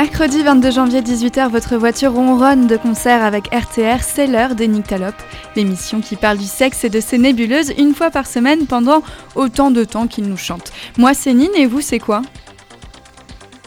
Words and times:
Mercredi 0.00 0.42
22 0.42 0.70
janvier 0.70 1.02
18h, 1.02 1.50
votre 1.50 1.76
voiture 1.76 2.14
ronronne 2.14 2.66
de 2.66 2.78
concert 2.78 3.22
avec 3.22 3.54
RTR, 3.54 4.02
c'est 4.02 4.26
l'heure 4.26 4.54
des 4.54 4.66
Nyctalopes, 4.66 5.22
l'émission 5.56 6.00
qui 6.00 6.16
parle 6.16 6.38
du 6.38 6.46
sexe 6.46 6.84
et 6.84 6.88
de 6.88 7.00
ses 7.00 7.18
nébuleuses 7.18 7.74
une 7.76 7.94
fois 7.94 8.10
par 8.10 8.26
semaine 8.26 8.66
pendant 8.66 9.02
autant 9.34 9.70
de 9.70 9.84
temps 9.84 10.06
qu'ils 10.06 10.24
nous 10.24 10.38
chantent. 10.38 10.72
Moi 10.96 11.12
c'est 11.12 11.34
Nine 11.34 11.50
et 11.54 11.66
vous 11.66 11.82
c'est 11.82 11.98
quoi? 11.98 12.22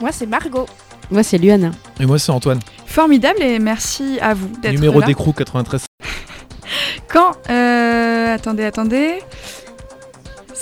Moi 0.01 0.09
c'est 0.11 0.25
Margot. 0.25 0.65
Moi 1.11 1.21
c'est 1.21 1.37
Luana. 1.37 1.69
Et 1.99 2.07
moi 2.07 2.17
c'est 2.17 2.31
Antoine. 2.31 2.61
Formidable 2.87 3.43
et 3.43 3.59
merci 3.59 4.17
à 4.19 4.33
vous 4.33 4.47
d'être 4.47 4.63
là. 4.63 4.71
Numéro 4.71 5.03
d'écrou 5.03 5.33
93. 5.33 5.85
Quand 7.09 7.33
euh, 7.51 8.33
Attendez, 8.33 8.63
attendez. 8.63 9.19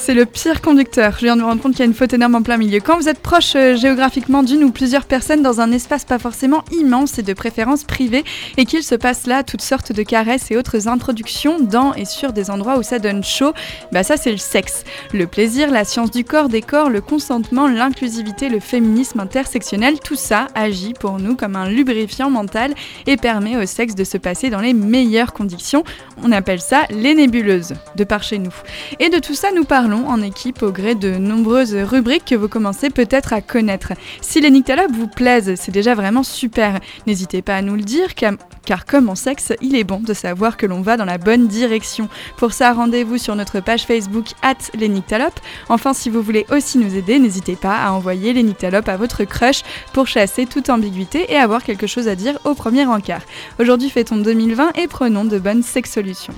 C'est 0.03 0.15
le 0.15 0.25
pire 0.25 0.61
conducteur. 0.61 1.13
Je 1.19 1.25
viens 1.25 1.35
de 1.35 1.41
me 1.41 1.45
rendre 1.45 1.61
compte 1.61 1.73
qu'il 1.73 1.81
y 1.81 1.83
a 1.83 1.85
une 1.85 1.93
faute 1.93 2.11
énorme 2.11 2.33
en 2.33 2.41
plein 2.41 2.57
milieu. 2.57 2.79
Quand 2.79 2.97
vous 2.97 3.07
êtes 3.07 3.19
proche 3.19 3.53
euh, 3.55 3.75
géographiquement 3.75 4.41
d'une 4.41 4.63
ou 4.63 4.71
plusieurs 4.71 5.05
personnes 5.05 5.43
dans 5.43 5.61
un 5.61 5.71
espace 5.71 6.05
pas 6.05 6.17
forcément 6.17 6.63
immense 6.71 7.19
et 7.19 7.21
de 7.21 7.33
préférence 7.33 7.83
privé, 7.83 8.23
et 8.57 8.65
qu'il 8.65 8.81
se 8.81 8.95
passe 8.95 9.27
là 9.27 9.43
toutes 9.43 9.61
sortes 9.61 9.91
de 9.91 10.01
caresses 10.01 10.49
et 10.49 10.57
autres 10.57 10.87
introductions 10.87 11.59
dans 11.59 11.93
et 11.93 12.05
sur 12.05 12.33
des 12.33 12.49
endroits 12.49 12.79
où 12.79 12.83
ça 12.83 12.97
donne 12.97 13.23
chaud, 13.23 13.53
bah 13.91 14.01
ça 14.01 14.17
c'est 14.17 14.31
le 14.31 14.37
sexe. 14.37 14.85
Le 15.13 15.27
plaisir, 15.27 15.69
la 15.69 15.85
science 15.85 16.09
du 16.09 16.23
corps, 16.23 16.49
des 16.49 16.63
corps, 16.63 16.89
le 16.89 17.01
consentement, 17.01 17.67
l'inclusivité, 17.67 18.49
le 18.49 18.59
féminisme 18.59 19.20
intersectionnel, 19.20 19.99
tout 19.99 20.15
ça 20.15 20.47
agit 20.55 20.93
pour 20.93 21.20
nous 21.20 21.35
comme 21.35 21.55
un 21.55 21.70
lubrifiant 21.70 22.31
mental 22.31 22.73
et 23.05 23.17
permet 23.17 23.55
au 23.55 23.67
sexe 23.67 23.93
de 23.93 24.03
se 24.03 24.17
passer 24.17 24.49
dans 24.49 24.61
les 24.61 24.73
meilleures 24.73 25.31
conditions. 25.31 25.83
On 26.23 26.31
appelle 26.31 26.59
ça 26.59 26.85
les 26.89 27.13
nébuleuses, 27.13 27.76
de 27.95 28.04
par 28.04 28.23
chez 28.23 28.39
nous. 28.39 28.54
Et 28.99 29.09
de 29.09 29.20
tout 29.20 29.35
ça, 29.35 29.49
nous 29.55 29.63
parlons 29.63 29.90
en 29.97 30.21
équipe 30.21 30.63
au 30.63 30.71
gré 30.71 30.95
de 30.95 31.17
nombreuses 31.17 31.75
rubriques 31.75 32.25
que 32.25 32.35
vous 32.35 32.47
commencez 32.47 32.89
peut-être 32.89 33.34
à 33.34 33.41
connaître. 33.41 33.93
Si 34.21 34.41
les 34.41 34.49
nyctalopes 34.49 34.91
vous 34.91 35.07
plaisent, 35.07 35.55
c'est 35.55 35.71
déjà 35.71 35.95
vraiment 35.95 36.23
super. 36.23 36.79
N'hésitez 37.07 37.41
pas 37.41 37.55
à 37.55 37.61
nous 37.61 37.75
le 37.75 37.81
dire, 37.81 38.15
car, 38.15 38.85
comme 38.85 39.09
en 39.09 39.15
sexe, 39.15 39.53
il 39.61 39.75
est 39.75 39.83
bon 39.83 39.99
de 39.99 40.13
savoir 40.13 40.57
que 40.57 40.65
l'on 40.65 40.81
va 40.81 40.98
dans 40.98 41.05
la 41.05 41.17
bonne 41.17 41.48
direction. 41.48 42.09
Pour 42.37 42.53
ça, 42.53 42.73
rendez-vous 42.73 43.17
sur 43.17 43.35
notre 43.35 43.59
page 43.59 43.83
Facebook 43.83 44.27
at 44.41 44.55
les 44.73 44.89
nyctalopes. 44.89 45.39
Enfin, 45.70 45.93
si 45.93 46.09
vous 46.09 46.21
voulez 46.21 46.45
aussi 46.51 46.77
nous 46.77 46.95
aider, 46.95 47.20
n'hésitez 47.20 47.55
pas 47.55 47.76
à 47.76 47.91
envoyer 47.91 48.33
les 48.33 48.43
nyctalopes 48.43 48.89
à 48.89 48.98
votre 48.98 49.23
crush 49.23 49.63
pour 49.93 50.07
chasser 50.07 50.45
toute 50.45 50.70
ambiguïté 50.70 51.31
et 51.31 51.37
avoir 51.37 51.63
quelque 51.63 51.87
chose 51.87 52.07
à 52.07 52.15
dire 52.15 52.39
au 52.45 52.53
premier 52.53 52.85
encart. 52.85 53.23
Aujourd'hui, 53.59 53.89
fêtons 53.89 54.17
2020 54.17 54.77
et 54.77 54.87
prenons 54.87 55.26
de 55.26 55.39
bonnes 55.39 55.63
sex-solutions. 55.63 56.33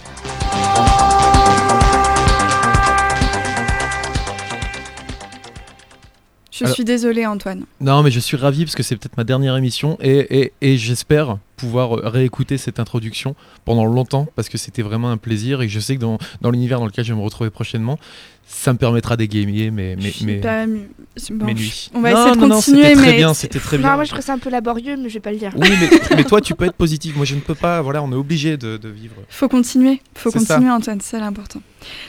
Je 6.53 6.65
Alors- 6.65 6.75
suis 6.75 6.85
désolée 6.85 7.25
Antoine. 7.25 7.65
Non, 7.81 8.03
mais 8.03 8.11
je 8.11 8.19
suis 8.19 8.37
ravi 8.37 8.63
parce 8.65 8.75
que 8.75 8.83
c'est 8.83 8.95
peut-être 8.95 9.17
ma 9.17 9.23
dernière 9.23 9.57
émission 9.57 9.97
et, 10.01 10.41
et- 10.41 10.53
et 10.61 10.77
j'espère 10.77 11.37
pouvoir 11.64 11.97
euh, 11.97 12.09
réécouter 12.09 12.58
cette 12.58 12.80
introduction 12.80 13.36
pendant 13.66 13.86
longtemps 13.86 14.28
parce 14.36 14.50
que 14.50 14.58
c'était 14.58 14.81
vraiment 14.81 15.09
un 15.11 15.17
plaisir 15.17 15.61
et 15.61 15.69
je 15.69 15.80
sais 15.80 15.95
que 15.95 16.02
dans, 16.02 16.17
dans 16.42 16.52
l'univers 16.52 16.80
dans 16.80 16.86
lequel 16.86 17.06
je 17.06 17.14
vais 17.14 17.19
me 17.19 17.23
retrouver 17.23 17.50
prochainement, 17.50 17.97
ça 18.45 18.73
me 18.73 18.78
permettra 18.78 19.16
d'égayer 19.16 19.45
mes, 19.72 19.95
Je 19.97 20.03
mes, 20.03 20.11
suis 20.11 20.25
mes, 20.25 20.36
pas 20.41 20.64
émue. 20.64 20.89
C'est 21.16 21.34
bon, 21.34 21.45
mes 21.45 21.53
nuits. 21.53 21.89
On 21.94 22.02
va 22.02 22.11
Non, 22.11 22.17
essayer 22.19 22.36
de 22.36 22.39
non, 22.41 22.47
non, 22.47 22.56
continuer, 22.56 22.84
c'était 22.84 22.95
très 22.95 23.06
mais 23.11 23.17
bien, 23.17 23.34
c'était 23.34 23.59
très 23.59 23.78
Non, 23.78 23.84
bien. 23.84 23.95
moi 23.95 24.03
je 24.03 24.09
trouve 24.11 24.22
ça 24.23 24.34
un 24.34 24.38
peu 24.39 24.50
laborieux, 24.50 24.97
mais 24.97 25.08
je 25.08 25.14
vais 25.14 25.19
pas 25.22 25.31
le 25.31 25.38
dire. 25.38 25.52
Oui, 25.56 25.69
mais, 25.80 25.89
mais 26.17 26.23
toi, 26.25 26.41
tu 26.41 26.53
peux 26.53 26.66
être 26.66 26.75
positif. 26.75 27.16
Moi, 27.16 27.25
je 27.25 27.36
ne 27.36 27.39
peux 27.39 27.56
pas. 27.56 27.81
Voilà, 27.81 28.03
on 28.03 28.11
est 28.11 28.16
obligé 28.16 28.58
de, 28.58 28.75
de 28.78 28.89
vivre. 28.89 29.16
faut 29.30 29.47
continuer. 29.47 30.02
Faut 30.16 30.30
C'est 30.31 30.39
ça. 30.39 30.56
continuer 30.56 30.72
Antoine, 30.73 31.00
c'est 31.02 31.19
l'important. 31.19 31.61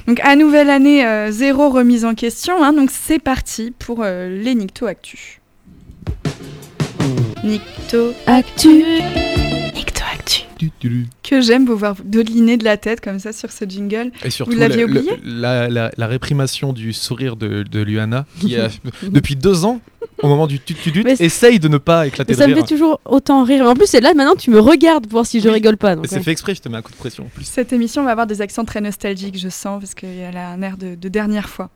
Donc 0.09 0.19
à 0.21 0.35
nouvelle 0.35 0.71
année, 0.71 1.07
euh, 1.07 1.31
zéro 1.31 1.71
remise 1.71 2.05
en 2.05 2.15
question. 2.15 2.63
hein, 2.65 2.73
donc 2.73 2.91
c'est 2.91 3.21
parti 3.21 3.73
pour 3.79 4.01
euh, 4.03 4.29
les 4.43 4.55
Nicto 4.57 4.87
Actu. 4.87 5.41
Nicto 7.45 8.13
Actu. 8.27 8.83
Que 11.23 11.41
j'aime 11.41 11.67
vous 11.67 11.77
voir 11.77 11.97
dodeliner 12.05 12.57
de 12.57 12.65
la 12.65 12.77
tête 12.77 13.01
comme 13.01 13.19
ça 13.19 13.33
sur 13.33 13.51
ce 13.53 13.65
jingle. 13.65 14.11
Et 14.25 14.31
surtout, 14.31 14.53
Vous 14.53 14.59
l'aviez 14.59 14.87
le- 14.87 14.99
oublié? 15.01 15.13
la, 15.25 15.69
la- 15.69 15.91
la 15.97 16.07
réprimation 16.07 16.73
du 16.73 16.93
sourire 16.93 17.37
de, 17.37 17.63
de 17.63 17.81
Luana, 17.81 18.27
qui 18.41 18.57
a, 18.61 18.69
depuis 19.03 19.37
deux 19.37 19.65
ans, 19.65 19.81
au 20.23 20.29
moment 20.29 20.47
du 20.47 20.61
Mais 21.05 21.17
c'est- 21.17 21.25
essaye 21.25 21.59
de 21.59 21.69
ne 21.69 21.79
pas 21.79 22.07
éclater 22.07 22.33
Mais 22.33 22.37
de 22.37 22.41
ça 22.41 22.47
me 22.49 22.55
rire. 22.55 22.63
fait 22.67 22.75
toujours 22.75 23.01
autant 23.05 23.45
rire. 23.45 23.67
En 23.67 23.75
plus, 23.75 23.87
c'est 23.87 24.01
là 24.01 24.15
maintenant 24.15 24.35
tu 24.37 24.51
me 24.51 24.59
regardes 24.61 25.05
pour 25.05 25.13
voir 25.13 25.27
si 25.27 25.41
je 25.41 25.49
Oui. 25.49 25.55
rigole 25.55 25.77
pas. 25.77 25.97
C'est 26.05 26.17
ouais. 26.17 26.23
fait 26.23 26.31
exprès, 26.33 26.55
je 26.55 26.61
te 26.63 26.69
mets 26.69 26.77
un 26.79 26.83
coup 26.83 26.93
de 26.93 26.97
pression 26.97 27.25
en 27.25 27.29
plus. 27.29 27.45
Cette 27.45 27.73
émission 27.73 28.03
va 28.05 28.11
avoir 28.13 28.27
des 28.27 28.41
accents 28.43 28.65
très 28.65 28.81
nostalgiques, 28.81 29.39
je 29.39 29.49
sens, 29.49 29.81
parce 29.81 29.95
qu'elle 29.95 30.37
a 30.37 30.49
un 30.51 30.63
air 30.63 30.77
de, 30.77 30.95
de 30.95 31.09
dernière 31.09 31.49
fois. 31.49 31.71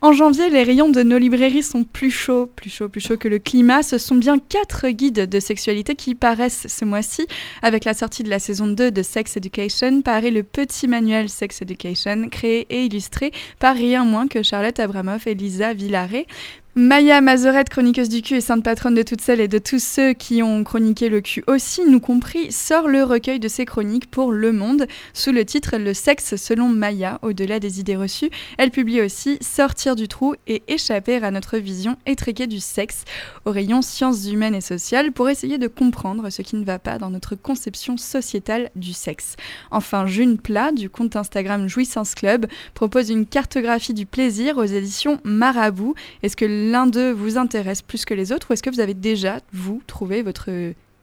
En 0.00 0.12
janvier, 0.12 0.48
les 0.50 0.62
rayons 0.62 0.88
de 0.88 1.02
nos 1.02 1.18
librairies 1.18 1.62
sont 1.62 1.84
plus 1.84 2.10
chauds, 2.10 2.46
plus 2.46 2.70
chauds, 2.70 2.88
plus 2.88 3.00
chauds 3.00 3.16
que 3.16 3.28
le 3.28 3.38
climat. 3.38 3.82
Ce 3.82 3.98
sont 3.98 4.16
bien 4.16 4.38
quatre 4.38 4.88
guides 4.88 5.28
de 5.28 5.40
sexualité 5.40 5.94
qui 5.94 6.14
paraissent 6.14 6.66
ce 6.68 6.84
mois-ci. 6.84 7.26
Avec 7.62 7.84
la 7.84 7.94
sortie 7.94 8.22
de 8.22 8.30
la 8.30 8.38
saison 8.38 8.66
2 8.66 8.90
de 8.90 9.02
Sex 9.02 9.36
Education, 9.36 10.02
paraît 10.02 10.30
le 10.30 10.42
petit 10.42 10.88
manuel 10.88 11.28
Sex 11.28 11.62
Education, 11.62 12.28
créé 12.30 12.66
et 12.70 12.84
illustré 12.86 13.32
par 13.58 13.74
rien 13.76 14.04
moins 14.04 14.26
que 14.28 14.42
Charlotte 14.42 14.78
Abramoff 14.80 15.26
et 15.26 15.34
Lisa 15.34 15.74
Villaret. 15.74 16.26
Maya 16.74 17.20
Mazorette, 17.20 17.68
chroniqueuse 17.68 18.08
du 18.08 18.22
cul 18.22 18.36
et 18.36 18.40
sainte 18.40 18.64
patronne 18.64 18.94
de 18.94 19.02
toutes 19.02 19.20
celles 19.20 19.40
et 19.40 19.48
de 19.48 19.58
tous 19.58 19.78
ceux 19.78 20.14
qui 20.14 20.42
ont 20.42 20.64
chroniqué 20.64 21.10
le 21.10 21.20
cul 21.20 21.44
aussi, 21.46 21.84
nous 21.84 22.00
compris, 22.00 22.50
sort 22.50 22.88
le 22.88 23.04
recueil 23.04 23.38
de 23.38 23.46
ses 23.46 23.66
chroniques 23.66 24.10
pour 24.10 24.32
Le 24.32 24.52
Monde 24.52 24.86
sous 25.12 25.32
le 25.32 25.44
titre 25.44 25.76
Le 25.76 25.92
sexe 25.92 26.36
selon 26.36 26.70
Maya, 26.70 27.18
au-delà 27.20 27.60
des 27.60 27.78
idées 27.78 27.94
reçues. 27.94 28.30
Elle 28.56 28.70
publie 28.70 29.02
aussi 29.02 29.36
Sortir 29.42 29.96
du 29.96 30.08
trou 30.08 30.34
et 30.46 30.62
échapper 30.66 31.16
à 31.16 31.30
notre 31.30 31.58
vision 31.58 31.98
étriquée 32.06 32.46
du 32.46 32.58
sexe 32.58 33.04
au 33.44 33.50
rayon 33.50 33.82
sciences 33.82 34.26
humaines 34.26 34.54
et 34.54 34.62
sociales 34.62 35.12
pour 35.12 35.28
essayer 35.28 35.58
de 35.58 35.68
comprendre 35.68 36.30
ce 36.30 36.40
qui 36.40 36.56
ne 36.56 36.64
va 36.64 36.78
pas 36.78 36.96
dans 36.96 37.10
notre 37.10 37.34
conception 37.34 37.98
sociétale 37.98 38.70
du 38.76 38.94
sexe. 38.94 39.36
Enfin, 39.70 40.06
June 40.06 40.38
Plat 40.38 40.72
du 40.72 40.88
compte 40.88 41.16
Instagram 41.16 41.68
Jouissance 41.68 42.14
Club 42.14 42.46
propose 42.72 43.10
une 43.10 43.26
cartographie 43.26 43.92
du 43.92 44.06
plaisir 44.06 44.56
aux 44.56 44.64
éditions 44.64 45.20
Marabout. 45.22 45.94
Est-ce 46.22 46.34
l'un 46.62 46.86
d'eux 46.86 47.12
vous 47.12 47.36
intéresse 47.38 47.82
plus 47.82 48.04
que 48.04 48.14
les 48.14 48.32
autres 48.32 48.46
ou 48.50 48.52
est-ce 48.54 48.62
que 48.62 48.70
vous 48.70 48.80
avez 48.80 48.94
déjà, 48.94 49.40
vous, 49.52 49.82
trouvé 49.86 50.22
votre 50.22 50.48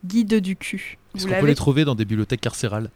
guide 0.06 0.36
du 0.36 0.56
cul? 0.56 0.98
Est-ce 1.16 1.26
Vous 1.28 1.34
qu'on 1.34 1.40
peut 1.42 1.48
les 1.48 1.56
trouver 1.56 1.86
dans 1.86 1.96
des 1.96 2.06
bibliothèques 2.06 2.42
carcérales? 2.42 2.90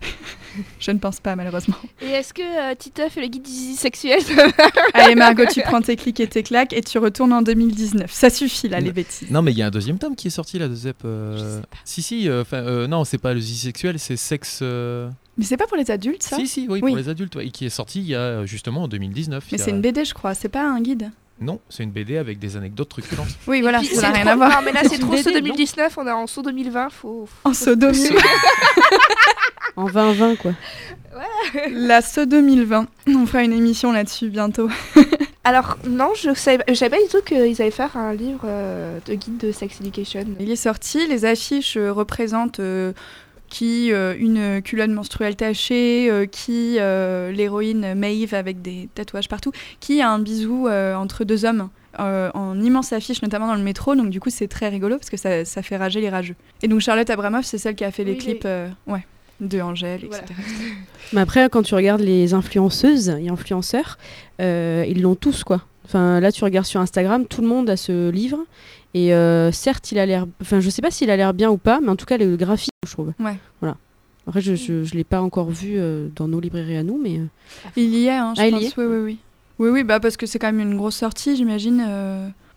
Je 0.80 0.90
ne 0.90 0.98
pense 0.98 1.20
pas, 1.20 1.34
malheureusement. 1.34 1.76
Et 2.02 2.08
est-ce 2.10 2.34
que 2.34 2.42
euh, 2.42 2.74
Titeuf 2.74 3.16
et 3.16 3.20
le 3.22 3.28
guide 3.28 3.46
sexuel? 3.46 4.20
Allez 4.94 5.14
Margot, 5.14 5.44
tu 5.50 5.62
prends 5.62 5.80
tes 5.80 5.96
clics 5.96 6.20
et 6.20 6.26
tes 6.26 6.42
claques 6.42 6.72
et 6.74 6.82
tu 6.82 6.98
retournes 6.98 7.32
en 7.32 7.40
2019. 7.40 8.12
Ça 8.12 8.28
suffit 8.28 8.68
là, 8.68 8.80
les 8.80 8.88
Non. 8.88 8.92
bêtises. 8.92 9.30
Non, 9.30 9.40
mais 9.42 9.52
il 9.52 9.58
y 9.58 9.62
a 9.62 9.66
un 9.68 9.70
deuxième 9.70 9.98
tome 9.98 10.14
qui 10.14 10.26
est 10.26 10.30
sorti 10.30 10.58
là 10.58 10.68
de 10.68 10.74
Zep. 10.74 10.98
euh. 11.06 11.62
Si, 11.84 12.02
si, 12.02 12.28
euh, 12.28 12.42
enfin, 12.42 12.58
euh, 12.58 12.86
non, 12.86 13.04
c'est 13.04 13.16
pas 13.18 13.32
le 13.32 13.40
sexuel, 13.40 13.98
c'est 13.98 14.16
sexe. 14.18 14.58
euh, 14.60 15.08
Mais 15.38 15.44
c'est 15.46 15.56
pas 15.56 15.66
pour 15.66 15.78
les 15.78 15.90
adultes 15.90 16.22
ça? 16.22 16.36
Si, 16.36 16.46
si, 16.46 16.60
oui, 16.68 16.80
Oui. 16.82 16.90
pour 16.90 16.96
les 16.98 17.08
adultes, 17.08 17.36
ouais, 17.36 17.46
et 17.46 17.50
qui 17.50 17.64
est 17.64 17.70
sorti 17.70 18.00
il 18.00 18.06
y 18.08 18.14
a 18.14 18.44
justement 18.44 18.82
en 18.82 18.88
2019. 18.88 19.44
Mais 19.52 19.56
c'est 19.58 19.70
a- 19.70 19.74
une 19.74 19.80
BD, 19.80 20.04
je 20.04 20.12
crois, 20.12 20.34
c'est 20.34 20.50
pas 20.50 20.68
un 20.68 20.80
guide? 20.82 21.10
Non, 21.40 21.60
c'est 21.68 21.82
une 21.82 21.90
BD 21.90 22.18
avec 22.18 22.38
des 22.38 22.56
anecdotes 22.56 22.88
truculentes. 22.90 23.26
Oui, 23.48 23.62
voilà, 23.62 23.78
Puis 23.80 23.88
ça 23.88 24.02
n'a 24.02 24.10
rien 24.12 24.22
trop- 24.22 24.30
à 24.32 24.36
voir. 24.36 24.50
Non, 24.50 24.58
mais 24.64 24.72
là 24.72 24.82
c'est 24.88 24.98
trop 24.98 25.10
BD, 25.12 25.22
saut 25.22 25.30
non 25.30 25.40
2019, 25.40 25.98
on 25.98 26.06
est 26.06 26.10
en 26.12 26.26
saut 26.26 26.42
2020, 26.42 26.90
faut. 26.90 27.28
En 27.44 27.52
sodomie, 27.52 28.08
En 29.76 29.86
2020 29.86 30.36
quoi. 30.36 30.52
la 31.72 32.00
SO 32.02 32.26
2020. 32.26 32.86
On 33.08 33.26
fera 33.26 33.42
une 33.42 33.52
émission 33.52 33.92
là-dessus 33.92 34.28
bientôt. 34.28 34.68
Alors, 35.44 35.76
non, 35.88 36.12
je 36.14 36.34
savais, 36.34 36.62
je 36.68 36.74
savais 36.74 36.96
pas 36.96 37.02
du 37.02 37.08
tout 37.08 37.20
qu'ils 37.22 37.60
allaient 37.60 37.70
faire 37.72 37.96
un 37.96 38.14
livre 38.14 38.42
euh, 38.44 39.00
de 39.06 39.14
guide 39.14 39.38
de 39.38 39.50
sex 39.50 39.80
education. 39.80 40.24
Il 40.38 40.50
est 40.50 40.56
sorti, 40.56 41.06
les 41.08 41.24
affiches 41.24 41.76
euh, 41.76 41.92
représentent 41.92 42.60
euh, 42.60 42.92
qui 43.52 43.92
euh, 43.92 44.14
une 44.18 44.62
culotte 44.62 44.88
menstruelle 44.90 45.36
tachée, 45.36 46.08
euh, 46.10 46.24
qui 46.24 46.76
euh, 46.78 47.30
l'héroïne 47.32 47.92
Maeve 47.94 48.32
avec 48.32 48.62
des 48.62 48.88
tatouages 48.94 49.28
partout, 49.28 49.52
qui 49.78 50.00
a 50.00 50.10
un 50.10 50.18
bisou 50.18 50.68
euh, 50.68 50.94
entre 50.94 51.24
deux 51.24 51.44
hommes. 51.44 51.68
euh, 52.00 52.30
en 52.32 52.58
immense 52.58 52.94
affiche, 52.94 53.20
notamment 53.20 53.46
dans 53.46 53.54
le 53.54 53.62
métro, 53.62 53.94
donc 53.94 54.08
du 54.08 54.18
coup 54.18 54.30
c'est 54.30 54.48
très 54.48 54.70
rigolo 54.70 54.96
parce 54.96 55.10
que 55.10 55.18
ça, 55.18 55.44
ça 55.44 55.60
fait 55.62 55.76
rager 55.76 56.00
les 56.00 56.08
rageux. 56.08 56.34
Et 56.62 56.68
donc 56.68 56.80
Charlotte 56.80 57.10
Abramoff, 57.10 57.44
c'est 57.44 57.58
celle 57.58 57.74
qui 57.74 57.84
a 57.84 57.90
fait 57.90 58.04
les 58.04 58.16
clips 58.16 58.44
euh, 58.46 58.70
ouais, 58.86 59.04
de 59.40 59.60
Angèle, 59.60 60.04
etc. 60.04 60.22
Voilà. 60.28 60.42
Mais 61.12 61.20
après, 61.20 61.50
quand 61.50 61.62
tu 61.62 61.74
regardes 61.74 62.00
les 62.00 62.32
influenceuses 62.32 63.10
et 63.10 63.28
influenceurs, 63.28 63.98
euh, 64.40 64.86
ils 64.88 65.02
l'ont 65.02 65.14
tous 65.16 65.44
quoi. 65.44 65.60
Enfin, 65.84 66.20
là, 66.20 66.32
tu 66.32 66.42
regardes 66.44 66.64
sur 66.64 66.80
Instagram, 66.80 67.26
tout 67.26 67.42
le 67.42 67.48
monde 67.48 67.68
a 67.68 67.76
ce 67.76 68.08
livre. 68.08 68.38
Et 68.94 69.14
euh, 69.14 69.50
certes, 69.52 69.90
il 69.92 69.98
a 69.98 70.06
l'air. 70.06 70.26
Enfin, 70.40 70.60
je 70.60 70.68
sais 70.70 70.82
pas 70.82 70.90
s'il 70.90 71.10
a 71.10 71.16
l'air 71.16 71.32
bien 71.34 71.50
ou 71.50 71.56
pas, 71.56 71.80
mais 71.80 71.88
en 71.88 71.96
tout 71.96 72.04
cas, 72.06 72.18
le 72.18 72.36
graphisme, 72.36 72.70
je 72.86 72.92
trouve. 72.92 73.12
Ouais. 73.20 73.36
Voilà. 73.60 73.76
Après, 74.26 74.40
je, 74.40 74.54
je, 74.54 74.84
je 74.84 74.94
l'ai 74.94 75.04
pas 75.04 75.20
encore 75.22 75.50
vu 75.50 75.74
euh, 75.76 76.08
dans 76.14 76.28
nos 76.28 76.40
librairies 76.40 76.76
à 76.76 76.82
nous, 76.82 76.98
mais. 77.02 77.18
euh, 77.18 77.26
Il 77.76 77.94
y 77.94 78.06
est, 78.06 78.10
hein, 78.10 78.34
je 78.36 78.42
Ah, 78.42 78.46
il 78.48 78.52
pense. 78.52 78.62
y 78.62 78.66
est 78.66 78.78
oui, 78.78 78.84
oui, 78.86 78.96
oui. 79.04 79.18
Oui, 79.58 79.68
oui, 79.70 79.84
bah 79.84 80.00
parce 80.00 80.16
que 80.16 80.26
c'est 80.26 80.38
quand 80.38 80.52
même 80.52 80.60
une 80.60 80.76
grosse 80.76 80.96
sortie, 80.96 81.36
j'imagine. 81.36 81.80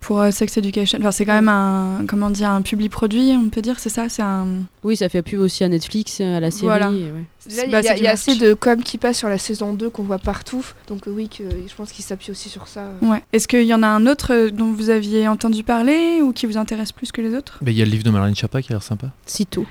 Euh, 0.06 0.08
pour 0.08 0.22
euh, 0.22 0.32
Sex 0.32 0.58
Education. 0.58 1.00
Enfin, 1.00 1.12
c'est 1.12 1.26
quand 1.26 1.34
même 1.34 1.50
un, 1.50 2.06
comment 2.08 2.30
dire, 2.30 2.50
un 2.50 2.62
public 2.62 2.92
produit, 2.92 3.34
on 3.38 3.50
peut 3.50 3.62
dire, 3.62 3.80
c'est 3.80 3.90
ça 3.90 4.10
C'est 4.10 4.22
un. 4.22 4.48
Oui, 4.84 4.96
ça 4.98 5.10
fait 5.10 5.22
pub 5.22 5.40
aussi 5.40 5.64
à 5.64 5.68
Netflix, 5.70 6.22
à 6.22 6.40
la 6.40 6.52
série. 6.52 6.66
Voilà. 6.66 6.92
il 6.92 7.72
Bah, 7.72 7.82
il 7.82 8.02
y 8.04 8.08
a 8.08 8.12
assez 8.12 8.36
de 8.36 8.54
com 8.54 8.82
qui 8.82 8.98
passe 8.98 9.18
sur 9.18 9.30
la 9.30 9.38
saison 9.38 9.74
2 9.74 9.90
qu'on 9.90 10.04
voit 10.04 10.20
partout. 10.20 10.66
Donc 10.88 11.08
euh, 11.08 11.12
oui, 11.12 11.30
que, 11.30 11.44
je 11.44 11.76
pense 11.76 11.92
qu'il 11.92 12.06
s'appuie 12.06 12.32
aussi 12.32 12.50
sur 12.50 12.68
ça. 12.68 12.82
euh. 12.82 13.08
Ouais. 13.08 13.24
Est-ce 13.34 13.48
qu'il 13.48 13.64
y 13.64 13.74
en 13.74 13.84
a 13.84 13.88
un 13.88 14.06
autre 14.08 14.34
euh, 14.34 14.52
dont 14.52 14.72
vous 14.72 14.90
aviez 14.90 15.28
entendu 15.28 15.64
parler 15.64 16.22
ou 16.22 16.32
qui 16.34 16.46
vous 16.46 16.58
intéresse 16.58 16.92
plus 16.92 17.12
que 17.12 17.22
les 17.22 17.34
autres? 17.36 17.60
Il 17.66 17.74
y 17.74 17.82
a 17.82 17.86
le 17.86 17.92
livre 17.92 18.04
de 18.04 18.12
Marlène 18.12 18.36
Chapa 18.36 18.62
qui 18.62 18.72
a 18.72 18.76
l'air 18.76 18.84
sympa. 18.84 19.12
Sitôt. 19.26 19.66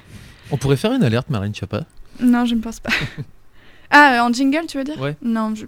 On 0.51 0.57
pourrait 0.57 0.77
faire 0.77 0.93
une 0.93 1.03
alerte 1.05 1.31
Marlène 1.31 1.55
Chapa. 1.55 1.85
Non, 2.21 2.45
je 2.45 2.55
ne 2.55 2.61
pense 2.61 2.81
pas. 2.81 2.91
ah, 3.91 4.17
euh, 4.17 4.29
en 4.29 4.33
jingle, 4.33 4.67
tu 4.69 4.79
veux 4.79 4.85
dire? 4.85 5.01
Ouais. 5.01 5.17
Non, 5.23 5.55
je- 5.55 5.67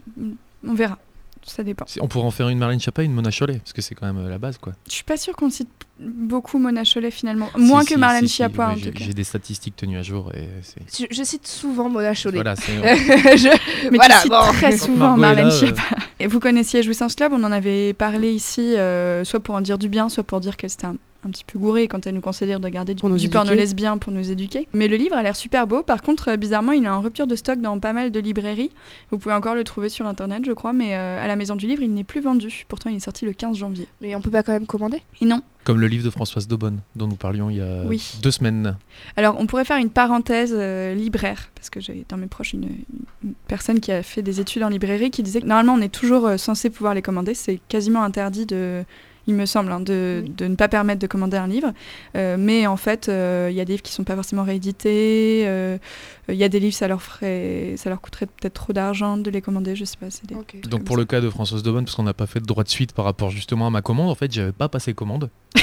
on 0.67 0.75
verra. 0.75 0.99
Ça 1.47 1.63
dépend. 1.63 1.85
On 2.01 2.09
pourrait 2.09 2.27
en 2.27 2.31
faire 2.31 2.49
une 2.49 2.59
Marlène 2.59 2.81
Chapa 2.81 3.03
et 3.03 3.07
une 3.07 3.13
Mona 3.13 3.31
Chollet, 3.31 3.59
parce 3.59 3.73
que 3.73 3.81
c'est 3.81 3.95
quand 3.95 4.07
même 4.07 4.19
euh, 4.19 4.29
la 4.29 4.39
base, 4.39 4.59
quoi. 4.59 4.73
Je 4.89 4.93
suis 4.93 5.05
pas 5.05 5.17
sûre 5.17 5.35
qu'on 5.37 5.49
cite 5.49 5.69
beaucoup 6.01 6.59
Mona 6.59 6.83
Chollet 6.85 7.11
finalement. 7.11 7.49
Moins 7.57 7.81
Si, 7.83 7.87
que 7.89 7.95
si, 7.95 8.01
Marlène 8.01 8.23
si, 8.23 8.29
si, 8.29 8.35
Schiappa 8.35 8.67
ouais, 8.69 8.73
en 8.73 8.77
j'ai- 8.77 8.91
tout 8.91 8.99
cas. 8.99 9.05
J'ai 9.05 9.15
des 9.15 9.25
statistiques 9.25 9.77
tenues 9.77 9.97
à 9.99 10.03
jour 10.03 10.33
et 10.35 10.49
c'est. 10.63 11.09
Je, 11.11 11.15
je 11.17 11.23
cite 11.23 11.47
souvent 11.47 11.89
Mona 11.89 12.15
Chollet. 12.15 12.37
Voilà, 12.37 12.57
c'est. 12.57 12.73
Je- 13.37 13.89
Mais 13.91 13.97
voilà, 13.97 14.17
tu 14.17 14.21
cites 14.23 14.31
bon. 14.31 14.41
très 14.53 14.77
souvent 14.77 15.17
Marlène 15.17 15.47
euh, 15.47 15.51
Schiappa. 15.51 15.83
Et 16.19 16.27
vous 16.27 16.41
connaissiez 16.41 16.83
Jouissance 16.83 17.15
Club, 17.15 17.33
on 17.33 17.43
en 17.45 17.53
avait 17.53 17.93
parlé 17.93 18.33
ici, 18.33 18.77
euh, 18.77 19.23
soit 19.25 19.41
pour 19.41 19.55
en 19.55 19.61
dire 19.61 19.79
du 19.79 19.89
bien, 19.89 20.09
soit 20.09 20.25
pour 20.25 20.41
dire 20.41 20.57
qu'elle 20.57 20.71
c'était 20.71 20.87
un, 20.87 20.97
un 21.27 21.31
petit 21.31 21.45
peu 21.45 21.59
gourée 21.59 21.89
quand 21.89 22.07
elle 22.07 22.15
nous 22.15 22.21
conseillait 22.21 22.59
de 22.59 22.65
regarder 22.65 22.95
du, 22.95 23.03
du 23.19 23.29
porno 23.29 23.53
lesbien 23.55 23.99
pour 23.99 24.13
nous 24.13 24.31
éduquer. 24.31 24.69
Mais 24.73 24.89
le 24.89 24.97
livre 24.97 25.17
a 25.17 25.23
l'air 25.23 25.37
super 25.37 25.67
beau. 25.67 25.83
Par 25.83 26.03
contre, 26.03 26.29
euh, 26.31 26.37
bizarrement, 26.37 26.73
il 26.73 26.85
est 26.85 26.89
en 26.89 27.01
rupture 27.01 27.27
de 27.27 27.37
stock 27.37 27.61
dans 27.61 27.79
pas 27.79 27.93
mal 27.93 28.11
de 28.11 28.21
librairies. 28.21 28.71
Vous 29.11 29.19
pouvez 29.19 29.35
encore 29.35 29.55
le 29.55 29.65
trouver 29.65 29.89
sur 29.89 30.07
internet, 30.07 30.43
je 30.47 30.53
crois, 30.53 30.73
mais 30.73 30.95
euh, 30.95 31.23
à 31.23 31.27
la 31.27 31.37
maison 31.37 31.57
du 31.57 31.67
livre, 31.67 31.83
il 31.83 31.93
n'est 31.93 32.05
plus 32.05 32.21
vendu. 32.21 32.65
Pourtant, 32.69 32.91
il 32.91 32.97
est 32.97 33.01
sorti 33.01 33.25
le 33.25 33.33
15 33.33 33.57
janvier. 33.57 33.87
Mais 34.01 34.15
on 34.15 34.21
peut 34.21 34.31
pas 34.31 34.43
quand 34.43 34.53
même 34.53 34.67
commander? 34.67 35.03
Et 35.21 35.25
non. 35.27 35.43
Comme 35.65 35.81
le 35.81 35.89
livre 35.89 36.05
de 36.05 36.11
Françoise 36.11 36.47
Daubonne, 36.47 36.79
dont 36.95 37.09
nous 37.09 37.17
parlions 37.17 37.51
il 37.51 37.57
y 37.57 37.61
a 37.61 37.83
Oui. 37.87 38.19
deux 38.23 38.31
semaines. 38.31 38.77
Alors, 39.17 39.35
on 39.41 39.47
pourrait 39.47 39.65
faire 39.65 39.79
une 39.79 39.91
parenthèse 39.91 40.53
euh, 40.57 40.95
libraire, 40.95 41.51
parce 41.57 41.71
que 41.71 41.81
j'ai 41.81 42.05
dans 42.09 42.17
mes 42.17 42.29
proches 42.29 42.53
une, 42.53 42.69
une 43.25 43.35
personne 43.49 43.81
qui 43.81 43.91
a 43.91 44.05
fait 44.05 44.23
des 44.23 44.39
études 44.39 44.63
en 44.63 44.69
librairie 44.69 45.11
qui 45.11 45.25
disait 45.25 45.41
que 45.41 45.47
normalement, 45.47 45.75
on 45.75 45.81
est 45.81 45.89
toujours 45.93 46.27
euh, 46.29 46.37
censé 46.37 46.71
pouvoir 46.71 46.95
les 46.95 47.03
commander. 47.03 47.35
C'est 47.35 47.59
quasiment 47.69 48.05
interdit 48.05 48.47
de. 48.47 48.85
Il 49.29 49.35
me 49.35 49.45
semble, 49.47 49.73
hein, 49.73 49.81
de, 49.81 50.21
Oui. 50.23 50.31
de 50.37 50.47
ne 50.47 50.55
pas 50.55 50.69
permettre 50.69 51.01
de 51.01 51.07
commander 51.09 51.37
un 51.37 51.49
livre. 51.49 51.73
Euh, 52.17 52.37
mais 52.39 52.67
en 52.67 52.77
fait, 52.77 53.09
euh, 53.09 53.49
il 53.51 53.57
y 53.57 53.61
a 53.61 53.65
des 53.65 53.73
livres 53.73 53.83
qui 53.83 53.93
sont 53.93 54.05
pas 54.05 54.15
forcément 54.15 54.45
réédités. 54.45 55.43
euh, 55.47 55.79
Il 56.29 56.37
y 56.37 56.45
a 56.45 56.49
des 56.49 56.61
livres, 56.61 56.75
ça 56.75 56.87
leur, 56.89 57.03
ferait, 57.03 57.75
ça 57.77 57.91
leur 57.91 58.01
coûterait 58.01 58.27
peut-être 58.27 58.55
trop 58.55 58.73
d'argent 58.73 59.17
de 59.17 59.31
les 59.31 59.41
commander. 59.41 59.75
Je 59.77 59.85
sais 59.85 59.97
pas. 59.99 60.07
des- 60.25 60.35
Donc 60.69 60.85
pour 60.85 60.97
ça. 60.97 61.01
le 61.01 61.05
cas 61.07 61.21
de 61.21 61.29
Françoise 61.31 61.63
Daubonne, 61.63 61.85
parce 61.85 61.97
qu'on 61.97 62.03
n'a 62.05 62.15
pas 62.15 62.27
fait 62.27 62.41
de 62.41 62.47
droit 62.47 62.63
de 62.65 62.69
suite 62.69 62.93
par 62.93 63.05
rapport 63.05 63.31
justement 63.31 63.67
à 63.67 63.71
ma 63.71 63.83
commande, 63.83 64.11
en 64.11 64.15
fait, 64.15 64.33
j'avais 64.33 64.53
pas 64.53 64.69
passé 64.69 64.95
commande. 64.95 65.29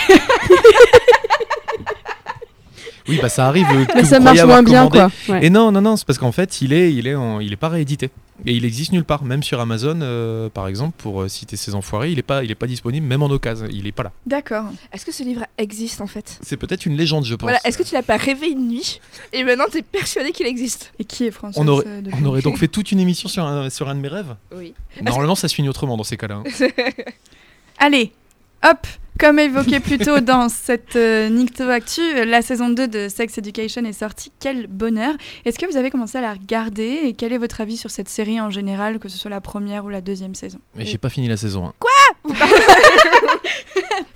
oui, 3.07 3.19
bah 3.21 3.29
ça 3.29 3.47
arrive. 3.47 3.67
que 3.67 3.73
Mais 3.95 4.01
vous 4.03 4.09
ça 4.09 4.19
croyez 4.19 4.23
marche 4.23 4.39
avoir 4.39 4.61
moins 4.61 4.63
bien, 4.63 4.87
commandé. 4.89 5.13
quoi. 5.27 5.35
Ouais. 5.35 5.45
Et 5.45 5.49
non, 5.49 5.71
non, 5.71 5.81
non, 5.81 5.95
c'est 5.97 6.05
parce 6.05 6.19
qu'en 6.19 6.31
fait, 6.31 6.61
il 6.61 6.73
est, 6.73 6.93
il 6.93 7.07
est, 7.07 7.15
en- 7.15 7.39
il 7.39 7.51
est 7.53 7.57
pas 7.57 7.69
réédité. 7.69 8.09
Et 8.47 8.53
il 8.55 8.65
existe 8.65 8.91
nulle 8.91 9.03
part, 9.03 9.23
même 9.23 9.43
sur 9.43 9.59
Amazon, 9.61 9.99
euh, 10.01 10.49
par 10.49 10.67
exemple, 10.67 10.95
pour 10.97 11.21
euh, 11.21 11.27
citer 11.27 11.55
ces 11.55 11.75
enfoirés, 11.75 12.11
il 12.11 12.17
est 12.19 12.23
pas, 12.23 12.43
il 12.43 12.49
est 12.49 12.55
pas 12.55 12.65
disponible, 12.65 13.05
même 13.05 13.21
en 13.21 13.27
occasion, 13.29 13.67
il 13.71 13.85
est 13.85 13.91
pas 13.91 14.03
là. 14.03 14.11
D'accord. 14.25 14.65
Est-ce 14.91 15.05
que 15.05 15.11
ce 15.13 15.23
livre 15.23 15.45
existe 15.59 16.01
en 16.01 16.07
fait? 16.07 16.39
C'est 16.41 16.57
peut-être 16.57 16.85
une 16.87 16.97
légende, 16.97 17.25
je 17.25 17.35
pense. 17.35 17.43
Voilà, 17.43 17.59
est-ce 17.63 17.77
que 17.77 17.83
tu 17.83 17.93
l'as 17.93 18.01
pas 18.01 18.17
rêvé 18.17 18.49
une 18.49 18.67
nuit 18.67 18.99
et 19.33 19.43
maintenant 19.43 19.65
t'es 19.71 19.83
persuadé 19.83 20.31
qu'il 20.31 20.47
existe? 20.47 20.91
Et 20.99 21.05
qui 21.05 21.25
est 21.27 21.31
François 21.31 21.61
on 21.63 21.67
aurait, 21.67 21.85
euh, 21.87 22.01
on 22.19 22.25
aurait 22.25 22.41
donc 22.41 22.57
fait 22.57 22.67
toute 22.67 22.91
une 22.91 22.99
émission 22.99 23.29
sur 23.29 23.45
un, 23.45 23.69
sur 23.69 23.87
un 23.87 23.93
de 23.95 23.99
mes 23.99 24.07
rêves? 24.07 24.35
Oui. 24.53 24.73
Normalement, 25.01 25.35
ça 25.35 25.47
se 25.47 25.53
finit 25.53 25.69
autrement 25.69 25.95
dans 25.95 26.03
ces 26.03 26.17
cas-là. 26.17 26.41
hein. 26.45 26.67
Allez, 27.77 28.11
hop 28.63 28.87
Comme 29.19 29.39
évoqué 29.39 29.79
plus 29.79 29.99
tôt 29.99 30.19
dans 30.19 30.49
cette 30.49 30.95
euh, 30.95 31.29
Nicto 31.29 31.63
Actu, 31.69 32.01
euh, 32.01 32.25
la 32.25 32.41
saison 32.41 32.69
2 32.69 32.87
de 32.87 33.07
Sex 33.09 33.37
Education 33.37 33.85
est 33.85 33.93
sortie. 33.93 34.31
Quel 34.39 34.67
bonheur 34.67 35.13
Est-ce 35.45 35.59
que 35.59 35.65
vous 35.65 35.77
avez 35.77 35.91
commencé 35.91 36.17
à 36.17 36.21
la 36.21 36.33
regarder 36.33 37.01
Et 37.05 37.13
quel 37.13 37.31
est 37.31 37.37
votre 37.37 37.61
avis 37.61 37.77
sur 37.77 37.91
cette 37.91 38.09
série 38.09 38.41
en 38.41 38.49
général, 38.49 38.99
que 38.99 39.07
ce 39.09 39.17
soit 39.17 39.29
la 39.31 39.39
première 39.41 39.85
ou 39.85 39.89
la 39.89 40.01
deuxième 40.01 40.35
saison? 40.35 40.59
Mais 40.75 40.85
j'ai 40.85 40.97
pas 40.97 41.09
fini 41.09 41.27
la 41.27 41.37
saison. 41.37 41.67
hein. 41.67 41.73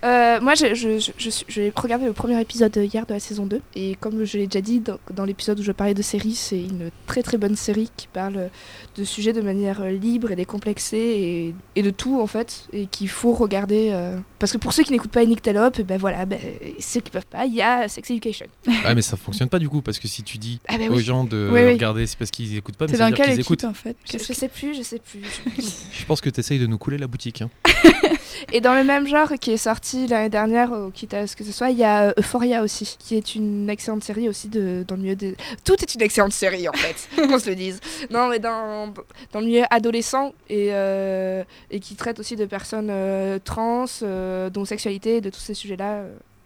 Euh, 0.04 0.40
moi, 0.42 0.54
je, 0.54 0.76
je, 0.76 1.00
je, 1.00 1.12
je 1.18 1.30
suis- 1.30 1.46
j'ai 1.50 1.74
regardé 1.76 2.06
le 2.06 2.14
premier 2.14 2.40
épisode 2.40 2.76
hier 2.78 3.06
de 3.06 3.14
la 3.14 3.20
saison 3.20 3.46
2. 3.48 3.62
Et 3.76 3.96
comme 4.00 4.24
je 4.26 4.38
l'ai 4.38 4.46
déjà 4.48 4.62
dit 4.62 4.80
dans, 4.80 4.98
dans 5.12 5.26
l'épisode 5.26 5.60
où 5.60 5.64
je 5.64 5.72
parlais 5.72 5.96
de 5.96 6.02
série, 6.04 6.36
c'est 6.36 6.60
une 6.62 6.92
très 7.08 7.24
très 7.24 7.38
bonne 7.38 7.56
série 7.56 7.90
qui 7.98 8.08
parle 8.08 8.50
de 8.96 9.04
sujets 9.04 9.34
de 9.34 9.42
manière 9.42 9.82
euh, 9.82 9.90
libre 9.90 10.32
et 10.32 10.36
décomplexée 10.36 10.98
et, 10.98 11.56
et 11.76 11.82
de 11.82 11.90
tout 11.90 12.22
en 12.22 12.28
fait. 12.28 12.68
Et 12.74 12.86
qu'il 12.86 13.10
faut 13.10 13.34
regarder. 13.34 13.90
euh, 13.92 14.18
Parce 14.40 14.52
que 14.52 14.58
pour 14.60 14.72
ceux 14.72 14.84
qui 14.88 14.94
n'écoutent 14.94 15.12
pas 15.12 15.24
Nick 15.26 15.42
Talop, 15.42 15.82
ben 15.82 15.98
voilà, 15.98 16.26
ben, 16.26 16.40
ceux 16.80 17.00
qui 17.02 17.12
peuvent 17.12 17.26
pas, 17.26 17.46
il 17.46 17.54
y 17.54 17.62
a 17.62 17.88
Sex 17.88 18.10
Education. 18.12 18.48
Ah, 18.86 18.96
mais 18.96 19.02
ça 19.02 19.18
fonctionne 19.18 19.50
pas 19.50 19.60
du 19.60 19.68
coup, 19.70 19.82
parce 19.82 20.00
que 20.00 20.08
si 20.08 20.24
tu 20.24 20.38
dis 20.38 20.60
Ah 20.68 20.78
ben 20.78 20.90
aux 20.92 20.96
oui. 20.98 21.04
gens 21.04 21.24
de 21.24 21.50
Oui, 21.52 21.62
oui. 21.62 21.72
regarder, 21.74 22.08
c'est 22.08 22.18
parce 22.18 22.32
qu'ils 22.32 22.56
écoutent 22.58 22.78
pas, 22.78 22.86
mais 22.86 22.94
C'est 22.94 22.98
dans 23.00 23.12
quelle 23.12 23.30
équipe 23.32 23.42
écoutent. 23.42 23.64
en 23.66 23.74
fait? 23.74 23.96
Je 24.12 24.18
sais 24.18 24.48
plus, 24.50 24.76
je 24.78 24.82
sais 24.84 25.00
plus. 25.00 25.22
Je 25.92 26.06
pense 26.06 26.22
que 26.22 26.30
tu 26.30 26.40
essayes 26.40 26.60
de 26.60 26.68
nous 26.68 26.78
couler 26.78 26.98
la 26.98 27.08
boutique. 27.08 27.42
hein. 27.42 27.50
Et 28.52 28.62
dans 28.62 28.74
le 28.74 28.84
même 28.84 29.08
genre 29.08 29.34
qui 29.40 29.52
est 29.52 29.58
sorti 29.58 30.08
l'année 30.08 30.30
dernière, 30.30 30.72
ou 30.72 30.92
quitte 30.92 31.14
à 31.14 31.28
ce 31.28 31.36
que 31.36 31.44
ce 31.44 31.52
soit, 31.52 31.70
il 31.70 31.78
y 31.78 31.84
a 31.84 32.10
euh, 32.10 32.14
Euphoria 32.18 32.64
aussi, 32.64 32.98
qui 33.00 33.16
est 33.16 33.36
une 33.36 33.70
excellente 33.70 34.04
série 34.04 34.30
aussi 34.30 34.48
de, 34.48 34.84
dans 34.88 34.96
le 34.96 35.02
milieu 35.02 35.16
des... 35.16 35.36
Tout 35.64 35.76
est 35.82 35.96
une 35.96 36.02
excellente 36.02 36.34
série 36.34 36.68
en 36.68 36.74
fait, 36.74 37.10
qu'on 37.28 37.40
se 37.40 37.50
le 37.50 37.56
dise. 37.56 37.80
Non 38.10 38.28
mais 38.28 38.40
dans, 38.40 38.94
dans 39.32 39.40
le 39.40 39.46
milieu 39.46 39.64
adolescent 39.70 40.34
et, 40.50 40.70
euh, 40.72 41.44
et 41.72 41.80
qui 41.80 41.96
traite 41.96 42.20
aussi 42.20 42.36
de 42.36 42.46
personnes 42.46 42.90
euh, 42.90 43.40
trans, 43.44 43.86
euh, 44.02 44.50
d'homosexualité, 44.50 45.22
de 45.22 45.30
tous 45.30 45.40
ces 45.40 45.54
sujets-là, 45.54 46.04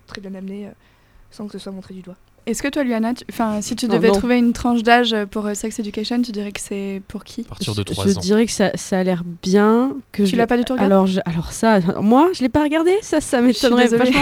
très 0.08 0.22
bien 0.22 0.34
amenés, 0.36 0.70
sans 1.30 1.46
que 1.46 1.54
ce 1.54 1.60
soit 1.60 1.72
montré 1.72 1.94
du 1.94 2.02
doigt. 2.02 2.18
Est-ce 2.48 2.64
que 2.64 2.68
toi, 2.70 2.84
Luana, 2.84 3.14
tu- 3.14 3.24
enfin, 3.32 3.62
si 3.62 3.76
tu 3.76 3.88
devais 3.88 4.08
non. 4.08 4.16
trouver 4.16 4.38
une 4.40 4.52
tranche 4.52 4.82
d'âge 4.82 5.16
pour 5.30 5.46
euh, 5.46 5.54
Sex 5.54 5.78
Education, 5.80 6.22
tu 6.22 6.32
dirais 6.32 6.52
que 6.52 6.60
c'est 6.60 7.02
pour 7.08 7.24
qui? 7.24 7.42
À 7.42 7.50
partir 7.50 7.76
de 7.76 7.84
Je- 7.88 7.94
3 7.94 8.06
je 8.08 8.18
ans. 8.18 8.20
dirais 8.20 8.46
que 8.48 8.52
ça, 8.52 8.72
ça 8.76 8.98
a 9.00 9.04
l'air 9.04 9.24
bien. 9.44 9.96
Que 10.12 10.24
Tu 10.24 10.30
je... 10.32 10.36
l'as 10.38 10.48
pas 10.48 10.58
du 10.58 10.64
tout 10.66 10.74
regardé? 10.74 10.92
Alors, 10.94 11.06
je- 11.08 11.20
alors 11.26 11.52
ça, 11.52 11.80
moi, 12.02 12.30
je 12.34 12.42
l'ai 12.42 12.50
pas 12.50 12.64
regardé. 12.64 12.92
Ça, 13.04 13.22
ça 13.22 13.42
m'étonnerait 13.42 13.88
vachement. 13.88 14.20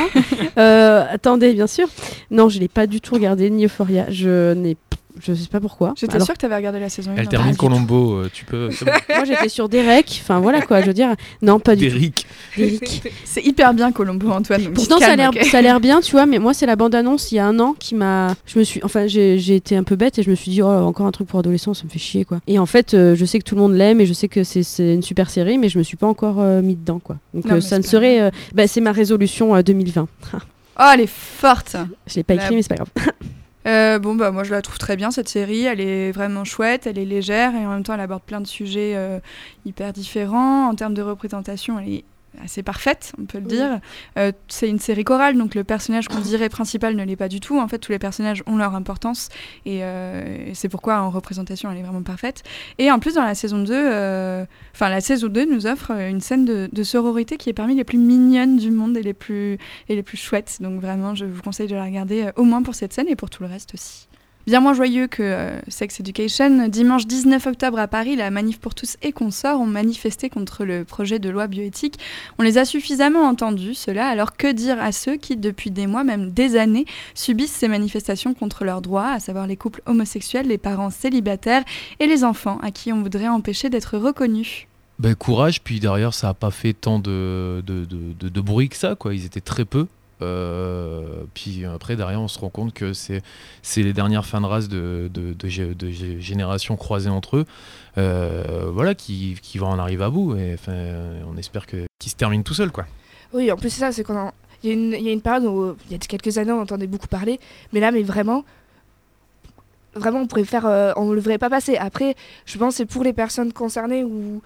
Euh, 0.57 1.05
attendez, 1.09 1.53
bien 1.53 1.67
sûr. 1.67 1.87
Non, 2.31 2.49
je 2.49 2.59
l'ai 2.59 2.67
pas 2.67 2.87
du 2.87 2.99
tout 2.99 3.13
regardé 3.15 3.49
ni 3.49 3.65
Euphoria. 3.65 4.05
Je 4.09 4.53
n'ai, 4.53 4.75
je 5.19 5.33
sais 5.33 5.47
pas 5.47 5.59
pourquoi. 5.59 5.93
J'étais 5.97 6.15
Alors, 6.15 6.25
sûre 6.25 6.35
que 6.35 6.39
tu 6.39 6.45
avais 6.45 6.55
regardé 6.55 6.79
la 6.79 6.89
saison 6.89 7.11
1. 7.11 7.15
Elle 7.17 7.27
termine 7.27 7.55
Colombo, 7.55 8.15
euh, 8.15 8.29
tu 8.31 8.45
peux. 8.45 8.69
bon. 8.69 8.91
Moi, 9.15 9.25
j'étais 9.25 9.49
sur 9.49 9.69
Derek. 9.69 10.19
Enfin, 10.23 10.39
voilà 10.39 10.61
quoi. 10.61 10.81
Je 10.81 10.87
veux 10.87 10.93
dire, 10.93 11.15
non, 11.41 11.59
pas 11.59 11.75
du 11.75 11.89
tout. 11.89 11.95
Derek. 11.97 12.27
C'est 13.25 13.45
hyper 13.45 13.73
bien 13.73 13.91
Colombo, 13.91 14.31
Antoine. 14.31 14.63
donc 14.63 14.73
Pourtant, 14.73 14.99
ça 14.99 15.11
a 15.11 15.15
l'air, 15.61 15.79
bien, 15.79 16.01
tu 16.01 16.11
vois. 16.11 16.25
Mais 16.25 16.39
moi, 16.39 16.53
c'est 16.53 16.65
la 16.65 16.75
bande-annonce 16.75 17.31
il 17.31 17.35
y 17.35 17.39
a 17.39 17.45
un 17.45 17.59
an 17.59 17.75
qui 17.77 17.95
m'a. 17.95 18.35
Je 18.45 18.59
me 18.59 18.63
suis, 18.63 18.81
enfin, 18.83 19.07
j'ai, 19.07 19.35
été 19.55 19.75
un 19.75 19.83
peu 19.83 19.95
bête 19.95 20.19
et 20.19 20.23
je 20.23 20.29
me 20.29 20.35
suis 20.35 20.51
dit, 20.51 20.61
oh, 20.61 20.67
encore 20.67 21.05
un 21.05 21.11
truc 21.11 21.27
pour 21.27 21.39
adolescents, 21.39 21.73
ça 21.73 21.83
me 21.85 21.89
fait 21.89 21.99
chier, 21.99 22.25
quoi. 22.25 22.39
Et 22.47 22.59
en 22.59 22.65
fait, 22.65 22.93
euh, 22.93 23.15
je 23.15 23.25
sais 23.25 23.39
que 23.39 23.43
tout 23.43 23.55
le 23.55 23.61
monde 23.61 23.73
l'aime 23.73 24.01
et 24.01 24.05
je 24.05 24.13
sais 24.13 24.27
que 24.27 24.43
c'est, 24.43 24.63
une 24.79 25.01
super 25.03 25.29
série, 25.29 25.57
mais 25.57 25.69
je 25.69 25.77
me 25.77 25.83
suis 25.83 25.97
pas 25.97 26.07
encore 26.07 26.39
euh, 26.39 26.61
mis 26.61 26.75
dedans, 26.75 26.99
quoi. 26.99 27.17
Donc, 27.33 27.45
Non, 27.45 27.55
euh, 27.55 27.61
ça 27.61 27.77
ne 27.77 27.83
serait. 27.83 28.21
euh, 28.21 28.31
bah, 28.53 28.67
c'est 28.67 28.81
ma 28.81 28.91
résolution 28.91 29.55
euh, 29.55 29.61
2020. 29.61 30.07
Oh, 30.79 30.83
elle 30.93 31.01
est 31.01 31.07
forte 31.09 31.75
Je 32.07 32.15
l'ai 32.15 32.23
pas 32.23 32.35
La- 32.35 32.43
écrit, 32.43 32.55
mais 32.55 32.61
c'est 32.61 32.69
pas 32.69 32.75
grave. 32.75 32.89
Euh, 33.67 33.99
bon 33.99 34.15
bah 34.15 34.31
moi 34.31 34.43
je 34.43 34.51
la 34.51 34.61
trouve 34.61 34.77
très 34.77 34.95
bien 34.95 35.11
cette 35.11 35.27
série, 35.27 35.65
elle 35.65 35.81
est 35.81 36.11
vraiment 36.13 36.45
chouette, 36.45 36.87
elle 36.87 36.97
est 36.97 37.05
légère 37.05 37.53
et 37.55 37.65
en 37.65 37.71
même 37.71 37.83
temps 37.83 37.93
elle 37.93 37.99
aborde 37.99 38.23
plein 38.23 38.39
de 38.39 38.47
sujets 38.47 38.93
euh, 38.95 39.19
hyper 39.65 39.91
différents. 39.91 40.69
En 40.69 40.75
termes 40.75 40.93
de 40.93 41.01
représentation 41.01 41.77
elle 41.77 41.89
est 41.89 42.05
assez 42.43 42.63
parfaite, 42.63 43.11
on 43.19 43.25
peut 43.25 43.39
le 43.39 43.45
Oui. 43.45 43.51
dire. 43.55 43.79
Euh, 44.17 44.31
c'est 44.47 44.69
une 44.69 44.79
série 44.79 45.03
chorale 45.03 45.37
donc 45.37 45.55
le 45.55 45.63
personnage 45.63 46.07
qu'on 46.07 46.19
dirait 46.21 46.49
principal 46.49 46.95
ne 46.95 47.03
l'est 47.03 47.15
pas 47.15 47.27
du 47.29 47.39
tout. 47.39 47.59
En 47.59 47.67
fait 47.67 47.79
tous 47.79 47.91
les 47.91 47.99
personnages 47.99 48.43
ont 48.47 48.57
leur 48.57 48.75
importance 48.75 49.29
et, 49.65 49.79
euh, 49.83 50.47
et 50.47 50.53
c'est 50.53 50.69
pourquoi 50.69 50.99
en 51.01 51.09
représentation 51.09 51.71
elle 51.71 51.77
est 51.77 51.83
vraiment 51.83 52.03
parfaite. 52.03 52.43
Et 52.77 52.91
en 52.91 52.99
plus 52.99 53.15
dans 53.15 53.23
la 53.23 53.35
saison 53.35 53.59
2, 53.63 53.73
euh, 53.73 54.45
enfin 54.75 54.89
la 54.89 55.01
saison 55.01 55.27
2 55.27 55.45
nous 55.45 55.65
offre 55.67 55.91
une 55.91 56.21
scène 56.21 56.45
de, 56.45 56.69
de 56.71 56.83
sororité 56.83 57.37
qui 57.37 57.49
est 57.49 57.53
parmi 57.53 57.75
les 57.75 57.83
plus 57.83 57.97
mignonnes 57.97 58.57
du 58.57 58.71
monde 58.71 58.97
et 58.97 59.03
les 59.03 59.13
plus 59.13 59.57
et 59.87 59.95
les 59.95 60.03
plus 60.03 60.17
chouettes. 60.17 60.57
Donc 60.61 60.81
vraiment, 60.81 61.15
je 61.15 61.25
vous 61.25 61.41
conseille 61.41 61.67
de 61.67 61.75
la 61.75 61.83
regarder 61.85 62.29
au 62.35 62.43
moins 62.43 62.61
pour 62.63 62.75
cette 62.75 62.93
scène 62.93 63.07
et 63.07 63.15
pour 63.15 63.29
tout 63.29 63.43
le 63.43 63.49
reste 63.49 63.73
aussi. 63.73 64.08
Bien 64.47 64.61
moins 64.61 64.73
joyeux 64.73 65.05
que 65.05 65.21
euh, 65.21 65.59
Sex 65.67 65.99
Education, 65.99 66.69
dimanche 66.69 67.05
19 67.05 67.45
octobre 67.45 67.77
à 67.77 67.87
Paris, 67.87 68.15
la 68.15 68.31
Manif 68.31 68.59
pour 68.59 68.73
tous 68.73 68.97
et 69.03 69.11
consorts 69.11 69.59
ont 69.61 69.67
manifesté 69.67 70.29
contre 70.29 70.65
le 70.65 70.85
projet 70.85 71.19
de 71.19 71.29
loi 71.29 71.45
bioéthique. 71.45 71.99
On 72.39 72.43
les 72.43 72.57
a 72.57 72.65
suffisamment 72.65 73.27
entendus, 73.27 73.75
cela, 73.75 74.07
alors 74.07 74.35
que 74.37 74.51
dire 74.51 74.81
à 74.81 74.91
ceux 74.91 75.17
qui, 75.17 75.37
depuis 75.37 75.69
des 75.69 75.85
mois, 75.85 76.03
même 76.03 76.31
des 76.31 76.55
années, 76.55 76.85
subissent 77.13 77.51
ces 77.51 77.67
manifestations 77.67 78.33
contre 78.33 78.65
leurs 78.65 78.81
droits, 78.81 79.09
à 79.11 79.19
savoir 79.19 79.45
les 79.45 79.57
couples 79.57 79.83
homosexuels, 79.85 80.47
les 80.47 80.57
parents 80.57 80.89
célibataires 80.89 81.63
et 81.99 82.07
les 82.07 82.23
enfants 82.23 82.57
à 82.63 82.71
qui 82.71 82.91
on 82.91 83.03
voudrait 83.03 83.27
empêcher 83.27 83.69
d'être 83.69 83.99
reconnus 83.99 84.65
Ben, 84.97 85.13
courage, 85.13 85.61
puis 85.61 85.79
derrière, 85.79 86.15
ça 86.15 86.29
a 86.29 86.33
pas 86.33 86.49
fait 86.49 86.73
tant 86.73 86.97
de- 86.97 87.61
de 87.67 88.41
bruit 88.41 88.69
que 88.69 88.77
ça, 88.77 88.95
quoi. 88.95 89.13
Ils 89.13 89.25
étaient 89.25 89.41
très 89.41 89.65
peu. 89.65 89.85
Euh, 90.21 91.23
puis 91.33 91.65
après, 91.65 91.95
derrière, 91.95 92.21
on 92.21 92.27
se 92.27 92.39
rend 92.39 92.49
compte 92.49 92.73
que 92.73 92.93
c'est 92.93 93.21
les 93.77 93.93
dernières 93.93 94.25
fins 94.25 94.41
de 94.41 94.45
race 94.45 94.67
de, 94.67 95.09
de, 95.13 95.33
de 95.33 95.73
de 95.73 95.87
gé- 95.89 96.19
générations 96.19 96.75
croisées 96.75 97.09
entre 97.09 97.37
eux, 97.37 97.45
euh, 97.97 98.69
voilà, 98.71 98.95
qui, 98.95 99.37
qui 99.41 99.57
vont 99.57 99.67
en 99.67 99.79
arriver 99.79 100.03
à 100.03 100.09
bout. 100.09 100.35
Et 100.35 100.53
enfin, 100.55 100.73
on 101.31 101.37
espère 101.37 101.65
que 101.65 101.85
qu'ils 101.99 102.11
se 102.11 102.17
terminent 102.17 102.43
tout 102.43 102.53
seuls, 102.53 102.71
quoi. 102.71 102.85
Oui, 103.33 103.51
en 103.51 103.55
plus, 103.57 103.69
c'est 103.69 103.79
ça, 103.81 103.91
c'est 103.91 104.03
qu'on 104.03 104.17
en- 104.17 104.33
il 104.63 104.69
y, 104.69 104.71
a 104.71 104.75
une- 104.75 104.93
période 105.21 105.45
où, 105.45 105.75
il 105.87 105.91
y 105.93 105.95
a 105.95 105.97
quelques 105.99 106.37
années, 106.37 106.51
on 106.51 106.61
entendait 106.61 106.87
beaucoup 106.87 107.07
parler, 107.07 107.39
mais 107.71 107.79
là, 107.79 107.91
mais 107.91 108.03
vraiment, 108.03 108.43
vraiment, 109.95 110.19
on 110.19 110.27
pourrait 110.27 110.43
euh, 110.65 110.93
ne 111.05 111.13
le 111.15 111.21
verrait 111.21 111.37
pas 111.37 111.49
passer. 111.49 111.77
Après, 111.77 112.15
je 112.45 112.57
pense 112.57 112.73
que 112.73 112.77
c'est 112.79 112.85
pour 112.85 113.03
les 113.03 113.13
personnes 113.13 113.53
concernées 113.53 114.03
où. 114.03 114.41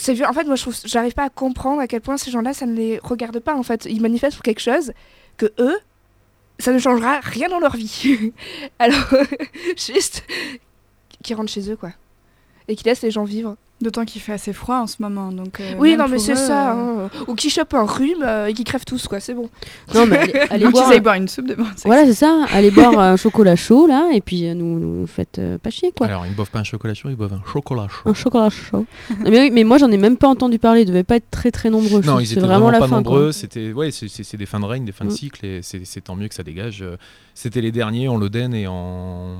C'est. 0.00 0.24
En 0.24 0.32
fait, 0.32 0.44
moi, 0.44 0.56
je 0.56 0.62
trouve, 0.62 0.76
j'arrive 0.84 1.12
pas 1.12 1.24
à 1.24 1.28
comprendre 1.28 1.80
à 1.80 1.86
quel 1.86 2.00
point 2.00 2.16
ces 2.16 2.30
gens-là, 2.30 2.54
ça 2.54 2.66
ne 2.66 2.74
les 2.74 2.98
regarde 3.02 3.38
pas. 3.38 3.54
En 3.54 3.62
fait, 3.62 3.84
ils 3.84 4.00
manifestent 4.00 4.36
pour 4.36 4.42
quelque 4.42 4.60
chose 4.60 4.92
que 5.36 5.52
eux, 5.58 5.76
ça 6.58 6.72
ne 6.72 6.78
changera 6.78 7.20
rien 7.20 7.48
dans 7.48 7.60
leur 7.60 7.76
vie. 7.76 8.32
Alors, 8.78 9.14
juste 9.76 10.24
qu'ils 11.22 11.36
rentrent 11.36 11.52
chez 11.52 11.70
eux, 11.70 11.76
quoi, 11.76 11.92
et 12.70 12.76
qu'ils 12.76 12.86
laissent 12.86 13.02
les 13.02 13.10
gens 13.10 13.24
vivre. 13.24 13.56
D'autant 13.82 14.04
qu'il 14.04 14.20
fait 14.20 14.34
assez 14.34 14.52
froid 14.52 14.76
en 14.76 14.86
ce 14.86 14.96
moment. 15.00 15.32
Donc, 15.32 15.58
euh, 15.58 15.72
oui, 15.78 15.96
non, 15.96 16.06
mais 16.06 16.18
c'est 16.18 16.34
ça. 16.36 16.74
euh, 16.76 17.06
hein. 17.06 17.10
Ou 17.28 17.34
qui 17.34 17.48
chopent 17.48 17.72
un 17.72 17.84
rhume 17.86 18.22
euh, 18.22 18.48
et 18.48 18.52
qui 18.52 18.62
crèvent 18.62 18.84
tous, 18.84 19.08
quoi. 19.08 19.20
C'est 19.20 19.32
bon. 19.32 19.48
Non, 19.94 20.04
mais 20.04 20.18
allez, 20.18 20.32
allez 20.50 20.64
Donc, 20.70 20.72
boire. 21.02 21.14
une 21.14 21.28
soupe 21.28 21.46
de 21.46 21.56
Voilà, 21.86 22.04
c'est 22.04 22.12
ça. 22.12 22.44
Allez 22.52 22.70
boire 22.70 22.98
un 22.98 23.16
chocolat 23.16 23.56
chaud, 23.56 23.86
là, 23.86 24.10
et 24.12 24.20
puis 24.20 24.54
nous, 24.54 24.78
nous 24.78 25.06
faites 25.06 25.38
euh, 25.38 25.56
pas 25.56 25.70
chier, 25.70 25.92
quoi. 25.96 26.08
Alors, 26.08 26.26
ils 26.26 26.30
ne 26.32 26.34
boivent 26.34 26.50
pas 26.50 26.58
un 26.58 26.64
chocolat 26.64 26.92
chaud, 26.92 27.08
ils 27.08 27.16
boivent 27.16 27.32
un 27.32 27.42
chocolat 27.50 27.86
chaud. 27.88 28.02
Un 28.10 28.12
chocolat 28.12 28.50
chaud. 28.50 28.84
Non, 29.18 29.30
mais 29.30 29.40
oui, 29.40 29.50
mais 29.50 29.64
moi, 29.64 29.78
j'en 29.78 29.90
ai 29.90 29.96
même 29.96 30.18
pas 30.18 30.28
entendu 30.28 30.58
parler. 30.58 30.82
Ils 30.82 30.86
devaient 30.86 31.02
pas 31.02 31.16
être 31.16 31.30
très 31.30 31.50
très 31.50 31.70
nombreux. 31.70 32.02
Non, 32.02 32.20
ils 32.20 32.26
C'est 32.26 32.32
étaient 32.34 32.42
vraiment, 32.46 32.70
la 32.70 32.80
pas 32.80 32.86
fin, 32.88 32.96
nombreux. 32.96 33.32
C'était 33.32 33.72
ouais, 33.72 33.90
c'est- 33.92 34.36
des 34.36 34.44
fins 34.46 34.60
de 34.60 34.66
règne, 34.66 34.84
des 34.84 34.92
fins 34.92 35.06
de 35.06 35.10
Mm. 35.10 35.16
cycle, 35.16 35.46
et 35.46 35.60
c'est 35.62 36.00
tant 36.02 36.16
mieux 36.16 36.28
que 36.28 36.34
ça 36.34 36.42
dégage. 36.42 36.84
C'était 37.34 37.62
les 37.62 37.72
derniers 37.72 38.08
en 38.08 38.18
Loden 38.18 38.52
et 38.52 38.66
en 38.66 39.36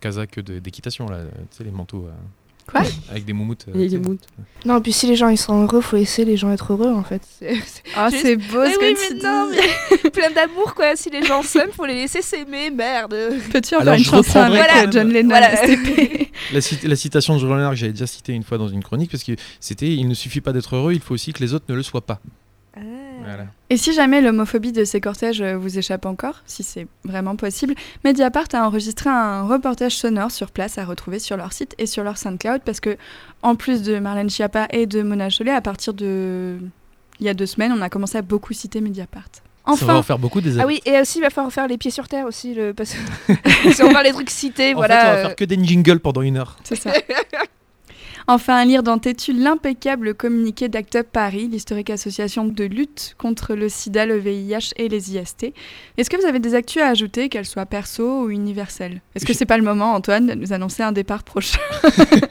casaque 0.00 0.40
d'équitation 0.40 1.06
là, 1.08 1.18
tu 1.50 1.58
sais 1.58 1.64
les 1.64 1.70
manteaux. 1.70 2.06
euh, 2.08 2.12
Quoi 2.72 2.82
Avec 3.10 3.24
des 3.24 3.32
moumoutes. 3.32 3.66
euh. 3.74 3.88
Non, 4.64 4.78
et 4.78 4.80
puis 4.80 4.92
si 4.92 5.06
les 5.06 5.14
gens 5.16 5.28
ils 5.28 5.36
sont 5.36 5.62
heureux, 5.62 5.80
faut 5.80 5.96
laisser 5.96 6.24
les 6.24 6.36
gens 6.36 6.50
être 6.52 6.72
heureux 6.72 6.90
en 6.92 7.02
fait. 7.02 7.20
C'est- 7.38 7.54
Ah, 7.94 8.08
Juste- 8.10 8.22
c'est 8.22 8.36
beau 8.36 8.60
Mais 8.62 8.72
ce 8.72 8.78
oui, 8.78 8.94
que 8.94 9.08
tu 9.08 9.14
mais 9.16 9.22
non, 9.28 9.50
dis. 9.50 10.10
Plein 10.10 10.30
d'amour 10.30 10.74
quoi. 10.74 10.96
Si 10.96 11.10
les 11.10 11.22
gens 11.22 11.42
s'aiment, 11.42 11.70
faut 11.72 11.84
les 11.84 11.94
laisser 11.94 12.22
s'aimer. 12.22 12.70
Merde. 12.70 13.14
Peux-tu 13.52 13.74
une 13.74 14.04
chanson 14.04 14.38
avec 14.40 14.62
quand 14.66 14.90
John 14.92 15.08
Lennon 15.12 15.28
Voilà. 15.28 15.50
La, 16.52 16.60
cit- 16.60 16.86
la 16.86 16.96
citation 16.96 17.34
de 17.34 17.40
Jean 17.40 17.54
Lenard 17.54 17.70
que 17.72 17.76
j'avais 17.76 17.92
déjà 17.92 18.06
citée 18.06 18.32
une 18.32 18.42
fois 18.42 18.58
dans 18.58 18.68
une 18.68 18.82
chronique, 18.82 19.10
parce 19.10 19.22
que 19.22 19.32
c'était 19.60 19.92
il 19.94 20.08
ne 20.08 20.14
suffit 20.14 20.40
pas 20.40 20.52
d'être 20.52 20.74
heureux, 20.76 20.92
il 20.92 21.00
faut 21.00 21.14
aussi 21.14 21.32
que 21.32 21.40
les 21.42 21.54
autres 21.54 21.66
ne 21.68 21.74
le 21.74 21.82
soient 21.82 22.04
pas. 22.04 22.20
Voilà. 23.24 23.46
Et 23.70 23.76
si 23.76 23.92
jamais 23.92 24.20
l'homophobie 24.20 24.72
de 24.72 24.84
ces 24.84 25.00
cortèges 25.00 25.40
euh, 25.40 25.56
vous 25.56 25.78
échappe 25.78 26.04
encore, 26.06 26.42
si 26.46 26.62
c'est 26.62 26.86
vraiment 27.04 27.36
possible, 27.36 27.74
Mediapart 28.04 28.46
a 28.52 28.66
enregistré 28.66 29.08
un 29.10 29.42
reportage 29.42 29.96
sonore 29.96 30.30
sur 30.30 30.50
place 30.50 30.78
à 30.78 30.84
retrouver 30.84 31.18
sur 31.18 31.36
leur 31.36 31.52
site 31.52 31.74
et 31.78 31.86
sur 31.86 32.04
leur 32.04 32.18
SoundCloud 32.18 32.62
parce 32.64 32.80
que, 32.80 32.96
en 33.42 33.54
plus 33.56 33.82
de 33.82 33.98
Marlène 33.98 34.28
Schiappa 34.30 34.66
et 34.70 34.86
de 34.86 35.02
Mona 35.02 35.30
Chollet, 35.30 35.52
à 35.52 35.60
partir 35.60 35.94
de 35.94 36.58
il 37.20 37.26
y 37.26 37.28
a 37.28 37.34
deux 37.34 37.46
semaines, 37.46 37.72
on 37.72 37.80
a 37.82 37.88
commencé 37.88 38.18
à 38.18 38.22
beaucoup 38.22 38.52
citer 38.52 38.80
Mediapart. 38.80 39.28
Ça 39.32 39.40
va 39.70 39.72
Enfin, 39.74 39.94
en 39.94 40.02
faire 40.02 40.18
beaucoup 40.18 40.40
des 40.40 40.58
Ah 40.58 40.66
oui, 40.66 40.80
et 40.84 41.00
aussi 41.00 41.18
il 41.18 41.20
va 41.22 41.30
falloir 41.30 41.52
faire 41.52 41.68
les 41.68 41.78
pieds 41.78 41.92
sur 41.92 42.08
terre 42.08 42.26
aussi, 42.26 42.52
le... 42.52 42.74
parce 42.74 42.94
que 42.94 43.72
si 43.72 43.82
on 43.84 43.92
parle 43.92 44.06
des 44.06 44.12
trucs 44.12 44.30
cités, 44.30 44.72
En 44.72 44.78
voilà. 44.78 44.96
fait, 44.96 45.02
on 45.02 45.12
va 45.12 45.18
euh, 45.18 45.22
faire 45.28 45.36
que 45.36 45.44
des 45.44 45.62
jingles 45.64 46.00
pendant 46.00 46.22
une 46.22 46.36
heure. 46.36 46.56
c'est 46.64 46.74
ça. 46.74 46.90
Enfin, 48.26 48.56
à 48.56 48.64
lire 48.64 48.82
dans 48.82 48.98
Tétu 48.98 49.32
l'impeccable 49.32 50.14
communiqué 50.14 50.68
d'Act 50.68 50.96
Up 50.96 51.08
Paris, 51.12 51.48
l'historique 51.48 51.90
association 51.90 52.44
de 52.44 52.64
lutte 52.64 53.14
contre 53.18 53.54
le 53.54 53.68
sida, 53.68 54.06
le 54.06 54.16
VIH 54.16 54.72
et 54.76 54.88
les 54.88 55.16
IST. 55.16 55.52
Est-ce 55.96 56.08
que 56.08 56.16
vous 56.16 56.26
avez 56.26 56.38
des 56.38 56.54
actus 56.54 56.82
à 56.82 56.88
ajouter, 56.88 57.28
qu'elles 57.28 57.46
soient 57.46 57.66
perso 57.66 58.24
ou 58.24 58.30
universelles? 58.30 59.00
Est-ce 59.14 59.26
que 59.26 59.32
c'est 59.32 59.46
pas 59.46 59.58
le 59.58 59.64
moment, 59.64 59.94
Antoine, 59.94 60.26
de 60.26 60.34
nous 60.34 60.52
annoncer 60.52 60.82
un 60.82 60.92
départ 60.92 61.24
prochain? 61.24 61.58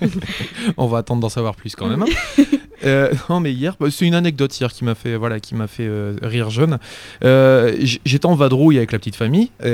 On 0.77 0.87
va 0.87 0.99
attendre 0.99 1.21
d'en 1.21 1.29
savoir 1.29 1.55
plus 1.55 1.75
quand 1.75 1.87
même. 1.87 2.05
Euh, 2.83 3.11
non 3.29 3.39
mais 3.39 3.53
hier, 3.53 3.75
bah, 3.79 3.87
c'est 3.91 4.05
une 4.07 4.13
anecdote 4.15 4.59
hier 4.59 4.71
qui 4.71 4.83
m'a 4.83 4.95
fait 4.95 5.15
voilà 5.15 5.39
qui 5.39 5.55
m'a 5.55 5.67
fait 5.67 5.85
euh, 5.87 6.15
rire 6.21 6.49
jeune. 6.49 6.79
Euh, 7.23 7.75
j'étais 8.05 8.25
en 8.25 8.35
vadrouille 8.35 8.77
avec 8.77 8.91
la 8.91 8.99
petite 8.99 9.15
famille 9.15 9.51
et 9.63 9.69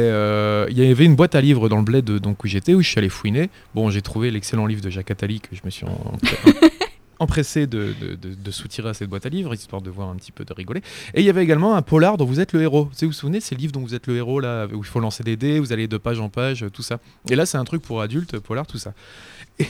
il 0.70 0.78
y 0.78 0.92
avait 0.92 1.06
une 1.06 1.16
boîte 1.16 1.36
à 1.36 1.42
livres 1.42 1.70
dans 1.70 1.78
le 1.78 1.84
bled 1.84 2.06
de- 2.06 2.18
donc 2.20 2.44
où 2.44 2.48
j'étais 2.48 2.74
où 2.74 2.82
je 2.82 2.90
suis 2.90 3.00
allé 3.00 3.10
fouiner. 3.10 3.50
Bon 3.76 3.90
j'ai 3.90 4.02
trouvé 4.02 4.32
l'excellent 4.32 4.66
livre 4.66 4.82
de 4.82 4.90
Jacques 4.90 5.12
Attali 5.12 5.40
que 5.42 5.56
je 5.56 5.62
me 5.64 5.70
suis 5.70 5.86
en- 5.86 6.14
empressé 7.20 7.66
de, 7.66 7.96
de, 8.00 8.14
de- 8.16 8.36
de 8.36 8.52
soutirer 8.52 8.90
à 8.90 8.94
cette 8.94 9.10
boîte 9.10 9.26
à 9.26 9.30
livres 9.30 9.52
histoire 9.54 9.82
de 9.82 9.90
voir 9.90 10.10
un 10.10 10.16
petit 10.18 10.32
peu 10.32 10.46
de 10.46 10.54
rigoler. 10.54 10.82
Et 11.16 11.22
il 11.22 11.26
y 11.26 11.30
avait 11.32 11.44
également 11.44 11.76
un 11.76 11.82
polar 11.82 12.16
dont 12.18 12.26
vous 12.26 12.40
êtes 12.40 12.54
le 12.54 12.62
héros. 12.62 12.90
Sais, 12.92 13.08
vous 13.08 13.12
vous 13.12 13.18
souvenez, 13.18 13.40
c'est 13.40 13.56
le 13.56 13.60
livre 13.62 13.72
dont 13.72 13.80
vous 13.82 13.96
êtes 13.96 14.06
le 14.06 14.16
héros 14.18 14.40
là 14.40 14.68
où 14.72 14.78
il 14.78 14.86
faut 14.86 15.00
lancer 15.00 15.24
des 15.24 15.36
dés, 15.36 15.60
vous 15.60 15.74
allez 15.74 15.88
de 15.88 15.98
page 15.98 16.20
en 16.20 16.30
page, 16.30 16.66
tout 16.74 16.84
ça. 16.84 17.00
Et 17.32 17.36
là 17.36 17.48
c'est 17.48 17.58
un 17.58 17.64
truc 17.64 17.82
pour 17.82 18.02
adultes, 18.02 18.38
polar, 18.40 18.68
tout 18.68 18.78
ça. 18.78 18.94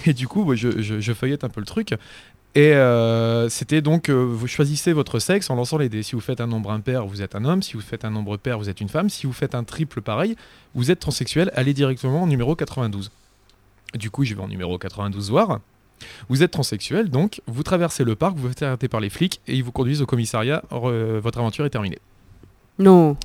Et 0.05 0.11
du 0.13 0.27
coup, 0.27 0.53
je, 0.55 0.81
je- 0.81 0.99
je 0.99 1.13
feuillette 1.13 1.45
un 1.45 1.49
peu 1.49 1.61
le 1.61 1.65
truc. 1.65 1.93
Et 2.55 2.73
euh, 2.73 3.49
c'était 3.49 3.81
donc, 3.81 4.09
euh, 4.09 4.13
vous 4.13 4.47
choisissez 4.47 4.91
votre 4.91 5.19
sexe 5.19 5.49
en 5.49 5.55
lançant 5.55 5.77
les 5.77 5.89
dés. 5.89 6.01
Si 6.01 6.15
vous 6.15 6.21
faites 6.21 6.41
un 6.41 6.47
nombre 6.47 6.71
impair, 6.71 7.05
vous 7.05 7.21
êtes 7.21 7.35
un 7.35 7.45
homme. 7.45 7.61
Si 7.61 7.73
vous 7.73 7.81
faites 7.81 8.03
un 8.03 8.09
nombre 8.09 8.37
pair, 8.37 8.57
vous 8.57 8.69
êtes 8.69 8.81
une 8.81 8.89
femme. 8.89 9.09
Si 9.09 9.27
vous 9.27 9.33
faites 9.33 9.53
un 9.53 9.63
triple 9.63 10.01
pareil, 10.01 10.35
vous 10.73 10.89
êtes 10.89 10.99
transsexuel. 10.99 11.51
Allez 11.53 11.73
directement 11.73 12.23
au 12.23 12.27
numéro 12.27 12.55
92. 12.55 13.11
Du 13.93 14.09
coup, 14.09 14.23
je 14.23 14.33
vais 14.33 14.41
en 14.41 14.47
numéro 14.47 14.77
92 14.77 15.29
voir. 15.29 15.59
Vous 16.29 16.43
êtes 16.43 16.51
transsexuel, 16.51 17.09
donc 17.09 17.41
vous 17.47 17.63
traversez 17.63 18.03
le 18.03 18.15
parc, 18.15 18.35
vous 18.35 18.43
vous 18.43 18.49
faites 18.49 18.63
arrêter 18.63 18.87
par 18.87 18.99
les 18.99 19.09
flics 19.09 19.41
et 19.47 19.55
ils 19.55 19.63
vous 19.63 19.71
conduisent 19.71 20.01
au 20.01 20.05
commissariat. 20.05 20.63
Or, 20.69 20.89
euh, 20.89 21.19
votre 21.21 21.39
aventure 21.39 21.65
est 21.65 21.69
terminée. 21.69 21.99
Non. 22.79 23.17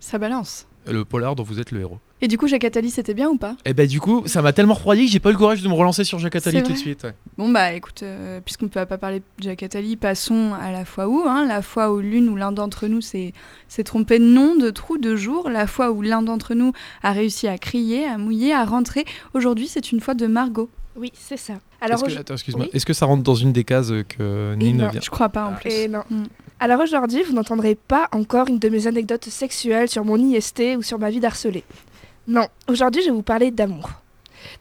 Ça 0.00 0.18
balance. 0.18 0.66
Le 0.86 1.04
polar 1.04 1.36
dont 1.36 1.42
vous 1.42 1.60
êtes 1.60 1.70
le 1.70 1.80
héros. 1.80 1.98
Et 2.22 2.28
du 2.28 2.36
coup, 2.36 2.46
Jacques 2.46 2.64
Attali, 2.64 2.90
c'était 2.90 3.14
bien 3.14 3.28
ou 3.30 3.36
pas? 3.36 3.56
Et 3.64 3.72
ben 3.72 3.86
du 3.86 4.00
coup, 4.00 4.22
ça 4.26 4.42
m'a 4.42 4.52
tellement 4.52 4.74
refroidi 4.74 5.06
que 5.06 5.10
j'ai 5.12 5.20
pas 5.20 5.30
eu 5.30 5.32
le 5.32 5.38
courage 5.38 5.62
de 5.62 5.68
me 5.68 5.74
relancer 5.74 6.04
sur 6.04 6.18
Jacques 6.18 6.36
Attali 6.36 6.62
tout 6.62 6.72
de 6.72 6.76
suite. 6.76 7.04
ouais. 7.04 7.14
Bon 7.38 7.48
bah 7.48 7.72
écoute, 7.72 8.02
euh, 8.02 8.40
puisqu'on 8.44 8.66
ne 8.66 8.70
peut 8.70 8.84
pas 8.84 8.98
parler 8.98 9.20
de 9.20 9.24
Jacques 9.42 9.62
Attali, 9.62 9.96
passons 9.96 10.52
à 10.60 10.70
la 10.70 10.84
fois 10.84 11.08
où, 11.08 11.22
hein, 11.26 11.46
la 11.46 11.62
fois 11.62 11.92
où 11.92 12.00
l'une 12.00 12.28
ou 12.28 12.36
l'un 12.36 12.52
d'entre 12.52 12.86
nous 12.88 13.00
s'est 13.00 13.32
trompé 13.84 14.18
de 14.18 14.24
nom, 14.24 14.56
de 14.56 14.70
trou, 14.70 14.98
de 14.98 15.16
jour, 15.16 15.48
la 15.48 15.66
fois 15.66 15.90
où 15.90 16.02
l'un 16.02 16.22
d'entre 16.22 16.54
nous 16.54 16.72
a 17.02 17.12
réussi 17.12 17.48
à 17.48 17.56
crier, 17.56 18.04
à 18.04 18.18
mouiller, 18.18 18.52
à 18.52 18.64
rentrer. 18.64 19.04
Aujourd'hui, 19.34 19.66
c'est 19.68 19.92
une 19.92 20.00
fois 20.00 20.14
de 20.14 20.26
Margot. 20.26 20.68
Oui, 20.96 21.12
c'est 21.14 21.38
ça. 21.38 21.54
Alors, 21.80 22.04
Est-ce 22.06 22.18
que, 22.18 22.32
excuse-moi. 22.32 22.66
oui. 22.66 22.70
Est-ce 22.74 22.84
que 22.84 22.92
ça 22.92 23.06
rentre 23.06 23.22
dans 23.22 23.34
une 23.34 23.52
des 23.52 23.64
cases 23.64 23.92
que 24.08 24.54
non. 24.56 24.88
vient? 24.88 25.00
Je 25.00 25.08
crois 25.08 25.30
pas 25.30 25.46
en 25.46 25.54
plus. 25.54 25.70
Et 25.70 25.88
non. 25.88 26.02
Mm. 26.10 26.24
Alors 26.58 26.80
aujourd'hui, 26.80 27.22
vous 27.22 27.32
n'entendrez 27.32 27.74
pas 27.74 28.08
encore 28.12 28.48
une 28.48 28.58
de 28.58 28.68
mes 28.68 28.86
anecdotes 28.86 29.24
sexuelles 29.30 29.88
sur 29.88 30.04
mon 30.04 30.18
IST 30.18 30.76
ou 30.76 30.82
sur 30.82 30.98
ma 30.98 31.08
vie 31.08 31.20
d'harcelée. 31.20 31.64
Non, 32.26 32.46
aujourd'hui, 32.68 33.02
je 33.02 33.06
vais 33.06 33.14
vous 33.14 33.22
parler 33.22 33.50
d'amour. 33.50 33.90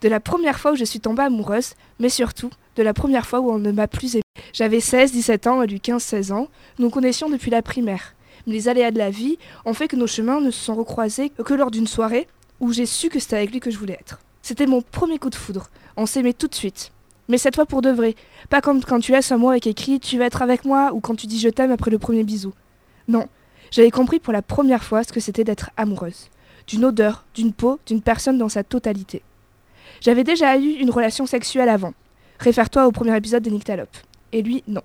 De 0.02 0.10
la 0.10 0.20
première 0.20 0.60
fois 0.60 0.72
où 0.72 0.76
je 0.76 0.86
suis 0.86 1.00
tombée 1.00 1.24
amoureuse, 1.24 1.74
mais 2.00 2.10
surtout 2.10 2.50
de 2.76 2.84
la 2.84 2.94
première 2.94 3.26
fois 3.26 3.42
où 3.42 3.52
on 3.52 3.60
ne 3.60 3.72
m'a 3.72 3.88
plus 3.88 4.16
aimée. 4.16 4.24
J'avais 4.54 4.80
16, 4.80 5.12
17 5.12 5.48
ans, 5.48 5.62
lui 5.64 5.80
15, 5.80 6.02
16 6.02 6.32
ans. 6.32 6.48
Nous 6.80 6.90
connaissions 6.90 7.30
depuis 7.30 7.52
la 7.52 7.62
primaire. 7.62 8.16
Mais 8.48 8.54
les 8.54 8.70
aléas 8.70 8.92
de 8.92 8.98
la 8.98 9.10
vie 9.10 9.38
ont 9.66 9.74
fait 9.74 9.88
que 9.88 9.96
nos 9.96 10.08
chemins 10.08 10.40
ne 10.40 10.52
se 10.52 10.64
sont 10.64 10.76
recroisés 10.76 11.30
que 11.30 11.54
lors 11.54 11.72
d'une 11.72 11.88
soirée 11.88 12.28
où 12.60 12.72
j'ai 12.72 12.86
su 12.86 13.10
que 13.10 13.20
c'était 13.20 13.38
avec 13.38 13.52
lui 13.52 13.60
que 13.60 13.72
je 13.72 13.78
voulais 13.78 13.98
être. 14.00 14.20
C'était 14.42 14.66
mon 14.66 14.82
premier 14.82 15.20
coup 15.20 15.30
de 15.30 15.36
foudre. 15.36 15.70
On 15.98 16.06
s'aimait 16.06 16.34
tout 16.34 16.48
de 16.48 16.56
suite. 16.56 16.92
Mais 17.28 17.38
cette 17.38 17.56
fois 17.56 17.66
pour 17.66 17.82
de 17.82 17.90
vrai. 17.90 18.16
Pas 18.50 18.62
quand 18.62 19.00
tu 19.02 19.12
laisses 19.12 19.32
un 19.32 19.38
mot 19.38 19.50
avec 19.50 19.68
écrit 19.68 20.00
tu 20.00 20.18
vas 20.18 20.26
être 20.26 20.42
avec 20.42 20.66
moi 20.66 20.92
ou 20.94 21.00
quand 21.02 21.16
tu 21.16 21.28
dis 21.28 21.40
je 21.40 21.50
t'aime 21.50 21.72
après 21.72 21.92
le 21.92 22.00
premier 22.00 22.24
bisou. 22.24 22.54
Non, 23.08 23.28
j'avais 23.72 23.92
compris 23.92 24.20
pour 24.20 24.34
la 24.34 24.42
première 24.42 24.84
fois 24.84 25.04
ce 25.04 25.12
que 25.12 25.20
c'était 25.20 25.44
d'être 25.44 25.70
amoureuse. 25.78 26.30
D'une 26.70 26.86
odeur, 26.86 27.26
d'une 27.34 27.52
peau, 27.52 27.80
d'une 27.88 28.04
personne 28.04 28.38
dans 28.38 28.48
sa 28.48 28.64
totalité. 28.64 29.24
J'avais 30.02 30.24
déjà 30.24 30.56
eu 30.56 30.70
une 30.70 30.92
relation 30.92 31.26
sexuelle 31.26 31.68
avant. 31.68 31.96
Réfère-toi 32.38 32.86
au 32.86 32.92
premier 32.92 33.18
épisode 33.18 33.42
de 33.42 33.50
Nyctalope. 33.50 33.98
Et 34.34 34.44
lui, 34.44 34.64
non. 34.68 34.84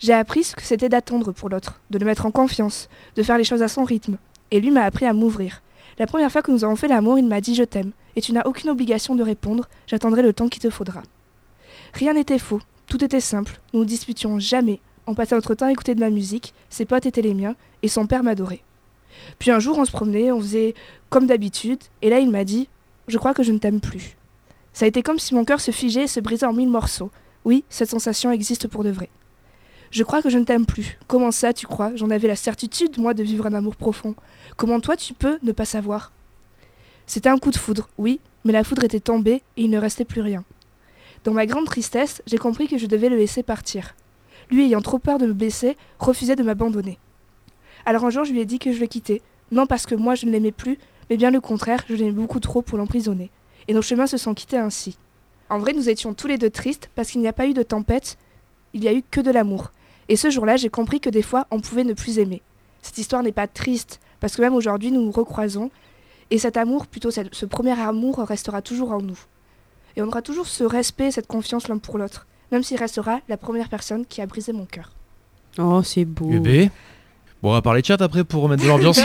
J'ai 0.00 0.12
appris 0.12 0.44
ce 0.44 0.54
que 0.54 0.60
c'était 0.60 0.90
d'attendre 0.90 1.32
pour 1.32 1.48
l'autre, 1.48 1.80
de 1.88 1.98
le 1.98 2.04
mettre 2.04 2.26
en 2.26 2.30
confiance, 2.30 2.90
de 3.16 3.22
faire 3.22 3.38
les 3.38 3.44
choses 3.44 3.62
à 3.62 3.68
son 3.68 3.84
rythme. 3.84 4.18
Et 4.50 4.60
lui 4.60 4.70
m'a 4.70 4.82
appris 4.82 5.06
à 5.06 5.14
m'ouvrir. 5.14 5.62
La 5.98 6.06
première 6.06 6.30
fois 6.30 6.42
que 6.42 6.50
nous 6.50 6.62
avons 6.62 6.76
fait 6.76 6.88
l'amour, 6.88 7.18
il 7.18 7.26
m'a 7.26 7.40
dit 7.40 7.54
je 7.54 7.64
t'aime, 7.64 7.92
et 8.14 8.20
tu 8.20 8.32
n'as 8.32 8.44
aucune 8.44 8.68
obligation 8.68 9.14
de 9.14 9.22
répondre, 9.22 9.66
j'attendrai 9.86 10.20
le 10.20 10.34
temps 10.34 10.48
qu'il 10.48 10.60
te 10.60 10.68
faudra. 10.68 11.02
Rien 11.94 12.12
n'était 12.12 12.38
faux, 12.38 12.60
tout 12.86 13.02
était 13.02 13.18
simple, 13.18 13.58
nous 13.72 13.80
ne 13.80 13.86
disputions 13.86 14.38
jamais, 14.38 14.78
on 15.06 15.14
passait 15.14 15.36
notre 15.36 15.54
temps 15.54 15.66
à 15.66 15.72
écouter 15.72 15.94
de 15.94 16.00
la 16.00 16.10
musique, 16.10 16.52
ses 16.68 16.84
potes 16.84 17.06
étaient 17.06 17.22
les 17.22 17.32
miens, 17.32 17.56
et 17.82 17.88
son 17.88 18.06
père 18.06 18.22
m'adorait. 18.22 18.60
Puis 19.38 19.50
un 19.50 19.58
jour 19.58 19.78
on 19.78 19.84
se 19.84 19.92
promenait, 19.92 20.32
on 20.32 20.40
faisait 20.40 20.74
comme 21.10 21.26
d'habitude, 21.26 21.80
et 22.02 22.10
là 22.10 22.18
il 22.18 22.30
m'a 22.30 22.44
dit 22.44 22.68
Je 23.06 23.18
crois 23.18 23.34
que 23.34 23.42
je 23.42 23.52
ne 23.52 23.58
t'aime 23.58 23.80
plus. 23.80 24.16
Ça 24.72 24.84
a 24.84 24.88
été 24.88 25.02
comme 25.02 25.18
si 25.18 25.34
mon 25.34 25.44
cœur 25.44 25.60
se 25.60 25.70
figeait 25.70 26.04
et 26.04 26.08
se 26.08 26.20
brisait 26.20 26.46
en 26.46 26.52
mille 26.52 26.68
morceaux. 26.68 27.10
Oui, 27.44 27.64
cette 27.68 27.90
sensation 27.90 28.30
existe 28.30 28.68
pour 28.68 28.84
de 28.84 28.90
vrai. 28.90 29.08
Je 29.90 30.04
crois 30.04 30.22
que 30.22 30.28
je 30.30 30.38
ne 30.38 30.44
t'aime 30.44 30.66
plus. 30.66 30.98
Comment 31.06 31.30
ça, 31.30 31.52
tu 31.52 31.66
crois? 31.66 31.92
J'en 31.96 32.10
avais 32.10 32.28
la 32.28 32.36
certitude, 32.36 32.98
moi, 32.98 33.14
de 33.14 33.22
vivre 33.22 33.46
un 33.46 33.54
amour 33.54 33.74
profond. 33.74 34.14
Comment 34.56 34.80
toi, 34.80 34.96
tu 34.96 35.14
peux 35.14 35.38
ne 35.42 35.52
pas 35.52 35.64
savoir? 35.64 36.12
C'était 37.06 37.30
un 37.30 37.38
coup 37.38 37.50
de 37.50 37.56
foudre, 37.56 37.88
oui, 37.96 38.20
mais 38.44 38.52
la 38.52 38.64
foudre 38.64 38.84
était 38.84 39.00
tombée 39.00 39.42
et 39.56 39.62
il 39.62 39.70
ne 39.70 39.78
restait 39.78 40.04
plus 40.04 40.20
rien. 40.20 40.44
Dans 41.24 41.32
ma 41.32 41.46
grande 41.46 41.64
tristesse, 41.64 42.22
j'ai 42.26 42.36
compris 42.36 42.68
que 42.68 42.76
je 42.76 42.86
devais 42.86 43.08
le 43.08 43.16
laisser 43.16 43.42
partir. 43.42 43.94
Lui, 44.50 44.66
ayant 44.66 44.82
trop 44.82 44.98
peur 44.98 45.18
de 45.18 45.26
me 45.26 45.32
blesser, 45.32 45.76
refusait 45.98 46.36
de 46.36 46.42
m'abandonner. 46.42 46.98
Alors 47.86 48.04
un 48.04 48.10
jour, 48.10 48.24
je 48.24 48.32
lui 48.32 48.40
ai 48.40 48.44
dit 48.46 48.58
que 48.58 48.72
je 48.72 48.80
le 48.80 48.86
quittais, 48.86 49.22
non 49.52 49.66
parce 49.66 49.86
que 49.86 49.94
moi 49.94 50.14
je 50.14 50.26
ne 50.26 50.30
l'aimais 50.30 50.52
plus, 50.52 50.78
mais 51.10 51.16
bien 51.16 51.30
le 51.30 51.40
contraire, 51.40 51.84
je 51.88 51.94
l'aimais 51.94 52.10
beaucoup 52.12 52.40
trop 52.40 52.62
pour 52.62 52.78
l'emprisonner. 52.78 53.30
Et 53.66 53.74
nos 53.74 53.82
chemins 53.82 54.06
se 54.06 54.16
sont 54.16 54.34
quittés 54.34 54.58
ainsi. 54.58 54.96
En 55.50 55.58
vrai, 55.58 55.72
nous 55.72 55.88
étions 55.88 56.12
tous 56.14 56.26
les 56.26 56.38
deux 56.38 56.50
tristes 56.50 56.90
parce 56.94 57.10
qu'il 57.10 57.20
n'y 57.20 57.28
a 57.28 57.32
pas 57.32 57.46
eu 57.46 57.54
de 57.54 57.62
tempête, 57.62 58.18
il 58.74 58.80
n'y 58.80 58.88
a 58.88 58.92
eu 58.92 59.02
que 59.10 59.20
de 59.20 59.30
l'amour. 59.30 59.72
Et 60.10 60.16
ce 60.16 60.30
jour-là, 60.30 60.56
j'ai 60.56 60.68
compris 60.70 61.00
que 61.00 61.10
des 61.10 61.22
fois, 61.22 61.46
on 61.50 61.60
pouvait 61.60 61.84
ne 61.84 61.94
plus 61.94 62.18
aimer. 62.18 62.42
Cette 62.82 62.98
histoire 62.98 63.22
n'est 63.22 63.32
pas 63.32 63.46
triste, 63.46 64.00
parce 64.20 64.36
que 64.36 64.42
même 64.42 64.54
aujourd'hui, 64.54 64.90
nous 64.90 65.02
nous 65.02 65.10
recroisons, 65.10 65.70
et 66.30 66.38
cet 66.38 66.56
amour, 66.56 66.86
plutôt 66.86 67.10
cette- 67.10 67.34
ce 67.34 67.46
premier 67.46 67.78
amour, 67.78 68.18
restera 68.18 68.60
toujours 68.62 68.92
en 68.92 69.00
nous. 69.00 69.18
Et 69.96 70.02
on 70.02 70.06
aura 70.06 70.22
toujours 70.22 70.46
ce 70.46 70.64
respect, 70.64 71.10
cette 71.10 71.26
confiance 71.26 71.68
l'un 71.68 71.78
pour 71.78 71.98
l'autre, 71.98 72.26
même 72.52 72.62
s'il 72.62 72.78
restera 72.78 73.20
la 73.28 73.36
première 73.36 73.68
personne 73.68 74.06
qui 74.06 74.20
a 74.20 74.26
brisé 74.26 74.52
mon 74.52 74.64
cœur. 74.66 74.92
Oh, 75.58 75.82
c'est 75.82 76.04
beau. 76.04 76.30
Eh 76.32 76.38
ben. 76.38 76.70
Bon, 77.42 77.50
on 77.50 77.52
va 77.52 77.62
parler 77.62 77.82
chat 77.84 78.00
après 78.02 78.24
pour 78.24 78.42
remettre 78.42 78.62
de 78.62 78.68
l'ambiance. 78.68 79.00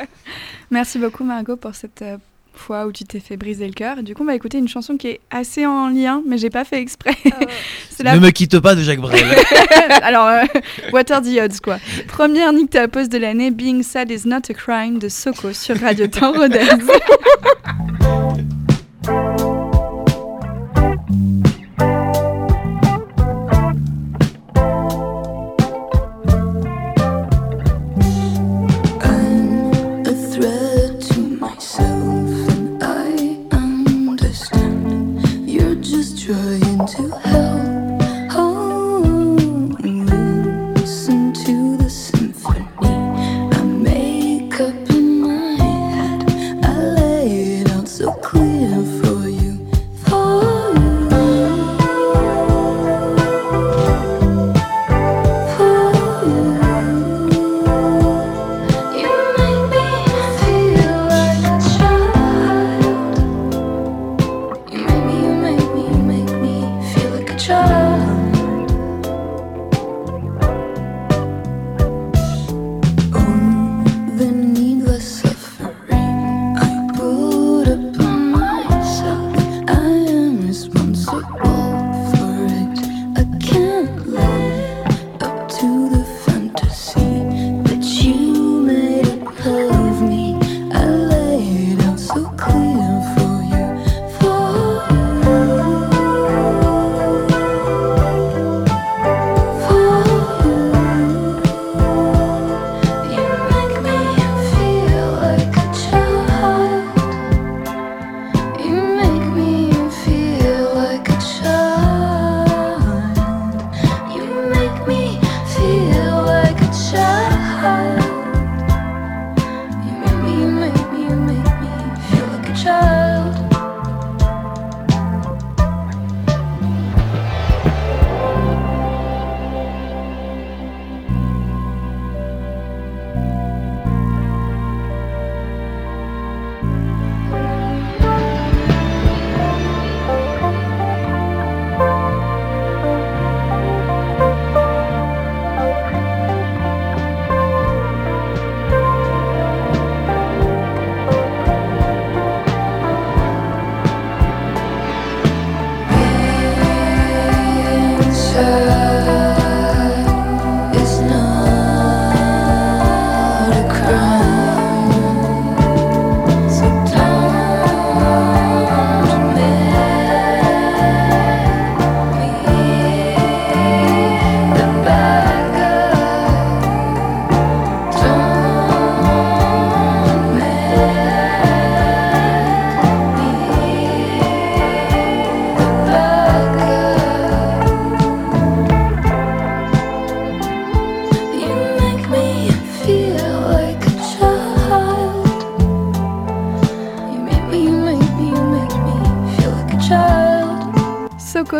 Merci 0.70 0.98
beaucoup 0.98 1.24
Margot 1.24 1.56
pour 1.56 1.74
cette 1.74 2.02
euh, 2.02 2.16
fois 2.54 2.86
où 2.86 2.92
tu 2.92 3.04
t'es 3.04 3.20
fait 3.20 3.36
briser 3.36 3.66
le 3.66 3.72
cœur. 3.72 4.02
Du 4.02 4.14
coup, 4.14 4.22
on 4.22 4.26
va 4.26 4.34
écouter 4.34 4.58
une 4.58 4.68
chanson 4.68 4.96
qui 4.96 5.08
est 5.08 5.20
assez 5.30 5.66
en 5.66 5.88
lien, 5.88 6.22
mais 6.26 6.38
j'ai 6.38 6.50
pas 6.50 6.64
fait 6.64 6.80
exprès. 6.80 7.16
La 8.02 8.16
ne 8.16 8.20
me 8.20 8.30
quitte 8.30 8.58
pas 8.58 8.74
de 8.74 8.82
Jacques 8.82 9.00
Brel. 9.00 9.24
Alors, 10.02 10.26
euh, 10.26 11.02
the 11.02 11.38
odds, 11.40 11.60
quoi? 11.62 11.78
Première 12.08 12.52
Nick 12.52 12.70
ta 12.70 12.88
pause 12.88 13.08
de 13.08 13.18
l'année, 13.18 13.50
Being 13.50 13.82
Sad 13.82 14.10
is 14.10 14.26
not 14.26 14.50
a 14.50 14.54
crime 14.54 14.98
de 14.98 15.08
Soko 15.08 15.52
sur 15.52 15.78
Radio 15.78 16.06
Temps 16.08 16.32
Rodez. 16.32 16.68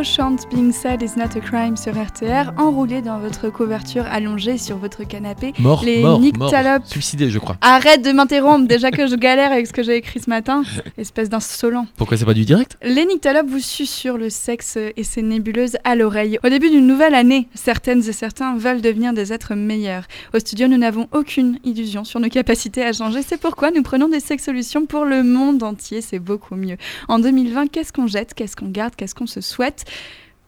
Soko 0.03 0.05
chante 0.05 0.22
Being 0.51 0.73
Sad 0.73 1.03
is 1.03 1.17
not 1.17 1.37
a 1.37 1.41
crime 1.41 1.77
sur 1.77 1.93
RTR, 1.93 2.53
enroulé 2.59 3.01
dans 3.01 3.19
votre 3.19 3.51
couverture 3.51 4.05
allongée 4.11 4.59
sur 4.59 4.77
votre 4.77 5.05
canapé. 5.05 5.53
Mort, 5.59 5.85
Les 5.85 6.01
mort, 6.03 6.21
Nick 6.21 6.37
mort. 6.39 6.53
Suicidé, 6.85 7.31
je 7.31 7.39
crois. 7.39 7.57
Arrête 7.61 8.03
de 8.03 8.13
m'interrompre, 8.13 8.67
déjà 8.67 8.91
que 8.91 9.07
je 9.07 9.15
galère 9.17 9.53
avec 9.53 9.67
ce 9.67 9.73
que 9.73 9.83
j'ai 9.83 9.97
écrit 9.97 10.21
ce 10.21 10.29
matin, 10.29 10.63
espèce 10.99 11.29
d'insolent. 11.29 11.87
Pourquoi 11.97 12.17
c'est 12.17 12.25
pas 12.25 12.35
du 12.35 12.45
direct? 12.45 12.77
Les 12.83 13.05
nyctalopes 13.05 13.49
vous 13.49 13.61
susurrent 13.61 14.19
le 14.19 14.31
sexe 14.31 14.77
et 14.77 15.05
ses 15.05 15.23
nébuleuses 15.23 15.77
à 15.85 15.95
l'oreille. 15.95 16.39
Au 16.45 16.49
début 16.49 16.71
d'une 16.71 16.87
nouvelle 16.87 17.15
année, 17.15 17.49
certaines 17.55 18.07
et 18.09 18.13
certains 18.13 18.57
veulent 18.57 18.81
devenir 18.81 19.13
des 19.13 19.33
êtres 19.33 19.55
meilleurs. 19.55 20.05
Au 20.35 20.39
studio, 20.39 20.69
nous 20.69 20.79
n'avons 20.79 21.09
aucune 21.13 21.59
illusion 21.65 22.05
sur 22.05 22.21
nos 22.21 22.29
capacités 22.29 22.83
à 22.83 22.93
changer. 22.93 23.23
C'est 23.23 23.41
pourquoi 23.41 23.71
nous 23.71 23.83
prenons 23.83 24.09
des 24.09 24.21
sex 24.21 24.45
solutions 24.45 24.87
pour 24.87 25.05
le 25.05 25.23
monde 25.23 25.63
entier. 25.63 26.01
C'est 26.01 26.19
beaucoup 26.19 26.57
mieux. 26.57 26.77
En 27.09 27.19
2020, 27.19 27.69
qu'est-ce 27.69 27.93
qu'on 27.93 28.07
jette? 28.07 28.35
Qu'est-ce 28.35 28.57
qu'on 28.57 28.69
garde? 28.69 28.95
Qu'est-ce 28.97 29.15
qu'on 29.15 29.27
se 29.27 29.41
souhaite? 29.41 29.85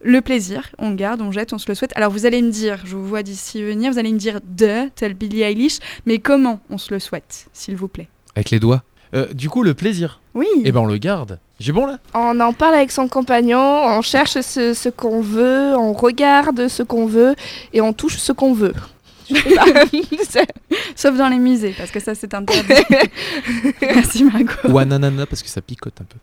Le 0.05 0.21
plaisir, 0.21 0.69
on 0.77 0.91
le 0.91 0.95
garde, 0.95 1.21
on 1.21 1.31
jette, 1.31 1.51
on 1.51 1.57
se 1.57 1.67
le 1.67 1.73
souhaite. 1.73 1.91
Alors 1.95 2.11
vous 2.11 2.25
allez 2.25 2.41
me 2.41 2.51
dire, 2.51 2.79
je 2.85 2.95
vous 2.95 3.05
vois 3.05 3.23
d'ici 3.23 3.63
venir, 3.63 3.91
vous 3.91 3.97
allez 3.97 4.13
me 4.13 4.19
dire 4.19 4.39
de, 4.45 4.87
tel 4.95 5.15
Billie 5.15 5.41
Eilish, 5.41 5.79
mais 6.05 6.19
comment 6.19 6.59
on 6.69 6.77
se 6.77 6.93
le 6.93 6.99
souhaite, 6.99 7.47
s'il 7.53 7.75
vous 7.75 7.87
plaît? 7.87 8.07
Avec 8.35 8.51
les 8.51 8.59
doigts. 8.59 8.83
Euh, 9.15 9.33
du 9.33 9.49
coup, 9.49 9.63
le 9.63 9.73
plaisir. 9.73 10.21
Oui. 10.33 10.47
Eh 10.63 10.71
ben, 10.71 10.81
on 10.81 10.85
le 10.85 10.97
garde. 10.97 11.39
J'ai 11.59 11.71
bon 11.71 11.85
là? 11.87 11.97
On 12.13 12.39
en 12.39 12.53
parle 12.53 12.75
avec 12.75 12.91
son 12.91 13.07
compagnon, 13.07 13.59
on 13.59 14.01
cherche 14.01 14.39
ce, 14.41 14.73
ce 14.73 14.89
qu'on 14.89 15.21
veut, 15.21 15.73
on 15.75 15.93
regarde 15.93 16.67
ce 16.67 16.83
qu'on 16.83 17.07
veut 17.07 17.35
et 17.73 17.81
on 17.81 17.93
touche 17.93 18.17
ce 18.17 18.31
qu'on 18.31 18.53
veut. 18.53 18.73
Sauf 20.95 21.17
dans 21.17 21.29
les 21.29 21.39
musées, 21.39 21.73
parce 21.75 21.89
que 21.89 21.99
ça 21.99 22.13
c'est 22.13 22.33
interdit. 22.33 22.73
Merci 23.81 24.23
Margot. 24.25 24.69
Ou 24.69 24.77
un 24.77 24.91
ananas 24.91 25.25
parce 25.25 25.41
que 25.41 25.49
ça 25.49 25.61
picote 25.61 25.99
un 25.99 26.05
peu. 26.05 26.17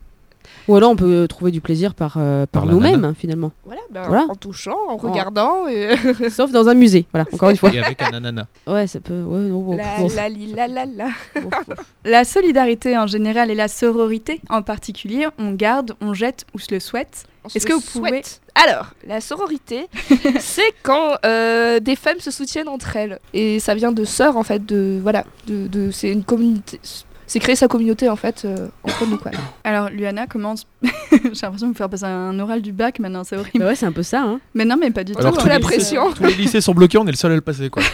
Ou 0.67 0.75
alors 0.75 0.91
on 0.91 0.95
peut 0.95 1.27
trouver 1.27 1.51
du 1.51 1.61
plaisir 1.61 1.93
par, 1.93 2.15
euh, 2.17 2.45
par, 2.45 2.65
nous-mêmes, 2.65 3.13
finalement. 3.17 3.51
Voilà, 3.65 3.81
ben, 3.91 4.03
Voilà. 4.07 4.25
en 4.29 4.35
touchant, 4.35 4.77
en 4.89 4.97
regardant. 4.97 5.67
Et... 5.67 5.95
Sauf 6.29 6.51
dans 6.51 6.67
un 6.67 6.73
musée, 6.73 7.05
voilà, 7.11 7.25
encore 7.33 7.49
une 7.49 7.57
fois. 7.57 7.73
Et 7.73 7.79
avec 7.79 8.01
un 8.01 8.13
ananas. 8.13 8.45
Ouais, 8.67 8.87
ça 8.87 8.99
peut. 8.99 9.21
Ouais, 9.23 9.39
non, 9.39 9.59
bon, 9.61 9.75
la, 9.77 9.97
bon, 9.97 10.07
la, 10.15 10.29
li, 10.29 10.53
la, 10.53 10.67
la, 10.67 10.85
la. 10.85 11.07
bon, 11.35 11.49
bon. 11.67 11.75
La 12.05 12.23
solidarité 12.23 12.97
en 12.97 13.07
général 13.07 13.51
et 13.51 13.55
la 13.55 13.67
sororité 13.67 14.41
en 14.49 14.61
particulier, 14.61 15.27
on 15.37 15.51
garde, 15.51 15.95
on 16.01 16.13
jette 16.13 16.45
ou 16.53 16.59
se 16.59 16.73
le 16.73 16.79
souhaite. 16.79 17.25
Est-ce 17.53 17.65
que 17.67 17.73
vous 17.73 17.81
souhaite. 17.81 18.41
Alors, 18.55 18.91
la 19.05 19.19
sororité, 19.19 19.87
c'est 20.39 20.73
quand 20.81 21.17
euh, 21.25 21.79
des 21.79 21.95
femmes 21.95 22.19
se 22.19 22.31
soutiennent 22.31 22.69
entre 22.69 22.95
elles. 22.95 23.19
Et 23.33 23.59
ça 23.59 23.75
vient 23.75 23.91
de 23.91 24.05
sœurs, 24.05 24.37
en 24.37 24.43
fait, 24.43 24.65
de. 24.65 24.99
Voilà. 25.01 25.25
De, 25.47 25.67
de, 25.67 25.91
c'est 25.91 26.11
une 26.11 26.23
communauté. 26.23 26.79
C'est 27.27 27.39
créer 27.39 27.55
sa 27.55 27.67
communauté, 27.67 28.09
en 28.09 28.15
fait, 28.15 28.43
euh, 28.45 28.67
entre 28.83 29.05
nous, 29.07 29.17
quoi. 29.17 29.31
Alors, 29.63 29.89
Luana 29.89 30.27
commence. 30.27 30.65
J'ai 31.11 31.19
l'impression 31.41 31.67
de 31.67 31.71
vous 31.71 31.77
faire 31.77 31.89
passer 31.89 32.05
un 32.05 32.37
oral 32.39 32.61
du 32.61 32.71
bac 32.71 32.99
maintenant, 32.99 33.23
c'est 33.23 33.37
horrible. 33.37 33.59
Bah 33.59 33.67
ouais, 33.67 33.75
c'est 33.75 33.85
un 33.85 33.91
peu 33.91 34.03
ça. 34.03 34.21
Hein. 34.21 34.39
Mais 34.53 34.65
non, 34.65 34.77
mais 34.79 34.91
pas 34.91 35.03
du 35.03 35.13
tout. 35.13 35.19
Alors, 35.19 35.33
tous 35.33 35.41
tous 35.41 35.47
la 35.47 35.57
les, 35.57 35.61
lycées, 35.61 35.75
pression. 35.75 36.11
tous 36.11 36.23
les 36.23 36.33
lycées 36.33 36.61
sont 36.61 36.73
bloqués, 36.73 36.97
on 36.97 37.05
est 37.07 37.11
le 37.11 37.17
seul 37.17 37.31
à 37.31 37.35
le 37.35 37.41
passer. 37.41 37.69
Quoi. 37.69 37.83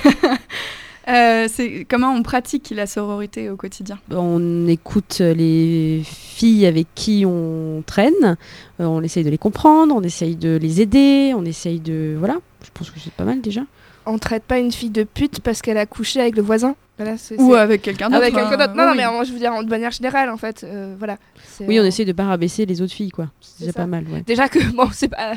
Euh, 1.08 1.48
c'est 1.52 1.88
comment 1.90 2.14
on 2.14 2.22
pratique 2.22 2.72
la 2.76 2.86
sororité 2.86 3.50
au 3.50 3.56
quotidien? 3.56 3.98
On 4.12 4.68
écoute 4.68 5.20
les 5.20 6.04
filles 6.06 6.68
avec 6.68 6.88
qui 6.94 7.24
on 7.26 7.82
traîne, 7.84 8.38
euh, 8.80 8.86
on 8.86 9.02
essaye 9.02 9.24
de 9.24 9.32
les 9.32 9.40
comprendre, 9.40 9.96
on 9.96 10.04
essaye 10.04 10.36
de 10.36 10.58
les 10.62 10.82
aider, 10.82 11.34
on 11.36 11.46
essaye 11.46 11.80
de. 11.80 12.16
Voilà, 12.20 12.38
je 12.64 12.70
pense 12.76 12.92
que 12.92 13.00
c'est 13.00 13.14
pas 13.14 13.24
mal 13.24 13.42
déjà. 13.42 13.62
On 14.12 14.18
traite 14.18 14.44
pas 14.44 14.58
une 14.60 14.72
fille 14.72 14.90
de 14.90 15.04
pute 15.04 15.40
parce 15.42 15.62
qu'elle 15.62 15.78
a 15.78 15.86
couché 15.86 16.20
avec 16.20 16.36
le 16.36 16.42
voisin. 16.42 16.76
Voilà, 16.98 17.16
c'est, 17.18 17.40
Ou 17.40 17.54
c'est- 17.54 17.60
avec 17.60 17.82
quelqu'un 17.82 18.10
d'autre. 18.10 18.22
avec 18.24 18.34
quelqu'un 18.36 18.58
d'autre. 18.58 18.72
hein. 18.72 18.74
Non, 18.76 18.86
non, 18.88 18.94
mais 18.96 19.06
moi, 19.10 19.24
je 19.24 19.32
veux 19.32 19.40
dire, 19.40 19.54
de 19.64 19.70
manière 19.70 19.92
générale, 19.92 20.30
en 20.30 20.36
fait. 20.36 20.66
euh, 20.66 20.96
voilà. 21.00 21.18
C'est, 21.48 21.66
Oui, 21.66 21.80
on 21.80 21.84
euh, 21.84 21.86
essaye 21.86 22.06
de 22.06 22.12
pas 22.12 22.26
rabaisser 22.26 22.66
les 22.66 22.82
autres 22.82 22.92
filles, 22.92 23.12
quoi. 23.12 23.28
C'est 23.40 23.52
C'est 23.52 23.60
déjà 23.60 23.72
ça. 23.72 23.80
pas 23.80 23.88
mal, 23.88 24.04
ouais. 24.12 24.22
Déjà 24.28 24.50
que, 24.50 24.60
bon, 24.76 24.90
c'est 24.92 25.08
pas. 25.08 25.34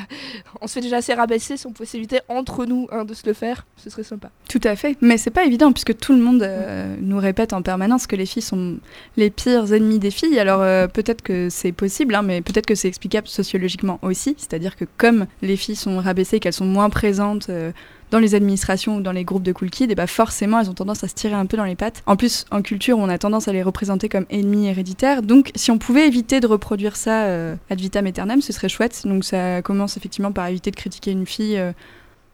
On 0.61 0.66
se 0.66 0.72
fait 0.72 0.80
déjà 0.80 0.96
assez 0.96 1.14
rabaisser. 1.14 1.56
Si 1.56 1.64
on 1.68 1.70
pouvait 1.72 1.87
s'éviter 1.88 2.18
entre 2.28 2.64
nous 2.66 2.88
hein, 2.90 3.04
de 3.04 3.14
se 3.14 3.24
le 3.26 3.32
faire, 3.32 3.64
ce 3.76 3.90
serait 3.90 4.02
sympa. 4.02 4.30
Tout 4.48 4.61
à 4.64 4.74
fait. 4.74 4.96
Mais 5.02 5.18
c'est 5.18 5.30
pas 5.30 5.44
évident 5.44 5.70
puisque 5.70 5.96
tout 5.96 6.14
le 6.14 6.18
monde 6.20 6.42
euh, 6.42 6.96
nous 7.00 7.18
répète 7.18 7.52
en 7.52 7.62
permanence 7.62 8.08
que 8.08 8.16
les 8.16 8.26
filles 8.26 8.42
sont 8.42 8.78
les 9.16 9.30
pires 9.30 9.72
ennemis 9.72 10.00
des 10.00 10.11
filles. 10.11 10.40
Alors 10.40 10.62
euh, 10.62 10.88
peut-être 10.88 11.22
que 11.22 11.48
c'est 11.48 11.70
possible, 11.72 12.16
hein, 12.16 12.22
mais 12.22 12.40
peut-être 12.40 12.66
que 12.66 12.74
c'est 12.74 12.88
explicable 12.88 13.28
sociologiquement 13.28 14.00
aussi. 14.02 14.35
C'est-à-dire 14.37 14.74
que 14.74 14.85
comme 14.96 15.26
les 15.42 15.56
filles 15.56 15.76
sont 15.76 15.98
rabaissées, 15.98 16.40
qu'elles 16.40 16.52
sont 16.52 16.64
moins 16.66 16.90
présentes 16.90 17.50
euh, 17.50 17.70
dans 18.12 18.18
les 18.18 18.35
administrations 18.35 18.98
ou 18.98 19.01
dans 19.01 19.11
les 19.11 19.25
groupes 19.25 19.42
de 19.42 19.53
cool 19.53 19.70
kids, 19.70 19.90
et 19.90 19.94
bah 19.94 20.07
forcément 20.07 20.61
elles 20.61 20.70
ont 20.70 20.75
tendance 20.75 21.03
à 21.03 21.09
se 21.09 21.14
tirer 21.14 21.35
un 21.35 21.46
peu 21.46 21.57
dans 21.57 21.64
les 21.64 21.75
pattes. 21.75 22.03
En 22.07 22.14
plus, 22.14 22.44
en 22.51 22.61
culture, 22.61 22.98
on 22.98 23.09
a 23.09 23.18
tendance 23.18 23.48
à 23.48 23.53
les 23.53 23.62
représenter 23.62 24.09
comme 24.11 24.27
ennemis 24.31 24.68
héréditaires. 24.68 25.22
Donc 25.22 25.51
si 25.57 25.70
on 25.70 25.79
pouvait 25.79 26.07
éviter 26.07 26.38
de 26.38 26.46
reproduire 26.46 26.94
ça 26.94 27.25
euh, 27.25 27.57
ad 27.70 27.81
vitam 27.81 28.07
aeternam, 28.07 28.42
ce 28.42 28.53
serait 28.53 28.68
chouette. 28.68 29.03
Donc 29.07 29.25
ça 29.25 29.62
commence 29.62 29.96
effectivement 29.96 30.31
par 30.31 30.46
éviter 30.46 30.70
de 30.70 30.77
critiquer 30.77 31.11
une 31.11 31.27
fille 31.27 31.57
euh, 31.57 31.72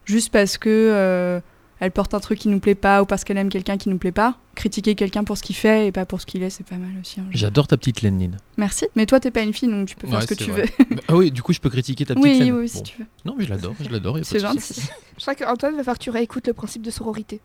juste 0.04 0.32
parce 0.32 0.58
que 0.58 0.68
euh, 0.68 1.40
elle 1.80 1.90
porte 1.92 2.14
un 2.14 2.20
truc 2.20 2.38
qui 2.38 2.48
nous 2.48 2.60
plaît 2.60 2.74
pas 2.74 3.02
ou 3.02 3.06
parce 3.06 3.24
qu'elle 3.24 3.36
aime 3.38 3.48
quelqu'un 3.48 3.76
qui 3.76 3.88
nous 3.88 3.98
plaît 3.98 4.12
pas. 4.12 4.38
Critiquer 4.54 4.94
quelqu'un 4.96 5.22
pour 5.22 5.38
ce 5.38 5.42
qu'il 5.44 5.54
fait 5.54 5.86
et 5.86 5.92
pas 5.92 6.04
pour 6.04 6.20
ce 6.20 6.26
qu'il 6.26 6.42
est, 6.42 6.50
c'est 6.50 6.66
pas 6.66 6.76
mal 6.76 6.90
aussi. 7.00 7.20
hein. 7.20 7.26
J'adore 7.30 7.68
ta 7.68 7.76
petite 7.76 8.02
Lénine. 8.02 8.36
Merci. 8.56 8.86
Mais 8.96 9.06
toi, 9.06 9.20
t'es 9.20 9.30
pas 9.30 9.42
une 9.42 9.52
fille, 9.52 9.68
donc 9.68 9.86
tu 9.86 9.94
peux 9.94 10.08
faire 10.08 10.16
Ouais, 10.18 10.22
ce 10.26 10.26
que 10.26 10.34
tu 10.34 10.50
vrai. 10.50 10.62
veux. 10.90 10.96
Ah 11.06 11.14
oui, 11.14 11.30
du 11.30 11.42
coup, 11.42 11.52
je 11.52 11.60
peux 11.60 11.70
critiquer 11.70 12.04
ta 12.04 12.14
petite 12.14 12.24
Oui, 12.24 12.38
Lénine. 12.38 12.54
oui, 12.54 12.68
si 12.68 12.78
Bon. 12.78 12.82
tu 12.82 12.98
veux. 12.98 13.06
Non, 13.24 13.34
mais 13.38 13.44
je 13.44 13.50
l'adore, 13.50 13.74
je 13.80 13.88
l'adore. 13.88 14.18
C'est 14.22 14.40
gentil. 14.40 14.74
Je 15.16 15.22
crois 15.22 15.34
qu'Antoine 15.36 15.76
va 15.76 15.78
falloir 15.84 15.98
que 15.98 16.02
tu 16.04 16.10
réécoutes 16.10 16.46
le 16.48 16.52
principe 16.54 16.82
de 16.82 16.90
sororité. 16.90 17.40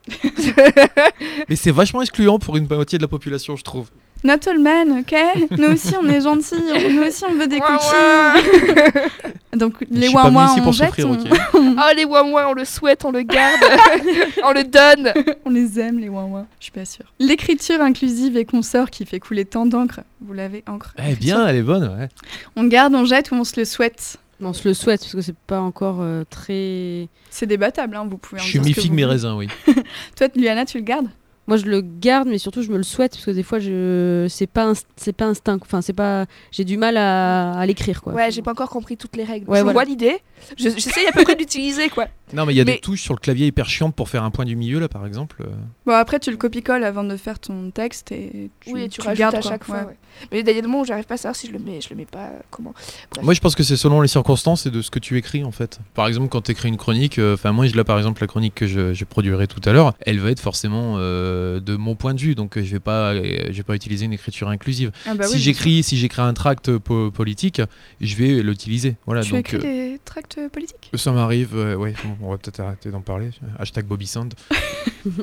Mais 1.50 1.56
c'est 1.56 1.72
vachement 1.72 2.02
excluant 2.02 2.40
pour 2.40 2.58
une 2.58 2.68
moitié 2.68 2.98
de 2.98 3.04
la 3.04 3.08
population, 3.08 3.56
je 3.56 3.64
trouve. 3.64 3.90
Not 4.24 4.48
all 4.48 4.60
men, 4.60 5.00
ok? 5.00 5.14
Nous 5.58 5.74
aussi, 5.74 5.94
on 6.02 6.08
est 6.08 6.22
gentils. 6.22 6.56
Nous 6.92 7.04
aussi, 7.04 7.24
on 7.26 7.34
veut 7.34 7.48
des 7.48 7.60
cookies. 7.60 9.10
Donc, 9.56 9.76
les 9.92 10.08
ici 10.08 10.16
on 10.16 10.72
jette, 10.72 10.88
souffrir, 10.96 11.10
on... 11.10 11.14
ok 11.14 11.40
Oh, 11.54 11.82
les 11.96 12.06
ouin 12.06 12.24
on 12.48 12.54
le 12.54 12.66
souhaite, 12.66 13.06
on 13.06 13.12
le 13.12 13.22
garde, 13.22 13.60
on 14.44 14.52
le 14.52 14.64
donne. 14.64 15.14
on 15.46 15.50
les 15.52 15.80
aime, 15.80 16.00
les 16.00 16.10
ouin 16.10 16.48
Je 16.60 16.66
suis 16.66 16.72
pas 16.72 16.86
sûre. 16.86 17.06
L'écriture 17.20 17.82
inclusive 17.82 18.36
et 18.38 18.46
consort 18.46 18.90
qui 18.90 19.06
fait 19.06 19.20
couler 19.20 19.46
tant 19.46 19.66
d'encre. 19.66 20.02
Vous 20.22 20.34
l'avez, 20.34 20.64
encre 20.68 20.96
Eh 21.08 21.16
bien, 21.16 21.46
elle 21.46 21.58
est 21.58 21.64
bonne, 21.64 21.84
ouais. 21.84 22.10
On 22.56 22.64
garde, 22.66 22.96
on 22.96 23.06
jette 23.06 23.32
ou 23.32 23.36
on 23.36 23.44
se 23.44 23.60
le 23.60 23.66
souhaite? 23.66 24.18
On 24.42 24.54
se 24.54 24.68
le 24.68 24.74
souhaite 24.74 25.02
parce 25.02 25.14
que 25.14 25.22
c'est 25.22 25.38
pas 25.38 25.62
encore 25.62 26.00
euh, 26.02 26.24
très. 26.30 27.08
C'est 27.30 27.46
débattable, 27.46 27.96
hein, 27.96 28.08
vous 28.10 28.18
pouvez 28.18 28.42
en 28.42 28.44
Je 28.44 28.60
suis 28.60 28.90
vous 28.90 28.94
mes 28.94 29.06
raisins, 29.06 29.36
oui. 29.38 29.48
Toi, 30.18 30.28
Liana, 30.36 30.66
tu 30.66 30.80
le 30.80 30.84
gardes? 30.84 31.08
Moi, 31.48 31.58
je 31.58 31.66
le 31.66 31.82
garde, 31.82 32.28
mais 32.30 32.38
surtout, 32.38 32.62
je 32.62 32.70
me 32.72 32.78
le 32.78 32.84
souhaite 32.84 33.12
parce 33.14 33.26
que 33.26 33.32
des 33.32 33.44
fois, 33.44 33.60
je 33.60 34.28
c'est 34.30 34.48
pas 34.48 34.72
inst- 34.72 34.86
c'est 34.96 35.12
pas 35.12 35.26
instinct. 35.26 35.58
Enfin, 35.62 35.82
c'est 35.82 35.92
pas. 35.94 36.26
J'ai 36.52 36.64
du 36.64 36.78
mal 36.78 36.96
à, 36.96 37.52
à 37.52 37.66
l'écrire, 37.66 38.02
quoi. 38.02 38.14
Ouais, 38.14 38.32
j'ai 38.32 38.42
pas 38.42 38.52
encore 38.52 38.70
compris 38.70 38.96
toutes 38.96 39.18
les 39.18 39.26
règles. 39.26 39.50
Ouais, 39.50 39.58
je 39.58 39.64
voilà. 39.64 39.74
vois 39.74 39.84
l'idée. 39.86 40.20
Je- 40.58 40.70
J'essaye 40.70 41.06
à 41.08 41.12
peu 41.12 41.24
près 41.24 41.36
d'utiliser, 41.36 41.90
quoi. 41.90 42.08
Non, 42.34 42.46
mais 42.46 42.54
il 42.54 42.58
y 42.58 42.62
a 42.62 42.66
Mais- 42.66 42.74
des 42.76 42.80
touches 42.80 43.02
sur 43.02 43.14
le 43.14 43.20
clavier 43.20 43.48
hyper 43.48 43.68
chiantes 43.70 43.94
pour 43.96 44.08
faire 44.10 44.24
un 44.24 44.32
point 44.32 44.46
du 44.46 44.56
milieu, 44.56 44.80
là, 44.80 44.88
par 44.88 45.06
exemple. 45.06 45.44
euh. 45.44 45.52
Bon, 45.86 45.94
après, 45.94 46.20
tu 46.20 46.32
le 46.32 46.38
copie-colles 46.38 46.84
avant 46.84 47.04
de 47.04 47.16
faire 47.18 47.38
ton 47.40 47.70
texte 47.72 48.12
et 48.14 48.50
tu, 48.62 48.74
oui, 48.74 48.84
et 48.84 48.90
tu, 48.90 49.02
rajoutes 49.02 49.20
gardes, 49.20 49.36
à 49.36 49.42
quoi. 49.42 49.52
chaque 49.52 49.64
fois. 49.66 49.78
Ouais. 49.80 49.84
ouais. 49.86 49.98
Mais 50.32 50.40
il 50.40 50.48
y 50.48 50.50
a 50.50 50.54
des 50.54 50.62
moments 50.62 50.82
où 50.82 50.86
j'arrive 50.86 51.06
pas 51.06 51.16
à 51.16 51.18
savoir 51.18 51.36
si 51.36 51.48
je 51.48 51.52
le 51.54 51.60
mets, 51.60 51.82
je 51.82 51.90
le 51.90 51.96
mets 51.96 52.06
pas. 52.06 52.26
euh, 52.28 52.40
Comment 52.52 52.74
Bref. 53.12 53.24
Moi, 53.24 53.34
je 53.34 53.40
pense 53.42 53.56
que 53.56 53.64
c'est 53.64 53.76
selon 53.78 54.00
les 54.02 54.08
circonstances 54.08 54.66
et 54.66 54.72
de 54.72 54.82
ce 54.82 54.90
que 54.92 55.00
tu 55.00 55.18
écris, 55.18 55.44
en 55.44 55.52
fait. 55.52 55.80
Par 55.94 56.08
exemple, 56.08 56.30
quand 56.30 56.42
tu 56.42 56.52
écris 56.52 56.70
une 56.70 56.78
chronique, 56.78 57.20
euh, 57.20 57.34
enfin, 57.36 57.52
moi, 57.52 57.68
je- 57.68 57.76
là, 57.76 57.84
par 57.84 57.98
exemple, 57.98 58.22
la 58.22 58.28
chronique 58.28 58.56
que 58.56 58.66
je, 58.68 58.94
je 58.94 59.06
produirai 59.06 59.48
tout 59.48 59.62
à 59.68 59.74
l'heure, 59.74 59.94
elle 60.06 60.20
va 60.20 60.32
être 60.32 60.40
forcément 60.40 60.96
euh, 60.98 61.33
de 61.60 61.76
mon 61.76 61.96
point 61.96 62.14
de 62.14 62.20
vue, 62.20 62.36
donc 62.36 62.58
euh, 62.58 62.64
je 62.64 62.72
vais 62.72 62.80
pas, 62.80 63.14
euh, 63.14 63.46
je 63.48 63.54
vais 63.58 63.64
pas 63.64 63.76
utiliser 63.76 64.06
une 64.06 64.14
écriture 64.14 64.48
inclusive. 64.50 64.92
Ah 65.06 65.14
bah 65.16 65.26
oui, 65.28 65.32
si 65.34 65.40
j'écris, 65.40 65.84
si 65.84 65.98
j'écris 65.98 66.22
un 66.22 66.34
tract 66.34 66.78
po- 66.78 67.12
politique, 67.12 67.62
je 68.02 68.16
vais 68.16 68.42
l'utiliser. 68.44 68.96
Voilà. 69.06 69.22
Tu 69.22 69.32
donc 69.32 69.40
écris 69.54 69.58
euh, 69.58 69.92
des 69.94 70.00
tracts 70.06 70.40
politiques? 70.52 70.90
ça 70.96 71.12
m'arrive. 71.12 71.56
euh, 71.56 71.76
ouais, 71.76 71.94
bon, 72.04 72.28
on 72.28 72.32
va 72.32 72.38
peut-être 72.38 72.60
arrêter 72.60 72.90
d'en 72.92 73.02
parler. 73.02 73.30
Hashtag 73.60 73.86
Bobby 73.86 74.08
Sand. 74.08 74.34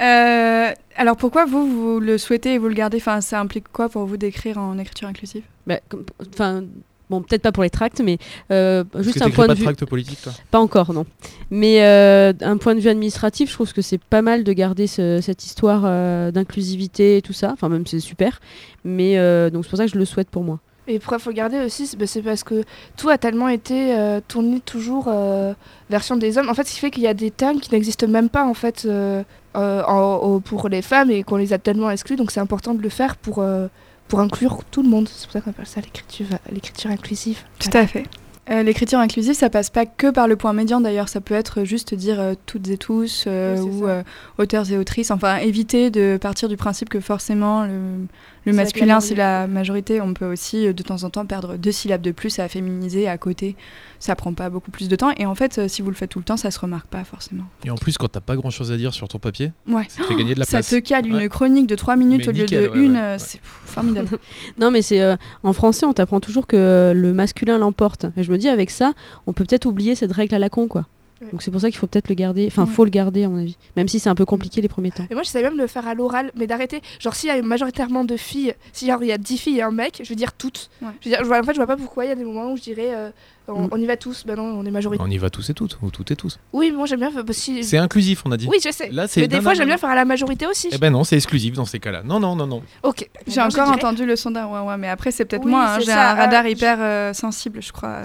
Euh, 0.00 0.72
alors 0.96 1.14
pourquoi 1.18 1.44
vous, 1.44 1.66
vous 1.94 2.00
le 2.00 2.16
souhaitez 2.16 2.54
et 2.54 2.58
vous 2.58 2.68
le 2.68 2.74
gardez? 2.74 2.96
Enfin, 2.96 3.20
ça 3.20 3.38
implique 3.38 3.68
quoi 3.70 3.90
pour 3.90 4.06
vous 4.06 4.16
d'écrire 4.16 4.56
en 4.56 4.78
écriture 4.78 5.08
inclusive? 5.08 5.42
Bah, 5.66 5.78
comme- 5.90 6.06
Enfin. 6.32 6.64
Bon, 7.10 7.20
peut-être 7.22 7.42
pas 7.42 7.50
pour 7.52 7.64
les 7.64 7.70
tracts, 7.70 8.00
mais 8.00 8.18
euh, 8.52 8.84
juste 9.00 9.18
que 9.18 9.24
un 9.24 9.30
point 9.30 9.46
pas 9.48 9.54
de 9.54 9.58
vue. 9.58 9.64
tract 9.64 9.84
politique, 9.84 10.22
toi 10.22 10.32
Pas 10.50 10.60
encore, 10.60 10.92
non. 10.94 11.04
Mais 11.50 11.84
euh, 11.84 12.32
un 12.40 12.56
point 12.56 12.74
de 12.76 12.80
vue 12.80 12.88
administratif, 12.88 13.48
je 13.50 13.54
trouve 13.54 13.72
que 13.72 13.82
c'est 13.82 14.00
pas 14.02 14.22
mal 14.22 14.44
de 14.44 14.52
garder 14.52 14.86
ce- 14.86 15.20
cette 15.20 15.44
histoire 15.44 15.82
euh, 15.84 16.30
d'inclusivité 16.30 17.16
et 17.16 17.22
tout 17.22 17.32
ça. 17.32 17.50
Enfin, 17.52 17.68
même 17.68 17.84
c'est 17.86 17.98
super. 18.00 18.40
Mais 18.84 19.18
euh, 19.18 19.50
donc 19.50 19.64
c'est 19.64 19.70
pour 19.70 19.78
ça 19.78 19.86
que 19.86 19.90
je 19.90 19.98
le 19.98 20.04
souhaite 20.04 20.30
pour 20.30 20.44
moi. 20.44 20.60
Et 20.86 20.98
pourquoi 20.98 21.18
faut 21.18 21.32
garder 21.32 21.58
aussi? 21.60 21.86
C'est 21.86 21.96
bah, 21.96 22.06
parce 22.24 22.42
que 22.42 22.64
tout 22.96 23.08
a 23.10 23.18
tellement 23.18 23.48
été 23.48 23.94
euh, 23.96 24.20
tourné 24.26 24.60
toujours 24.60 25.06
euh, 25.08 25.52
version 25.88 26.16
des 26.16 26.38
hommes. 26.38 26.48
En 26.48 26.54
fait, 26.54 26.66
ce 26.66 26.72
qui 26.74 26.80
fait 26.80 26.90
qu'il 26.90 27.02
y 27.02 27.06
a 27.08 27.14
des 27.14 27.30
termes 27.30 27.60
qui 27.60 27.72
n'existent 27.72 28.08
même 28.08 28.28
pas 28.28 28.44
en 28.44 28.54
fait 28.54 28.84
euh, 28.86 29.22
euh, 29.56 29.82
en- 29.84 30.40
pour 30.40 30.68
les 30.68 30.82
femmes 30.82 31.10
et 31.10 31.22
qu'on 31.22 31.36
les 31.36 31.52
a 31.52 31.58
tellement 31.58 31.90
exclus. 31.90 32.16
Donc 32.16 32.30
c'est 32.30 32.40
important 32.40 32.74
de 32.74 32.82
le 32.82 32.88
faire 32.88 33.16
pour 33.16 33.38
euh, 33.40 33.66
pour 34.10 34.20
inclure 34.20 34.58
tout 34.70 34.82
le 34.82 34.88
monde. 34.88 35.08
C'est 35.08 35.24
pour 35.26 35.32
ça 35.32 35.40
qu'on 35.40 35.50
appelle 35.50 35.66
ça 35.66 35.80
l'écriture 35.80 36.26
l'écriture 36.52 36.90
inclusive. 36.90 37.38
Tout 37.58 37.70
à 37.72 37.86
fait. 37.86 38.04
Euh, 38.50 38.64
L'écriture 38.64 38.98
inclusive, 38.98 39.34
ça 39.34 39.48
passe 39.48 39.70
pas 39.70 39.86
que 39.86 40.10
par 40.10 40.26
le 40.26 40.34
point 40.34 40.52
médian 40.52 40.80
d'ailleurs, 40.80 41.08
ça 41.08 41.20
peut 41.20 41.34
être 41.34 41.62
juste 41.62 41.94
dire 41.94 42.18
euh, 42.18 42.34
toutes 42.46 42.68
et 42.68 42.76
tous 42.76 43.24
euh, 43.28 43.56
Oui, 43.56 43.70
ou 43.70 43.86
euh, 43.86 44.02
auteurs 44.38 44.70
et 44.72 44.76
autrices, 44.76 45.12
enfin 45.12 45.36
éviter 45.36 45.90
de 45.90 46.18
partir 46.20 46.48
du 46.48 46.56
principe 46.56 46.88
que 46.88 46.98
forcément 46.98 47.64
le, 47.64 48.08
le 48.46 48.52
masculin 48.52 49.00
c'est 49.00 49.14
la 49.14 49.46
majorité, 49.46 50.00
on 50.00 50.14
peut 50.14 50.30
aussi 50.30 50.66
euh, 50.66 50.72
de 50.72 50.82
temps 50.82 51.04
en 51.04 51.10
temps 51.10 51.26
perdre 51.26 51.56
deux 51.56 51.72
syllabes 51.72 52.02
de 52.02 52.10
plus 52.10 52.38
à 52.38 52.48
féminiser 52.48 53.08
à 53.08 53.18
côté, 53.18 53.56
ça 53.98 54.14
prend 54.16 54.32
pas 54.34 54.48
beaucoup 54.50 54.70
plus 54.70 54.88
de 54.88 54.96
temps 54.96 55.10
et 55.16 55.26
en 55.26 55.34
fait 55.34 55.58
euh, 55.58 55.68
si 55.68 55.82
vous 55.82 55.90
le 55.90 55.96
faites 55.96 56.10
tout 56.10 56.18
le 56.18 56.24
temps 56.24 56.36
ça 56.36 56.50
se 56.50 56.58
remarque 56.58 56.86
pas 56.86 57.04
forcément. 57.04 57.44
Et 57.64 57.70
en 57.70 57.76
plus, 57.76 57.98
quand 57.98 58.08
t'as 58.08 58.20
pas 58.20 58.36
grand 58.36 58.50
chose 58.50 58.72
à 58.72 58.76
dire 58.76 58.94
sur 58.94 59.08
ton 59.08 59.18
papier, 59.18 59.52
Ouais. 59.68 59.84
ça 59.88 60.02
te 60.02 60.08
fait 60.08 60.16
gagner 60.16 60.34
de 60.34 60.38
la 60.40 60.44
Ça 60.46 60.58
place. 60.58 60.70
te 60.70 60.76
cale 60.76 61.06
une 61.06 61.16
Ouais. 61.16 61.28
chronique 61.28 61.66
de 61.66 61.74
3 61.74 61.96
minutes 61.96 62.20
Mais 62.22 62.28
au 62.28 62.32
lieu 62.32 62.42
nickel, 62.42 62.64
de 62.64 62.68
ouais, 62.70 62.78
une, 62.78 62.92
ouais, 62.94 62.98
euh, 63.00 63.18
c'est 63.18 63.40
formidable. 63.42 64.08
Non, 64.58 64.70
mais 64.70 64.82
c'est 64.82 65.00
euh, 65.00 65.16
en 65.42 65.52
français, 65.52 65.86
on 65.86 65.92
t'apprend 65.92 66.20
toujours 66.20 66.46
que 66.46 66.92
le 66.94 67.12
masculin 67.12 67.58
l'emporte. 67.58 68.06
Et 68.16 68.22
je 68.22 68.30
me 68.32 68.38
dis, 68.38 68.48
avec 68.48 68.70
ça, 68.70 68.92
on 69.26 69.32
peut 69.32 69.44
peut-être 69.44 69.66
oublier 69.66 69.94
cette 69.94 70.12
règle 70.12 70.34
à 70.34 70.38
la 70.38 70.48
con, 70.48 70.66
quoi. 70.68 70.86
Donc 71.30 71.42
c'est 71.42 71.50
pour 71.50 71.60
ça 71.60 71.70
qu'il 71.70 71.78
faut 71.78 71.86
peut-être 71.86 72.08
le 72.08 72.14
garder. 72.14 72.46
Enfin, 72.46 72.64
Ouais. 72.64 72.70
faut 72.70 72.84
le 72.84 72.90
garder, 72.90 73.24
à 73.24 73.28
mon 73.28 73.38
avis. 73.38 73.56
Même 73.76 73.88
si 73.88 73.98
c'est 74.00 74.08
un 74.08 74.14
peu 74.14 74.24
compliqué 74.24 74.60
les 74.60 74.68
premiers 74.68 74.90
temps. 74.90 75.06
Et 75.10 75.14
moi, 75.14 75.22
j'essaie 75.22 75.42
même 75.42 75.56
de 75.56 75.60
le 75.62 75.66
faire 75.66 75.86
à 75.86 75.94
l'oral, 75.94 76.30
mais 76.34 76.46
d'arrêter. 76.46 76.80
Genre, 76.98 77.14
s'il 77.14 77.28
y 77.28 77.32
a 77.32 77.40
majoritairement 77.42 78.04
de 78.04 78.16
filles, 78.16 78.54
si 78.72 78.86
genre, 78.86 79.02
il 79.02 79.08
y 79.08 79.12
a 79.12 79.18
10 79.18 79.36
filles 79.38 79.58
et 79.58 79.62
un 79.62 79.70
mec, 79.70 80.00
je 80.02 80.08
veux 80.08 80.14
dire 80.16 80.32
toutes. 80.32 80.70
Ouais. 80.80 80.88
Je 81.02 81.10
veux 81.10 81.16
dire, 81.16 81.20
en 81.38 81.42
fait, 81.42 81.52
je 81.52 81.58
vois 81.58 81.66
pas 81.66 81.76
pourquoi 81.76 82.04
il 82.06 82.08
y 82.08 82.12
a 82.12 82.14
des 82.14 82.24
moments 82.24 82.52
où 82.52 82.56
je 82.56 82.62
dirais. 82.62 82.90
euh, 82.94 83.10
On, 83.52 83.62
Mm. 83.64 83.68
on 83.72 83.76
y 83.78 83.86
va 83.86 83.96
tous, 83.96 84.24
bah 84.26 84.34
non, 84.36 84.42
on 84.44 84.64
est 84.64 84.70
majoritaire. 84.70 85.04
On 85.06 85.10
y 85.10 85.18
va 85.18 85.28
tous 85.30 85.48
et 85.50 85.54
toutes, 85.54 85.78
ou 85.82 85.90
toutes 85.90 86.10
et 86.10 86.16
tous. 86.16 86.38
Oui, 86.52 86.70
moi 86.72 86.86
j'aime 86.86 87.00
bien. 87.00 87.10
faire- 87.10 87.24
bah, 87.24 87.32
si- 87.32 87.64
C'est 87.64 87.78
inclusif, 87.78 88.22
on 88.24 88.32
a 88.32 88.36
dit. 88.36 88.46
Oui, 88.50 88.58
je 88.64 88.70
sais. 88.70 88.88
Là, 88.90 89.06
c'est 89.08 89.20
Mais 89.22 89.28
des 89.28 89.36
non, 89.36 89.42
fois, 89.42 89.54
j'aime 89.54 89.66
bien 89.66 89.76
faire 89.78 89.90
à 89.90 89.94
la 89.94 90.04
majorité 90.04 90.46
aussi. 90.46 90.68
Eh 90.72 90.78
ben 90.78 90.90
non, 90.90 91.04
c'est 91.04 91.16
exclusif 91.16 91.54
dans 91.54 91.64
ces 91.64 91.78
cas-là. 91.80 92.02
Non, 92.04 92.20
non, 92.20 92.36
non, 92.36 92.46
non. 92.46 92.62
Ok. 92.82 93.08
J'ai 93.26 93.40
encore 93.40 93.64
dirais- 93.66 93.76
entendu 93.76 94.06
le 94.06 94.16
son 94.16 94.30
d'un 94.30 94.46
ouais, 94.46 94.60
ouais, 94.60 94.76
mais 94.76 94.88
après 94.88 95.10
c'est 95.10 95.24
peut-être 95.24 95.44
Oui, 95.44 95.50
moi, 95.50 95.66
hein, 95.74 95.80
j'ai 95.80 95.92
un 95.92 96.14
radar 96.14 96.44
euh, 96.44 96.48
hyper 96.48 96.78
euh, 96.80 97.12
sensible, 97.12 97.60
je 97.62 97.72
crois. 97.72 98.02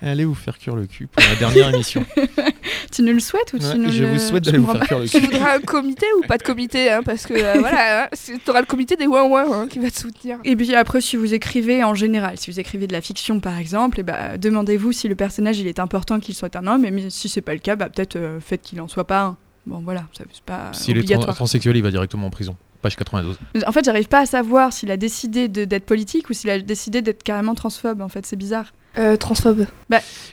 Allez 0.00 0.24
vous 0.24 0.34
faire 0.34 0.58
cuire 0.58 0.74
le 0.76 0.86
cul 0.86 1.06
pour 1.06 1.22
la 1.28 1.36
dernière 1.36 1.68
émission. 1.74 2.04
Tu 2.90 3.02
nous 3.02 3.12
le 3.12 3.20
souhaites 3.20 3.52
ou 3.52 3.58
tu 3.58 3.64
Ouais, 3.64 3.74
nous 3.76 3.90
je 3.90 4.02
le- 4.04 4.12
vous 4.12 4.18
souhaite 4.18 4.44
d'aller 4.44 4.58
vous 4.58 4.70
faire 4.72 4.80
cuire 4.86 4.98
le 5.00 5.08
Tu 5.08 5.18
voudras 5.20 5.56
un 5.56 5.60
comité 5.60 6.06
ou 6.18 6.26
pas 6.26 6.38
de 6.38 6.42
comité 6.42 6.90
hein, 6.90 7.00
Parce 7.04 7.26
que 7.26 7.34
euh, 7.34 7.54
voilà, 7.58 8.04
hein, 8.04 8.08
c'est- 8.12 8.38
t'auras 8.44 8.60
le 8.60 8.66
comité 8.66 8.96
des 8.96 9.06
ouin 9.06 9.24
ouin 9.24 9.46
hein, 9.62 9.66
qui 9.68 9.78
va 9.78 9.90
te 9.90 9.98
soutenir. 9.98 10.38
Et 10.44 10.54
puis 10.56 10.74
après, 10.74 11.00
si 11.00 11.16
vous 11.16 11.34
écrivez 11.34 11.82
en 11.84 11.94
général, 11.94 12.38
si 12.38 12.50
vous 12.50 12.60
écrivez 12.60 12.86
de 12.86 12.92
la 12.92 13.00
fiction 13.00 13.40
par 13.40 13.58
exemple, 13.58 14.02
ben, 14.02 14.36
demandez-vous 14.38 14.92
si 14.92 15.08
le 15.08 15.14
personnage 15.14 15.58
il 15.58 15.66
est 15.66 15.78
important 15.78 16.20
qu'il 16.20 16.34
soit 16.34 16.54
un 16.56 16.66
homme, 16.66 16.84
et 16.84 17.10
si 17.10 17.28
c'est 17.28 17.40
pas 17.40 17.54
le 17.54 17.60
cas, 17.60 17.76
bah, 17.76 17.88
peut-être 17.88 18.16
euh, 18.16 18.38
faites 18.40 18.62
qu'il 18.62 18.80
en 18.80 18.88
soit 18.88 19.06
pas 19.06 19.22
un. 19.22 19.36
Bon 19.66 19.80
voilà, 19.84 20.04
ça 20.12 20.24
c'est 20.32 20.42
pas 20.42 20.70
S'il 20.72 20.98
est 20.98 21.18
transsexuel, 21.18 21.76
il 21.76 21.82
va 21.82 21.90
directement 21.90 22.26
en 22.26 22.30
prison. 22.30 22.56
Page 22.82 22.96
92. 22.96 23.38
En 23.64 23.70
fait, 23.70 23.84
j'arrive 23.84 24.08
pas 24.08 24.18
à 24.20 24.26
savoir 24.26 24.72
s'il 24.72 24.90
a 24.90 24.96
décidé 24.96 25.46
d'être 25.46 25.84
politique 25.86 26.28
ou 26.30 26.32
s'il 26.32 26.50
a 26.50 26.58
décidé 26.58 27.00
d'être 27.00 27.22
carrément 27.22 27.54
transphobe. 27.54 28.00
En 28.00 28.08
fait, 28.08 28.26
c'est 28.26 28.34
bizarre. 28.34 28.72
Euh, 28.98 29.16
transphobe. 29.16 29.66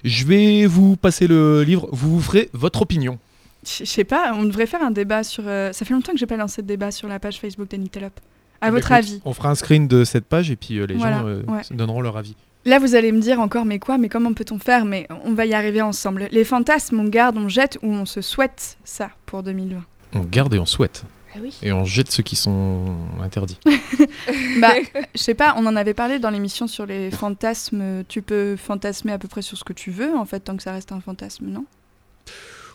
Je 0.04 0.26
vais 0.26 0.66
vous 0.66 0.96
passer 0.96 1.28
le 1.28 1.64
livre. 1.64 1.88
Vous 1.92 2.16
vous 2.16 2.22
ferez 2.22 2.50
votre 2.54 2.82
opinion. 2.82 3.18
Je 3.66 3.86
sais 3.86 4.04
pas, 4.04 4.34
on 4.36 4.44
devrait 4.46 4.66
faire 4.68 4.82
un 4.84 4.92
débat 4.92 5.24
sur. 5.24 5.44
euh, 5.48 5.72
Ça 5.74 5.86
fait 5.86 5.94
longtemps 5.94 6.12
que 6.14 6.18
j'ai 6.18 6.26
pas 6.26 6.38
lancé 6.38 6.62
de 6.62 6.68
débat 6.68 6.92
sur 6.92 7.08
la 7.08 7.20
page 7.20 7.40
Facebook 7.40 7.70
d'Anitalop. 7.70 8.08
À 8.62 8.68
ben, 8.68 8.72
votre 8.76 8.92
écoute, 8.92 8.98
avis 9.10 9.22
On 9.26 9.34
fera 9.34 9.50
un 9.50 9.56
screen 9.56 9.88
de 9.88 10.04
cette 10.04 10.26
page 10.26 10.50
et 10.52 10.56
puis 10.56 10.78
euh, 10.80 10.86
les 10.86 10.96
Voilà, 10.96 11.20
gens 11.20 11.28
euh, 11.28 11.42
ouais. 11.48 11.62
donneront 11.72 12.02
leur 12.02 12.18
avis. 12.18 12.36
Là, 12.66 12.80
vous 12.80 12.96
allez 12.96 13.12
me 13.14 13.20
dire 13.22 13.40
encore, 13.40 13.64
mais 13.66 13.80
quoi, 13.80 13.98
mais 13.98 14.10
comment 14.10 14.34
peut-on 14.34 14.60
faire 14.60 14.84
Mais 14.86 15.08
on 15.24 15.34
va 15.34 15.46
y 15.46 15.54
arriver 15.54 15.82
ensemble. 15.82 16.28
Les 16.32 16.44
fantasmes, 16.44 17.00
on 17.00 17.06
garde, 17.06 17.38
on 17.38 17.48
jette 17.48 17.78
ou 17.82 17.92
on 17.94 18.06
se 18.06 18.22
souhaite 18.22 18.78
ça 18.84 19.10
pour 19.26 19.44
2020 19.44 19.82
On 20.16 20.20
garde 20.22 20.54
et 20.54 20.60
on 20.60 20.66
souhaite. 20.66 21.04
Ah 21.36 21.40
oui. 21.42 21.56
Et 21.62 21.72
on 21.72 21.86
jette 21.86 22.12
ceux 22.12 22.24
qui 22.24 22.36
sont 22.36 22.86
interdits. 23.22 23.60
Bah, 24.60 24.74
je 25.16 25.22
sais 25.22 25.34
pas, 25.36 25.54
on 25.58 25.66
en 25.66 25.76
avait 25.76 25.94
parlé 25.94 26.20
dans 26.20 26.30
l'émission 26.30 26.68
sur 26.68 26.86
les 26.86 27.12
fantasmes. 27.12 28.04
Tu 28.08 28.22
peux 28.22 28.56
fantasmer 28.56 29.12
à 29.14 29.18
peu 29.20 29.28
près 29.28 29.42
sur 29.42 29.58
ce 29.58 29.64
que 29.64 29.74
tu 29.74 29.92
veux, 29.92 30.16
en 30.16 30.26
fait, 30.26 30.40
tant 30.42 30.58
que 30.58 30.64
ça 30.64 30.72
reste 30.72 30.92
un 30.92 31.00
fantasme, 31.02 31.46
non? 31.48 31.66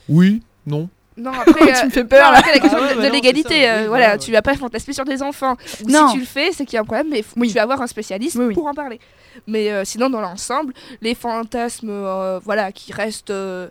Oui, 0.08 0.42
non. 0.66 0.88
Non, 1.16 1.30
après, 1.46 1.72
Tu 1.72 1.78
euh, 1.80 1.84
me 1.84 1.90
fais 1.90 2.04
peur, 2.04 2.30
non, 2.32 2.38
après, 2.38 2.52
la 2.54 2.58
question 2.58 2.78
Ah 2.80 2.86
ouais, 2.86 2.94
de- 2.96 3.00
bah 3.00 3.08
de 3.08 3.12
l'égalité, 3.12 3.68
euh, 3.68 3.82
oui, 3.82 3.86
voilà, 3.88 4.04
voilà. 4.06 4.18
tu 4.18 4.32
vas 4.32 4.42
pas 4.42 4.54
fantasmer 4.56 4.92
sur 4.94 5.04
des 5.04 5.22
enfants. 5.22 5.56
Ou 5.84 5.90
Non. 5.90 6.08
si 6.08 6.14
tu 6.14 6.20
le 6.20 6.26
fais, 6.26 6.50
c'est 6.52 6.64
qu'il 6.64 6.74
y 6.74 6.78
a 6.78 6.80
un 6.80 6.84
problème, 6.84 7.08
mais 7.10 7.24
Oui. 7.36 7.48
tu 7.48 7.54
vas 7.54 7.62
avoir 7.62 7.80
un 7.82 7.86
spécialiste 7.86 8.36
Oui, 8.36 8.46
oui. 8.46 8.54
pour 8.54 8.66
en 8.66 8.74
parler. 8.74 8.98
Mais 9.46 9.70
euh, 9.70 9.84
sinon, 9.84 10.10
dans 10.10 10.20
l'ensemble, 10.20 10.72
les 11.02 11.14
fantasmes, 11.14 11.88
euh, 11.90 12.40
voilà, 12.42 12.72
qui 12.72 12.92
restent, 12.92 13.30
euh, 13.30 13.68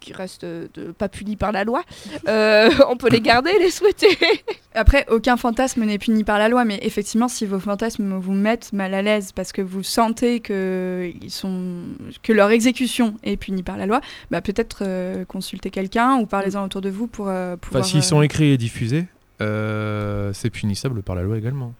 qui, 0.00 0.12
restent 0.12 0.44
euh, 0.44 0.66
de, 0.74 0.92
pas 0.92 1.08
punis 1.08 1.36
par 1.36 1.52
la 1.52 1.64
loi, 1.64 1.82
euh, 2.28 2.70
on 2.88 2.96
peut 2.96 3.08
les 3.08 3.20
garder, 3.20 3.52
les 3.58 3.70
souhaiter. 3.70 4.18
Après, 4.74 5.04
aucun 5.10 5.36
fantasme 5.36 5.84
n'est 5.84 5.98
puni 5.98 6.24
par 6.24 6.38
la 6.38 6.48
loi, 6.48 6.64
mais 6.64 6.78
effectivement, 6.82 7.28
si 7.28 7.44
vos 7.44 7.58
fantasmes 7.58 8.18
vous 8.18 8.32
mettent 8.32 8.72
mal 8.72 8.94
à 8.94 9.02
l'aise 9.02 9.32
parce 9.32 9.52
que 9.52 9.62
vous 9.62 9.82
sentez 9.82 10.40
que, 10.40 11.12
ils 11.20 11.30
sont... 11.30 11.82
que 12.22 12.32
leur 12.32 12.50
exécution 12.50 13.16
est 13.24 13.36
punie 13.36 13.62
par 13.62 13.76
la 13.76 13.86
loi, 13.86 14.00
bah, 14.30 14.40
peut-être 14.40 14.82
euh, 14.82 15.24
consulter 15.24 15.70
quelqu'un 15.70 16.18
ou 16.18 16.26
parlez-en 16.26 16.64
autour 16.64 16.80
de 16.80 16.90
vous 16.90 17.08
pour 17.08 17.28
euh, 17.28 17.56
pouvoir... 17.56 17.82
Enfin, 17.82 17.90
s'ils 17.90 18.00
euh, 18.00 18.02
sont 18.02 18.22
écrits 18.22 18.52
et 18.52 18.58
diffusés, 18.58 19.06
euh, 19.40 20.32
c'est 20.32 20.50
punissable 20.50 21.02
par 21.02 21.16
la 21.16 21.22
loi 21.22 21.36
également. 21.36 21.74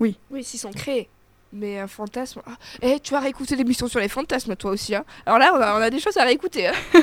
Oui, 0.00 0.16
s'ils 0.42 0.60
sont 0.60 0.72
créés. 0.72 1.08
Mais 1.56 1.78
un 1.78 1.86
fantasme. 1.86 2.40
Ah, 2.46 2.56
eh, 2.82 2.98
tu 2.98 3.12
vas 3.12 3.20
réécouter 3.20 3.54
l'émission 3.54 3.86
sur 3.86 4.00
les 4.00 4.08
fantasmes, 4.08 4.56
toi 4.56 4.72
aussi. 4.72 4.92
Hein. 4.92 5.04
Alors 5.24 5.38
là, 5.38 5.52
on 5.54 5.60
a, 5.60 5.78
on 5.78 5.82
a 5.82 5.88
des 5.88 6.00
choses 6.00 6.16
à 6.16 6.24
réécouter. 6.24 6.66
Hein. 6.66 6.72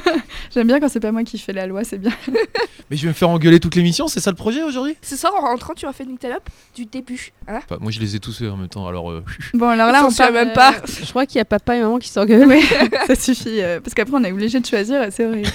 J'aime 0.54 0.68
bien 0.68 0.82
quand 0.82 0.90
c'est 0.90 1.00
pas 1.00 1.14
moi 1.14 1.24
qui 1.24 1.38
fais 1.38 1.54
la 1.54 1.66
loi, 1.68 1.86
c'est 1.86 1.98
bien. 1.98 2.12
Mais 2.90 2.98
je 2.98 3.04
vais 3.04 3.08
me 3.08 3.14
faire 3.14 3.30
engueuler 3.30 3.62
toute 3.62 3.76
l'émission, 3.76 4.10
c'est 4.10 4.20
ça 4.20 4.30
le 4.30 4.36
projet 4.36 4.62
aujourd'hui? 4.62 4.98
Ce 5.02 5.16
soir, 5.16 5.34
en 5.36 5.40
rentrant, 5.40 5.74
tu 5.74 5.86
as 5.86 5.94
fait 5.94 6.04
Nictelope 6.04 6.50
du 6.76 6.86
début. 6.86 7.32
Hein 7.48 7.62
Moi 7.80 7.92
je 7.92 8.02
les 8.02 8.18
ai 8.18 8.20
tous 8.20 8.38
fait 8.38 8.50
en 8.50 8.58
même 8.58 8.68
temps, 8.68 8.86
alors 8.88 9.10
euh, 9.10 9.24
Bon, 9.54 9.70
alors 9.70 9.90
là, 9.90 10.06
on 10.06 10.14
parle 10.14 10.34
même 10.34 10.52
pas. 10.52 10.74
Je 10.86 11.10
crois 11.10 11.26
qu'il 11.26 11.38
y 11.38 11.42
a 11.42 11.46
papa 11.46 11.78
et 11.78 11.82
maman 11.82 11.98
qui 11.98 12.10
s'engueulent. 12.10 12.48
Oui, 12.48 12.62
ça 13.08 13.16
suffit, 13.16 13.62
euh, 13.62 13.80
parce 13.80 13.94
qu'après 13.94 14.18
on 14.18 14.24
est 14.26 14.32
obligé 14.34 14.60
de 14.60 14.66
choisir, 14.66 15.08
c'est 15.12 15.26
horrible. 15.26 15.48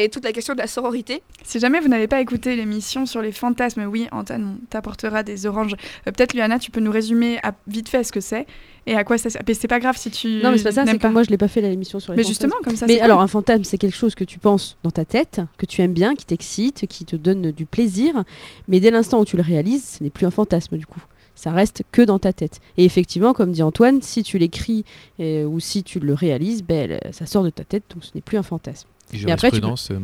Et 0.00 0.08
toute 0.08 0.22
la 0.24 0.32
question 0.32 0.54
de 0.54 0.60
la 0.60 0.68
sororité. 0.68 1.22
Si 1.44 1.58
jamais 1.58 1.80
vous 1.80 1.88
n'avez 1.88 2.06
pas 2.06 2.20
écouté 2.20 2.54
l'émission 2.54 3.04
sur 3.04 3.20
les 3.20 3.32
fantasmes, 3.32 3.82
oui, 3.90 4.06
Antoine, 4.12 4.58
on 4.62 4.66
t'apportera 4.66 5.24
des 5.24 5.44
oranges. 5.44 5.72
Euh, 6.06 6.12
Peut-être, 6.12 6.34
Luana, 6.34 6.60
tu 6.60 6.70
peux 6.70 6.78
nous 6.78 6.92
résumer 6.92 7.38
à- 7.42 7.52
vite 7.66 7.88
fait 7.88 8.04
ce 8.04 8.12
que 8.12 8.20
c'est 8.20 8.46
et 8.86 8.94
à 8.94 9.02
quoi 9.02 9.18
ça 9.18 9.28
sert. 9.28 9.42
Mais 9.46 9.54
c'est 9.54 9.66
pas 9.66 9.80
grave 9.80 9.96
si 9.96 10.10
tu. 10.12 10.40
Non, 10.40 10.52
mais 10.52 10.58
c'est 10.58 10.64
pas 10.64 10.72
ça, 10.72 10.86
c'est 10.86 10.98
que 10.98 11.06
moi 11.08 11.24
je 11.24 11.30
l'ai 11.30 11.36
pas 11.36 11.48
fait 11.48 11.60
la 11.60 11.68
émission 11.70 11.98
sur 11.98 12.12
les 12.12 12.18
Mais 12.18 12.22
fantasmes. 12.22 12.30
justement, 12.42 12.56
comme 12.62 12.76
ça. 12.76 12.86
Mais 12.86 13.00
alors, 13.00 13.18
cool. 13.18 13.24
un 13.24 13.28
fantasme, 13.28 13.64
c'est 13.64 13.76
quelque 13.76 13.96
chose 13.96 14.14
que 14.14 14.22
tu 14.24 14.38
penses 14.38 14.76
dans 14.84 14.92
ta 14.92 15.04
tête, 15.04 15.40
que 15.58 15.66
tu 15.66 15.82
aimes 15.82 15.92
bien, 15.94 16.14
qui 16.14 16.24
t'excite, 16.26 16.86
qui 16.86 17.04
te 17.04 17.16
donne 17.16 17.50
du 17.50 17.66
plaisir. 17.66 18.22
Mais 18.68 18.78
dès 18.78 18.92
l'instant 18.92 19.18
où 19.20 19.24
tu 19.24 19.36
le 19.36 19.42
réalises, 19.42 19.96
ce 19.98 20.04
n'est 20.04 20.10
plus 20.10 20.26
un 20.26 20.30
fantasme 20.30 20.76
du 20.78 20.86
coup. 20.86 21.02
Ça 21.34 21.50
reste 21.50 21.82
que 21.90 22.02
dans 22.02 22.18
ta 22.20 22.32
tête. 22.32 22.60
Et 22.76 22.84
effectivement, 22.84 23.32
comme 23.32 23.50
dit 23.50 23.62
Antoine, 23.64 24.00
si 24.00 24.22
tu 24.22 24.38
l'écris 24.38 24.84
euh, 25.20 25.44
ou 25.44 25.58
si 25.60 25.82
tu 25.82 25.98
le 25.98 26.14
réalises, 26.14 26.62
ben, 26.62 26.98
ça 27.10 27.26
sort 27.26 27.42
de 27.42 27.50
ta 27.50 27.64
tête, 27.64 27.82
donc 27.92 28.04
ce 28.04 28.10
n'est 28.14 28.20
plus 28.22 28.38
un 28.38 28.42
fantasme. 28.44 28.88
Après, 29.16 29.50
tu 29.50 29.56
jurisprudence 29.56 29.90
euh. 29.90 29.98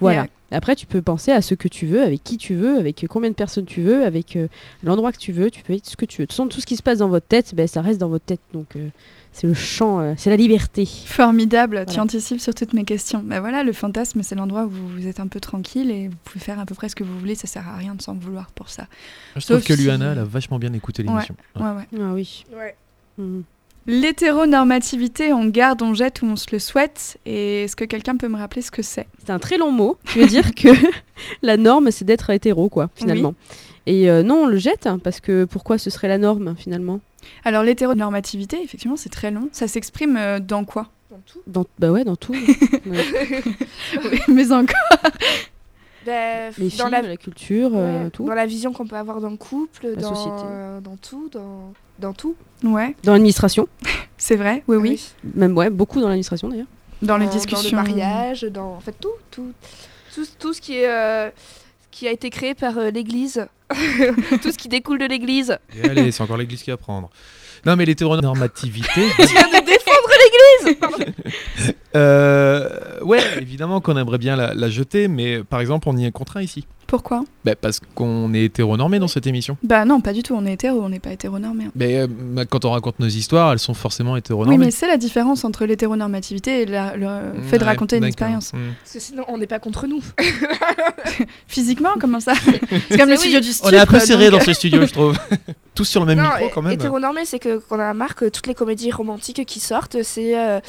Voilà. 0.00 0.22
Ouais. 0.22 0.30
Après, 0.52 0.74
tu 0.74 0.86
peux 0.86 1.00
penser 1.00 1.30
à 1.30 1.42
ce 1.42 1.54
que 1.54 1.68
tu 1.68 1.86
veux, 1.86 2.02
avec 2.02 2.24
qui 2.24 2.36
tu 2.36 2.54
veux, 2.56 2.76
avec 2.78 3.06
combien 3.08 3.30
de 3.30 3.34
personnes 3.36 3.66
tu 3.66 3.82
veux, 3.82 4.04
avec 4.04 4.34
euh, 4.34 4.48
l'endroit 4.82 5.12
que 5.12 5.18
tu 5.18 5.30
veux. 5.30 5.48
Tu 5.50 5.62
peux 5.62 5.74
être 5.74 5.86
ce 5.86 5.96
que 5.96 6.04
tu 6.04 6.18
veux. 6.22 6.24
De 6.24 6.28
toute 6.28 6.32
façon, 6.36 6.48
tout 6.48 6.60
ce 6.60 6.66
qui 6.66 6.76
se 6.76 6.82
passe 6.82 6.98
dans 6.98 7.08
votre 7.08 7.26
tête, 7.26 7.54
ben, 7.54 7.68
ça 7.68 7.82
reste 7.82 8.00
dans 8.00 8.08
votre 8.08 8.24
tête. 8.24 8.40
Donc, 8.52 8.74
euh, 8.74 8.88
c'est 9.32 9.46
le 9.46 9.54
champ, 9.54 10.00
euh, 10.00 10.14
c'est 10.16 10.28
la 10.30 10.36
liberté. 10.36 10.84
Formidable, 11.06 11.84
tu 11.88 12.00
anticipes 12.00 12.40
sur 12.40 12.52
toutes 12.52 12.72
mes 12.72 12.84
questions. 12.84 13.22
Bah 13.24 13.38
voilà, 13.40 13.62
le 13.62 13.72
fantasme, 13.72 14.24
c'est 14.24 14.34
l'endroit 14.34 14.64
où 14.64 14.70
vous 14.70 15.06
êtes 15.06 15.20
un 15.20 15.28
peu 15.28 15.38
tranquille 15.38 15.88
et 15.92 16.08
vous 16.08 16.16
pouvez 16.24 16.40
faire 16.40 16.58
à 16.58 16.66
peu 16.66 16.74
près 16.74 16.88
ce 16.88 16.96
que 16.96 17.04
vous 17.04 17.16
voulez, 17.16 17.36
ça 17.36 17.46
sert 17.46 17.68
à 17.68 17.76
rien 17.76 17.94
de 17.94 18.02
s'en 18.02 18.14
vouloir 18.14 18.50
pour 18.50 18.70
ça. 18.70 18.88
Je 19.36 19.44
trouve 19.44 19.58
Sauf 19.58 19.66
que 19.68 19.76
si- 19.76 19.82
Luana, 19.84 20.12
elle 20.12 20.18
a 20.18 20.24
vachement 20.24 20.58
bien 20.58 20.72
écouté 20.72 21.04
l'émission. 21.04 21.36
Ouais, 21.54 21.62
ouais. 21.62 21.86
Ah 22.00 22.12
oui. 22.12 22.44
Ouais. 22.52 22.74
Mhm. 23.18 23.44
L'hétéronormativité, 23.86 25.32
on 25.32 25.46
garde, 25.46 25.82
on 25.82 25.94
jette 25.94 26.22
ou 26.22 26.26
on 26.26 26.36
se 26.36 26.46
le 26.52 26.58
souhaite. 26.58 27.18
Et 27.26 27.64
est-ce 27.64 27.76
que 27.76 27.84
quelqu'un 27.84 28.16
peut 28.16 28.28
me 28.28 28.36
rappeler 28.36 28.62
ce 28.62 28.70
que 28.70 28.82
c'est? 28.82 29.06
C'est 29.24 29.30
un 29.30 29.38
très 29.38 29.58
long 29.58 29.72
mot. 29.72 29.96
qui 30.06 30.20
veut 30.20 30.26
dire 30.26 30.54
que 30.54 30.68
la 31.42 31.56
norme, 31.56 31.90
c'est 31.90 32.04
d'être 32.04 32.30
hétéro, 32.30 32.68
quoi, 32.68 32.90
finalement. 32.94 33.34
Et 33.86 34.10
euh, 34.10 34.22
non, 34.22 34.44
on 34.44 34.46
le 34.46 34.58
jette, 34.58 34.86
hein, 34.86 34.98
parce 35.02 35.20
que 35.20 35.44
pourquoi 35.44 35.78
ce 35.78 35.90
serait 35.90 36.08
la 36.08 36.18
norme, 36.18 36.54
finalement? 36.56 37.00
Alors 37.44 37.62
l'hétéronormativité, 37.62 38.62
effectivement, 38.62 38.96
c'est 38.96 39.08
très 39.08 39.30
long. 39.30 39.48
Ça 39.52 39.66
s'exprime 39.68 40.16
euh, 40.16 40.38
dans 40.40 40.64
quoi? 40.64 40.88
Dans 41.10 41.20
tout. 41.26 41.40
dans, 41.46 41.64
Bah 41.78 41.90
ouais, 41.90 42.04
dans 42.04 42.16
tout. 42.16 42.34
Ouais. 42.86 43.04
Mais 44.28 44.52
encore. 44.52 44.76
Bah, 46.06 46.48
Les 46.56 46.64
dans 46.64 46.70
films, 46.70 46.90
la, 46.90 47.02
la, 47.02 47.16
culture, 47.16 47.72
euh, 47.74 48.08
tout. 48.10 48.24
dans 48.24 48.34
la 48.34 48.46
vision 48.46 48.72
qu'on 48.72 48.86
peut 48.86 48.96
avoir 48.96 49.20
dans 49.20 49.28
le 49.30 49.36
couple, 49.36 49.88
La 49.88 49.96
dans, 49.96 50.14
société. 50.14 50.42
euh, 50.46 50.80
dans 50.80 50.96
tout, 50.96 51.28
dans, 51.30 51.72
dans 52.00 52.12
tout. 52.12 52.34
Ouais, 52.64 52.96
Dans 53.04 53.12
l'administration. 53.12 53.68
c'est 54.18 54.36
vrai, 54.36 54.62
oui, 54.68 54.76
oui. 54.76 55.02
Même, 55.34 55.56
ouais, 55.56 55.70
beaucoup 55.70 56.00
dans 56.00 56.08
l'administration, 56.08 56.48
d'ailleurs. 56.48 56.66
Dans 57.02 57.16
les 57.16 57.26
discussions. 57.26 57.76
Dans 57.76 57.82
le 57.84 57.88
mariage, 57.88 58.42
dans 58.42 58.74
en 58.74 58.80
fait 58.80 58.94
tout, 59.00 59.08
tout, 59.30 59.52
tout, 60.14 60.26
tout 60.38 60.52
ce 60.52 60.60
qui 60.60 60.76
est 60.76 60.88
euh, 60.88 61.30
qui 61.90 62.06
a 62.06 62.10
été 62.10 62.30
créé 62.30 62.54
par 62.54 62.76
euh, 62.78 62.90
l'Église, 62.90 63.46
tout 64.42 64.52
ce 64.52 64.58
qui 64.58 64.68
découle 64.68 64.98
de 64.98 65.06
l'Église. 65.06 65.58
Et 65.82 65.88
allez, 65.88 66.12
c'est 66.12 66.22
encore 66.22 66.36
l'église 66.36 66.62
qui 66.62 66.70
va 66.70 66.76
prendre. 66.76 67.10
Non, 67.66 67.76
mais 67.76 67.84
l'hétéronormativité. 67.84 68.88
Tu 69.18 69.26
viens 69.26 69.48
de 69.48 69.66
défendre 69.66 70.10
l'Église. 70.64 71.74
Euh, 71.94 72.89
ouais, 73.02 73.20
évidemment 73.40 73.80
qu'on 73.80 73.96
aimerait 73.96 74.18
bien 74.18 74.36
la, 74.36 74.54
la 74.54 74.68
jeter, 74.70 75.08
mais 75.08 75.42
par 75.42 75.60
exemple, 75.60 75.88
on 75.88 75.96
y 75.96 76.04
est 76.04 76.10
contraint 76.12 76.42
ici. 76.42 76.66
Pourquoi? 76.86 77.22
Bah, 77.44 77.54
parce 77.54 77.78
qu'on 77.94 78.34
est 78.34 78.42
hétéronormé 78.46 78.98
dans 78.98 79.06
cette 79.06 79.24
émission. 79.28 79.56
Bah 79.62 79.84
non, 79.84 80.00
pas 80.00 80.12
du 80.12 80.24
tout, 80.24 80.34
on 80.36 80.44
est 80.44 80.54
hétéro, 80.54 80.80
on 80.82 80.88
n'est 80.88 80.98
pas 80.98 81.12
hétéronormé. 81.12 81.66
hein. 81.66 81.72
Mais 81.76 81.98
euh, 82.00 82.44
quand 82.50 82.64
on 82.64 82.72
raconte 82.72 82.98
nos 82.98 83.06
histoires, 83.06 83.52
elles 83.52 83.60
sont 83.60 83.74
forcément 83.74 84.14
Oui, 84.14 84.18
hétéronormées. 84.18 84.58
mais 84.58 84.70
c'est 84.72 84.88
la 84.88 84.96
différence 84.96 85.44
entre 85.44 85.66
l'hétéronormativité 85.66 86.62
et 86.62 86.66
la- 86.66 86.96
le 86.96 87.06
fait 87.44 87.58
de 87.58 87.62
Ouais, 87.62 87.68
raconter 87.70 87.98
une 87.98 88.04
expérience. 88.04 88.52
Mm. 88.52 88.58
Parce 88.82 88.92
que 88.94 88.98
sinon 89.00 89.22
on 89.28 89.38
n'est 89.38 89.46
pas 89.46 89.60
contre 89.60 89.86
nous. 89.86 90.02
Physiquement, 91.46 91.90
comment 92.00 92.20
ça? 92.20 92.32
C'est 92.88 92.98
comme 92.98 93.08
le 93.08 93.14
oui. 93.14 93.18
studio 93.18 93.40
du 93.40 93.48
On 93.50 93.52
studio. 93.52 93.78
est 93.78 93.80
un 93.80 93.86
peu 93.86 94.00
serré 94.00 94.30
dans 94.30 94.40
ce 94.40 94.52
studio, 94.52 94.84
je 94.86 94.92
trouve. 94.92 95.16
Tous 95.74 95.84
sur 95.84 96.00
le 96.00 96.06
même 96.06 96.18
non, 96.18 96.24
micro 96.24 96.48
quand 96.52 96.62
même. 96.62 96.72
hétéronormé, 96.72 97.24
c'est 97.24 97.38
que 97.38 97.58
qu'on 97.58 97.78
a 97.78 97.94
marre 97.94 98.14
que 98.16 98.28
toutes 98.28 98.48
les 98.48 98.54
comédies 98.54 98.90
romantiques 98.90 99.46
qui 99.46 99.60
sortent, 99.60 100.02
c'est 100.02 100.36
euh, 100.36 100.60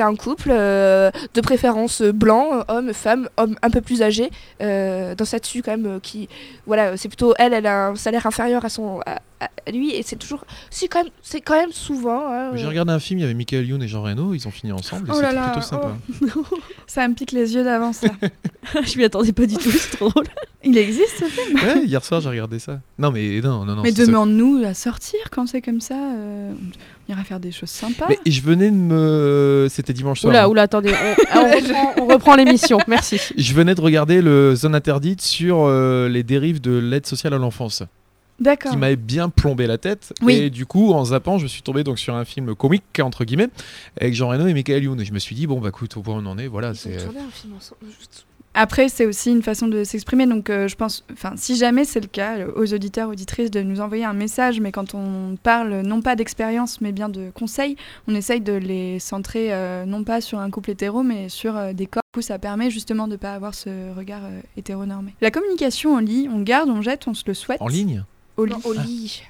un 0.00 0.14
couple 0.16 0.48
euh, 0.50 1.10
de 1.34 1.40
préférence 1.42 1.67
blanc, 2.12 2.64
homme, 2.68 2.92
femme, 2.92 3.28
homme 3.36 3.56
un 3.62 3.70
peu 3.70 3.80
plus 3.80 4.02
âgé, 4.02 4.30
euh, 4.62 5.14
dans 5.14 5.24
sa 5.24 5.38
dessus 5.38 5.62
quand 5.62 5.70
même, 5.72 5.86
euh, 5.86 6.00
qui 6.00 6.28
voilà, 6.66 6.96
c'est 6.96 7.08
plutôt 7.08 7.34
elle, 7.38 7.52
elle 7.52 7.66
a 7.66 7.88
un 7.88 7.94
salaire 7.96 8.26
inférieur 8.26 8.64
à 8.64 8.68
son 8.68 9.00
à, 9.06 9.18
lui 9.70 9.94
et 9.94 10.02
c'est 10.02 10.16
toujours. 10.16 10.44
C'est 10.70 10.88
quand 10.88 11.04
même, 11.04 11.12
c'est 11.22 11.40
quand 11.40 11.54
même 11.54 11.70
souvent. 11.72 12.26
hein, 12.28 12.50
J'ai 12.56 12.64
euh, 12.64 12.68
regardé 12.68 12.92
un 12.92 12.98
film, 12.98 13.20
il 13.20 13.22
y 13.22 13.24
avait 13.24 13.34
Michael 13.34 13.66
Youn 13.66 13.82
et 13.82 13.88
Jean 13.88 14.02
Reno, 14.02 14.34
ils 14.34 14.48
ont 14.48 14.50
fini 14.50 14.72
ensemble 14.72 15.08
et 15.08 15.12
Oh 15.14 15.20
là 15.20 15.28
c'était 15.28 15.40
là, 15.40 15.52
plutôt 15.52 15.66
sympa. 15.66 15.96
Ça 16.86 17.06
me 17.06 17.14
pique 17.14 17.32
les 17.32 17.54
yeux 17.54 17.62
d'avance 17.64 18.02
là. 18.02 18.10
je 18.82 18.98
m'y 18.98 19.04
attendais 19.04 19.32
pas 19.32 19.46
du 19.46 19.56
tout, 19.56 19.70
c'est 19.70 19.96
trop 19.96 20.08
drôle. 20.08 20.26
Il 20.64 20.76
existe 20.76 21.18
ce 21.20 21.24
film? 21.26 21.54
Ouais, 21.56 21.84
hier 21.84 22.04
soir 22.04 22.20
j'ai 22.20 22.30
regardé 22.30 22.58
ça. 22.58 22.80
Non 22.98 23.12
mais 23.12 23.40
non, 23.40 23.64
non, 23.64 23.76
non. 23.76 23.82
Mais 23.82 23.92
demande-nous 23.92 24.64
à 24.64 24.74
sortir 24.74 25.20
quand 25.30 25.46
c'est 25.46 25.62
comme 25.62 25.80
ça. 25.80 25.94
euh, 25.94 26.52
ira 27.08 27.24
faire 27.24 27.40
des 27.40 27.52
choses 27.52 27.70
sympas. 27.70 28.06
Mais 28.08 28.18
je 28.30 28.40
venais 28.42 28.70
de 28.70 28.76
me. 28.76 29.66
C'était 29.70 29.92
dimanche 29.92 30.20
soir. 30.20 30.30
Oula, 30.30 30.44
hein. 30.44 30.48
oula, 30.48 30.62
attendez, 30.62 30.92
on, 30.92 31.22
ah, 31.30 31.40
on 31.44 31.50
reprend, 31.56 31.94
on 32.02 32.06
reprend 32.06 32.36
l'émission, 32.36 32.78
merci. 32.86 33.20
Je 33.36 33.54
venais 33.54 33.74
de 33.74 33.80
regarder 33.80 34.20
le 34.22 34.54
Zone 34.54 34.74
Interdite 34.74 35.22
sur 35.22 35.60
euh, 35.66 36.08
les 36.08 36.22
dérives 36.22 36.60
de 36.60 36.72
l'aide 36.78 37.06
sociale 37.06 37.34
à 37.34 37.38
l'enfance, 37.38 37.82
D'accord. 38.40 38.70
qui 38.72 38.76
m'avait 38.78 38.96
bien 38.96 39.28
plombé 39.30 39.66
la 39.66 39.78
tête. 39.78 40.12
Oui. 40.22 40.34
Et 40.34 40.50
du 40.50 40.66
coup, 40.66 40.92
en 40.92 41.04
zappant, 41.06 41.38
je 41.38 41.46
suis 41.46 41.62
tombé 41.62 41.82
donc 41.84 41.98
sur 41.98 42.14
un 42.14 42.24
film 42.24 42.54
comique 42.54 42.84
entre 43.02 43.24
guillemets 43.24 43.48
avec 44.00 44.14
Jean 44.14 44.28
Reno 44.28 44.46
et 44.46 44.52
Michael 44.54 44.84
Youn. 44.84 45.00
Et 45.00 45.04
je 45.04 45.12
me 45.12 45.18
suis 45.18 45.34
dit 45.34 45.46
bon 45.46 45.60
bah 45.60 45.68
écoute, 45.70 45.96
au 45.96 46.02
point 46.02 46.14
où 46.14 46.18
on 46.18 46.26
en 46.26 46.38
est, 46.38 46.46
voilà, 46.46 46.68
Ils 46.68 46.70
ont 46.72 46.74
c'est. 46.74 46.96
tourné 47.04 47.20
un 47.20 47.30
film 47.30 47.54
ensemble. 47.56 47.80
Juste- 47.98 48.26
Après, 48.54 48.88
c'est 48.88 49.06
aussi 49.06 49.30
une 49.30 49.42
façon 49.42 49.68
de 49.68 49.84
s'exprimer. 49.84 50.26
Donc, 50.26 50.50
euh, 50.50 50.68
je 50.68 50.76
pense, 50.76 51.04
enfin, 51.12 51.34
si 51.36 51.56
jamais 51.56 51.84
c'est 51.84 52.00
le 52.00 52.08
cas, 52.08 52.38
euh, 52.38 52.52
aux 52.56 52.74
auditeurs, 52.74 53.08
auditrices, 53.08 53.50
de 53.50 53.60
nous 53.60 53.80
envoyer 53.80 54.04
un 54.04 54.12
message. 54.12 54.60
Mais 54.60 54.72
quand 54.72 54.94
on 54.94 55.36
parle 55.42 55.82
non 55.82 56.02
pas 56.02 56.16
d'expérience, 56.16 56.80
mais 56.80 56.92
bien 56.92 57.08
de 57.08 57.30
conseils, 57.34 57.76
on 58.08 58.14
essaye 58.14 58.40
de 58.40 58.54
les 58.54 58.98
centrer 58.98 59.52
euh, 59.52 59.84
non 59.84 60.04
pas 60.04 60.20
sur 60.20 60.38
un 60.38 60.50
couple 60.50 60.70
hétéro, 60.70 61.02
mais 61.02 61.28
sur 61.28 61.56
euh, 61.56 61.72
des 61.72 61.86
corps. 61.86 62.02
Du 62.12 62.20
coup, 62.20 62.22
ça 62.22 62.38
permet 62.38 62.70
justement 62.70 63.06
de 63.06 63.12
ne 63.12 63.16
pas 63.16 63.34
avoir 63.34 63.54
ce 63.54 63.94
regard 63.94 64.24
euh, 64.24 64.40
hétéronormé. 64.56 65.14
La 65.20 65.30
communication 65.30 65.94
en 65.94 66.00
lit, 66.00 66.28
on 66.32 66.40
garde, 66.40 66.70
on 66.70 66.82
jette, 66.82 67.06
on 67.06 67.14
se 67.14 67.24
le 67.26 67.34
souhaite. 67.34 67.60
En 67.60 67.68
ligne? 67.68 68.02
Au 68.36 68.44
lit. 68.44 68.52
Non, 68.52 68.60
au 68.64 68.72
lit. 68.72 69.22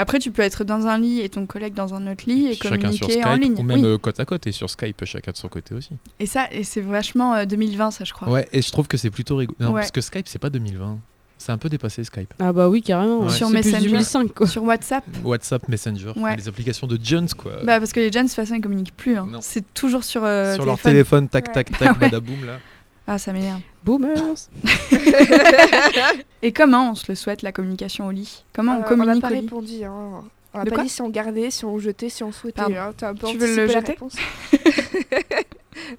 Après, 0.00 0.18
tu 0.18 0.30
peux 0.30 0.42
être 0.42 0.64
dans 0.64 0.86
un 0.86 0.98
lit 0.98 1.20
et 1.20 1.28
ton 1.28 1.44
collègue 1.46 1.74
dans 1.74 1.94
un 1.94 2.10
autre 2.10 2.24
lit 2.26 2.46
et 2.48 2.54
Chacun 2.54 2.68
sur 2.68 2.78
communiquer 2.80 3.12
Skype 3.12 3.26
en 3.26 3.34
ligne. 3.36 3.54
ou 3.58 3.62
même 3.62 3.80
Oui. 3.80 3.86
euh, 3.86 3.98
côte 3.98 4.18
à 4.18 4.24
côte 4.24 4.46
et 4.46 4.52
sur 4.52 4.70
Skype 4.70 5.04
chacun 5.04 5.32
de 5.32 5.36
son 5.36 5.48
côté 5.48 5.74
aussi. 5.74 5.90
Et 6.18 6.26
ça, 6.26 6.48
et 6.50 6.64
c'est 6.64 6.80
vachement 6.80 7.34
euh, 7.34 7.44
2020, 7.44 7.90
ça, 7.90 8.04
je 8.04 8.12
crois. 8.12 8.28
Ouais, 8.30 8.48
et 8.52 8.62
je 8.62 8.70
trouve 8.72 8.88
que 8.88 8.96
c'est 8.96 9.10
plutôt 9.10 9.36
rigolo. 9.36 9.56
Non, 9.60 9.72
Ouais. 9.72 9.80
parce 9.82 9.90
que 9.90 10.00
Skype 10.00 10.26
c'est 10.28 10.38
pas 10.38 10.50
2020. 10.50 10.98
C'est 11.38 11.52
un 11.52 11.58
peu 11.58 11.68
dépassé 11.70 12.04
Skype. 12.04 12.34
Ah 12.38 12.52
bah 12.52 12.68
oui, 12.68 12.82
carrément. 12.82 13.20
Ouais. 13.20 13.30
Sur 13.30 13.48
plus 13.48 13.54
Messenger. 13.56 13.86
2005, 13.88 14.34
quoi. 14.34 14.46
Sur 14.46 14.62
WhatsApp. 14.64 15.04
WhatsApp, 15.24 15.68
Messenger, 15.68 16.12
Ouais. 16.16 16.36
les 16.36 16.48
applications 16.48 16.86
de 16.86 16.98
Jones 17.02 17.28
quoi. 17.36 17.52
Bah 17.64 17.78
parce 17.78 17.92
que 17.92 18.00
les 18.00 18.12
jeunes 18.12 18.24
de 18.24 18.28
toute 18.28 18.36
façon 18.36 18.54
ils 18.56 18.60
communiquent 18.60 18.96
plus. 18.96 19.16
hein. 19.16 19.26
C'est 19.40 19.72
toujours 19.72 20.04
sur, 20.04 20.22
euh, 20.24 20.54
sur 20.54 20.66
leur 20.66 20.78
téléphone. 20.78 21.28
tac 21.28 21.48
Ouais. 21.48 21.52
tac 21.54 21.70
tac, 21.78 21.92
ouais. 21.92 21.98
badaboum 21.98 22.44
là. 22.44 22.58
Ah 23.06 23.16
ça 23.18 23.32
m'énerve. 23.32 23.60
Boomers. 23.84 24.48
Et 26.42 26.52
comment 26.52 26.90
on 26.90 26.94
se 26.94 27.04
le 27.08 27.14
souhaite 27.14 27.42
la 27.42 27.52
communication 27.52 28.06
au 28.06 28.10
lit? 28.10 28.44
Comment 28.52 28.76
on 28.78 28.80
Euh, 28.80 28.84
communique 28.84 29.22
n'a 29.22 29.28
pas 29.28 29.34
répondu. 29.34 29.84
Hein. 29.84 30.22
On 30.52 30.58
n'a 30.58 30.64
pas 30.70 30.82
dit 30.82 30.88
si 30.88 31.00
on 31.02 31.08
gardait, 31.08 31.50
si 31.50 31.64
on 31.64 31.78
jetait, 31.78 32.08
si 32.08 32.22
on 32.24 32.32
souhaitait. 32.32 32.60
Hein. 32.62 32.92
T'as 32.96 33.10
un 33.10 33.14
peu 33.14 33.28
Tu 33.28 33.38
veux 33.38 33.54
le 33.56 33.66
jeter? 33.68 33.92
réponse. 33.92 34.14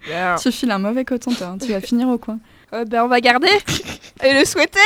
Ben, 0.08 0.36
Tu 0.36 0.52
files 0.52 0.70
un 0.72 0.78
mauvais 0.78 1.06
coton-teur, 1.06 1.50
hein, 1.52 1.58
tu 1.60 1.72
vas 1.72 1.82
finir 1.82 2.08
au 2.10 2.18
coin. 2.18 2.40
euh, 2.74 2.86
ben, 2.86 3.04
on 3.04 3.08
va 3.08 3.20
garder 3.22 3.48
et 4.24 4.34
le 4.34 4.46
souhaiter. 4.46 4.80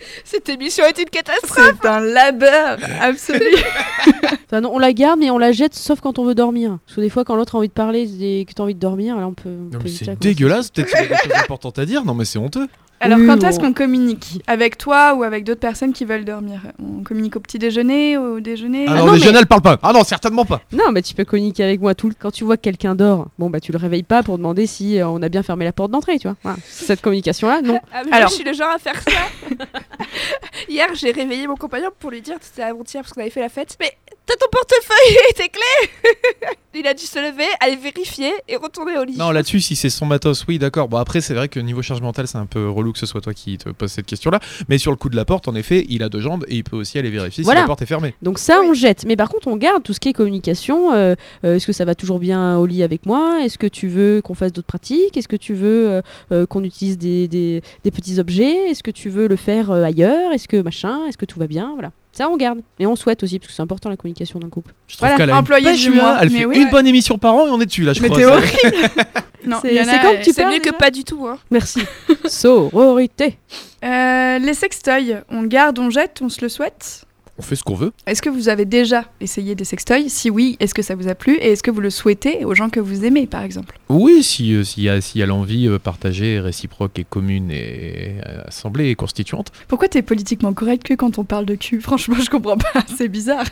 Cette 0.24 0.48
émission 0.48 0.84
est 0.84 0.98
une 0.98 1.10
catastrophe. 1.10 1.74
C'est 1.82 1.88
un 1.88 2.00
labeur 2.00 2.78
absolu. 3.00 3.44
Non, 4.52 4.72
on 4.74 4.78
la 4.80 4.92
garde, 4.92 5.20
mais 5.20 5.30
on 5.30 5.38
la 5.38 5.52
jette 5.52 5.74
sauf 5.74 6.00
quand 6.00 6.18
on 6.18 6.24
veut 6.24 6.34
dormir. 6.34 6.78
Parce 6.84 6.96
que 6.96 7.00
des 7.00 7.08
fois, 7.08 7.24
quand 7.24 7.36
l'autre 7.36 7.54
a 7.54 7.58
envie 7.58 7.68
de 7.68 7.72
parler 7.72 8.08
et 8.24 8.44
que 8.44 8.52
t'as 8.52 8.64
envie 8.64 8.74
de 8.74 8.80
dormir, 8.80 9.16
là 9.16 9.28
on 9.28 9.32
peut. 9.32 9.48
on 9.48 9.50
Non 9.64 9.70
peut 9.70 9.78
mais 9.84 9.90
éviter 9.90 9.98
c'est 9.98 10.04
conversation. 10.06 10.18
dégueulasse, 10.20 10.70
peut-être 10.70 10.88
qu'il 10.88 10.98
y 10.98 11.04
a 11.04 11.06
des 11.08 11.14
choses 11.16 11.32
importantes 11.40 11.78
à 11.78 11.86
dire. 11.86 12.04
Non 12.04 12.14
mais 12.14 12.24
c'est 12.24 12.38
honteux. 12.40 12.66
Alors 13.02 13.18
Oui, 13.18 13.26
quand 13.26 13.42
est-ce 13.44 13.58
qu'on 13.58 13.72
communique 13.72 14.42
Avec 14.46 14.76
toi 14.76 15.14
ou 15.14 15.22
avec 15.22 15.44
d'autres 15.44 15.60
personnes 15.60 15.92
qui 15.94 16.04
veulent 16.04 16.24
dormir 16.26 16.60
On 16.78 17.02
communique 17.02 17.34
au 17.36 17.40
petit 17.40 17.58
déjeuner, 17.58 18.18
au 18.18 18.40
déjeuner 18.40 18.84
Ah, 18.88 18.92
Ah 18.92 18.98
non, 18.98 19.06
non, 19.06 19.12
le 19.14 19.18
mais- 19.20 19.38
elle 19.38 19.46
parle 19.46 19.62
pas. 19.62 19.78
Ah 19.82 19.92
non, 19.94 20.04
certainement 20.04 20.44
pas. 20.44 20.60
Non, 20.72 20.92
mais 20.92 21.00
tu 21.00 21.14
peux 21.14 21.24
communiquer 21.24 21.64
avec 21.64 21.80
moi 21.80 21.94
tout 21.94 22.08
le 22.08 22.14
Quand 22.18 22.30
tu 22.30 22.44
vois 22.44 22.56
que 22.58 22.62
quelqu'un 22.62 22.94
dort, 22.94 23.28
bon 23.38 23.48
bah 23.48 23.58
tu 23.60 23.72
le 23.72 23.78
réveilles 23.78 24.02
pas 24.02 24.22
pour 24.22 24.36
demander 24.36 24.66
si 24.66 24.98
euh, 25.00 25.08
on 25.08 25.22
a 25.22 25.28
bien 25.30 25.42
fermé 25.42 25.64
la 25.64 25.72
porte 25.72 25.90
d'entrée, 25.90 26.18
tu 26.18 26.28
vois. 26.28 26.36
Voilà. 26.42 26.58
Cette 26.66 27.00
communication-là, 27.00 27.62
non. 27.62 27.78
Ah, 27.92 28.02
mais 28.04 28.12
Alors. 28.12 28.20
moi, 28.20 28.26
je 28.28 28.34
suis 28.34 28.44
le 28.44 28.52
genre 28.52 28.70
à 28.74 28.78
faire 28.78 29.00
ça. 29.00 29.10
Hier, 30.68 30.88
j'ai 30.94 31.10
réveillé 31.10 31.46
mon 31.46 31.56
compagnon 31.56 31.88
pour 31.98 32.10
lui 32.10 32.20
dire, 32.20 32.36
c'était 32.40 32.62
avant-hier 32.62 33.02
parce 33.02 33.12
qu'on 33.12 33.20
avait 33.22 33.30
fait 33.30 33.40
la 33.40 33.48
fête. 33.48 33.76
Mais 33.80 33.92
t'as 34.30 34.36
ton 34.36 34.50
portefeuille 34.50 35.16
et 35.30 35.32
tes 35.34 35.48
clés 35.48 36.50
Il 36.74 36.86
a 36.86 36.94
dû 36.94 37.04
se 37.04 37.18
lever, 37.18 37.44
aller 37.60 37.76
vérifier 37.76 38.32
et 38.48 38.54
retourner 38.56 38.96
au 38.96 39.02
lit. 39.04 39.16
Non, 39.16 39.32
là-dessus, 39.32 39.60
si 39.60 39.74
c'est 39.74 39.90
son 39.90 40.06
matos, 40.06 40.44
oui, 40.46 40.58
d'accord. 40.58 40.88
Bon, 40.88 40.98
après, 40.98 41.20
c'est 41.20 41.34
vrai 41.34 41.48
que 41.48 41.58
niveau 41.58 41.82
charge 41.82 42.00
mentale, 42.00 42.28
c'est 42.28 42.38
un 42.38 42.46
peu 42.46 42.68
relou 42.70 42.92
que 42.92 42.98
ce 43.00 43.06
soit 43.06 43.20
toi 43.20 43.34
qui 43.34 43.58
te 43.58 43.68
pose 43.70 43.90
cette 43.90 44.06
question-là. 44.06 44.38
Mais 44.68 44.78
sur 44.78 44.92
le 44.92 44.96
coup 44.96 45.08
de 45.08 45.16
la 45.16 45.24
porte, 45.24 45.48
en 45.48 45.54
effet, 45.56 45.84
il 45.88 46.02
a 46.04 46.08
deux 46.08 46.20
jambes 46.20 46.44
et 46.48 46.54
il 46.56 46.64
peut 46.64 46.76
aussi 46.76 46.96
aller 46.98 47.10
vérifier 47.10 47.42
Voilà. 47.42 47.60
si 47.60 47.64
la 47.64 47.66
porte 47.66 47.82
est 47.82 47.86
fermée. 47.86 48.14
Donc 48.22 48.38
ça, 48.38 48.60
on 48.62 48.72
jette. 48.72 49.04
Mais 49.04 49.16
par 49.16 49.28
contre, 49.28 49.48
on 49.48 49.56
garde 49.56 49.82
tout 49.82 49.92
ce 49.92 49.98
qui 50.00 50.10
est 50.10 50.12
communication. 50.12 50.92
euh, 50.92 51.16
euh, 51.44 51.56
Est-ce 51.56 51.66
que 51.66 51.72
ça 51.72 51.84
va 51.84 51.94
toujours 51.96 52.20
bien 52.20 52.56
au 52.56 52.66
lit 52.66 52.82
avec 52.84 53.04
moi? 53.04 53.40
Est-ce 53.42 53.58
que 53.58 53.66
tu 53.66 53.88
veux 53.88 54.20
qu'on 54.22 54.34
fasse 54.34 54.52
d'autres 54.52 54.68
pratiques? 54.68 55.16
Est-ce 55.16 55.28
que 55.28 55.36
tu 55.36 55.54
veux 55.54 55.88
euh, 55.90 56.02
euh, 56.32 56.46
qu'on 56.46 56.62
utilise 56.62 56.98
des, 56.98 57.26
des- 57.26 57.62
des 57.82 57.90
petits 57.90 58.20
objets? 58.20 58.70
Est-ce 58.70 58.84
que 58.84 58.92
tu 58.92 59.08
veux 59.10 59.26
le 59.26 59.36
faire 59.36 59.72
euh, 59.72 59.82
ailleurs? 59.82 60.32
Est-ce 60.32 60.46
que 60.46 60.58
machin? 60.62 61.04
Est-ce 61.08 61.18
que 61.18 61.26
tout 61.26 61.40
va 61.40 61.48
bien? 61.48 61.70
Voilà. 61.74 61.90
Ça, 62.12 62.28
on 62.28 62.36
garde. 62.36 62.60
Et 62.78 62.86
on 62.86 62.96
souhaite 62.96 63.22
aussi, 63.22 63.38
parce 63.38 63.48
que 63.50 63.54
c'est 63.54 63.62
important 63.62 63.88
la 63.88 63.96
communication 63.96 64.38
d'un 64.40 64.48
couple. 64.48 64.72
Je 64.88 64.96
trouve 64.96 65.06
Voilà, 65.08 65.16
qu'elle 65.16 65.30
a 65.30 65.32
une 65.34 65.38
employé 65.38 65.64
pêche, 65.66 65.82
du 65.82 65.90
mois. 65.90 66.18
Elle 66.20 66.30
Mais 66.30 66.38
fait 66.40 66.44
oui, 66.44 66.56
une 66.58 66.64
ouais. 66.64 66.70
bonne 66.70 66.86
émission 66.88 67.18
par 67.18 67.34
an 67.34 67.46
et 67.46 67.50
on 67.50 67.60
est 67.60 67.66
dessus 67.66 67.82
là, 67.84 67.92
je 67.92 68.02
Mais 68.02 68.08
crois. 68.08 68.24
horrible 68.24 68.50
Non, 69.46 69.58
C'est- 69.62 69.68
il 69.68 69.76
y 69.76 69.80
en 69.80 69.84
c'est 69.84 69.90
a, 69.90 69.98
quand 70.02 70.10
que 70.18 70.22
tu 70.24 70.30
euh, 70.30 70.32
C'est 70.34 70.46
mieux 70.46 70.58
que 70.58 70.70
pas 70.70 70.90
du 70.90 71.04
tout. 71.04 71.26
Hein. 71.26 71.38
Merci. 71.50 71.80
Sororité. 72.26 73.38
euh, 73.84 74.38
Les 74.38 74.54
sextoys, 74.54 75.22
on 75.30 75.44
garde, 75.44 75.78
on 75.78 75.88
jette, 75.90 76.20
on 76.22 76.28
se 76.28 76.40
le 76.42 76.48
souhaite? 76.48 77.04
On 77.40 77.42
fait 77.42 77.56
ce 77.56 77.64
qu'on 77.64 77.74
veut. 77.74 77.92
Est-ce 78.06 78.20
que 78.20 78.28
vous 78.28 78.50
avez 78.50 78.66
déjà 78.66 79.06
essayé 79.18 79.54
des 79.54 79.64
sextoys? 79.64 80.10
Si 80.10 80.28
oui, 80.28 80.58
est-ce 80.60 80.74
que 80.74 80.82
ça 80.82 80.94
vous 80.94 81.08
a 81.08 81.14
plu? 81.14 81.36
Et 81.36 81.52
est-ce 81.52 81.62
que 81.62 81.70
vous 81.70 81.80
le 81.80 81.88
souhaitez 81.88 82.44
aux 82.44 82.54
gens 82.54 82.68
que 82.68 82.80
vous 82.80 83.06
aimez, 83.06 83.26
par 83.26 83.42
exemple? 83.42 83.78
Oui, 83.88 84.22
si, 84.22 84.52
euh, 84.52 84.62
s'il 84.62 84.82
y 84.82 84.90
a, 84.90 85.00
s'il 85.00 85.20
y 85.20 85.24
a 85.24 85.26
l'envie 85.26 85.66
euh, 85.66 85.78
partagée, 85.78 86.38
réciproque 86.38 86.98
et 86.98 87.04
commune 87.04 87.50
et 87.50 88.16
euh, 88.26 88.42
assemblée 88.46 88.90
et 88.90 88.94
constituante. 88.94 89.52
Pourquoi 89.68 89.88
t'es 89.88 90.02
politiquement 90.02 90.52
correct 90.52 90.82
que 90.82 90.92
quand 90.92 91.18
on 91.18 91.24
parle 91.24 91.46
de 91.46 91.54
cul? 91.54 91.80
Franchement, 91.80 92.16
je 92.20 92.28
comprends 92.28 92.58
pas, 92.58 92.84
c'est 92.98 93.08
bizarre. 93.08 93.46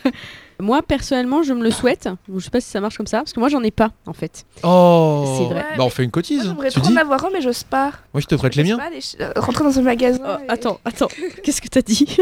Moi, 0.61 0.83
personnellement, 0.83 1.43
je 1.43 1.53
me 1.55 1.63
le 1.63 1.71
souhaite. 1.71 2.09
Je 2.35 2.41
sais 2.41 2.51
pas 2.51 2.61
si 2.61 2.69
ça 2.69 2.81
marche 2.81 2.97
comme 2.99 3.07
ça, 3.07 3.19
parce 3.19 3.33
que 3.33 3.41
moi, 3.41 3.49
j'en 3.49 3.63
ai 3.63 3.71
pas, 3.71 3.93
en 4.07 4.13
fait. 4.13 4.45
Oh 4.65 5.25
C'est 5.39 5.55
vrai. 5.55 5.65
Bah, 5.79 5.85
on 5.85 5.89
fait 5.89 6.03
une 6.03 6.09
Moi, 6.09 6.13
cotise. 6.13 6.43
j'aimerais 6.45 6.69
tu 6.71 6.81
trop 6.81 6.89
dis 6.91 6.95
en 6.95 7.01
avoir 7.01 7.25
un, 7.25 7.31
mais 7.33 7.41
j'ose 7.41 7.63
pas. 7.63 7.93
Moi, 8.13 8.21
je 8.21 8.27
te 8.27 8.35
prête 8.35 8.55
les 8.57 8.65
miens. 8.65 8.77
pas 8.77 8.91
euh, 9.21 9.33
rentrer 9.37 9.65
dans 9.65 9.79
un 9.79 9.83
magasin. 9.83 10.21
Oh, 10.27 10.43
et- 10.45 10.51
attends, 10.51 10.81
attends, 10.85 11.09
qu'est-ce 11.43 11.63
que 11.63 11.69
t'as 11.69 11.81
dit? 11.83 12.07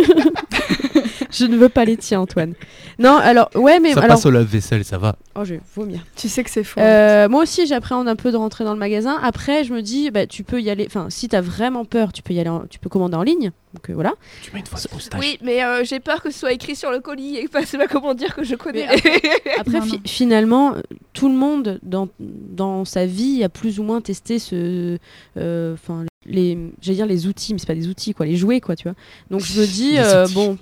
Je 1.30 1.44
ne 1.46 1.56
veux 1.56 1.68
pas 1.68 1.84
les 1.84 1.96
tiens, 1.96 2.20
Antoine. 2.20 2.54
Non, 2.98 3.16
alors, 3.16 3.50
ouais, 3.54 3.80
mais 3.80 3.92
Ça 3.92 4.00
alors. 4.00 4.16
passe 4.16 4.26
au 4.26 4.30
lave-vaisselle, 4.30 4.84
ça 4.84 4.98
va. 4.98 5.16
Oh, 5.34 5.44
je 5.44 5.54
vais 5.54 5.60
vomir. 5.74 6.00
Tu 6.16 6.28
sais 6.28 6.42
que 6.44 6.50
c'est 6.50 6.64
faux. 6.64 6.80
Euh, 6.80 7.28
moi 7.28 7.42
aussi, 7.42 7.66
j'appréhende 7.66 8.08
un 8.08 8.16
peu 8.16 8.32
de 8.32 8.36
rentrer 8.36 8.64
dans 8.64 8.72
le 8.72 8.78
magasin. 8.78 9.18
Après, 9.22 9.64
je 9.64 9.72
me 9.74 9.82
dis, 9.82 10.10
bah, 10.10 10.26
tu 10.26 10.44
peux 10.44 10.60
y 10.62 10.70
aller. 10.70 10.84
Enfin, 10.86 11.06
si 11.10 11.28
t'as 11.28 11.40
vraiment 11.42 11.84
peur, 11.84 12.12
tu 12.12 12.22
peux 12.22 12.32
y 12.34 12.40
aller. 12.40 12.48
en- 12.50 12.66
Tu 12.68 12.78
peux 12.78 12.88
commander 12.88 13.16
en 13.16 13.22
ligne. 13.22 13.50
Donc 13.74 13.90
euh, 13.90 13.94
voilà. 13.94 14.14
Tu 14.42 14.50
mets 14.54 14.60
une 14.60 14.66
fausse 14.66 14.86
moustache. 14.92 15.20
Oui, 15.20 15.38
mais 15.42 15.62
euh, 15.62 15.84
j'ai 15.84 16.00
peur 16.00 16.22
que 16.22 16.30
ce 16.30 16.38
soit 16.38 16.52
écrit 16.52 16.74
sur 16.76 16.90
le 16.90 17.00
colis 17.00 17.36
et 17.36 17.44
que 17.46 17.66
c'est 17.66 17.76
pas 17.76 17.88
comment 17.88 18.14
dire 18.14 18.34
que 18.34 18.42
je 18.44 18.54
connais. 18.54 18.86
Après, 19.58 19.80
Non, 19.80 19.82
fi- 19.82 19.92
non. 19.96 20.00
finalement, 20.06 20.74
tout 21.12 21.28
le 21.28 21.34
monde 21.34 21.78
dans, 21.82 22.08
dans 22.18 22.84
sa 22.86 23.04
vie 23.04 23.44
a 23.44 23.50
plus 23.50 23.78
ou 23.78 23.82
moins 23.82 24.00
testé 24.00 24.38
ce. 24.38 24.96
euh, 25.36 25.74
Enfin, 25.74 26.04
les. 26.26 26.58
J'allais 26.80 26.96
dire 26.96 27.06
les 27.06 27.26
outils, 27.26 27.52
mais 27.54 27.58
c'est 27.58 27.66
pas 27.66 27.74
des 27.74 27.88
outils, 27.88 28.14
quoi. 28.14 28.26
Les 28.26 28.36
jouets, 28.36 28.60
quoi, 28.60 28.76
tu 28.76 28.84
vois. 28.84 28.94
Donc 29.30 29.40
je 29.42 29.60
me 29.60 29.66
dis, 29.78 29.94
euh, 29.98 30.26
bon. 30.34 30.58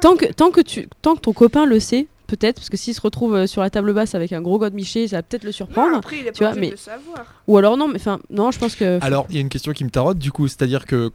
Tant 0.00 0.16
que, 0.16 0.26
tant, 0.26 0.50
que 0.50 0.60
tu, 0.60 0.88
tant 1.00 1.14
que 1.14 1.20
ton 1.20 1.32
copain 1.32 1.64
le 1.64 1.78
sait, 1.78 2.08
peut-être, 2.26 2.56
parce 2.56 2.68
que 2.70 2.76
s'il 2.76 2.92
se 2.94 3.00
retrouve 3.00 3.36
euh, 3.36 3.46
sur 3.46 3.60
la 3.62 3.70
table 3.70 3.92
basse 3.94 4.14
avec 4.16 4.32
un 4.32 4.40
gros 4.42 4.58
god 4.58 4.74
Miché, 4.74 5.06
ça 5.06 5.16
va 5.16 5.22
peut-être 5.22 5.44
le 5.44 5.50
Non, 5.50 5.52
surprendre. 5.52 5.96
après, 5.96 6.18
il 6.18 6.26
est 6.26 6.32
tu 6.32 6.40
pas 6.40 6.46
vois, 6.46 6.56
obligé 6.56 6.60
mais- 6.60 6.66
de 6.66 6.72
le 6.72 6.76
savoir. 6.76 7.42
Ou 7.46 7.56
alors 7.56 7.76
non, 7.76 7.86
mais 7.86 7.96
enfin, 7.96 8.18
non, 8.28 8.50
je 8.50 8.58
pense 8.58 8.74
que. 8.74 8.98
Alors, 9.00 9.26
il 9.30 9.36
y 9.36 9.38
a 9.38 9.40
une 9.40 9.48
question 9.48 9.72
qui 9.72 9.84
me 9.84 9.90
tarote 9.90 10.18
du 10.18 10.32
coup, 10.32 10.48
c'est-à-dire 10.48 10.86
que 10.86 11.12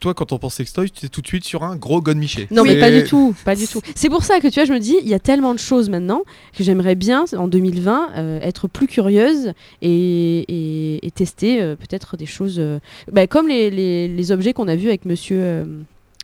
toi, 0.00 0.12
quand 0.14 0.32
on 0.32 0.38
pense 0.38 0.54
sextoy, 0.54 0.90
tu 0.90 1.06
es 1.06 1.08
tout 1.08 1.22
de 1.22 1.26
suite 1.26 1.44
sur 1.44 1.62
un 1.64 1.76
gros 1.76 2.00
God 2.02 2.16
Miché. 2.18 2.46
Non, 2.50 2.64
mais 2.64 2.78
pas 2.78 2.90
du 2.90 3.04
tout, 3.04 3.34
pas 3.44 3.56
du 3.56 3.66
tout. 3.66 3.80
C'est 3.94 4.08
pour 4.10 4.24
ça 4.24 4.40
que 4.40 4.48
tu 4.48 4.54
vois, 4.60 4.64
je 4.66 4.72
me 4.72 4.78
dis, 4.78 4.96
il 5.02 5.08
y 5.08 5.14
a 5.14 5.18
tellement 5.18 5.54
de 5.54 5.58
choses 5.58 5.88
maintenant 5.88 6.22
que 6.56 6.62
j'aimerais 6.62 6.94
bien, 6.94 7.24
en 7.36 7.48
2020, 7.48 8.10
euh, 8.16 8.38
être 8.42 8.68
plus 8.68 8.86
curieuse 8.86 9.52
et, 9.82 10.38
et- 10.48 11.06
et 11.06 11.10
tester 11.10 11.62
euh, 11.62 11.76
peut-être 11.76 12.16
des 12.16 12.26
choses, 12.26 12.56
euh, 12.58 12.78
bah, 13.10 13.26
comme 13.26 13.48
les, 13.48 13.70
les- 13.70 14.08
les 14.08 14.32
objets 14.32 14.52
qu'on 14.52 14.68
a 14.68 14.76
vus 14.76 14.88
avec 14.88 15.04
Monsieur, 15.06 15.38
euh, 15.40 15.64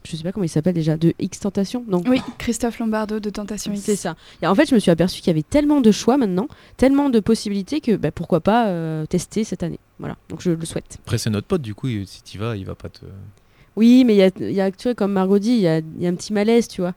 je 0.04 0.16
sais 0.16 0.22
pas 0.24 0.32
comment 0.32 0.44
il 0.44 0.48
s'appelle 0.48 0.74
déjà, 0.74 0.96
de 0.96 1.14
X 1.20 1.40
Tentation, 1.40 1.84
non? 1.88 2.02
Oui, 2.06 2.20
Christophe 2.38 2.78
Lombardo 2.80 3.20
de 3.20 3.30
Tentation 3.30 3.72
X. 3.72 3.82
C'est 3.82 3.96
ça. 3.96 4.16
Et 4.42 4.46
en 4.48 4.54
fait, 4.54 4.68
je 4.68 4.74
me 4.74 4.80
suis 4.80 4.90
aperçu 4.90 5.20
qu'il 5.20 5.28
y 5.28 5.30
avait 5.30 5.44
tellement 5.44 5.80
de 5.80 5.92
choix 5.92 6.16
maintenant, 6.16 6.48
tellement 6.76 7.08
de 7.08 7.20
possibilités 7.20 7.80
que 7.80 7.96
bah, 7.96 8.10
pourquoi 8.10 8.40
pas 8.40 8.66
euh, 8.68 9.06
tester 9.06 9.44
cette 9.44 9.62
année. 9.62 9.78
Voilà, 10.00 10.16
donc 10.28 10.40
je 10.42 10.50
le 10.50 10.64
souhaite. 10.66 10.98
Après, 11.04 11.18
c'est 11.18 11.30
notre 11.30 11.46
pote, 11.46 11.62
du 11.62 11.74
coup, 11.74 11.86
et 11.88 12.02
si 12.06 12.22
tu 12.24 12.36
vas, 12.36 12.56
il 12.56 12.64
va 12.66 12.74
pas 12.74 12.88
te. 12.88 13.06
Oui, 13.76 14.04
mais 14.04 14.14
il 14.14 14.18
y 14.18 14.22
a, 14.60 14.68
y 14.68 14.72
tu 14.72 14.88
vois, 14.88 14.94
comme 14.94 15.12
Margot 15.12 15.38
dit, 15.38 15.50
il 15.50 15.60
y 15.60 15.68
a, 15.68 15.80
y 15.98 16.06
un 16.06 16.14
petit 16.14 16.32
malaise, 16.32 16.68
tu 16.68 16.80
vois. 16.80 16.94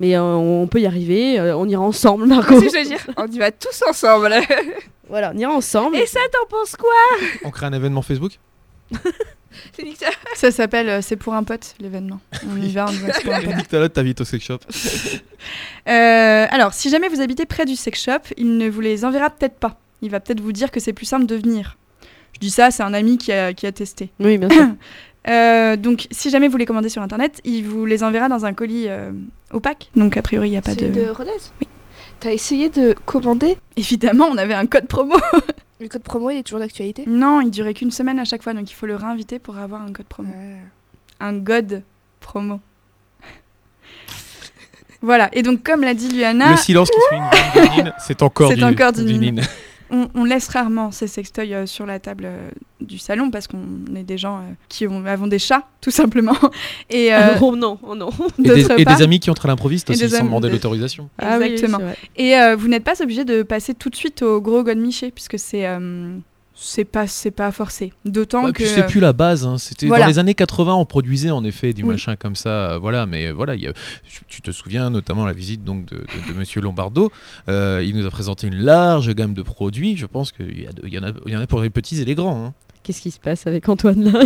Mais 0.00 0.16
euh, 0.16 0.22
on 0.22 0.66
peut 0.68 0.80
y 0.80 0.86
arriver, 0.86 1.40
euh, 1.40 1.56
on 1.56 1.68
ira 1.68 1.82
ensemble, 1.82 2.26
Margot. 2.28 2.60
Veux 2.60 2.84
dire, 2.84 3.04
on 3.16 3.26
y 3.26 3.38
va 3.38 3.50
tous 3.50 3.82
ensemble. 3.88 4.32
Voilà, 5.10 5.32
on 5.34 5.38
ira 5.38 5.54
ensemble. 5.54 5.96
Et 5.96 6.04
ça, 6.04 6.20
t'en 6.30 6.46
penses 6.50 6.76
quoi? 6.76 6.90
On 7.42 7.50
crée 7.50 7.64
un 7.64 7.72
événement 7.72 8.02
Facebook? 8.02 8.38
C'est 9.72 9.82
nickel. 9.82 10.12
Ça 10.34 10.50
s'appelle 10.50 10.88
euh, 10.88 11.00
C'est 11.02 11.16
pour 11.16 11.34
un 11.34 11.44
pote, 11.44 11.74
l'événement. 11.80 12.20
On 12.46 12.60
y 12.60 12.70
va 12.70 12.84
en 12.84 12.90
disant 12.90 13.06
que 13.06 13.14
c'est 13.14 13.24
pour 13.24 13.34
un 13.34 13.40
pote. 13.40 13.92
T'invites 13.92 14.20
au 14.20 14.24
sex 14.24 14.44
shop. 14.44 14.58
Euh, 15.88 16.46
alors, 16.50 16.74
si 16.74 16.90
jamais 16.90 17.08
vous 17.08 17.20
habitez 17.20 17.46
près 17.46 17.64
du 17.64 17.74
sex 17.74 18.02
shop, 18.02 18.34
il 18.36 18.58
ne 18.58 18.68
vous 18.68 18.80
les 18.80 19.04
enverra 19.04 19.30
peut-être 19.30 19.58
pas. 19.58 19.80
Il 20.02 20.10
va 20.10 20.20
peut-être 20.20 20.40
vous 20.40 20.52
dire 20.52 20.70
que 20.70 20.80
c'est 20.80 20.92
plus 20.92 21.06
simple 21.06 21.26
de 21.26 21.34
venir. 21.34 21.78
Je 22.34 22.40
dis 22.40 22.50
ça, 22.50 22.70
c'est 22.70 22.82
un 22.82 22.94
ami 22.94 23.18
qui 23.18 23.32
a, 23.32 23.52
qui 23.54 23.66
a 23.66 23.72
testé. 23.72 24.10
Oui, 24.20 24.38
bien 24.38 24.50
sûr. 24.50 24.66
Euh, 25.28 25.76
donc, 25.76 26.06
si 26.10 26.30
jamais 26.30 26.48
vous 26.48 26.56
les 26.56 26.66
commandez 26.66 26.88
sur 26.88 27.02
internet, 27.02 27.40
il 27.44 27.62
vous 27.66 27.84
les 27.84 28.02
enverra 28.02 28.28
dans 28.28 28.46
un 28.46 28.54
colis 28.54 28.86
euh, 28.88 29.12
opaque. 29.52 29.90
Donc, 29.94 30.16
a 30.16 30.22
priori, 30.22 30.48
il 30.48 30.52
n'y 30.52 30.56
a 30.56 30.62
pas 30.62 30.72
C'est 30.74 30.90
de. 30.90 31.04
de 31.04 31.10
Rodez 31.10 31.30
Oui. 31.60 31.68
T'as 32.20 32.32
essayé 32.32 32.68
de 32.68 32.94
commander? 33.04 33.56
Évidemment, 33.76 34.26
on 34.30 34.36
avait 34.38 34.54
un 34.54 34.66
code 34.66 34.86
promo. 34.86 35.16
Le 35.80 35.88
code 35.88 36.02
promo, 36.02 36.30
il 36.30 36.38
est 36.38 36.42
toujours 36.42 36.58
d'actualité? 36.58 37.04
Non, 37.06 37.40
il 37.40 37.50
durait 37.50 37.74
qu'une 37.74 37.92
semaine 37.92 38.18
à 38.18 38.24
chaque 38.24 38.42
fois, 38.42 38.52
donc 38.52 38.68
il 38.68 38.74
faut 38.74 38.86
le 38.86 38.96
réinviter 38.96 39.38
pour 39.38 39.58
avoir 39.58 39.82
un 39.82 39.92
code 39.92 40.06
promo. 40.06 40.32
Un 41.20 41.32
god 41.34 41.84
promo. 42.18 42.58
voilà, 45.00 45.28
et 45.32 45.42
donc, 45.42 45.62
comme 45.62 45.82
l'a 45.82 45.94
dit 45.94 46.08
Luana, 46.08 46.50
Le 46.50 46.56
silence 46.56 46.90
qui 46.90 46.98
suit 47.00 47.80
une 47.80 47.92
c'est 48.04 48.22
encore 48.22 48.50
C'est 48.52 48.64
encore 48.64 48.92
du. 48.92 49.32
On, 49.90 50.08
on 50.14 50.24
laisse 50.24 50.48
rarement 50.48 50.90
ces 50.90 51.06
sextoys 51.06 51.52
euh, 51.52 51.66
sur 51.66 51.86
la 51.86 51.98
table 51.98 52.24
euh, 52.26 52.50
du 52.80 52.98
salon 52.98 53.30
parce 53.30 53.46
qu'on 53.46 53.58
est 53.96 54.02
des 54.02 54.18
gens 54.18 54.38
euh, 54.38 54.42
qui 54.68 54.86
ont, 54.86 55.04
avons 55.06 55.26
des 55.26 55.38
chats, 55.38 55.66
tout 55.80 55.90
simplement. 55.90 56.36
Et 56.90 57.14
euh, 57.14 57.38
oh 57.40 57.56
non, 57.56 57.78
oh 57.82 57.94
non. 57.94 58.10
Et, 58.38 58.42
des, 58.42 58.60
et 58.78 58.84
part- 58.84 58.96
des 58.96 59.02
amis 59.02 59.20
qui 59.20 59.30
entrent 59.30 59.46
à 59.46 59.48
l'improviste 59.48 59.90
Et 59.90 59.92
aussi 59.94 60.08
sans 60.10 60.24
demander 60.24 60.50
l'autorisation. 60.50 61.08
Ah 61.18 61.38
oui, 61.40 61.46
Exactement. 61.52 61.80
Et 62.16 62.36
euh, 62.36 62.56
vous 62.56 62.68
n'êtes 62.68 62.84
pas 62.84 63.00
obligé 63.02 63.24
de 63.24 63.42
passer 63.42 63.74
tout 63.74 63.90
de 63.90 63.96
suite 63.96 64.22
au 64.22 64.40
gros 64.40 64.62
god 64.62 64.78
miché 64.78 65.10
puisque 65.10 65.38
c'est 65.38 65.66
euh, 65.66 66.16
c'est 66.60 66.84
pas 66.84 67.06
c'est 67.06 67.30
pas 67.30 67.52
forcé. 67.52 67.92
D'autant 68.04 68.44
Ouais, 68.46 68.52
que 68.52 68.66
c'est 68.66 68.86
plus 68.86 69.00
la 69.00 69.12
base. 69.12 69.46
hein. 69.46 69.58
C'était 69.58 69.86
Voilà. 69.86 70.04
dans 70.04 70.08
les 70.10 70.18
années 70.18 70.34
80, 70.34 70.74
on 70.74 70.84
produisait 70.84 71.30
en 71.30 71.44
effet 71.44 71.72
du 71.72 71.82
Oui. 71.84 71.90
machin 71.90 72.16
comme 72.16 72.34
ça. 72.34 72.72
euh, 72.72 72.78
voilà, 72.78 73.06
mais 73.06 73.26
euh, 73.28 73.32
voilà, 73.32 73.54
il 73.54 73.62
y 73.62 73.66
a- 73.68 73.72
tu- 74.28 74.42
te 74.42 74.50
souviens 74.50 74.90
notamment 74.90 75.24
la 75.26 75.32
visite 75.32 75.62
donc 75.64 75.86
de, 75.86 75.96
de- 75.98 76.32
de 76.32 76.38
Monsieur 76.38 76.60
Lombardo. 76.60 77.10
Euh, 77.48 77.82
il 77.84 77.96
nous 77.96 78.06
a 78.06 78.10
présenté 78.10 78.46
une 78.46 78.56
large 78.56 79.14
gamme 79.14 79.34
de 79.34 79.42
produits. 79.42 79.96
Je 79.96 80.06
pense 80.06 80.32
qu'il 80.32 80.60
y, 80.60 80.66
a 80.66 80.72
de- 80.72 80.82
il 80.86 80.92
y 80.94 80.98
en 80.98 81.02
a, 81.04 81.12
il 81.26 81.32
y 81.32 81.36
en 81.36 81.40
a 81.40 81.46
pour 81.46 81.60
les 81.60 81.70
petits 81.70 82.00
et 82.00 82.04
les 82.04 82.14
grands. 82.14 82.44
hein. 82.46 82.54
Qu'est-ce 82.82 83.02
qui 83.02 83.10
se 83.10 83.20
passe 83.20 83.46
avec 83.46 83.68
Antoine 83.68 84.02
là? 84.04 84.20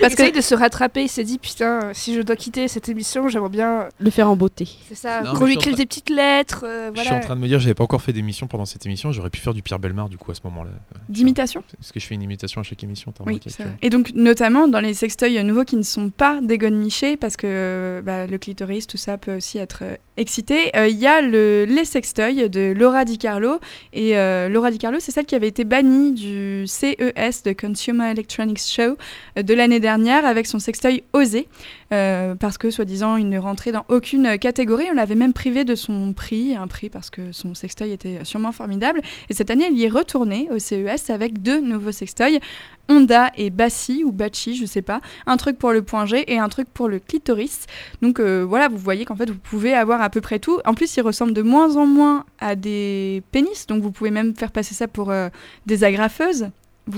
Parce 0.00 0.14
qu'il 0.14 0.32
de 0.32 0.40
se 0.40 0.54
rattraper, 0.54 1.02
il 1.02 1.08
s'est 1.08 1.24
dit 1.24 1.38
putain, 1.38 1.90
si 1.92 2.14
je 2.14 2.20
dois 2.22 2.36
quitter 2.36 2.68
cette 2.68 2.88
émission, 2.88 3.28
j'aimerais 3.28 3.48
bien. 3.48 3.88
Le 3.98 4.10
faire 4.10 4.30
en 4.30 4.36
beauté. 4.36 4.68
C'est 4.88 4.94
ça, 4.94 5.22
Non, 5.22 5.44
lui 5.44 5.56
des 5.56 5.86
petites 5.86 6.10
lettres. 6.10 6.64
euh, 6.66 6.90
Je 6.94 7.00
suis 7.00 7.10
en 7.10 7.20
train 7.20 7.36
de 7.36 7.40
me 7.40 7.48
dire, 7.48 7.58
j'avais 7.58 7.74
pas 7.74 7.84
encore 7.84 8.02
fait 8.02 8.12
d'émission 8.12 8.46
pendant 8.46 8.66
cette 8.66 8.84
émission. 8.86 9.12
J'aurais 9.12 9.30
pu 9.30 9.40
faire 9.40 9.54
du 9.54 9.62
Pierre 9.62 9.78
Belmar 9.78 10.08
du 10.08 10.18
coup 10.18 10.30
à 10.30 10.34
ce 10.34 10.40
moment-là. 10.44 10.70
d'imitation. 11.08 11.62
Parce 11.78 11.92
que 11.92 12.00
je 12.00 12.06
fais 12.06 12.14
une 12.14 12.22
imitation 12.22 12.60
à 12.60 12.64
chaque 12.64 12.82
émission. 12.84 13.12
Oui, 13.26 13.40
vrai. 13.58 13.66
Et 13.82 13.90
donc, 13.90 14.12
notamment 14.14 14.68
dans 14.68 14.80
les 14.80 14.94
sextoys 14.94 15.42
nouveaux 15.42 15.64
qui 15.64 15.76
ne 15.76 15.82
sont 15.82 16.10
pas 16.10 16.40
des 16.42 16.58
michés, 16.70 17.16
parce 17.16 17.36
que 17.36 18.02
bah, 18.04 18.26
le 18.26 18.38
clitoris, 18.38 18.86
tout 18.86 18.96
ça 18.96 19.16
peut 19.18 19.36
aussi 19.36 19.58
être 19.58 19.80
euh, 19.82 19.96
excité, 20.16 20.76
euh, 20.76 20.88
il 20.88 20.96
y 20.98 21.06
a 21.06 21.20
le, 21.20 21.64
les 21.64 21.84
sextoys 21.84 22.48
de 22.48 22.72
Laura 22.76 23.04
Di 23.04 23.18
Carlo. 23.18 23.58
Et 23.92 24.16
euh, 24.18 24.48
Laura 24.48 24.70
Di 24.70 24.78
Carlo, 24.78 24.98
c'est 25.00 25.12
celle 25.12 25.26
qui 25.26 25.34
avait 25.34 25.48
été 25.48 25.64
bannie 25.64 26.12
du 26.12 26.66
CES, 26.66 27.42
de 27.44 27.52
Consumer 27.52 28.10
Electronics 28.10 28.60
Show, 28.60 28.96
de 29.36 29.54
l'année 29.58 29.80
dernière, 29.80 30.24
avec 30.24 30.46
son 30.46 30.58
sextoy 30.58 31.02
Osé, 31.12 31.48
euh, 31.92 32.34
parce 32.34 32.56
que, 32.56 32.70
soi-disant, 32.70 33.16
il 33.16 33.28
ne 33.28 33.38
rentrait 33.38 33.72
dans 33.72 33.84
aucune 33.88 34.38
catégorie. 34.38 34.86
On 34.90 34.94
l'avait 34.94 35.14
même 35.14 35.34
privé 35.34 35.64
de 35.64 35.74
son 35.74 36.14
prix, 36.14 36.54
un 36.54 36.66
prix 36.66 36.88
parce 36.88 37.10
que 37.10 37.32
son 37.32 37.54
sextoy 37.54 37.92
était 37.92 38.24
sûrement 38.24 38.52
formidable. 38.52 39.02
Et 39.28 39.34
cette 39.34 39.50
année, 39.50 39.66
elle 39.68 39.76
y 39.76 39.84
est 39.84 39.90
retournée 39.90 40.48
au 40.50 40.58
CES 40.58 41.10
avec 41.10 41.42
deux 41.42 41.60
nouveaux 41.60 41.92
sextoys. 41.92 42.40
Honda 42.88 43.30
et 43.36 43.50
Bassi 43.50 44.02
ou 44.04 44.12
Bachi, 44.12 44.56
je 44.56 44.64
sais 44.64 44.80
pas, 44.80 45.00
un 45.26 45.36
truc 45.36 45.58
pour 45.58 45.72
le 45.72 45.82
point 45.82 46.06
G 46.06 46.24
et 46.32 46.38
un 46.38 46.48
truc 46.48 46.68
pour 46.72 46.88
le 46.88 46.98
clitoris. 46.98 47.66
Donc 48.00 48.18
euh, 48.18 48.44
voilà, 48.48 48.68
vous 48.68 48.78
voyez 48.78 49.04
qu'en 49.04 49.16
fait 49.16 49.28
vous 49.28 49.38
pouvez 49.38 49.74
avoir 49.74 50.00
à 50.00 50.08
peu 50.08 50.20
près 50.20 50.38
tout. 50.38 50.60
En 50.64 50.74
plus, 50.74 50.96
ils 50.96 51.02
ressemblent 51.02 51.34
de 51.34 51.42
moins 51.42 51.76
en 51.76 51.86
moins 51.86 52.24
à 52.40 52.54
des 52.54 53.22
pénis, 53.30 53.66
donc 53.66 53.82
vous 53.82 53.90
pouvez 53.90 54.10
même 54.10 54.34
faire 54.34 54.52
passer 54.52 54.74
ça 54.74 54.88
pour 54.88 55.10
euh, 55.10 55.28
des 55.66 55.84
agrafeuses. 55.84 56.48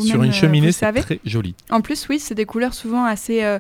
Sur 0.01 0.23
une 0.23 0.31
euh, 0.31 0.33
cheminée, 0.33 0.67
vous 0.69 0.73
c'est 0.73 0.79
savez. 0.81 1.01
très 1.01 1.21
joli. 1.25 1.55
En 1.71 1.81
plus, 1.81 2.07
oui, 2.09 2.19
c'est 2.19 2.35
des 2.35 2.47
couleurs 2.47 2.75
souvent 2.75 3.05
assez, 3.05 3.43
euh, 3.45 3.59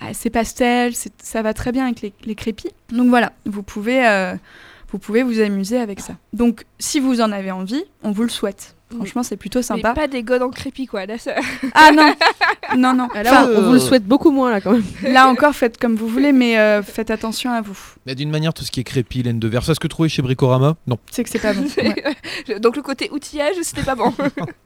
assez 0.00 0.30
pastel, 0.30 0.94
c'est- 0.94 1.12
ça 1.22 1.42
va 1.42 1.54
très 1.54 1.72
bien 1.72 1.84
avec 1.86 2.00
les, 2.02 2.12
les 2.24 2.34
crépis. 2.34 2.70
Donc 2.90 3.08
voilà, 3.08 3.32
vous 3.46 3.62
pouvez, 3.62 4.06
euh, 4.06 4.34
vous 4.92 4.98
pouvez 4.98 5.22
vous 5.22 5.40
amuser 5.40 5.78
avec 5.78 6.00
ça. 6.00 6.14
Donc 6.32 6.64
si 6.78 7.00
vous 7.00 7.20
en 7.20 7.32
avez 7.32 7.50
envie, 7.50 7.84
on 8.02 8.10
vous 8.12 8.22
le 8.22 8.28
souhaite. 8.28 8.72
Franchement, 8.94 9.24
c'est 9.24 9.36
plutôt 9.36 9.58
Mais 9.58 9.64
sympa. 9.64 9.94
pas 9.94 10.06
des 10.06 10.22
godes 10.22 10.42
en 10.42 10.50
crépi, 10.50 10.86
quoi. 10.86 11.06
Là, 11.06 11.18
ça... 11.18 11.32
Ah 11.74 11.90
non, 11.92 12.14
non, 12.78 12.94
non. 12.94 13.08
Là, 13.14 13.22
Enfin, 13.26 13.48
on, 13.52 13.56
on 13.58 13.62
vous 13.62 13.72
le 13.72 13.78
souhaite 13.80 14.04
beaucoup 14.04 14.30
moins 14.30 14.52
là 14.52 14.60
quand 14.60 14.70
même. 14.70 14.84
Là 15.02 15.26
encore, 15.28 15.56
faites 15.56 15.76
comme 15.76 15.96
vous 15.96 16.06
voulez, 16.06 16.30
mais 16.30 16.56
euh, 16.56 16.84
faites 16.84 17.10
attention 17.10 17.50
à 17.50 17.62
vous. 17.62 17.76
Mais 18.06 18.14
d'une 18.14 18.30
manière, 18.30 18.54
tout 18.54 18.62
ce 18.62 18.70
qui 18.70 18.78
est 18.78 18.84
crépi, 18.84 19.24
laine 19.24 19.40
de 19.40 19.48
verre, 19.48 19.64
ça 19.64 19.74
ce 19.74 19.80
que 19.80 19.88
trouver 19.88 20.08
chez 20.08 20.22
Bricorama? 20.22 20.76
Non. 20.86 20.98
C'est 21.10 21.24
que 21.24 21.30
c'est 21.30 21.40
pas 21.40 21.52
bon. 21.52 21.64
Ouais. 22.48 22.60
Donc 22.60 22.76
le 22.76 22.82
côté 22.82 23.10
outillage, 23.10 23.56
c'était 23.62 23.82
pas 23.82 23.96
bon. 23.96 24.14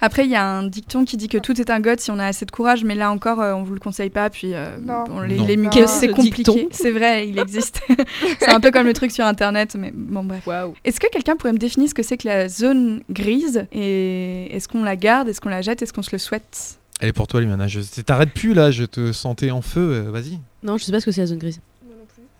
Après, 0.00 0.24
il 0.24 0.30
y 0.30 0.36
a 0.36 0.44
un 0.46 0.64
dicton 0.66 1.04
qui 1.04 1.16
dit 1.16 1.28
que 1.28 1.38
tout 1.38 1.60
est 1.60 1.70
un 1.70 1.80
god 1.80 2.00
si 2.00 2.10
on 2.10 2.18
a 2.18 2.26
assez 2.26 2.44
de 2.46 2.50
courage, 2.50 2.84
mais 2.84 2.94
là 2.94 3.10
encore, 3.10 3.40
euh, 3.40 3.52
on 3.54 3.62
vous 3.62 3.74
le 3.74 3.80
conseille 3.80 4.10
pas. 4.10 4.30
Puis 4.30 4.54
euh, 4.54 4.76
Non. 4.84 5.04
bon, 5.08 5.20
les, 5.20 5.36
Non. 5.36 5.44
les 5.46 5.86
c'est 5.86 6.08
Ce 6.08 6.12
compliqué. 6.12 6.68
C'est 6.70 6.90
vrai, 6.90 7.28
il 7.28 7.38
existe. 7.38 7.80
c'est 8.38 8.50
un 8.50 8.60
peu 8.60 8.70
comme 8.70 8.86
le 8.86 8.92
truc 8.92 9.10
sur 9.10 9.24
Internet, 9.24 9.76
mais 9.78 9.92
bon 9.94 10.24
bref. 10.24 10.46
Waouh. 10.46 10.74
Est-ce 10.84 11.00
que 11.00 11.06
quelqu'un 11.10 11.36
pourrait 11.36 11.52
me 11.52 11.58
définir 11.58 11.88
ce 11.88 11.94
que 11.94 12.02
c'est 12.02 12.16
que 12.16 12.28
la 12.28 12.48
zone 12.48 13.02
grise 13.10 13.66
et 13.72 14.54
est-ce 14.54 14.68
qu'on 14.68 14.82
la 14.84 14.96
garde, 14.96 15.28
est-ce 15.28 15.40
qu'on 15.40 15.48
la 15.48 15.62
jette, 15.62 15.82
est-ce 15.82 15.92
qu'on 15.92 16.02
se 16.02 16.10
le 16.12 16.18
souhaite? 16.18 16.76
Elle 17.00 17.08
est 17.08 17.12
pour 17.14 17.26
toi, 17.26 17.40
Limana. 17.40 17.66
Je... 17.66 17.80
T'arrêtes 18.04 18.32
plus 18.34 18.52
là, 18.54 18.70
je 18.70 18.84
te 18.84 19.12
sentais 19.12 19.50
en 19.50 19.62
feu. 19.62 19.80
euh, 20.06 20.10
Vas-y. 20.10 20.38
Non, 20.62 20.76
je 20.76 20.84
sais 20.84 20.92
pas 20.92 21.00
ce 21.00 21.06
que 21.06 21.12
c'est 21.12 21.22
la 21.22 21.26
zone 21.28 21.38
grise. 21.38 21.60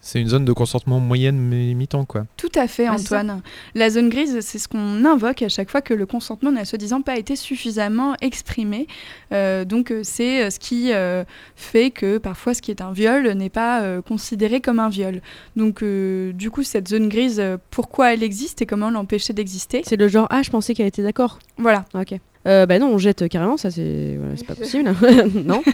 C'est 0.02 0.20
une 0.20 0.28
zone 0.28 0.44
de 0.46 0.52
consentement 0.52 0.98
moyenne 0.98 1.38
mais 1.38 1.74
mi-temps 1.74 2.04
quoi. 2.06 2.24
Tout 2.38 2.48
à 2.54 2.66
fait, 2.66 2.86
Ah. 2.86 2.94
Antoine. 2.94 3.42
La 3.74 3.90
zone 3.90 4.08
grise, 4.08 4.40
c'est 4.40 4.58
ce 4.58 4.66
qu'on 4.66 5.04
invoque 5.04 5.42
à 5.42 5.48
chaque 5.48 5.70
fois 5.70 5.82
que 5.82 5.92
le 5.92 6.06
consentement 6.06 6.50
n'a 6.50 6.64
soi-disant 6.64 7.02
pas 7.02 7.18
été 7.18 7.36
suffisamment 7.36 8.14
exprimé. 8.22 8.86
Euh, 9.32 9.64
donc, 9.66 9.90
euh, 9.90 10.00
c'est 10.02 10.42
euh, 10.44 10.50
ce 10.50 10.58
qui 10.58 10.92
euh, 10.92 11.24
fait 11.54 11.90
que 11.90 12.16
parfois 12.18 12.54
ce 12.54 12.62
qui 12.62 12.70
est 12.70 12.80
un 12.80 12.92
viol 12.92 13.28
n'est 13.32 13.50
pas 13.50 13.82
euh, 13.82 14.00
considéré 14.00 14.60
comme 14.62 14.78
un 14.80 14.88
viol. 14.88 15.20
Donc, 15.56 15.82
euh, 15.82 16.32
du 16.32 16.50
coup, 16.50 16.62
cette 16.62 16.88
zone 16.88 17.08
grise, 17.10 17.42
pourquoi 17.70 18.14
elle 18.14 18.22
existe 18.22 18.62
et 18.62 18.66
comment 18.66 18.90
l'empêcher 18.90 19.32
d'exister? 19.34 19.82
C'est 19.84 19.96
le 19.96 20.08
genre 20.08 20.26
ah, 20.30 20.42
je 20.42 20.50
pensais 20.50 20.72
qu'elle 20.74 20.86
était 20.86 21.02
d'accord. 21.02 21.38
Voilà. 21.58 21.84
Ok. 21.94 22.14
Euh, 22.48 22.64
bah 22.64 22.78
non, 22.78 22.86
on 22.88 22.96
jette 22.96 23.28
carrément, 23.28 23.58
ça 23.58 23.70
c'est 23.70 24.16
voilà, 24.18 24.34
c'est 24.34 24.46
pas 24.46 24.54
possible. 24.56 24.94
non. 25.44 25.62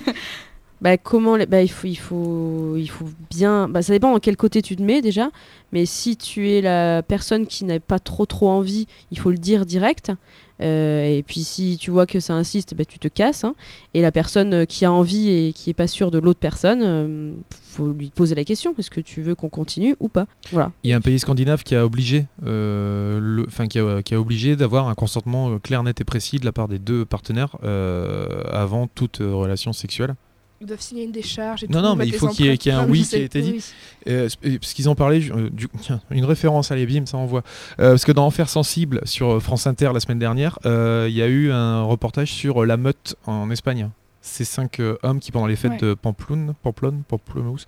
Bah 0.82 0.98
comment 0.98 1.38
bah 1.48 1.62
il 1.62 1.68
faut 1.70 1.86
il 1.86 1.94
faut 1.96 2.76
il 2.76 2.88
faut 2.88 3.08
bien 3.30 3.66
bah 3.66 3.80
ça 3.80 3.94
dépend 3.94 4.12
dans 4.12 4.18
quel 4.18 4.36
côté 4.36 4.60
tu 4.60 4.76
te 4.76 4.82
mets 4.82 5.00
déjà, 5.00 5.30
mais 5.72 5.86
si 5.86 6.16
tu 6.18 6.50
es 6.50 6.60
la 6.60 7.02
personne 7.02 7.46
qui 7.46 7.64
n'a 7.64 7.80
pas 7.80 7.98
trop 7.98 8.26
trop 8.26 8.50
envie, 8.50 8.86
il 9.10 9.18
faut 9.18 9.30
le 9.30 9.38
dire 9.38 9.64
direct. 9.64 10.12
Euh, 10.62 11.04
et 11.04 11.22
puis 11.22 11.44
si 11.44 11.76
tu 11.78 11.90
vois 11.90 12.06
que 12.06 12.18
ça 12.18 12.32
insiste, 12.32 12.74
bah, 12.74 12.86
tu 12.86 12.98
te 12.98 13.08
casses. 13.08 13.44
hein. 13.44 13.54
Et 13.92 14.00
la 14.00 14.10
personne 14.10 14.54
euh, 14.54 14.64
qui 14.64 14.86
a 14.86 14.92
envie 14.92 15.28
et 15.28 15.52
qui 15.52 15.68
est 15.68 15.74
pas 15.74 15.86
sûre 15.86 16.10
de 16.10 16.18
l'autre 16.18 16.40
personne, 16.40 16.80
euh, 16.82 17.32
faut 17.70 17.88
lui 17.88 18.08
poser 18.08 18.34
la 18.34 18.44
question 18.44 18.74
est-ce 18.78 18.88
que 18.90 19.02
tu 19.02 19.20
veux 19.20 19.34
qu'on 19.34 19.50
continue 19.50 19.96
ou 20.00 20.08
pas? 20.08 20.26
Voilà. 20.52 20.72
Il 20.82 20.88
y 20.90 20.94
a 20.94 20.96
un 20.96 21.02
pays 21.02 21.18
scandinave 21.18 21.62
qui 21.62 21.74
a 21.74 21.84
obligé, 21.84 22.26
euh, 22.46 23.18
le, 23.20 23.46
qui 23.66 23.78
a, 23.78 24.02
qui 24.02 24.14
a 24.14 24.20
obligé 24.20 24.56
d'avoir 24.56 24.88
un 24.88 24.94
consentement 24.94 25.58
clair, 25.58 25.82
net 25.82 26.00
et 26.00 26.04
précis 26.04 26.38
de 26.38 26.46
la 26.46 26.52
part 26.52 26.68
des 26.68 26.78
deux 26.78 27.04
partenaires 27.04 27.56
avant 28.50 28.86
toute 28.86 29.18
relation 29.18 29.74
sexuelle. 29.74 30.14
Ils 30.60 30.66
doivent 30.66 30.80
signer 30.80 31.04
une 31.04 31.12
décharge 31.12 31.64
et 31.64 31.66
Non, 31.68 31.80
tout, 31.80 31.84
non, 31.84 31.96
mais 31.96 32.06
il 32.06 32.14
faut 32.14 32.28
qu'il 32.28 32.46
y 32.46 32.48
ait- 32.48 32.54
y 32.64 32.70
un 32.70 32.86
oui 32.88 33.02
qui 33.02 33.16
ait 33.16 33.24
été 33.24 33.42
dit. 33.42 33.52
oui. 33.56 33.62
Euh, 34.08 34.26
sp- 34.28 34.58
parce 34.58 34.72
qu'ils 34.72 34.88
en 34.88 34.94
parlaient, 34.94 35.20
euh, 35.30 35.50
du, 35.50 35.68
tiens, 35.82 36.00
une 36.10 36.24
référence, 36.24 36.70
allez 36.70 36.86
bim, 36.86 37.04
ça 37.04 37.18
envoie. 37.18 37.42
Euh, 37.78 37.90
parce 37.90 38.04
que 38.06 38.12
dans 38.12 38.24
Enfer 38.26 38.48
Sensible 38.48 39.00
sur 39.04 39.32
euh, 39.34 39.40
France 39.40 39.66
Inter 39.66 39.90
la 39.92 40.00
semaine 40.00 40.18
dernière, 40.18 40.58
euh, 40.64 41.06
il 41.10 41.14
y 41.14 41.20
a 41.20 41.26
eu 41.26 41.50
un 41.52 41.82
reportage 41.82 42.32
sur 42.32 42.62
euh, 42.62 42.66
la 42.66 42.78
meute 42.78 43.16
en 43.26 43.50
Espagne. 43.50 43.90
Ces 44.22 44.44
cinq 44.44 44.80
euh, 44.80 44.96
hommes 45.04 45.20
qui, 45.20 45.30
pendant 45.30 45.46
les 45.46 45.54
fêtes 45.54 45.72
Ouais. 45.72 45.78
de 45.88 45.94
Pamplone, 45.94 46.54
Pamplone, 46.62 47.02
Pamplemousse, 47.06 47.66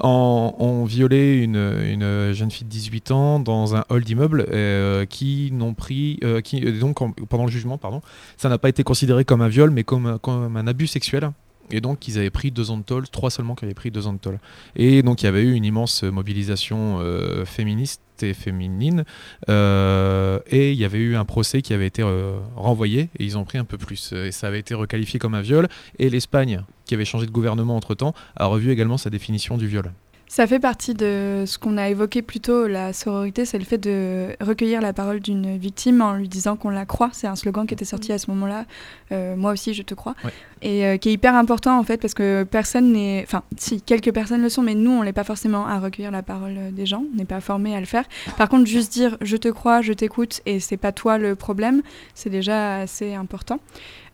ont, 0.00 0.54
ont 0.58 0.84
violé 0.84 1.36
une, 1.36 1.56
une 1.56 2.32
jeune 2.32 2.50
fille 2.50 2.66
de 2.66 2.70
18 2.70 3.10
ans 3.10 3.38
dans 3.40 3.74
un 3.74 3.84
hall 3.88 4.04
d'immeuble 4.04 4.44
euh, 4.50 5.06
qui 5.06 5.50
n'ont 5.52 5.72
pris, 5.72 6.18
euh, 6.24 6.40
qui 6.42 6.62
euh, 6.66 6.78
donc 6.78 7.00
en- 7.00 7.12
pendant 7.12 7.44
le 7.46 7.50
jugement, 7.50 7.78
pardon, 7.78 8.02
ça 8.36 8.48
n'a 8.50 8.58
pas 8.58 8.68
été 8.68 8.82
considéré 8.82 9.24
comme 9.24 9.40
un 9.40 9.48
viol, 9.48 9.70
mais 9.70 9.84
comme, 9.84 10.18
comme 10.20 10.56
un 10.56 10.66
abus 10.66 10.88
sexuel. 10.88 11.30
Et 11.70 11.80
donc 11.80 12.06
ils 12.08 12.18
avaient 12.18 12.30
pris 12.30 12.50
deux 12.50 12.70
ans 12.70 12.78
de 12.78 12.82
tôle, 12.82 13.08
trois 13.08 13.30
seulement 13.30 13.54
qui 13.54 13.64
avaient 13.64 13.74
pris 13.74 13.90
deux 13.90 14.06
ans 14.06 14.12
de 14.12 14.18
tôle. 14.18 14.38
Et 14.76 15.02
donc 15.02 15.22
il 15.22 15.26
y 15.26 15.28
avait 15.28 15.42
eu 15.42 15.54
une 15.54 15.64
immense 15.64 16.02
mobilisation 16.02 16.98
euh, 17.00 17.44
féministe 17.44 18.00
et 18.22 18.34
féminine. 18.34 19.04
euh, 19.48 20.38
et 20.46 20.72
il 20.72 20.78
y 20.78 20.84
avait 20.84 20.98
eu 20.98 21.16
un 21.16 21.24
procès 21.24 21.62
qui 21.62 21.72
avait 21.72 21.86
été 21.86 22.02
euh, 22.02 22.38
renvoyé 22.56 23.08
et 23.18 23.24
ils 23.24 23.36
ont 23.38 23.44
pris 23.44 23.58
un 23.58 23.64
peu 23.64 23.78
plus. 23.78 24.12
Et 24.12 24.32
ça 24.32 24.48
avait 24.48 24.60
été 24.60 24.74
requalifié 24.74 25.18
comme 25.18 25.34
un 25.34 25.42
viol. 25.42 25.68
Et 25.98 26.10
l'Espagne, 26.10 26.62
qui 26.84 26.94
avait 26.94 27.04
changé 27.04 27.26
de 27.26 27.32
gouvernement 27.32 27.76
entre-temps, 27.76 28.14
a 28.36 28.46
revu 28.46 28.70
également 28.70 28.98
sa 28.98 29.10
définition 29.10 29.56
du 29.56 29.66
viol. 29.66 29.90
Ça 30.34 30.48
fait 30.48 30.58
partie 30.58 30.94
de 30.94 31.44
ce 31.46 31.58
qu'on 31.58 31.78
a 31.78 31.88
évoqué 31.88 32.20
plus 32.20 32.40
tôt, 32.40 32.66
la 32.66 32.92
sororité, 32.92 33.44
c'est 33.44 33.56
le 33.56 33.64
fait 33.64 33.78
de 33.78 34.30
recueillir 34.40 34.80
la 34.80 34.92
parole 34.92 35.20
d'une 35.20 35.56
victime 35.56 36.02
en 36.02 36.14
lui 36.14 36.28
disant 36.28 36.56
qu'on 36.56 36.70
la 36.70 36.84
croit. 36.86 37.10
C'est 37.12 37.28
un 37.28 37.36
slogan 37.36 37.68
qui 37.68 37.74
était 37.74 37.84
sorti 37.84 38.10
à 38.10 38.18
ce 38.18 38.28
moment-là. 38.32 38.64
Euh, 39.12 39.36
moi 39.36 39.52
aussi, 39.52 39.74
je 39.74 39.84
te 39.84 39.94
crois. 39.94 40.16
Et 40.60 40.86
euh, 40.86 40.96
qui 40.96 41.10
est 41.10 41.12
hyper 41.12 41.36
important 41.36 41.78
en 41.78 41.84
fait 41.84 41.98
parce 41.98 42.14
que 42.14 42.42
personne 42.42 42.94
n'est. 42.94 43.22
Enfin, 43.24 43.44
si, 43.56 43.80
quelques 43.80 44.12
personnes 44.12 44.42
le 44.42 44.48
sont, 44.48 44.62
mais 44.62 44.74
nous, 44.74 44.90
on 44.90 45.04
n'est 45.04 45.12
pas 45.12 45.22
forcément 45.22 45.68
à 45.68 45.78
recueillir 45.78 46.10
la 46.10 46.24
parole 46.24 46.56
des 46.72 46.84
gens. 46.84 47.04
On 47.14 47.16
n'est 47.16 47.24
pas 47.24 47.40
formé 47.40 47.76
à 47.76 47.78
le 47.78 47.86
faire. 47.86 48.04
Par 48.36 48.48
contre, 48.48 48.66
juste 48.66 48.90
dire 48.90 49.16
je 49.20 49.36
te 49.36 49.46
crois, 49.46 49.82
je 49.82 49.92
t'écoute 49.92 50.40
et 50.46 50.58
c'est 50.58 50.76
pas 50.76 50.90
toi 50.90 51.16
le 51.16 51.36
problème, 51.36 51.80
c'est 52.16 52.30
déjà 52.30 52.78
assez 52.78 53.14
important. 53.14 53.60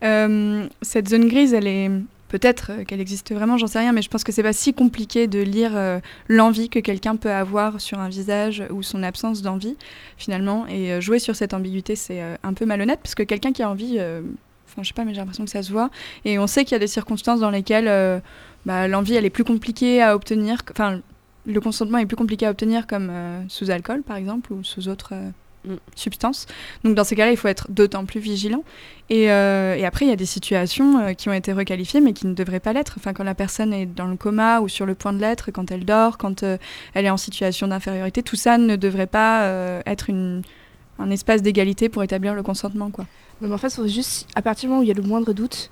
Euh, 0.04 0.66
cette 0.82 1.08
zone 1.08 1.28
grise, 1.28 1.54
elle 1.54 1.66
est. 1.66 1.90
Peut-être 2.30 2.70
euh, 2.70 2.84
qu'elle 2.84 3.00
existe 3.00 3.34
vraiment, 3.34 3.58
j'en 3.58 3.66
sais 3.66 3.80
rien, 3.80 3.92
mais 3.92 4.02
je 4.02 4.08
pense 4.08 4.24
que 4.24 4.30
c'est 4.32 4.44
pas 4.44 4.52
si 4.52 4.72
compliqué 4.72 5.26
de 5.26 5.40
lire 5.40 5.72
euh, 5.74 5.98
l'envie 6.28 6.68
que 6.68 6.78
quelqu'un 6.78 7.16
peut 7.16 7.30
avoir 7.30 7.80
sur 7.80 7.98
un 7.98 8.08
visage 8.08 8.62
ou 8.70 8.82
son 8.82 9.02
absence 9.02 9.42
d'envie, 9.42 9.76
finalement. 10.16 10.66
Et 10.68 10.92
euh, 10.92 11.00
jouer 11.00 11.18
sur 11.18 11.34
cette 11.34 11.52
ambiguïté, 11.52 11.96
c'est 11.96 12.22
un 12.42 12.54
peu 12.54 12.64
malhonnête, 12.66 13.00
parce 13.02 13.16
que 13.16 13.24
quelqu'un 13.24 13.52
qui 13.52 13.62
a 13.62 13.68
envie, 13.68 13.98
enfin, 13.98 14.82
je 14.82 14.88
sais 14.88 14.94
pas, 14.94 15.04
mais 15.04 15.12
j'ai 15.12 15.20
l'impression 15.20 15.44
que 15.44 15.50
ça 15.50 15.62
se 15.62 15.72
voit. 15.72 15.90
Et 16.24 16.38
on 16.38 16.46
sait 16.46 16.64
qu'il 16.64 16.72
y 16.72 16.76
a 16.76 16.78
des 16.78 16.86
circonstances 16.86 17.40
dans 17.40 17.50
lesquelles 17.50 18.22
bah, 18.64 18.86
l'envie, 18.86 19.14
elle 19.14 19.24
est 19.24 19.30
plus 19.30 19.44
compliquée 19.44 20.00
à 20.00 20.14
obtenir. 20.14 20.62
Enfin, 20.70 21.00
le 21.46 21.60
consentement 21.60 21.98
est 21.98 22.06
plus 22.06 22.16
compliqué 22.16 22.46
à 22.46 22.50
obtenir, 22.50 22.86
comme 22.86 23.10
sous 23.48 23.70
alcool, 23.70 24.02
par 24.02 24.16
exemple, 24.16 24.52
ou 24.52 24.62
sous 24.62 24.88
autres. 24.88 25.10
euh, 25.14 25.30
Mm. 25.62 25.74
substances. 25.94 26.46
Donc 26.84 26.94
dans 26.94 27.04
ces 27.04 27.14
cas-là, 27.14 27.32
il 27.32 27.36
faut 27.36 27.48
être 27.48 27.70
d'autant 27.70 28.06
plus 28.06 28.18
vigilant. 28.18 28.64
Et, 29.11 29.30
euh, 29.30 29.78
après, 29.84 30.06
il 30.06 30.08
y 30.08 30.12
a 30.12 30.16
des 30.16 30.24
situations 30.24 30.98
euh, 30.98 31.12
qui 31.12 31.28
ont 31.28 31.34
été 31.34 31.52
requalifiées, 31.52 32.00
mais 32.00 32.14
qui 32.14 32.26
ne 32.26 32.32
devraient 32.32 32.61
pas 32.61 32.72
l'être. 32.72 32.94
Enfin, 32.96 33.12
quand 33.12 33.24
la 33.24 33.34
personne 33.34 33.74
est 33.74 33.84
dans 33.84 34.06
le 34.06 34.16
coma 34.16 34.61
ou 34.61 34.68
sur 34.68 34.86
le 34.86 34.94
point 34.94 35.12
de 35.12 35.18
l'être, 35.18 35.50
quand 35.50 35.70
elle 35.70 35.84
dort, 35.84 36.16
quand 36.16 36.44
euh, 36.44 36.56
elle 36.94 37.04
est 37.04 37.11
en 37.11 37.18
situation 37.18 37.68
d'infériorité, 37.68 38.22
tout 38.22 38.36
ça 38.36 38.56
ne 38.56 38.76
devrait 38.76 39.06
pas 39.06 39.80
être 39.84 40.11
un 40.11 41.11
espace 41.11 41.42
d'égalité 41.42 41.88
pour 41.90 42.02
établir 42.02 42.34
le 42.34 42.42
consentement. 42.42 42.90
Quoi. 42.90 43.06
Mais 43.42 43.52
en 43.52 43.58
fait, 43.58 43.70
faut 43.70 43.86
juste, 43.86 44.28
à 44.34 44.42
partir 44.42 44.66
du 44.66 44.68
moment 44.68 44.80
où 44.80 44.84
il 44.84 44.88
y 44.88 44.92
a 44.92 44.94
le 44.94 45.02
moindre 45.02 45.32
doute, 45.32 45.70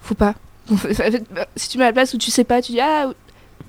faut 0.00 0.14
pas. 0.14 0.34
Si 1.56 1.68
tu 1.68 1.78
mets 1.78 1.84
à 1.84 1.88
la 1.88 1.92
place 1.92 2.12
où 2.12 2.18
tu 2.18 2.30
sais 2.30 2.44
pas, 2.44 2.60
tu 2.60 2.72
dis 2.72 2.80
ah 2.80 3.10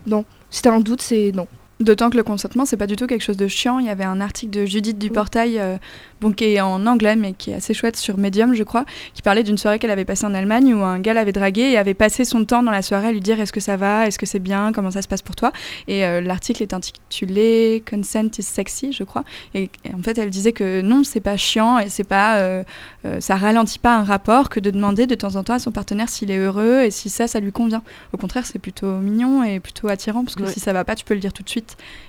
non. 0.05 0.25
Si 0.49 0.61
t'as 0.61 0.73
un 0.73 0.79
doute, 0.79 1.01
c'est 1.01 1.31
non. 1.33 1.47
D'autant 1.81 2.09
que 2.09 2.15
le 2.15 2.23
consentement, 2.23 2.65
c'est 2.65 2.77
pas 2.77 2.87
du 2.87 2.95
tout 2.95 3.05
quelque 3.05 3.21
chose 3.23 3.35
de 3.35 3.49
chiant. 3.49 3.79
Il 3.79 3.85
y 3.85 3.89
avait 3.89 4.05
un 4.05 4.21
article 4.21 4.51
de 4.57 4.65
Judith 4.65 4.97
Duportail, 4.97 5.59
euh, 5.59 5.75
bon, 6.21 6.31
qui 6.31 6.45
est 6.45 6.61
en 6.61 6.87
anglais, 6.87 7.17
mais 7.17 7.33
qui 7.33 7.51
est 7.51 7.55
assez 7.55 7.73
chouette 7.73 7.97
sur 7.97 8.17
Medium, 8.17 8.53
je 8.53 8.63
crois, 8.63 8.85
qui 9.13 9.21
parlait 9.21 9.43
d'une 9.43 9.57
soirée 9.57 9.77
qu'elle 9.77 9.91
avait 9.91 10.05
passée 10.05 10.25
en 10.25 10.33
Allemagne 10.33 10.73
où 10.73 10.81
un 10.83 10.99
gars 10.99 11.13
l'avait 11.13 11.33
draguée 11.33 11.71
et 11.71 11.77
avait 11.77 11.93
passé 11.93 12.23
son 12.23 12.45
temps 12.45 12.63
dans 12.63 12.71
la 12.71 12.81
soirée 12.81 13.07
à 13.07 13.11
lui 13.11 13.19
dire 13.19 13.41
est-ce 13.41 13.51
que 13.51 13.59
ça 13.59 13.75
va, 13.75 14.07
est-ce 14.07 14.17
que 14.17 14.25
c'est 14.25 14.39
bien, 14.39 14.71
comment 14.73 14.89
ça 14.89 15.01
se 15.01 15.09
passe 15.09 15.21
pour 15.21 15.35
toi? 15.35 15.51
Et 15.89 16.05
euh, 16.05 16.21
l'article 16.21 16.63
est 16.63 16.73
intitulé 16.73 17.83
Consent 17.89 18.29
is 18.39 18.43
sexy, 18.43 18.93
je 18.93 19.03
crois. 19.03 19.25
Et, 19.53 19.63
et 19.83 19.93
en 19.93 20.01
fait, 20.01 20.17
elle 20.17 20.29
disait 20.29 20.53
que 20.53 20.79
non, 20.81 21.03
c'est 21.03 21.19
pas 21.19 21.35
chiant 21.35 21.79
et 21.79 21.89
c'est 21.89 22.05
pas, 22.05 22.37
euh, 22.37 22.63
euh, 23.05 23.19
ça 23.19 23.35
ralentit 23.35 23.79
pas 23.79 23.97
un 23.97 24.03
rapport 24.05 24.47
que 24.47 24.61
de 24.61 24.71
demander 24.71 25.07
de 25.07 25.15
temps 25.15 25.35
en 25.35 25.43
temps 25.43 25.55
à 25.55 25.59
son 25.59 25.71
partenaire 25.71 26.07
s'il 26.07 26.31
est 26.31 26.37
heureux 26.37 26.83
et 26.83 26.91
si 26.91 27.09
ça, 27.09 27.27
ça 27.27 27.41
lui 27.41 27.51
convient. 27.51 27.83
Au 28.13 28.17
contraire, 28.17 28.45
c'est 28.45 28.59
plutôt 28.59 28.97
mignon 28.99 29.43
et 29.43 29.59
plutôt 29.59 29.89
attirant 29.89 30.23
parce 30.23 30.35
que 30.35 30.43
Ouais. 30.43 30.51
si 30.51 30.61
ça 30.61 30.71
va 30.71 30.85
pas, 30.85 30.95
tu 30.95 31.03
peux 31.03 31.15
le 31.15 31.19
dire 31.19 31.33
tout 31.33 31.43
de 31.43 31.49
suite. 31.49 31.64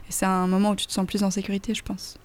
Et 0.08 0.12
c'est 0.12 0.26
un 0.26 0.46
moment 0.46 0.70
où 0.70 0.76
tu 0.76 0.86
te 0.86 0.92
sens 0.92 1.06
plus 1.06 1.22
en 1.22 1.30
sécurité, 1.30 1.74
je 1.74 1.82
pense. 1.82 2.16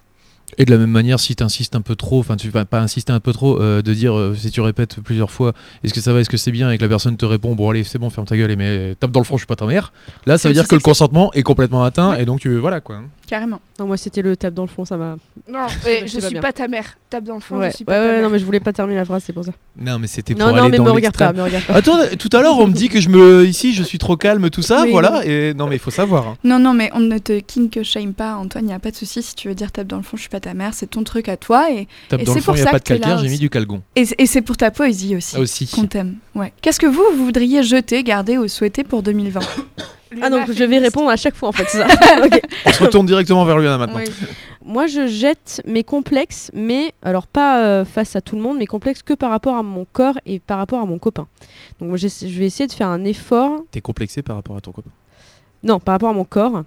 Et 0.58 0.66
de 0.66 0.70
la 0.70 0.76
même 0.76 0.90
manière, 0.90 1.18
si 1.18 1.34
tu 1.34 1.42
insistes 1.42 1.74
un 1.76 1.80
peu 1.80 1.96
trop, 1.96 2.18
enfin 2.20 2.36
tu 2.36 2.50
vas 2.50 2.66
pas 2.66 2.78
insister 2.80 3.10
un 3.10 3.20
peu 3.20 3.32
trop, 3.32 3.58
euh, 3.58 3.80
de 3.80 3.94
dire 3.94 4.14
euh, 4.14 4.34
si 4.34 4.50
tu 4.50 4.60
répètes 4.60 5.00
plusieurs 5.00 5.30
fois, 5.30 5.54
est-ce 5.82 5.94
que 5.94 6.00
ça 6.02 6.12
va, 6.12 6.20
est-ce 6.20 6.28
que 6.28 6.36
c'est 6.36 6.50
bien, 6.52 6.70
et 6.70 6.76
que 6.76 6.82
la 6.82 6.90
personne 6.90 7.16
te 7.16 7.24
répond, 7.24 7.54
bon 7.54 7.70
allez, 7.70 7.84
c'est 7.84 7.98
bon, 7.98 8.10
ferme 8.10 8.26
ta 8.26 8.36
gueule, 8.36 8.50
et 8.50 8.56
mais 8.56 8.94
tape 9.00 9.12
dans 9.12 9.20
le 9.20 9.24
front, 9.24 9.36
je 9.38 9.40
suis 9.42 9.46
pas 9.46 9.56
ta 9.56 9.64
mère. 9.64 9.94
Là, 10.26 10.36
ça 10.36 10.48
veut 10.48 10.54
dire 10.54 10.68
que 10.68 10.74
le 10.74 10.82
consentement 10.82 11.32
est 11.32 11.42
complètement 11.42 11.82
atteint, 11.84 12.10
Ouais. 12.10 12.22
et 12.22 12.26
donc 12.26 12.40
tu 12.40 12.54
voilà 12.58 12.82
quoi. 12.82 13.00
Carrément. 13.32 13.62
Non, 13.78 13.86
moi 13.86 13.96
c'était 13.96 14.20
le 14.20 14.36
tape 14.36 14.52
dans 14.52 14.64
le 14.64 14.68
fond, 14.68 14.84
ça 14.84 14.98
m'a. 14.98 15.16
Non, 15.50 15.66
je 15.86 16.00
pas 16.02 16.06
suis 16.20 16.32
bien. 16.32 16.42
pas 16.42 16.52
ta 16.52 16.68
mère. 16.68 16.98
Tape 17.08 17.24
dans 17.24 17.36
le 17.36 17.40
fond, 17.40 17.56
Ouais, 17.56 17.70
je 17.70 17.76
suis 17.76 17.84
ouais, 17.84 17.86
pas 17.86 17.94
ta 17.94 18.00
ouais, 18.02 18.12
mère. 18.12 18.22
non, 18.24 18.28
mais 18.28 18.38
je 18.38 18.44
voulais 18.44 18.60
pas 18.60 18.74
terminer 18.74 18.98
la 18.98 19.06
phrase, 19.06 19.22
c'est 19.26 19.32
pour 19.32 19.42
ça. 19.46 19.52
Non, 19.80 19.98
mais 19.98 20.06
c'était 20.06 20.34
pour 20.34 20.40
Non, 20.42 20.48
aller 20.52 20.60
non, 20.60 20.68
mais 20.68 20.76
dans 20.76 20.84
me 20.84 20.90
regarde 20.90 21.16
pas, 21.16 21.32
me 21.32 21.42
regarde 21.42 21.64
pas. 21.64 21.72
Attends, 21.72 21.96
tout 22.18 22.28
à 22.34 22.42
l'heure 22.42 22.58
on 22.58 22.66
me 22.66 22.74
dit 22.74 22.90
que 22.90 23.00
je 23.00 23.08
me 23.08 23.46
ici 23.46 23.72
je 23.72 23.82
suis 23.82 23.96
trop 23.96 24.18
calme, 24.18 24.50
tout 24.50 24.60
ça, 24.60 24.82
Oui, 24.82 24.90
voilà, 24.90 25.22
et 25.24 25.54
non 25.54 25.66
mais 25.66 25.76
il 25.76 25.78
faut 25.78 25.90
savoir. 25.90 26.28
hein. 26.28 26.36
Non, 26.44 26.58
non, 26.58 26.74
mais 26.74 26.90
on 26.92 27.00
ne 27.00 27.16
te 27.16 27.40
kink 27.40 27.82
shame 27.82 28.12
pas, 28.12 28.34
Antoine, 28.36 28.64
il 28.64 28.68
n'y 28.68 28.74
a 28.74 28.78
pas 28.78 28.90
de 28.90 28.96
souci. 28.96 29.22
Si 29.22 29.34
tu 29.34 29.48
veux 29.48 29.54
dire 29.54 29.72
tape 29.72 29.86
dans 29.86 29.96
le 29.96 30.02
fond, 30.02 30.18
je 30.18 30.20
suis 30.22 30.28
pas 30.30 30.40
ta 30.40 30.52
mère, 30.52 30.74
c'est 30.74 30.90
ton 30.90 31.02
truc 31.02 31.30
à 31.30 31.38
toi. 31.38 31.70
Et, 31.72 31.88
Tape 32.10 32.20
Et 32.20 32.24
dans 32.24 32.34
le 32.34 32.38
c'est 32.40 32.44
fond, 32.44 32.52
pour 32.52 32.56
il 32.56 32.58
y 32.58 32.62
a 32.62 32.64
ça 32.66 32.70
pas 32.72 32.78
de 32.80 32.84
calcaire, 32.84 33.16
j'ai 33.18 33.28
mis 33.30 33.38
du 33.38 33.48
calgon. 33.48 33.80
et, 33.96 34.04
et 34.18 34.26
c'est 34.26 34.42
pour 34.42 34.58
ta 34.58 34.70
poésie 34.70 35.16
aussi. 35.16 35.36
Ah 35.38 35.40
aussi. 35.40 35.66
Qu'on 35.68 35.86
t'aime. 35.86 36.16
Ouais. 36.34 36.52
Qu'est-ce 36.60 36.78
que 36.78 36.86
vous, 36.86 37.02
vous 37.16 37.24
voudriez 37.24 37.62
jeter, 37.62 38.02
garder 38.02 38.36
ou 38.36 38.46
souhaiter 38.46 38.84
pour 38.84 39.02
2020 39.02 39.40
Ah, 40.20 40.30
donc 40.30 40.52
je 40.52 40.64
vais 40.64 40.78
répondre 40.78 41.08
à 41.08 41.16
chaque 41.16 41.34
fois 41.34 41.48
en 41.48 41.52
fait, 41.52 41.64
c'est 41.68 41.78
ça. 41.78 41.86
On 42.66 42.72
se 42.72 42.82
retourne 42.82 43.06
directement 43.06 43.44
vers 43.44 43.58
Luana 43.58 43.78
maintenant. 43.78 43.98
Oui. 43.98 44.26
Moi, 44.64 44.86
je 44.86 45.06
jette 45.06 45.60
mes 45.66 45.82
complexes, 45.82 46.50
mais 46.54 46.92
alors 47.02 47.26
pas 47.26 47.64
euh, 47.64 47.84
face 47.84 48.14
à 48.14 48.20
tout 48.20 48.36
le 48.36 48.42
monde, 48.42 48.58
mes 48.58 48.66
complexes 48.66 49.02
que 49.02 49.14
par 49.14 49.30
rapport 49.30 49.56
à 49.56 49.62
mon 49.62 49.84
corps 49.90 50.18
et 50.24 50.38
par 50.38 50.58
rapport 50.58 50.80
à 50.80 50.86
mon 50.86 50.98
copain. 50.98 51.26
Donc, 51.80 51.88
moi, 51.88 51.96
je 51.96 52.06
vais 52.06 52.46
essayer 52.46 52.66
de 52.66 52.72
faire 52.72 52.88
un 52.88 53.04
effort, 53.04 53.64
T'es 53.70 53.80
complexé 53.80 54.22
par 54.22 54.36
rapport 54.36 54.56
à 54.56 54.60
ton 54.60 54.72
copain? 54.72 54.90
non, 55.64 55.80
par 55.80 55.94
rapport 55.94 56.10
à 56.10 56.14
mon 56.14 56.24
corps. 56.24 56.62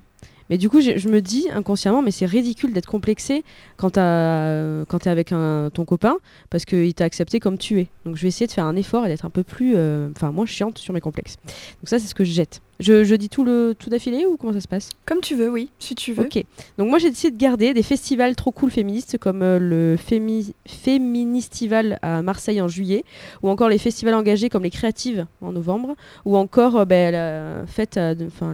Mais 0.50 0.60
du 0.60 0.70
coup, 0.70 0.80
je 0.80 1.10
me 1.10 1.22
dis 1.22 1.48
inconsciemment, 1.52 2.04
mais 2.04 2.12
c'est 2.12 2.28
ridicule 2.28 2.72
d'être 2.72 2.86
complexé 2.86 3.44
quand 3.78 3.98
euh, 3.98 4.86
t'es 4.86 5.10
avec 5.10 5.32
un, 5.32 5.72
ton 5.74 5.86
copain, 5.86 6.18
parce 6.52 6.66
qu'il 6.66 6.94
t'a 6.94 7.04
accepté 7.04 7.40
comme 7.40 7.58
tu 7.58 7.80
es. 7.80 7.88
Donc, 8.06 8.16
je 8.16 8.22
vais 8.22 8.28
essayer 8.28 8.46
de 8.46 8.52
faire 8.52 8.66
un 8.66 8.76
effort 8.76 9.06
et 9.06 9.10
d'être 9.10 9.26
un 9.26 9.32
peu 9.32 9.44
plus, 9.44 9.74
euh, 9.76 10.10
enfin, 10.16 10.32
moins 10.32 10.46
chiante 10.46 10.78
sur 10.78 10.94
mes 10.94 11.02
complexes. 11.02 11.38
Donc 11.46 11.90
ça, 11.90 11.98
c'est 11.98 12.08
ce 12.08 12.14
que 12.14 12.24
je 12.24 12.32
jette. 12.32 12.62
Je, 12.80 13.04
je 13.06 13.16
dis 13.16 13.30
tout 13.30 13.44
le 13.46 13.74
tout 13.78 13.90
d'affilée 13.90 14.26
ou 14.26 14.36
comment 14.36 14.52
ça 14.54 14.60
se 14.60 14.68
passe? 14.68 14.90
Comme 15.06 15.22
tu 15.22 15.36
veux, 15.36 15.50
oui, 15.50 15.70
si 15.80 15.96
tu 15.96 16.12
veux. 16.12 16.26
Ok. 16.26 16.44
Donc 16.78 16.90
moi 16.90 17.00
j'ai 17.00 17.10
décidé 17.10 17.32
de 17.32 17.38
garder 17.42 17.74
des 17.74 17.84
festivals 17.84 18.36
trop 18.36 18.52
cool 18.52 18.70
féministes 18.70 19.18
comme 19.18 19.42
euh, 19.42 19.60
le 19.60 19.96
Fémi 19.98 20.54
Féministival 20.68 22.00
à 22.02 22.22
Marseille 22.22 22.62
en 22.62 22.68
juillet, 22.68 23.04
ou 23.44 23.50
encore 23.50 23.70
les 23.70 23.78
festivals 23.78 24.14
engagés 24.16 24.50
comme 24.50 24.64
les 24.64 24.70
Créatives 24.70 25.26
en 25.42 25.52
novembre, 25.52 25.96
ou 26.26 26.36
encore 26.38 26.78
euh, 26.78 26.86
ben, 26.86 27.12
la 27.12 27.66
fête, 27.66 27.98
de- 27.98 28.26
enfin 28.28 28.54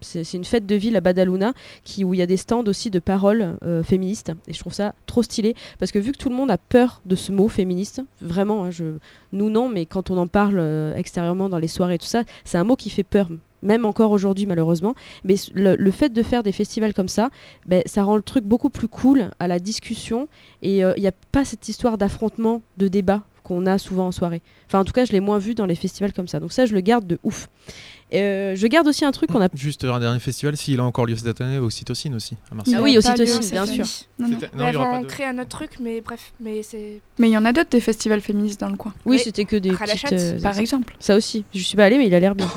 c'est 0.00 0.32
une 0.34 0.44
fête 0.44 0.66
de 0.66 0.74
ville 0.74 0.96
à 0.96 1.00
Badalona 1.00 1.52
qui 1.84 2.04
où 2.04 2.14
il 2.14 2.18
y 2.18 2.22
a 2.22 2.26
des 2.26 2.36
stands 2.36 2.64
aussi 2.66 2.90
de 2.90 2.98
paroles 2.98 3.56
euh, 3.64 3.82
féministes. 3.82 4.32
Et 4.46 4.52
je 4.52 4.60
trouve 4.60 4.74
ça 4.74 4.94
trop 5.06 5.22
stylé 5.22 5.54
parce 5.78 5.92
que 5.92 5.98
vu 5.98 6.12
que 6.12 6.18
tout 6.18 6.28
le 6.28 6.36
monde 6.36 6.50
a 6.50 6.58
peur 6.58 7.00
de 7.04 7.16
ce 7.16 7.32
mot 7.32 7.48
féministe, 7.48 8.02
vraiment, 8.20 8.64
hein, 8.64 8.70
je, 8.70 8.84
nous 9.32 9.50
non, 9.50 9.68
mais 9.68 9.86
quand 9.86 10.10
on 10.10 10.18
en 10.18 10.26
parle 10.28 10.58
euh, 10.58 10.94
extérieurement 10.94 11.48
dans 11.48 11.58
les 11.58 11.68
soirées 11.68 11.94
et 11.94 11.98
tout 11.98 12.06
ça, 12.06 12.22
c'est 12.44 12.58
un 12.58 12.64
mot 12.64 12.76
qui 12.76 12.90
fait 12.90 13.02
peur. 13.02 13.28
Même 13.66 13.84
encore 13.84 14.10
aujourd'hui, 14.12 14.46
malheureusement. 14.46 14.94
Mais 15.24 15.34
le, 15.54 15.90
fait 15.90 16.10
de 16.10 16.22
faire 16.22 16.42
des 16.42 16.52
festivals 16.52 16.94
comme 16.94 17.08
ça, 17.08 17.30
ben, 17.66 17.82
ça 17.84 18.04
rend 18.04 18.16
le 18.16 18.22
truc 18.22 18.44
beaucoup 18.44 18.70
plus 18.70 18.88
cool 18.88 19.30
à 19.38 19.48
la 19.48 19.58
discussion. 19.58 20.28
Et 20.62 20.78
il 20.78 21.00
n'y 21.00 21.06
a 21.06 21.12
pas 21.32 21.44
cette 21.44 21.68
histoire 21.68 21.98
d'affrontement, 21.98 22.62
de 22.78 22.88
débat 22.88 23.22
qu'on 23.46 23.66
a 23.66 23.78
souvent 23.78 24.08
en 24.08 24.12
soirée. 24.12 24.42
Enfin, 24.66 24.80
en 24.80 24.84
tout 24.84 24.92
cas, 24.92 25.04
je 25.04 25.12
l'ai 25.12 25.20
moins 25.20 25.38
vu 25.38 25.54
dans 25.54 25.66
les 25.66 25.76
festivals 25.76 26.12
comme 26.12 26.26
ça. 26.26 26.40
Donc 26.40 26.52
ça, 26.52 26.66
je 26.66 26.74
le 26.74 26.80
garde 26.80 27.06
de 27.06 27.18
ouf. 27.22 27.48
Euh, 28.16 28.56
je 28.56 28.66
garde 28.66 28.86
aussi 28.88 29.04
un 29.04 29.12
truc 29.12 29.30
qu'on 29.30 29.40
a... 29.42 29.48
Juste 29.54 29.84
un 29.84 29.98
dernier 30.00 30.18
festival, 30.20 30.56
s'il 30.56 30.80
a 30.80 30.84
encore 30.84 31.06
lieu 31.06 31.16
cette 31.16 31.40
année, 31.40 31.58
au 31.58 31.70
Cytocine 31.70 32.14
aussi, 32.14 32.36
à 32.50 32.54
Marseille. 32.54 32.74
Ah 32.78 32.82
oui, 32.82 32.92
y 32.92 32.96
a 32.96 32.98
aussi 32.98 33.08
pas 33.08 33.16
lieu 33.16 33.24
Tocine, 33.26 33.42
cette 33.42 33.52
bien 33.52 33.66
sûr. 33.66 33.84
Non, 34.18 34.28
non. 34.28 34.38
Non, 34.72 35.00
de- 35.00 35.06
créer 35.06 35.26
un 35.26 35.38
autre 35.38 35.48
truc, 35.48 35.70
mais 35.80 36.00
bref, 36.00 36.32
mais 36.40 36.62
c'est. 36.62 37.00
Mais 37.18 37.28
il 37.28 37.32
y 37.32 37.38
en 37.38 37.44
a 37.44 37.52
d'autres 37.52 37.70
des 37.70 37.80
festivals 37.80 38.20
féministes 38.20 38.60
dans 38.60 38.68
le 38.70 38.76
coin, 38.76 38.94
Oui, 39.04 39.18
c'était 39.18 39.44
que 39.44 39.56
des 39.56 39.70
petites... 39.70 40.12
euh, 40.12 40.40
par 40.40 40.58
exemple. 40.58 40.96
Ça 40.98 41.16
aussi. 41.16 41.44
Je 41.54 41.60
suis 41.62 41.76
pas 41.76 41.84
allée, 41.84 41.98
mais 41.98 42.06
il 42.06 42.14
a 42.14 42.20
l'air 42.20 42.34
bien. 42.34 42.48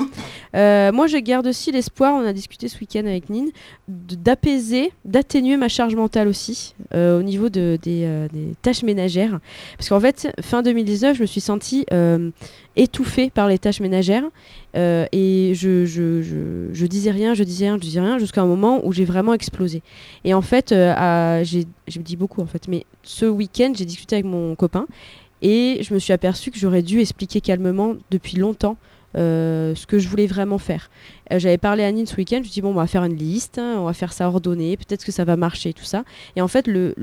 Euh, 0.56 0.90
moi, 0.90 1.06
je 1.06 1.16
garde 1.16 1.46
aussi 1.46 1.70
l'espoir, 1.70 2.12
on 2.12 2.26
a 2.26 2.32
discuté 2.32 2.66
ce 2.66 2.76
week-end 2.80 3.06
avec 3.06 3.30
Nine, 3.30 3.50
d'apaiser, 3.86 4.92
d'atténuer 5.04 5.56
ma 5.56 5.68
charge 5.68 5.94
mentale 5.94 6.28
aussi 6.28 6.74
euh, 6.94 7.20
au 7.20 7.22
niveau 7.22 7.48
de, 7.48 7.78
des, 7.80 8.02
euh, 8.04 8.28
des 8.32 8.54
tâches 8.60 8.82
ménagères. 8.82 9.38
Parce 9.76 9.88
qu'en 9.88 10.00
fait, 10.00 10.28
fin 10.40 10.62
2019, 10.62 11.16
je 11.16 11.22
me 11.22 11.26
suis 11.26 11.40
sentie 11.40 11.86
euh, 11.92 12.30
étouffée 12.76 13.30
par 13.30 13.48
les 13.48 13.58
tâches 13.58 13.80
ménagères. 13.80 14.24
euh, 14.76 15.06
et 15.12 15.52
je, 15.54 16.86
disais 16.86 17.10
rien, 17.10 17.34
je 17.34 17.44
disais 17.44 17.66
rien, 17.66 17.76
je 17.76 17.80
disais 17.80 18.00
rien, 18.00 18.18
jusqu'à 18.18 18.42
un 18.42 18.46
moment 18.46 18.80
où 18.84 18.92
j'ai 18.92 19.04
vraiment 19.04 19.34
explosé. 19.34 19.82
Et 20.24 20.34
en 20.34 20.42
fait, 20.42 20.72
euh, 20.72 21.42
j'ai 21.44 21.66
je 21.88 21.98
me 21.98 22.04
dis 22.04 22.16
beaucoup 22.16 22.40
en 22.40 22.46
fait, 22.46 22.68
mais 22.68 22.86
ce 23.02 23.26
week-end, 23.26 23.72
j'ai 23.74 23.84
discuté 23.84 24.16
avec 24.16 24.26
mon 24.26 24.54
copain 24.54 24.86
et 25.42 25.78
je 25.82 25.92
me 25.94 25.98
suis 25.98 26.12
aperçue 26.12 26.50
que 26.50 26.58
j'aurais 26.58 26.82
dû 26.82 27.00
expliquer 27.00 27.40
calmement 27.40 27.94
depuis 28.10 28.36
longtemps 28.36 28.76
euh, 29.16 29.74
ce 29.74 29.86
que 29.86 29.98
je 29.98 30.08
voulais 30.08 30.28
vraiment 30.28 30.58
faire. 30.58 30.88
J'avais 31.32 31.58
parlé 31.58 31.82
à 31.82 31.90
Nine 31.90 32.06
ce 32.06 32.16
week-end, 32.16 32.36
je 32.36 32.42
lui 32.42 32.48
ai 32.48 32.52
dit 32.52 32.60
bon, 32.60 32.70
on 32.70 32.74
va 32.74 32.86
faire 32.86 33.04
une 33.04 33.16
liste, 33.16 33.58
hein, 33.58 33.76
on 33.78 33.84
va 33.84 33.92
faire 33.92 34.12
ça 34.12 34.28
ordonné, 34.28 34.76
peut-être 34.76 35.04
que 35.04 35.12
ça 35.12 35.24
va 35.24 35.36
marcher, 35.36 35.72
tout 35.72 35.84
ça. 35.84 36.04
Et 36.36 36.42
en 36.42 36.48
fait, 36.48 36.66
le. 36.66 36.94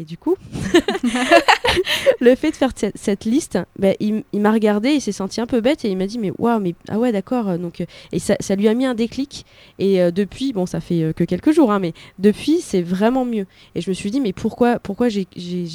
Et 0.00 0.04
du 0.04 0.16
coup, 0.16 0.34
le 2.20 2.34
fait 2.34 2.52
de 2.52 2.56
faire 2.56 2.70
cette, 2.94 3.26
liste, 3.26 3.58
ben, 3.78 3.94
il, 4.00 4.24
m'a 4.40 4.50
regardé, 4.50 4.92
il 4.92 5.02
s'est 5.02 5.12
senti 5.12 5.42
un 5.42 5.46
peu 5.46 5.60
bête 5.60 5.84
et 5.84 5.90
il 5.90 5.96
m'a 5.98 6.06
dit 6.06 6.18
mais 6.18 6.32
waouh, 6.38 6.58
mais 6.58 6.74
ah 6.88 6.98
ouais, 6.98 7.12
d'accord. 7.12 7.50
euh, 7.50 7.58
Donc, 7.58 7.82
euh, 7.82 7.86
et 8.10 8.18
ça, 8.18 8.34
ça 8.40 8.56
lui 8.56 8.66
a 8.66 8.72
mis 8.72 8.86
un 8.86 8.94
déclic. 8.94 9.44
Et 9.78 10.00
euh, 10.00 10.10
depuis, 10.10 10.54
bon, 10.54 10.64
ça 10.64 10.80
fait 10.80 11.12
que 11.14 11.24
quelques 11.24 11.52
jours, 11.52 11.70
hein, 11.70 11.80
mais 11.80 11.92
depuis, 12.18 12.62
c'est 12.62 12.80
vraiment 12.80 13.26
mieux. 13.26 13.44
Et 13.74 13.82
je 13.82 13.90
me 13.90 13.94
suis 13.94 14.10
dit 14.10 14.20
mais 14.20 14.32
pourquoi, 14.32 14.78
pourquoi 14.78 15.10
j'ai- 15.10 15.26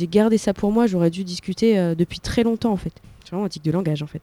gardé 0.10 0.40
ça 0.40 0.56
pour 0.56 0.72
moi? 0.72 0.88
J'aurais 0.88 1.12
dû 1.12 1.24
discuter 1.24 1.94
depuis 1.96 2.20
très 2.20 2.42
longtemps 2.42 2.72
en 2.72 2.78
fait. 2.78 2.94
C'est 3.24 3.30
vraiment 3.30 3.46
un 3.46 3.50
tic 3.50 3.64
de 3.64 3.72
langage 3.72 4.02
en 4.02 4.08
fait. 4.08 4.22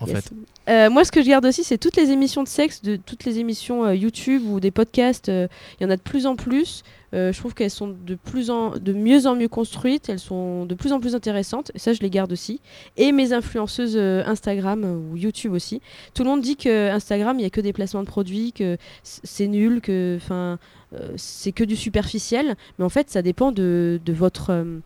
En 0.00 0.06
Yes. 0.06 0.16
fait. 0.24 0.32
Euh, 0.68 0.90
moi, 0.90 1.04
ce 1.04 1.10
que 1.12 1.22
je 1.22 1.28
garde 1.28 1.46
aussi, 1.46 1.64
c'est 1.64 1.78
toutes 1.78 1.96
les 1.96 2.10
émissions 2.10 2.42
de 2.42 2.48
sexe, 2.48 2.82
de 2.82 2.96
toutes 2.96 3.24
les 3.24 3.38
émissions 3.38 3.84
euh, 3.84 3.94
YouTube 3.94 4.42
ou 4.46 4.60
des 4.60 4.70
podcasts. 4.70 5.28
euh, 5.28 5.48
Il 5.80 5.84
y 5.84 5.86
en 5.86 5.90
a 5.90 5.96
de 5.96 6.02
plus 6.02 6.26
en 6.26 6.36
plus. 6.36 6.82
Euh, 7.14 7.32
je 7.32 7.38
trouve 7.38 7.54
qu'elles 7.54 7.70
sont 7.70 7.88
de 8.04 8.14
plus 8.16 8.50
en 8.50 8.72
de 8.76 8.92
mieux 8.92 9.26
en 9.26 9.34
mieux 9.34 9.48
construites. 9.48 10.10
Elles 10.10 10.18
sont 10.18 10.66
de 10.66 10.74
plus 10.74 10.92
en 10.92 11.00
plus 11.00 11.14
intéressantes. 11.14 11.72
Et 11.74 11.78
ça, 11.78 11.94
je 11.94 12.00
les 12.00 12.10
garde 12.10 12.32
aussi. 12.32 12.60
Et 12.98 13.12
mes 13.12 13.32
influenceuses 13.32 13.96
euh, 13.96 14.22
Instagram 14.26 14.84
ou 14.84 15.16
YouTube 15.16 15.52
aussi. 15.52 15.80
Tout 16.12 16.22
le 16.22 16.28
monde 16.28 16.42
dit 16.42 16.56
que 16.56 16.90
Instagram, 16.90 17.38
il 17.38 17.42
y 17.42 17.46
a 17.46 17.50
que 17.50 17.62
des 17.62 17.72
placements 17.72 18.02
de 18.02 18.06
produits, 18.08 18.52
que 18.52 18.76
c'est 19.02 19.46
nul, 19.48 19.80
que 19.80 20.16
enfin 20.20 20.58
euh, 20.94 21.12
c'est 21.16 21.52
que 21.52 21.64
du 21.64 21.76
superficiel. 21.76 22.56
Mais 22.78 22.84
en 22.84 22.88
fait, 22.90 23.08
ça 23.08 23.22
dépend 23.22 23.52
de, 23.52 23.98
de 24.04 24.12
votre 24.12 24.50
euh, 24.50 24.78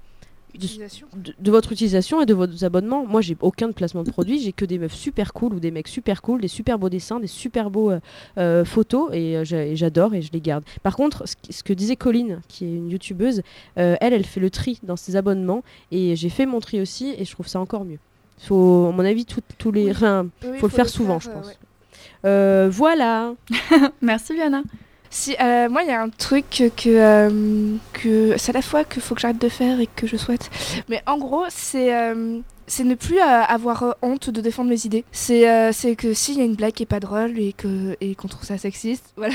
Utilisation. 0.54 1.06
de, 1.16 1.34
de 1.38 1.50
votre 1.50 1.72
utilisation 1.72 2.20
et 2.20 2.26
de 2.26 2.34
vos 2.34 2.64
abonnements. 2.64 3.06
Moi, 3.06 3.20
j'ai 3.20 3.36
aucun 3.40 3.68
de 3.68 3.72
placement 3.72 4.02
de 4.02 4.10
produit. 4.10 4.40
J'ai 4.40 4.52
que 4.52 4.64
des 4.64 4.78
meufs 4.78 4.94
super 4.94 5.32
cool 5.32 5.54
ou 5.54 5.60
des 5.60 5.70
mecs 5.70 5.88
super 5.88 6.22
cool, 6.22 6.40
des 6.40 6.48
super 6.48 6.78
beaux 6.78 6.88
dessins, 6.88 7.20
des 7.20 7.26
super 7.26 7.70
beaux 7.70 7.90
euh, 7.90 8.00
euh, 8.38 8.64
photos 8.64 9.10
et 9.12 9.36
euh, 9.36 9.44
et 9.52 9.76
j'adore 9.76 10.14
et 10.14 10.22
je 10.22 10.30
les 10.32 10.40
garde. 10.40 10.64
Par 10.82 10.96
contre, 10.96 11.24
ce, 11.26 11.62
que 11.62 11.72
disait 11.72 11.96
Colline, 11.96 12.40
qui 12.48 12.64
est 12.64 12.74
une 12.76 12.90
youtubeuse, 12.90 13.42
euh, 13.78 13.96
elle, 14.00 14.12
elle 14.12 14.24
fait 14.24 14.40
le 14.40 14.50
tri 14.50 14.78
dans 14.82 14.96
ses 14.96 15.16
abonnements 15.16 15.62
et 15.90 16.16
j'ai 16.16 16.28
fait 16.28 16.46
mon 16.46 16.60
tri 16.60 16.80
aussi 16.80 17.14
et 17.16 17.24
je 17.24 17.32
trouve 17.32 17.48
ça 17.48 17.60
encore 17.60 17.84
mieux. 17.84 17.98
Faut, 18.38 18.86
à 18.88 18.92
mon 18.92 19.04
avis, 19.04 19.24
tous 19.24 19.70
les, 19.72 19.84
Oui. 19.84 19.90
enfin, 19.92 20.26
Oui, 20.44 20.58
faut 20.58 20.66
le 20.66 20.72
faire 20.72 20.88
souvent, 20.88 21.20
je 21.20 21.30
pense. 21.30 21.46
Euh, 22.24 22.68
voilà. 22.70 23.34
Merci 24.02 24.36
Liana. 24.36 24.62
Si, 25.14 25.36
euh, 25.38 25.68
moi, 25.68 25.82
il 25.82 25.88
y 25.88 25.92
a 25.92 26.00
un 26.00 26.08
truc 26.08 26.46
que, 26.74 26.88
euh, 26.88 27.76
que 27.92 28.34
c'est 28.38 28.48
à 28.48 28.54
la 28.54 28.62
fois 28.62 28.82
qu'il 28.82 29.02
faut 29.02 29.14
que 29.14 29.20
j'arrête 29.20 29.38
de 29.38 29.50
faire 29.50 29.78
et 29.78 29.86
que 29.86 30.06
je 30.06 30.16
souhaite. 30.16 30.48
Mais 30.88 31.02
en 31.06 31.18
gros, 31.18 31.44
c'est 31.50 31.94
euh, 31.94 32.40
c'est 32.72 32.84
ne 32.84 32.94
plus 32.94 33.18
euh, 33.18 33.22
avoir 33.22 33.82
euh, 33.82 33.90
honte 34.00 34.30
de 34.30 34.40
défendre 34.40 34.70
mes 34.70 34.86
idées. 34.86 35.04
C'est 35.12 35.48
euh, 35.48 35.72
c'est 35.72 35.94
que 35.94 36.14
s'il 36.14 36.38
y 36.38 36.40
a 36.40 36.44
une 36.44 36.54
blague 36.54 36.72
qui 36.72 36.82
est 36.82 36.86
pas 36.86 37.00
drôle 37.00 37.38
et 37.38 37.52
que 37.52 37.96
et 38.00 38.14
qu'on 38.14 38.28
trouve 38.28 38.44
ça 38.44 38.56
sexiste, 38.56 39.04
voilà, 39.16 39.34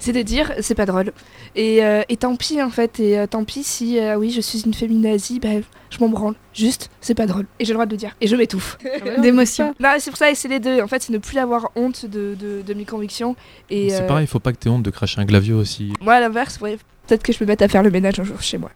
c'est 0.00 0.12
de 0.12 0.22
dire 0.22 0.52
c'est 0.60 0.74
pas 0.74 0.86
drôle. 0.86 1.12
Et, 1.54 1.84
euh, 1.84 2.02
et 2.08 2.16
tant 2.16 2.34
pis 2.34 2.60
en 2.60 2.70
fait. 2.70 2.98
Et 2.98 3.16
euh, 3.16 3.26
tant 3.26 3.44
pis 3.44 3.62
si 3.62 3.98
euh, 4.00 4.16
oui, 4.16 4.30
je 4.30 4.40
suis 4.40 4.62
une 4.66 4.74
féminazie, 4.74 5.38
bah, 5.38 5.48
je 5.90 5.98
m'en 6.00 6.08
branle. 6.08 6.34
Juste, 6.52 6.90
c'est 7.00 7.14
pas 7.14 7.26
drôle. 7.26 7.46
Et 7.60 7.64
j'ai 7.64 7.72
le 7.72 7.74
droit 7.76 7.86
de 7.86 7.92
le 7.92 7.96
dire. 7.96 8.16
Et 8.20 8.26
je 8.26 8.34
m'étouffe. 8.34 8.76
D'émotion. 9.22 9.74
Non, 9.78 9.90
c'est 9.98 10.10
pour 10.10 10.18
ça, 10.18 10.28
et 10.30 10.34
c'est 10.34 10.48
les 10.48 10.58
deux. 10.58 10.82
En 10.82 10.88
fait, 10.88 11.00
c'est 11.00 11.12
ne 11.12 11.18
plus 11.18 11.38
avoir 11.38 11.70
honte 11.76 12.04
de, 12.06 12.34
de, 12.38 12.62
de 12.66 12.74
mes 12.74 12.84
convictions. 12.84 13.36
Et 13.70 13.90
C'est 13.90 14.02
euh, 14.02 14.06
pareil, 14.06 14.24
il 14.24 14.26
faut 14.26 14.40
pas 14.40 14.52
que 14.52 14.58
tu 14.58 14.66
aies 14.66 14.70
honte 14.72 14.82
de 14.82 14.90
cracher 14.90 15.20
un 15.20 15.24
glavio 15.24 15.56
aussi. 15.56 15.92
moi, 16.00 16.14
à 16.14 16.20
l'inverse, 16.20 16.58
ouais, 16.60 16.76
peut-être 17.08 17.22
que 17.22 17.32
je 17.32 17.38
peux 17.38 17.46
mettre 17.46 17.64
à 17.64 17.68
faire 17.68 17.82
le 17.82 17.90
ménage 17.90 18.20
un 18.20 18.24
jour 18.24 18.40
chez 18.40 18.58
moi. 18.58 18.70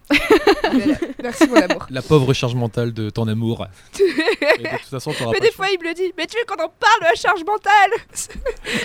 Voilà. 0.72 0.94
Merci, 1.22 1.46
mon 1.48 1.56
amour. 1.56 1.86
La 1.90 2.02
pauvre 2.02 2.32
charge 2.32 2.54
mentale 2.54 2.92
de 2.92 3.10
ton 3.10 3.28
amour. 3.28 3.66
Et 4.00 4.62
de 4.62 4.68
toute 4.78 4.86
façon, 4.88 5.12
t'auras 5.12 5.32
Mais 5.32 5.38
pas 5.38 5.40
des 5.44 5.46
le 5.50 5.52
choix. 5.52 5.66
fois, 5.66 5.74
il 5.74 5.78
me 5.84 5.88
le 5.88 5.94
dit. 5.94 6.12
Mais 6.16 6.26
tu 6.26 6.36
veux 6.38 6.44
qu'on 6.46 6.62
en 6.62 6.68
parle 6.68 7.00
de 7.00 7.04
la 7.04 7.14
charge 7.14 7.44
mentale? 7.44 7.90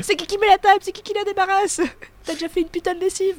C'est 0.01 0.15
qui 0.15 0.27
qui 0.27 0.37
met 0.37 0.47
la 0.47 0.57
table 0.57 0.79
C'est 0.81 0.91
qui 0.91 1.01
qui 1.01 1.13
la 1.13 1.23
débarrasse? 1.23 1.81
T'as 2.25 2.33
déjà 2.33 2.49
fait 2.49 2.61
une 2.61 2.67
putain 2.67 2.93
de 2.93 2.99
lessive 2.99 3.37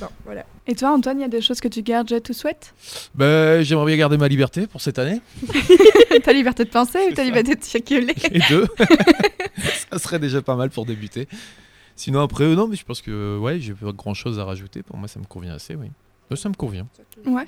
Non, 0.00 0.08
voilà. 0.24 0.46
Et 0.66 0.74
toi 0.74 0.90
Antoine, 0.92 1.18
il 1.18 1.22
y 1.22 1.24
a 1.24 1.28
des 1.28 1.42
choses 1.42 1.60
que 1.60 1.68
tu 1.68 1.82
gardes, 1.82 2.08
je 2.08 2.16
te 2.16 2.32
souhaite? 2.32 2.72
Bah, 3.14 3.62
J'aimerais 3.62 3.86
bien 3.86 3.96
garder 3.96 4.16
ma 4.16 4.28
liberté 4.28 4.66
pour 4.66 4.80
cette 4.80 4.98
année. 4.98 5.20
Ta 6.24 6.32
liberté 6.32 6.64
de 6.64 6.70
penser 6.70 6.98
ou 7.06 7.10
ta 7.10 7.16
ça. 7.16 7.24
liberté 7.24 7.54
de 7.56 7.62
circuler? 7.62 8.14
Et 8.32 8.40
deux. 8.48 8.66
ça 9.92 9.98
serait 9.98 10.18
déjà 10.18 10.40
pas 10.40 10.56
mal 10.56 10.70
pour 10.70 10.86
débuter. 10.86 11.28
Sinon, 11.96 12.20
après, 12.20 12.44
euh, 12.44 12.54
non, 12.54 12.68
mais 12.68 12.76
je 12.76 12.84
pense 12.84 13.00
que 13.02 13.38
ouais, 13.38 13.58
j'ai 13.58 13.72
pas 13.74 13.92
grand 13.92 14.14
chose 14.14 14.38
à 14.38 14.44
rajouter. 14.44 14.82
Pour 14.82 14.96
moi, 14.98 15.08
ça 15.08 15.18
me 15.18 15.24
convient 15.24 15.54
assez, 15.54 15.74
oui. 15.74 15.90
Euh, 16.30 16.36
Ça 16.36 16.48
me 16.48 16.54
convient, 16.54 16.86
Ouais. 17.26 17.46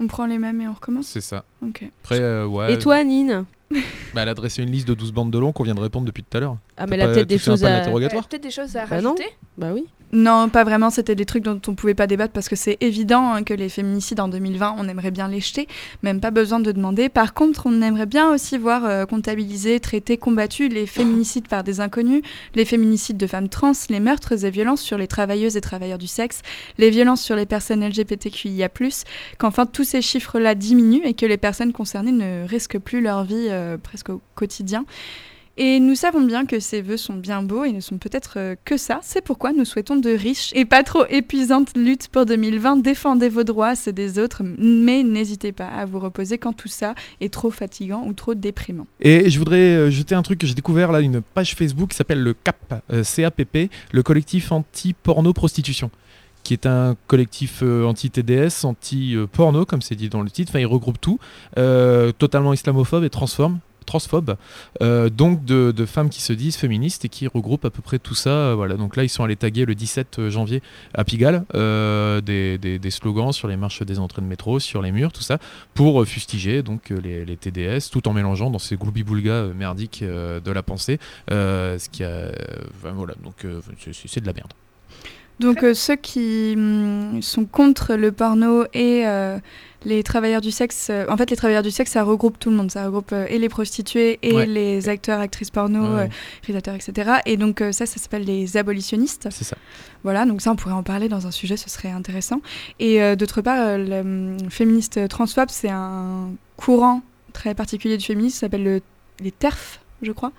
On 0.00 0.06
prend 0.06 0.26
les 0.26 0.38
mêmes 0.38 0.60
et 0.60 0.68
on 0.68 0.74
recommence 0.74 1.06
c'est 1.08 1.20
ça. 1.20 1.44
Ok. 1.60 1.90
Après, 2.04 2.20
euh, 2.20 2.46
ouais. 2.46 2.74
Et 2.74 2.78
toi, 2.78 3.02
Nine 3.02 3.44
bah, 4.14 4.22
Elle 4.22 4.28
a 4.28 4.34
dressé 4.34 4.62
une 4.62 4.70
liste 4.70 4.86
de 4.86 4.94
12 4.94 5.10
bandes 5.12 5.32
de 5.32 5.38
long 5.38 5.50
qu'on 5.52 5.64
vient 5.64 5.74
de 5.74 5.80
répondre 5.80 6.06
depuis 6.06 6.22
tout 6.22 6.36
à 6.36 6.40
l'heure. 6.40 6.56
Ah, 6.76 6.86
mais 6.86 6.94
elle 6.94 7.02
a 7.02 7.08
peut-être 7.08 7.26
des 7.26 7.38
choses 7.38 7.64
à. 7.64 7.78
interrogatoire 7.78 8.28
Peut-être 8.28 8.42
des 8.44 8.50
choses 8.52 8.76
à 8.76 8.86
Bah 8.86 9.00
non. 9.00 9.10
rajouter 9.10 9.28
Bah 9.56 9.72
oui. 9.74 9.86
Non, 10.12 10.48
pas 10.48 10.64
vraiment. 10.64 10.88
C'était 10.88 11.14
des 11.14 11.26
trucs 11.26 11.42
dont 11.42 11.60
on 11.66 11.74
pouvait 11.74 11.94
pas 11.94 12.06
débattre 12.06 12.32
parce 12.32 12.48
que 12.48 12.56
c'est 12.56 12.78
évident 12.80 13.32
hein, 13.32 13.42
que 13.42 13.52
les 13.52 13.68
féminicides 13.68 14.20
en 14.20 14.28
2020, 14.28 14.76
on 14.78 14.88
aimerait 14.88 15.10
bien 15.10 15.28
les 15.28 15.40
jeter. 15.40 15.68
Même 16.02 16.20
pas 16.20 16.30
besoin 16.30 16.60
de 16.60 16.72
demander. 16.72 17.10
Par 17.10 17.34
contre, 17.34 17.66
on 17.66 17.82
aimerait 17.82 18.06
bien 18.06 18.32
aussi 18.32 18.56
voir 18.56 18.86
euh, 18.86 19.04
comptabiliser, 19.04 19.80
traiter, 19.80 20.16
combattus 20.16 20.72
les 20.72 20.86
féminicides 20.86 21.46
par 21.46 21.62
des 21.62 21.80
inconnus, 21.80 22.22
les 22.54 22.64
féminicides 22.64 23.18
de 23.18 23.26
femmes 23.26 23.50
trans, 23.50 23.72
les 23.90 24.00
meurtres 24.00 24.44
et 24.44 24.50
violences 24.50 24.80
sur 24.80 24.96
les 24.96 25.06
travailleuses 25.08 25.56
et 25.56 25.60
travailleurs 25.60 25.98
du 25.98 26.06
sexe, 26.06 26.40
les 26.78 26.88
violences 26.88 27.22
sur 27.22 27.36
les 27.36 27.46
personnes 27.46 27.86
LGBTQIA+, 27.86 28.70
qu'enfin 29.38 29.66
tous 29.66 29.84
ces 29.84 30.00
chiffres-là 30.00 30.54
diminuent 30.54 31.04
et 31.04 31.14
que 31.14 31.26
les 31.26 31.36
personnes 31.36 31.72
concernées 31.72 32.12
ne 32.12 32.46
risquent 32.46 32.78
plus 32.78 33.02
leur 33.02 33.24
vie 33.24 33.48
euh, 33.50 33.76
presque 33.76 34.08
au 34.08 34.22
quotidien. 34.34 34.86
Et 35.60 35.80
nous 35.80 35.96
savons 35.96 36.20
bien 36.20 36.46
que 36.46 36.60
ces 36.60 36.82
vœux 36.82 36.96
sont 36.96 37.16
bien 37.16 37.42
beaux 37.42 37.64
et 37.64 37.72
ne 37.72 37.80
sont 37.80 37.98
peut-être 37.98 38.34
euh, 38.36 38.54
que 38.64 38.76
ça. 38.76 39.00
C'est 39.02 39.20
pourquoi 39.20 39.52
nous 39.52 39.64
souhaitons 39.64 39.96
de 39.96 40.10
riches 40.10 40.52
et 40.54 40.64
pas 40.64 40.84
trop 40.84 41.04
épuisantes 41.10 41.76
luttes 41.76 42.06
pour 42.06 42.26
2020. 42.26 42.76
Défendez 42.76 43.28
vos 43.28 43.42
droits, 43.42 43.74
ceux 43.74 43.92
des 43.92 44.20
autres, 44.20 44.42
mais 44.44 45.02
n'hésitez 45.02 45.50
pas 45.50 45.66
à 45.66 45.84
vous 45.84 45.98
reposer 45.98 46.38
quand 46.38 46.52
tout 46.52 46.68
ça 46.68 46.94
est 47.20 47.32
trop 47.32 47.50
fatigant 47.50 48.04
ou 48.06 48.12
trop 48.12 48.36
déprimant. 48.36 48.86
Et 49.00 49.30
je 49.30 49.38
voudrais 49.40 49.56
euh, 49.56 49.90
jeter 49.90 50.14
un 50.14 50.22
truc 50.22 50.38
que 50.38 50.46
j'ai 50.46 50.54
découvert 50.54 50.92
là, 50.92 51.00
une 51.00 51.20
page 51.20 51.56
Facebook 51.56 51.90
qui 51.90 51.96
s'appelle 51.96 52.22
le 52.22 52.34
CAP, 52.34 52.84
euh, 52.92 53.02
CAPP, 53.02 53.68
le 53.90 54.02
collectif 54.04 54.52
anti-porno-prostitution, 54.52 55.90
qui 56.44 56.52
est 56.52 56.66
un 56.66 56.94
collectif 57.08 57.64
euh, 57.64 57.84
anti-TDS, 57.84 58.64
anti-porno, 58.64 59.64
comme 59.64 59.82
c'est 59.82 59.96
dit 59.96 60.08
dans 60.08 60.22
le 60.22 60.30
titre. 60.30 60.52
Enfin, 60.52 60.60
il 60.60 60.66
regroupe 60.66 61.00
tout, 61.00 61.18
totalement 61.56 62.52
islamophobe 62.52 63.02
et 63.02 63.10
transforme 63.10 63.58
transphobe, 63.88 64.36
euh, 64.82 65.08
donc 65.10 65.44
de, 65.44 65.72
de 65.72 65.86
femmes 65.86 66.10
qui 66.10 66.20
se 66.22 66.32
disent 66.32 66.56
féministes 66.56 67.04
et 67.04 67.08
qui 67.08 67.26
regroupent 67.26 67.64
à 67.64 67.70
peu 67.70 67.82
près 67.82 67.98
tout 67.98 68.14
ça. 68.14 68.30
euh, 68.30 68.54
voilà, 68.54 68.76
donc 68.76 68.94
là 68.96 69.02
ils 69.02 69.08
sont 69.08 69.24
allés 69.24 69.36
taguer 69.36 69.64
le 69.64 69.74
17 69.74 70.28
janvier 70.28 70.62
à 70.94 71.02
Pigalle 71.04 71.44
euh, 71.54 72.20
des, 72.20 72.58
des- 72.58 72.78
des 72.78 72.90
slogans 72.90 73.32
sur 73.32 73.48
les 73.48 73.56
marches 73.56 73.82
des 73.82 73.98
entrées 73.98 74.22
de 74.22 74.26
métro, 74.26 74.60
sur 74.60 74.82
les 74.82 74.92
murs, 74.92 75.10
tout 75.12 75.22
ça, 75.22 75.38
pour 75.74 76.00
euh, 76.00 76.04
fustiger 76.04 76.62
donc 76.62 76.90
les, 76.90 77.24
les 77.24 77.36
TDS, 77.36 77.90
tout 77.90 78.06
en 78.08 78.12
mélangeant 78.12 78.50
dans 78.50 78.58
ces 78.60 78.76
gloubi-boulgas 78.76 79.32
euh, 79.32 79.54
merdiques 79.54 80.02
euh, 80.02 80.38
de 80.40 80.52
la 80.52 80.62
pensée, 80.62 80.98
euh, 81.30 81.78
ce 81.78 81.88
qui 81.88 82.04
a, 82.04 82.30
enfin, 82.76 82.92
voilà, 82.94 83.14
donc 83.24 83.44
euh, 83.44 83.60
c'est- 83.92 84.20
de 84.20 84.26
la 84.26 84.32
merde. 84.32 84.52
Donc 85.40 85.62
euh, 85.62 85.72
ceux 85.72 85.94
qui 85.96 86.54
hum, 86.56 87.22
sont 87.22 87.44
contre 87.46 87.94
le 87.94 88.10
porno 88.10 88.64
et 88.74 89.06
euh, 89.06 89.38
les 89.84 90.02
travailleurs 90.02 90.40
du 90.40 90.50
sexe, 90.50 90.88
euh, 90.90 91.06
en 91.08 91.16
fait 91.16 91.30
les 91.30 91.36
travailleurs 91.36 91.62
du 91.62 91.70
sexe 91.70 91.92
ça 91.92 92.02
regroupe 92.02 92.38
tout 92.38 92.50
le 92.50 92.56
monde, 92.56 92.70
ça 92.70 92.84
regroupe 92.86 93.12
euh, 93.12 93.26
et 93.28 93.38
les 93.38 93.48
prostituées 93.48 94.18
et 94.22 94.32
Ouais. 94.34 94.46
les 94.46 94.88
acteurs, 94.88 95.20
actrices 95.20 95.50
porno, 95.50 95.80
Ouais, 95.80 96.02
euh, 96.02 96.06
réalisateurs, 96.46 96.74
etc. 96.74 97.10
Et 97.26 97.36
donc 97.36 97.58
ça, 97.72 97.86
ça 97.86 97.98
s'appelle 97.98 98.24
les 98.24 98.56
abolitionnistes. 98.56 99.28
C'est 99.30 99.44
ça. 99.44 99.56
Voilà, 100.02 100.26
donc 100.26 100.40
ça 100.42 100.50
on 100.50 100.56
pourrait 100.56 100.74
en 100.74 100.82
parler 100.82 101.08
dans 101.08 101.26
un 101.26 101.30
sujet, 101.30 101.56
ce 101.56 101.70
serait 101.70 101.90
intéressant. 101.90 102.40
Et 102.80 103.16
d'autre 103.16 103.40
part, 103.40 103.78
le 103.78 104.00
hum, 104.00 104.50
féministe 104.50 105.08
transphobe, 105.08 105.48
c'est 105.50 105.70
un 105.70 106.30
courant 106.56 107.02
très 107.32 107.54
particulier 107.54 107.96
du 107.96 108.04
féminisme, 108.04 108.34
ça 108.34 108.40
s'appelle 108.40 108.64
le- 108.64 108.82
les 109.20 109.30
TERF, 109.32 109.80
je 110.02 110.12
crois. 110.12 110.32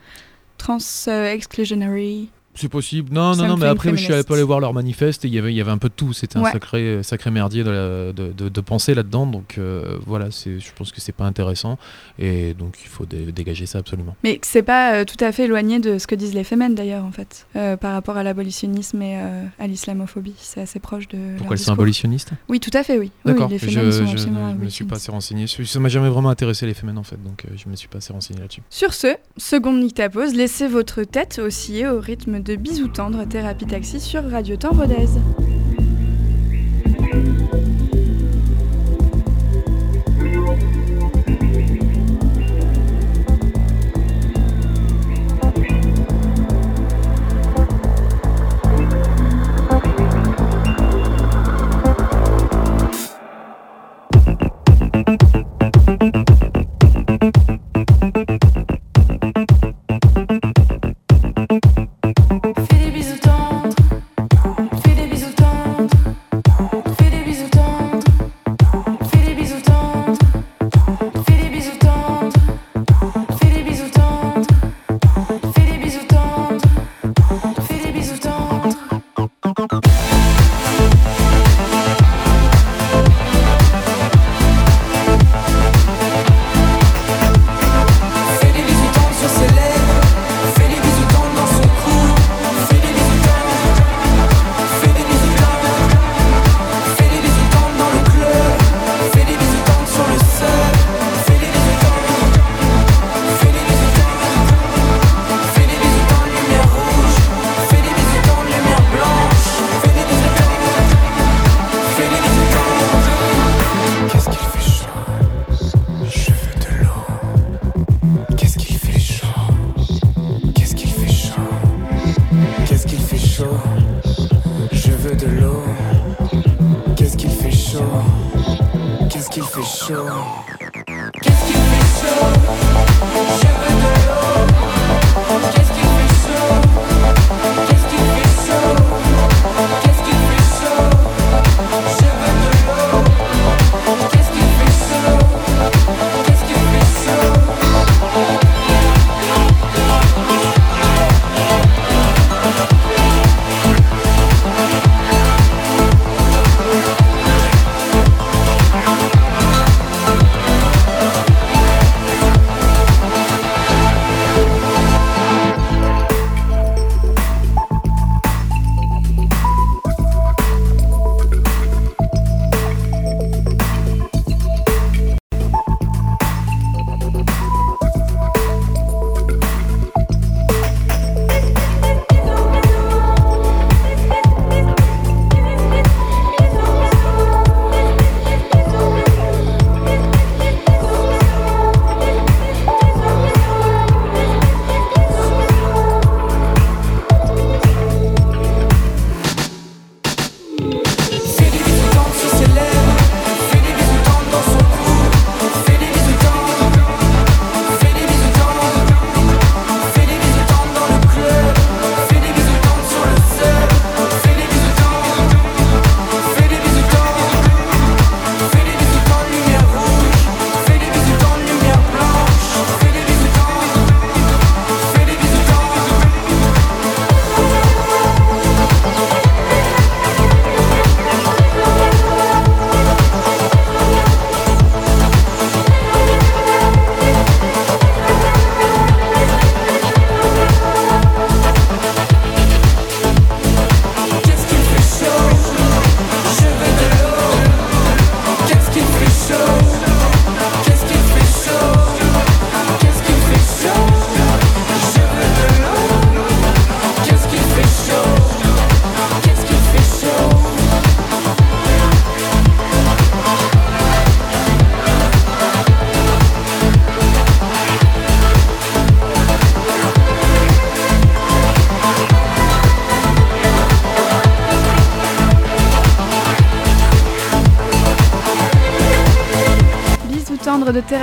Trans 0.57 0.77
Exclusionary 1.07 2.29
C'est 2.59 2.69
possible. 2.69 3.13
Non, 3.13 3.33
Ça 3.33 3.41
non, 3.43 3.49
non, 3.49 3.57
mais 3.57 3.67
après, 3.67 3.91
je 3.91 3.95
suis 3.95 4.13
allé 4.13 4.23
féministe. 4.23 4.45
voir 4.47 4.59
leur 4.59 4.73
manifeste 4.73 5.25
et 5.25 5.27
il 5.27 5.33
y 5.33 5.39
avait, 5.39 5.51
il 5.53 5.55
y 5.55 5.61
avait 5.61 5.71
un 5.71 5.77
peu 5.77 5.89
de 5.89 5.93
tout. 5.93 6.13
C'était 6.13 6.37
un 6.37 6.43
sacré, 6.51 7.01
sacré 7.03 7.31
merdier 7.31 7.63
de, 7.63 7.69
la- 7.69 8.13
de, 8.13 8.31
de- 8.33 8.49
de 8.49 8.61
pensée 8.61 8.93
là-dedans. 8.93 9.25
Donc 9.27 9.55
euh, 9.57 9.97
voilà, 10.05 10.29
je 10.29 10.71
pense 10.75 10.91
que 10.91 10.99
c'est 11.01 11.11
pas 11.13 11.25
intéressant. 11.25 11.77
Et 12.17 12.53
donc 12.53 12.75
il 12.83 12.87
faut 12.89 13.05
dé- 13.05 13.31
dégager 13.31 13.65
ça 13.65 13.79
absolument. 13.79 14.15
Mais 14.23 14.37
que 14.37 14.47
c'est 14.47 14.63
pas 14.63 14.95
euh, 14.95 15.05
tout 15.05 15.23
à 15.23 15.31
fait 15.31 15.45
éloigné 15.45 15.79
de 15.79 15.97
ce 15.97 16.07
que 16.07 16.15
disent 16.15 16.33
les 16.33 16.43
femmes 16.43 16.75
d'ailleurs 16.75 17.05
en 17.05 17.11
fait, 17.11 17.45
euh, 17.55 17.77
par 17.77 17.93
rapport 17.93 18.17
à 18.17 18.23
l'abolitionnisme 18.23 19.01
et 19.01 19.15
à 19.59 19.67
l'islamophobie. 19.67 20.33
C'est 20.37 20.61
assez 20.61 20.79
proche 20.79 21.07
de. 21.07 21.17
Pourquoi 21.37 21.55
elles 21.55 21.59
sont 21.61 21.71
abolitionnistes? 21.71 22.31
Oui, 22.49 22.59
tout 22.59 22.71
à 22.73 22.83
fait, 22.83 22.97
oui. 22.97 23.11
Oui, 23.25 23.31
D'accord. 23.33 23.49
les 23.49 23.57
je 23.59 23.65
sont 23.91 24.05
je 24.07 24.27
ne 24.27 24.55
me 24.65 24.69
suis 24.69 24.85
pas 24.85 24.95
assez 24.97 25.11
renseigné. 25.11 25.45
Ça 25.47 25.79
m'a 25.79 25.89
jamais 25.89 26.09
vraiment 26.09 26.29
intéressé 26.29 26.65
les 26.65 26.73
femmes 26.73 26.97
en 26.97 27.03
fait. 27.03 27.21
Donc 27.23 27.45
je 27.55 27.69
me 27.69 27.75
suis 27.75 27.87
pas 27.87 27.99
assez 27.99 28.11
renseigné 28.13 28.39
là-dessus. 28.41 28.61
Sur 28.69 28.93
ce, 28.93 29.15
seconde 29.37 29.79
nictapose, 29.79 30.33
laissez 30.33 30.67
votre 30.67 31.03
tête 31.03 31.39
osciller 31.43 31.87
au 31.87 31.99
rythme 31.99 32.41
de 32.41 32.48
bisous 32.57 32.87
tendres 32.87 33.25
thérapie 33.25 33.65
taxi 33.65 33.99
sur 33.99 34.23
Radio 34.29 34.55
Temps 34.55 34.71
Rodez. 34.71 35.07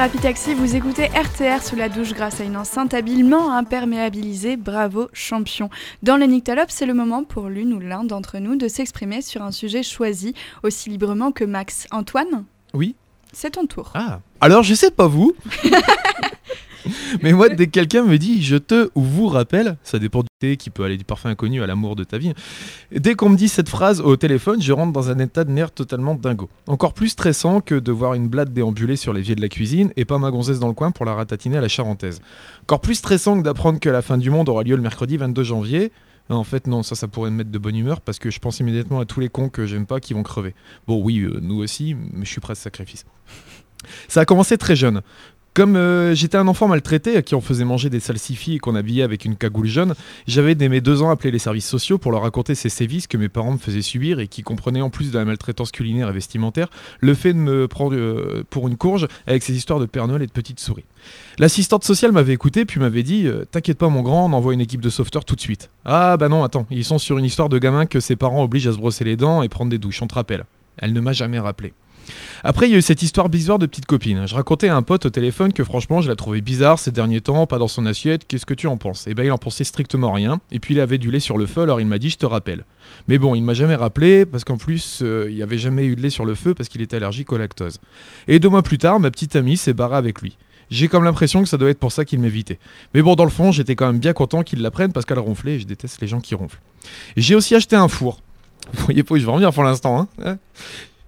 Thérapie 0.07 0.22
Taxi, 0.22 0.54
vous 0.54 0.76
écoutez 0.76 1.07
RTR 1.07 1.61
sous 1.64 1.74
la 1.74 1.88
douche 1.88 2.12
grâce 2.12 2.40
à 2.40 2.44
une 2.44 2.57
enceinte 2.57 2.94
habilement 2.94 3.50
imperméabilisée. 3.52 4.57
Bravo, 4.57 5.09
champion. 5.12 5.68
Dans 6.04 6.16
le 6.16 6.26
Nyctalope, 6.26 6.70
c'est 6.70 6.86
le 6.86 6.94
moment 6.94 7.24
pour 7.24 7.48
l'une 7.48 7.72
ou 7.72 7.80
l'un 7.80 8.04
d'entre 8.04 8.38
nous 8.38 8.54
de 8.54 8.68
s'exprimer 8.68 9.20
sur 9.20 9.42
un 9.42 9.50
sujet 9.50 9.82
choisi 9.82 10.32
aussi 10.62 10.90
librement 10.90 11.32
que 11.32 11.42
Max. 11.42 11.88
Antoine, 11.90 12.44
Oui. 12.72 12.94
c'est 13.32 13.50
ton 13.50 13.66
tour. 13.66 13.90
Ah. 13.96 14.20
Alors, 14.40 14.62
je 14.62 14.74
sais 14.74 14.92
pas 14.92 15.09
vous. 15.09 15.34
Mais 17.22 17.32
moi, 17.32 17.49
dès 17.49 17.66
que 17.66 17.72
quelqu'un 17.72 18.05
me 18.05 18.18
dit 18.18 18.43
je 18.43 18.57
te 18.57 18.91
ou 18.95 19.03
vous 19.03 19.28
rappelle, 19.28 19.76
ça 19.82 19.99
dépend 19.99 20.22
du 20.22 20.28
thé 20.39 20.57
qui 20.57 20.70
peut 20.70 20.84
aller 20.84 20.97
du 20.97 21.05
parfum 21.05 21.30
inconnu 21.30 21.62
à 21.62 21.66
l'amour 21.66 21.97
de 21.97 22.05
ta 22.05 22.18
vie. 22.18 22.32
Dès 22.93 23.14
qu'on 23.14 23.30
me 23.30 23.37
dit 23.37 23.49
cette 23.49 23.68
phrase 23.68 24.01
au 24.01 24.16
téléphone, 24.16 24.61
je 24.62 24.72
rentre 24.72 24.93
dans 24.93 25.11
un 25.11 25.18
état 25.18 25.45
de 25.45 25.51
nerfs 25.51 25.72
totalement 25.72 26.14
dingo. 26.14 26.49
Encore 26.66 26.95
plus 26.95 27.09
stressant 27.09 27.61
que 27.61 27.74
de 27.74 27.93
voir 27.93 28.14
une 28.14 28.28
blatte 28.28 28.53
déambuler 28.53 28.97
sur 28.97 29.12
l'évier 29.12 29.34
de 29.34 29.41
la 29.41 29.49
cuisine 29.49 29.93
et 29.97 30.05
pas 30.05 30.18
ma 30.18 30.30
gonzesse 30.30 30.59
dans 30.59 30.68
le 30.68 30.74
coin 30.74 30.91
pour 30.91 31.05
la 31.05 31.14
ratatiner 31.14 31.59
à 31.59 31.61
la 31.61 31.68
charentaise. 31.68 32.20
Encore 32.62 32.80
plus 32.80 32.97
stressant 32.97 33.39
que 33.39 33.43
d'apprendre 33.43 33.80
que 33.80 33.89
la 33.89 34.03
fin 34.03 34.18
du 34.18 34.30
monde 34.30 34.49
aura 34.49 34.62
lieu 34.62 34.76
le 34.76 34.82
mercredi 34.82 35.16
22 35.16 35.43
janvier. 35.43 35.93
En 36.28 36.45
fait, 36.45 36.66
non, 36.66 36.82
ça, 36.82 36.97
ça 36.97 37.07
pourrait 37.07 37.30
me 37.30 37.37
mettre 37.37 37.51
de 37.51 37.59
bonne 37.59 37.76
humeur 37.76 38.01
parce 38.01 38.18
que 38.18 38.30
je 38.30 38.41
pense 38.41 38.59
immédiatement 38.59 38.99
à 38.99 39.05
tous 39.05 39.20
les 39.20 39.28
cons 39.28 39.49
que 39.49 39.64
j'aime 39.64 39.87
pas 39.87 40.01
qui 40.01 40.12
vont 40.12 40.24
crever. 40.24 40.55
Bon, 40.89 41.01
oui, 41.01 41.20
euh, 41.20 41.39
nous 41.41 41.62
aussi, 41.62 41.95
mais 41.95 42.24
je 42.24 42.30
suis 42.30 42.41
prêt 42.41 42.53
à 42.53 42.55
ce 42.57 42.62
sacrifice. 42.62 43.05
Ça 44.09 44.20
a 44.20 44.24
commencé 44.24 44.59
très 44.59 44.74
jeune. 44.74 45.03
Comme 45.57 45.76
euh, 45.76 46.14
j'étais 46.14 46.36
un 46.36 46.48
enfant 46.48 46.68
maltraité 46.68 47.16
à 47.16 47.22
qui 47.22 47.34
on 47.34 47.40
faisait 47.40 47.64
manger 47.64 47.88
des 47.88 47.98
salsifis 47.98 48.57
et 48.57 48.59
qu'on 48.59 48.74
habillait 48.74 49.02
avec 49.02 49.24
une 49.24 49.36
cagoule 49.36 49.68
jaune, 49.68 49.94
j'avais 50.26 50.54
dès 50.54 50.68
mes 50.68 50.82
deux 50.82 51.00
ans 51.00 51.09
appelé 51.09 51.30
les 51.30 51.38
services 51.38 51.66
sociaux 51.66 51.96
pour 51.96 52.12
leur 52.12 52.20
raconter 52.20 52.54
ces 52.54 52.68
sévices 52.68 53.07
que 53.07 53.16
mes 53.16 53.30
parents 53.30 53.52
me 53.52 53.57
faisaient 53.57 53.80
subir 53.80 54.20
et 54.20 54.28
qui 54.28 54.42
comprenaient 54.42 54.82
en 54.82 54.90
plus 54.90 55.12
de 55.12 55.18
la 55.18 55.24
maltraitance 55.24 55.70
culinaire 55.70 56.11
et 56.11 56.12
vestimentaire 56.12 56.68
le 57.00 57.14
fait 57.14 57.32
de 57.32 57.38
me 57.38 57.68
prendre 57.68 57.96
euh, 57.96 58.44
pour 58.50 58.68
une 58.68 58.76
courge 58.76 59.09
avec 59.26 59.42
ces 59.42 59.57
histoires 59.57 59.80
de 59.80 59.86
Père 59.86 60.07
Noël 60.09 60.20
et 60.20 60.26
de 60.26 60.30
petites 60.30 60.61
souris. 60.61 60.84
L'assistante 61.38 61.84
sociale 61.84 62.12
m'avait 62.12 62.34
écouté 62.34 62.66
puis 62.66 62.78
m'avait 62.78 63.02
dit 63.02 63.26
euh, 63.26 63.46
T'inquiète 63.50 63.78
pas 63.78 63.88
mon 63.88 64.02
grand, 64.02 64.26
on 64.26 64.34
envoie 64.34 64.52
une 64.52 64.61
équipe 64.61 64.82
de 64.82 64.90
sauveteurs 64.90 65.24
tout 65.24 65.36
de 65.36 65.40
suite. 65.40 65.70
Ah 65.86 66.18
bah 66.18 66.28
non, 66.28 66.44
attends, 66.44 66.66
ils 66.70 66.84
sont 66.84 66.98
sur 66.98 67.16
une 67.16 67.24
histoire 67.24 67.48
de 67.48 67.59
gamin 67.59 67.86
que 67.86 68.00
ses 68.00 68.16
parents 68.16 68.44
obligent 68.44 68.68
à 68.68 68.72
se 68.72 68.76
brosser 68.76 69.04
les 69.04 69.16
dents 69.16 69.42
et 69.42 69.48
prendre 69.48 69.70
des 69.70 69.78
douches, 69.78 70.02
on 70.02 70.07
te 70.07 70.16
rappelle. 70.16 70.44
Elle 70.76 70.92
ne 70.92 71.00
m'a 71.00 71.14
jamais 71.14 71.38
rappelé. 71.38 71.72
Après, 72.44 72.68
il 72.68 72.72
y 72.72 72.74
a 72.74 72.78
eu 72.78 72.82
cette 72.82 73.02
histoire 73.02 73.28
bizarre 73.28 73.59
de 73.59 73.66
petite 73.66 73.86
copine. 73.86 74.26
Je 74.26 74.34
racontais 74.34 74.68
à 74.68 74.76
un 74.76 74.82
pote 74.82 75.07
au 75.07 75.11
téléphone 75.11 75.52
que 75.52 75.64
franchement, 75.64 76.00
je 76.00 76.09
la 76.09 76.16
trouvais 76.16 76.40
bizarre 76.40 76.78
ces 76.78 76.90
derniers 76.90 77.20
temps, 77.20 77.46
pas 77.46 77.59
dans 77.59 77.68
son 77.68 77.86
assiette. 77.86 78.26
Qu'est-ce 78.26 78.46
que 78.46 78.54
tu 78.54 78.66
en 78.66 78.76
penses? 78.76 79.07
Et 79.07 79.14
ben, 79.14 79.24
il 79.24 79.32
en 79.32 79.38
pensait 79.38 79.64
strictement 79.64 80.12
rien. 80.12 80.40
Et 80.50 80.61
puis, 80.61 80.74
il 80.74 80.80
avait 80.80 80.98
du 80.98 81.11
lait 81.11 81.20
sur 81.20 81.38
le 81.38 81.46
feu, 81.46 81.62
alors 81.62 81.80
il 81.80 81.86
m'a 81.86 81.98
dit 81.98 82.11
Je 82.11 82.18
te 82.18 82.26
rappelle. 82.26 82.64
Mais 83.09 83.18
bon, 83.18 83.34
il 83.34 83.42
m'a 83.42 83.54
jamais 83.54 83.74
rappelé 83.74 84.26
parce 84.26 84.44
qu'en 84.44 84.57
plus, 84.57 85.00
euh, 85.02 85.26
il 85.28 85.36
n'y 85.36 85.42
avait 85.42 85.59
jamais 85.59 85.86
eu 85.86 85.96
de 85.96 86.02
lait 86.02 86.11
sur 86.11 86.24
le 86.24 86.34
feu 86.34 86.54
parce 86.54 86.68
qu'il 86.68 86.82
était 86.82 86.96
allergique 86.96 87.32
au 87.32 87.38
lactose. 87.38 87.80
Et 88.28 88.38
deux 88.38 88.48
mois 88.48 88.62
plus 88.62 88.78
tard, 88.78 89.00
ma 89.00 89.11
petite 89.11 89.36
amie 89.36 89.57
s'est 89.57 89.74
barrée 89.74 89.96
avec 89.96 90.22
lui. 90.22 90.36
J'ai 90.70 90.88
comme 90.88 91.04
l'impression 91.04 91.42
que 91.42 91.48
ça 91.48 91.57
doit 91.57 91.70
être 91.70 91.78
pour 91.78 91.92
ça 91.92 92.04
qu'il 92.04 92.18
m'évitait. 92.18 92.59
Mais 92.94 93.02
bon, 93.02 93.14
dans 93.14 93.24
le 93.24 93.30
fond, 93.30 93.52
j'étais 93.52 93.76
quand 93.76 93.86
même 93.86 94.00
bien 94.00 94.12
content 94.12 94.42
qu'il 94.42 94.62
la 94.62 94.70
prenne 94.70 94.92
parce 94.92 95.07
qu'elle 95.07 95.18
ronflait 95.18 95.54
et 95.54 95.61
je 95.61 95.66
déteste 95.66 96.00
les 96.00 96.09
gens 96.09 96.20
qui 96.20 96.34
ronflent. 96.34 96.61
J'ai 97.16 97.34
aussi 97.34 97.54
acheté 97.54 97.76
un 97.76 97.88
four. 97.88 98.20
Vous 98.72 98.84
voyez 98.84 99.04
pas 99.04 99.14
où 99.14 99.18
je 99.18 99.24
vais 99.24 99.30
en 99.30 99.36
venir 99.36 99.52
pour 99.52 99.62
l'instant, 99.62 100.00
hein 100.00 100.09
Hein? 100.24 100.38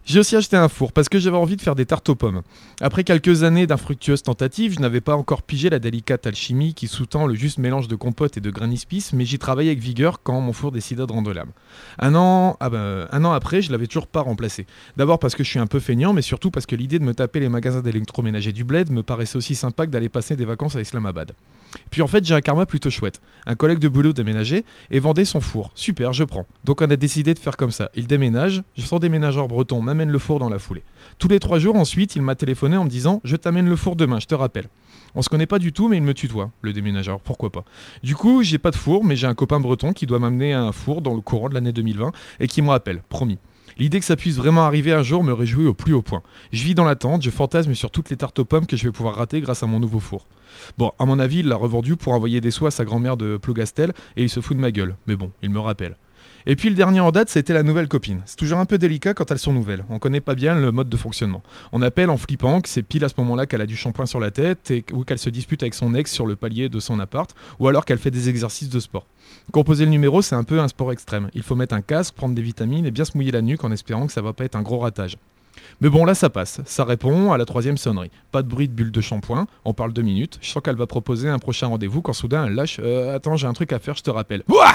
J'ai 0.09 0.20
aussi 0.20 0.36
acheté 0.36 0.56
un 0.56 0.68
four 0.68 0.92
parce 0.92 1.11
que 1.11 1.18
j'avais 1.18 1.36
envie 1.36 1.56
de 1.56 1.61
faire 1.61 1.74
des 1.74 1.84
tartes 1.84 2.09
aux 2.09 2.14
pommes. 2.14 2.40
Après 2.80 3.04
quelques 3.04 3.42
années 3.42 3.66
d'infructueuses 3.66 4.22
tentatives, 4.22 4.72
je 4.72 4.80
n'avais 4.80 5.02
pas 5.02 5.14
encore 5.14 5.42
pigé 5.42 5.68
la 5.68 5.78
délicate 5.78 6.26
alchimie 6.26 6.72
qui 6.72 6.88
sous-tend 6.88 7.26
le 7.26 7.34
juste 7.34 7.59
mélange 7.59 7.88
de 7.88 7.94
compote 7.94 8.38
et 8.38 8.40
de 8.40 8.50
grains 8.50 8.68
d'espice, 8.68 9.12
mais 9.12 9.26
j'y 9.26 9.38
travaillais 9.38 9.68
avec 9.68 9.82
vigueur 9.82 10.22
quand 10.22 10.40
mon 10.40 10.54
four 10.54 10.72
décida 10.72 11.04
de 11.04 11.12
rendre 11.12 11.34
l'âme. 11.34 11.50
Un 11.98 12.14
an, 12.14 12.56
un 12.59 13.24
an 13.26 13.32
après, 13.32 13.61
je 13.61 13.70
l'avais 13.70 13.86
toujours 13.86 14.06
pas 14.06 14.22
remplacé. 14.22 14.64
D'abord 14.96 15.18
parce 15.18 15.34
que 15.34 15.44
je 15.44 15.50
suis 15.50 15.59
un 15.59 15.66
peu 15.66 15.78
feignant, 15.78 16.14
mais 16.14 16.22
surtout 16.22 16.50
parce 16.50 16.64
que 16.64 16.74
l'idée 16.74 16.98
de 16.98 17.04
me 17.04 17.12
taper 17.12 17.40
les 17.40 17.50
magasins 17.50 17.82
d'électroménager 17.82 18.52
du 18.52 18.64
bled 18.64 18.90
me 18.90 19.02
paraissait 19.02 19.36
aussi 19.36 19.54
sympa 19.54 19.84
que 19.84 19.90
d'aller 19.90 20.09
passer 20.09 20.36
des 20.36 20.46
vacances 20.46 20.74
à 20.74 20.80
Islamabad. 20.80 21.32
Puis 21.90 22.02
en 22.02 22.06
fait, 22.06 22.24
j'ai 22.24 22.34
un 22.34 22.40
karma 22.40 22.66
plutôt 22.66 22.90
chouette. 22.90 23.20
Un 23.46 23.54
collègue 23.54 23.78
de 23.78 23.88
boulot 23.88 24.12
déménageait 24.12 24.64
et 24.90 25.00
vendait 25.00 25.24
son 25.24 25.40
four. 25.40 25.70
Super, 25.74 26.12
je 26.12 26.24
prends. 26.24 26.46
Donc 26.64 26.82
on 26.82 26.90
a 26.90 26.96
décidé 26.96 27.34
de 27.34 27.38
faire 27.38 27.56
comme 27.56 27.70
ça. 27.70 27.90
Il 27.94 28.06
déménage, 28.06 28.62
son 28.76 28.98
déménageur 28.98 29.48
breton 29.48 29.82
m'amène 29.82 30.10
le 30.10 30.18
four 30.18 30.38
dans 30.38 30.48
la 30.48 30.58
foulée. 30.58 30.82
Tous 31.18 31.28
les 31.28 31.40
trois 31.40 31.58
jours 31.58 31.76
ensuite, 31.76 32.16
il 32.16 32.22
m'a 32.22 32.34
téléphoné 32.34 32.76
en 32.76 32.84
me 32.84 32.90
disant 32.90 33.20
Je 33.24 33.36
t'amène 33.36 33.68
le 33.68 33.76
four 33.76 33.96
demain, 33.96 34.20
je 34.20 34.26
te 34.26 34.34
rappelle. 34.34 34.68
On 35.14 35.22
se 35.22 35.28
connaît 35.28 35.46
pas 35.46 35.58
du 35.58 35.72
tout, 35.72 35.88
mais 35.88 35.96
il 35.96 36.02
me 36.02 36.14
tutoie, 36.14 36.50
le 36.60 36.72
déménageur, 36.72 37.20
pourquoi 37.20 37.50
pas? 37.50 37.64
Du 38.02 38.14
coup, 38.14 38.42
j'ai 38.42 38.58
pas 38.58 38.70
de 38.70 38.76
four, 38.76 39.04
mais 39.04 39.16
j'ai 39.16 39.26
un 39.26 39.34
copain 39.34 39.58
breton 39.58 39.92
qui 39.92 40.06
doit 40.06 40.18
m'amener 40.18 40.52
un 40.52 40.72
four 40.72 41.00
dans 41.00 41.14
le 41.14 41.20
courant 41.20 41.48
de 41.48 41.54
l'année 41.54 41.72
2020 41.72 42.12
et 42.40 42.46
qui 42.46 42.62
me 42.62 42.68
rappelle, 42.68 43.02
promis. 43.08 43.38
L'idée 43.79 44.01
que 44.01 44.05
ça 44.05 44.16
puisse 44.16 44.37
vraiment 44.37 44.64
arriver 44.64 44.93
un 44.93 45.05
jour 45.05 45.22
me 45.22 45.33
réjouit 45.33 45.66
au 45.66 45.74
plus 45.74 45.93
haut 45.93 46.03
point. 46.03 46.22
Je 46.53 46.64
vis 46.64 46.74
dans 46.74 46.85
l'attente, 46.85 47.22
je 47.22 47.31
fantasme 47.31 47.74
sur 47.74 47.93
toutes 47.93 48.11
les 48.11 48.16
tartes 48.16 48.39
aux 48.41 48.45
pommes 48.45 48.66
que 48.66 48.76
je 48.76 48.85
vais 48.85 48.93
pouvoir 48.93 49.14
rater 49.14 49.41
grâce 49.41 49.62
à 49.62 49.66
mon 49.66 49.79
nouveau 49.79 50.01
four. 50.01 50.26
Bon, 50.79 50.93
à 50.99 51.05
mon 51.05 51.18
avis, 51.20 51.41
il 51.41 51.49
l'a 51.49 51.57
revendu 51.57 51.97
pour 51.97 52.12
envoyer 52.12 52.41
des 52.41 52.51
soins 52.51 52.68
à 52.68 52.72
sa 52.72 52.85
grand-mère 52.85 53.16
de 53.16 53.37
Plougastel 53.37 53.93
et 54.16 54.24
il 54.24 54.29
se 54.29 54.41
fout 54.41 54.57
de 54.57 54.61
ma 54.61 54.72
gueule. 54.72 54.97
Mais 55.07 55.14
bon, 55.14 55.31
il 55.43 55.51
me 55.51 55.61
rappelle. 55.61 55.97
Et 56.51 56.57
puis 56.57 56.70
le 56.70 56.74
dernier 56.74 57.01
en 57.01 57.11
date, 57.11 57.28
c'était 57.28 57.53
la 57.53 57.62
nouvelle 57.62 57.88
copine. 57.88 58.22
C'est 58.24 58.38
toujours 58.38 58.59
un 58.59 58.64
peu 58.64 58.78
délicat 58.78 59.12
quand 59.12 59.30
elles 59.30 59.38
sont 59.38 59.53
nouvelles. 59.53 59.84
On 59.90 59.99
connaît 59.99 60.22
pas 60.22 60.34
bien 60.34 60.55
le 60.55 60.72
mode 60.72 60.88
de 60.88 60.96
fonctionnement. 60.96 61.42
On 61.72 61.82
appelle 61.82 62.09
en 62.09 62.16
flippant 62.16 62.62
que 62.62 62.70
c'est 62.70 62.82
pile 62.82 63.05
à 63.05 63.11
ce 63.11 63.14
moment-là 63.18 63.44
qu'elle 63.44 63.61
a 63.61 63.66
du 63.66 63.76
shampoing 63.76 64.07
sur 64.07 64.18
la 64.18 64.30
tête 64.30 64.72
ou 64.94 65.05
qu'elle 65.05 65.18
se 65.18 65.28
dispute 65.28 65.62
avec 65.62 65.74
son 65.74 65.94
ex 65.94 66.11
sur 66.11 66.24
le 66.24 66.36
palier 66.36 66.70
de 66.70 66.80
son 66.80 67.01
appart 67.01 67.36
ou 67.59 67.68
alors 67.68 67.84
qu'elle 67.84 67.99
fait 67.99 68.11
des 68.11 68.30
exercices 68.30 68.70
de 68.70 68.80
sport. 68.80 69.05
Composer 69.53 69.84
le 69.84 69.90
numéro, 69.90 70.22
c'est 70.22 70.36
un 70.36 70.44
peu 70.44 70.59
un 70.59 70.68
sport 70.68 70.90
extrême. 70.90 71.28
Il 71.34 71.42
faut 71.42 71.55
mettre 71.55 71.74
un 71.74 71.82
casque, 71.82 72.14
prendre 72.14 72.34
des 72.34 72.40
vitamines 72.40 72.86
et 72.86 72.90
bien 72.90 73.05
se 73.05 73.14
mouiller 73.14 73.32
la 73.32 73.42
nuque 73.42 73.64
en 73.64 73.70
espérant 73.70 74.07
que 74.07 74.12
ça 74.14 74.22
va 74.22 74.32
pas 74.32 74.46
être 74.46 74.57
un 74.57 74.62
gros 74.62 74.78
ratage. 74.78 75.18
Mais 75.81 75.89
bon, 75.89 76.05
là 76.05 76.14
ça 76.14 76.29
passe. 76.29 76.61
Ça 76.64 76.85
répond 76.85 77.31
à 77.33 77.39
la 77.39 77.45
troisième 77.45 77.76
sonnerie. 77.76 78.11
Pas 78.33 78.43
de 78.43 78.49
bruit 78.49 78.66
de 78.68 78.72
bulle 78.72 78.91
de 78.91 79.01
shampoing. 79.01 79.47
On 79.64 79.74
parle 79.74 79.93
deux 79.93 80.03
minutes. 80.03 80.39
Je 80.43 80.51
sens 80.51 80.61
qu'elle 80.62 80.74
va 80.76 80.87
proposer 80.89 81.29
un 81.29 81.39
prochain 81.39 81.68
rendez-vous 81.68 82.03
quand 82.03 82.12
soudain 82.12 82.47
elle 82.47 82.55
lâche 82.55 82.81
Euh, 82.83 83.14
Attends, 83.14 83.37
j'ai 83.37 83.47
un 83.47 83.53
truc 83.53 83.72
à 83.72 83.79
faire, 83.79 83.95
je 83.97 84.03
te 84.03 84.11
rappelle. 84.11 84.43
Ouah 84.49 84.74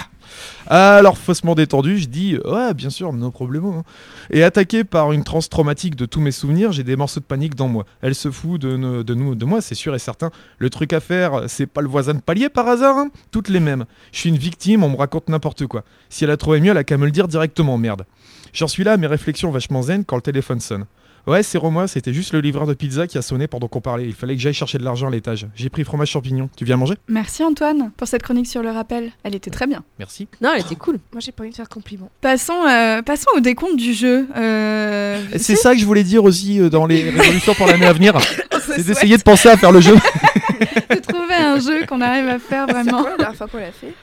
Alors, 0.68 1.18
faussement 1.18 1.56
détendu, 1.56 1.98
je 1.98 2.08
dis 2.08 2.38
Ouais, 2.46 2.74
bien 2.74 2.90
sûr, 2.90 3.12
no 3.12 3.32
problemo. 3.32 3.84
Et 4.32 4.44
attaqué 4.44 4.86
par 4.86 5.12
une 5.12 5.24
transe 5.26 5.50
traumatique 5.50 5.96
de 5.98 6.06
tous 6.06 6.22
mes 6.22 6.32
souvenirs, 6.32 6.72
j'ai 6.72 6.84
des 6.84 6.96
morceaux 6.96 7.20
de 7.20 7.26
panique 7.26 7.56
dans 7.56 7.68
moi. 7.68 7.86
Elle 8.02 8.16
se 8.16 8.32
fout 8.32 8.62
de, 8.62 8.78
ne- 8.78 9.04
de 9.04 9.14
nous, 9.14 9.36
de 9.36 9.46
moi, 9.46 9.60
c'est 9.62 9.76
sûr 9.76 9.94
et 9.96 10.00
certain. 10.00 10.32
Le 10.58 10.70
truc 10.70 10.94
à 10.94 11.02
faire, 11.02 11.44
c'est 11.48 11.66
pas 11.68 11.82
le 11.82 11.90
voisin 11.90 12.14
de 12.14 12.22
palier 12.22 12.48
par 12.48 12.68
hasard 12.70 12.98
hein 12.98 13.10
Toutes 13.32 13.50
les 13.50 13.60
mêmes. 13.60 13.84
Je 14.14 14.20
suis 14.20 14.30
une 14.30 14.38
victime, 14.38 14.84
on 14.84 14.90
me 14.90 14.96
raconte 14.98 15.28
n'importe 15.28 15.68
quoi. 15.68 15.84
Si 16.10 16.24
elle 16.24 16.32
a 16.32 16.38
trouvé 16.38 16.62
mieux, 16.62 16.72
elle 16.72 16.78
a 16.78 16.84
qu'à 16.86 16.98
me 16.98 17.06
le 17.06 17.12
dire 17.12 17.28
directement, 17.28 17.78
merde. 17.78 18.06
J'en 18.54 18.68
suis 18.68 18.84
là 18.84 18.94
à 18.94 18.98
mes 18.98 19.08
réflexions 19.08 19.52
vachement 19.52 19.82
zen 19.82 20.06
quand 20.06 20.16
le 20.16 20.22
téléphone 20.22 20.60
sonne. 20.60 20.86
Ouais, 21.26 21.42
c'est 21.42 21.58
Romain, 21.58 21.88
c'était 21.88 22.12
juste 22.12 22.34
le 22.34 22.42
livreur 22.42 22.68
de 22.68 22.74
pizza 22.74 23.08
qui 23.08 23.18
a 23.18 23.22
sonné 23.22 23.48
pendant 23.48 23.70
qu'on 23.70 23.80
parlait. 23.80 24.04
Il 24.06 24.14
fallait 24.14 24.36
que 24.36 24.42
j'aille 24.42 24.54
chercher 24.54 24.78
de 24.78 24.84
l'argent 24.84 25.08
à 25.08 25.10
l'étage. 25.10 25.48
J'ai 25.56 25.70
pris 25.70 25.86
fromage 25.86 26.10
champignon. 26.10 26.50
Tu 26.58 26.66
viens 26.66 26.76
manger? 26.76 26.96
Merci 27.08 27.46
Antoine 27.46 27.92
pour 27.96 28.10
cette 28.10 28.24
chronique 28.24 28.46
sur 28.46 28.62
le 28.62 28.70
rappel. 28.72 29.12
Elle 29.24 29.34
était 29.34 29.50
très 29.50 29.66
bien. 29.66 29.84
Merci. 30.00 30.28
Non, 30.42 30.50
elle 30.54 30.60
était 30.62 30.76
cool. 30.76 31.00
Moi, 31.14 31.22
j'ai 31.22 31.32
pas 31.32 31.44
envie 31.44 31.52
de 31.52 31.56
faire 31.56 31.70
compliment. 31.70 32.10
Passons, 32.20 32.68
euh, 32.70 33.02
passons 33.04 33.30
au 33.38 33.40
décompte 33.40 33.78
du 33.78 33.94
jeu. 33.94 34.28
Euh, 34.36 35.22
C'est 35.38 35.56
ça 35.56 35.74
que 35.74 35.80
je 35.80 35.86
voulais 35.86 36.04
dire 36.04 36.26
aussi 36.26 36.60
euh, 36.60 36.70
dans 36.70 36.86
les 36.86 37.10
résolutions 37.10 37.54
pour 37.54 37.68
l'année 37.68 37.86
à 37.86 37.94
venir. 37.94 38.14
C'est 38.60 38.86
d'essayer 38.86 39.16
de 39.18 39.24
penser 39.24 39.48
à 39.48 39.56
faire 39.56 39.72
le 39.72 39.80
jeu. 39.80 39.96
de 40.90 41.00
trouver 41.00 41.36
un 41.36 41.58
jeu 41.58 41.86
qu'on 41.86 42.02
arrive 42.02 42.28
à 42.28 42.38
faire 42.40 42.66
C'est 42.68 42.74
vraiment. 42.74 43.02
quoi 43.02 43.12
la 43.12 43.18
dernière 43.18 43.38
fois 43.38 43.48
qu'on 43.48 43.58
l'a 43.60 43.72
fait? 43.72 43.94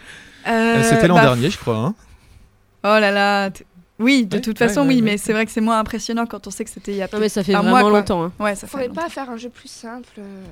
Euh, 0.48 0.82
C'était 0.88 1.06
l'an 1.06 1.16
bah, 1.16 1.20
dernier, 1.22 1.50
je 1.50 1.58
crois. 1.58 1.76
hein. 1.76 1.94
Oh 2.82 2.98
là 2.98 3.10
là. 3.10 3.50
Oui, 4.00 4.24
de 4.26 4.36
Ouais, 4.36 4.40
toute 4.40 4.58
façon, 4.58 4.80
ouais, 4.82 4.88
oui, 4.88 4.94
ouais. 4.96 5.02
mais 5.02 5.18
c'est 5.18 5.32
vrai 5.32 5.44
que 5.46 5.52
c'est 5.52 5.60
moins 5.60 5.78
impressionnant 5.78 6.24
quand 6.26 6.46
on 6.46 6.50
sait 6.50 6.64
que 6.64 6.70
c'était 6.70 6.92
il 6.92 6.96
y 6.96 7.02
a 7.02 7.08
Non, 7.12 7.20
mais 7.20 7.28
ça 7.28 7.44
fait 7.44 7.54
un 7.54 7.60
vraiment 7.62 7.80
mois, 7.88 8.00
longtemps. 8.00 8.24
hein. 8.24 8.32
Ouais, 8.40 8.54
ça 8.54 8.66
fait 8.66 8.88
longtemps. 8.88 9.02
pas 9.02 9.08
faire 9.10 9.30
un 9.30 9.36
jeu 9.36 9.50
plus 9.50 9.68
simple. 9.70 10.08
euh, 10.18 10.44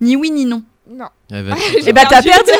Ni 0.00 0.16
oui 0.16 0.30
ni 0.30 0.44
non. 0.46 0.62
Non. 0.88 1.08
Eh 1.30 1.42
ben, 1.42 1.56
Eh 1.86 1.92
bah 1.92 2.02
t'as 2.08 2.22
perdu 2.22 2.50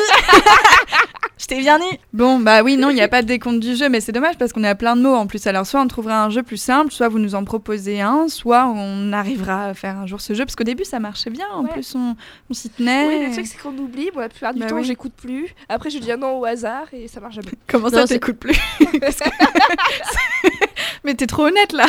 Je 1.39 1.45
t'ai 1.45 1.59
bien 1.59 1.77
dit 1.77 1.99
Bon, 2.13 2.39
bah 2.39 2.63
oui, 2.63 2.77
non, 2.77 2.89
il 2.89 2.95
n'y 2.95 3.01
a 3.01 3.07
pas 3.07 3.21
de 3.21 3.27
décompte 3.27 3.59
du 3.59 3.75
jeu, 3.75 3.89
mais 3.89 4.01
c'est 4.01 4.11
dommage 4.11 4.37
parce 4.39 4.51
qu'on 4.53 4.63
est 4.63 4.67
à 4.67 4.73
plein 4.75 4.95
de 4.95 5.01
mots 5.01 5.13
en 5.13 5.27
plus. 5.27 5.45
Alors, 5.45 5.67
soit 5.67 5.79
on 5.79 5.87
trouvera 5.87 6.23
un 6.23 6.29
jeu 6.31 6.41
plus 6.41 6.57
simple, 6.57 6.91
soit 6.91 7.09
vous 7.09 7.19
nous 7.19 7.35
en 7.35 7.43
proposez 7.45 8.01
un, 8.01 8.27
soit 8.27 8.65
on 8.65 9.13
arrivera 9.13 9.65
à 9.67 9.73
faire 9.75 9.97
un 9.97 10.07
jour 10.07 10.19
ce 10.19 10.33
jeu, 10.33 10.45
parce 10.45 10.55
qu'au 10.55 10.63
début 10.63 10.83
ça 10.83 10.99
marchait 10.99 11.29
bien, 11.29 11.45
en 11.53 11.63
Ouais. 11.63 11.69
plus 11.71 11.93
on, 11.95 12.15
on 12.49 12.53
s'y 12.53 12.69
tenait. 12.71 13.07
Oui, 13.07 13.25
le 13.27 13.31
truc, 13.33 13.45
c'est 13.45 13.57
qu'on 13.59 13.77
oublie. 13.77 14.09
Moi, 14.13 14.23
la 14.23 14.29
plupart 14.29 14.53
du 14.53 14.59
Bah 14.61 14.65
temps, 14.65 14.77
oui. 14.77 14.83
j'écoute 14.83 15.13
plus. 15.15 15.53
Après, 15.69 15.91
je 15.91 15.99
dis 15.99 16.11
un 16.11 16.17
non 16.17 16.39
au 16.39 16.45
hasard 16.45 16.85
et 16.91 17.07
ça 17.07 17.19
marche 17.19 17.35
jamais. 17.35 17.51
Comment 17.67 17.89
ça 17.89 17.97
Non, 18.01 18.07
c'est- 18.07 18.15
t'écoutes 18.15 18.39
plus? 18.39 18.57
Que- 18.79 18.97
Mais 21.03 21.13
t'es 21.13 21.27
trop 21.27 21.45
honnête 21.45 21.71
là 21.71 21.85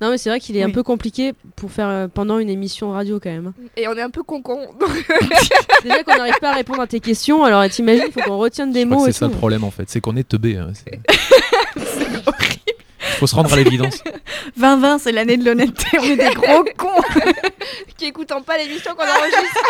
Non, 0.00 0.10
mais 0.10 0.18
c'est 0.18 0.28
vrai 0.30 0.38
qu'il 0.38 0.56
est 0.56 0.64
Oui. 0.64 0.70
un 0.70 0.72
peu 0.72 0.84
compliqué 0.84 1.32
pour 1.56 1.72
faire 1.72 1.88
euh, 1.88 2.06
pendant 2.06 2.38
une 2.38 2.48
émission 2.50 2.92
radio 2.92 3.18
quand 3.20 3.30
même. 3.30 3.52
Et 3.76 3.88
on 3.88 3.94
est 3.94 4.00
un 4.02 4.10
peu 4.10 4.22
con-con. 4.22 4.60
Déjà 5.82 6.04
qu'on 6.04 6.16
n'arrive 6.16 6.38
pas 6.40 6.50
à 6.50 6.54
répondre 6.54 6.80
à 6.82 6.86
tes 6.86 7.00
questions, 7.00 7.42
alors 7.42 7.68
t'imagines, 7.68 8.04
il 8.06 8.12
faut 8.12 8.20
qu'on 8.20 8.38
retienne 8.38 8.70
des 8.72 8.82
je 8.82 8.86
mots 8.86 9.04
c'est 9.06 9.12
ça 9.12 9.26
tout. 9.26 9.32
le 9.32 9.38
problème 9.38 9.64
en 9.64 9.70
fait, 9.72 9.90
c'est 9.90 10.00
qu'on 10.00 10.14
est 10.16 10.28
teubé. 10.28 10.56
hein, 10.56 10.70
c'est- 10.74 11.00
Il 13.10 13.20
faut 13.20 13.26
se 13.26 13.34
rendre 13.34 13.52
à 13.52 13.56
l'évidence. 13.56 14.02
2020, 14.56 14.98
c'est 14.98 15.10
l'année 15.12 15.36
de 15.36 15.44
l'honnêteté, 15.44 15.98
on 15.98 16.04
est 16.04 16.16
des 16.16 16.34
gros 16.34 16.64
cons 16.76 17.02
qui 17.96 18.04
écoutant 18.06 18.40
pas 18.42 18.56
l'émission 18.58 18.92
qu'on 18.94 19.02
enregistre. 19.02 19.60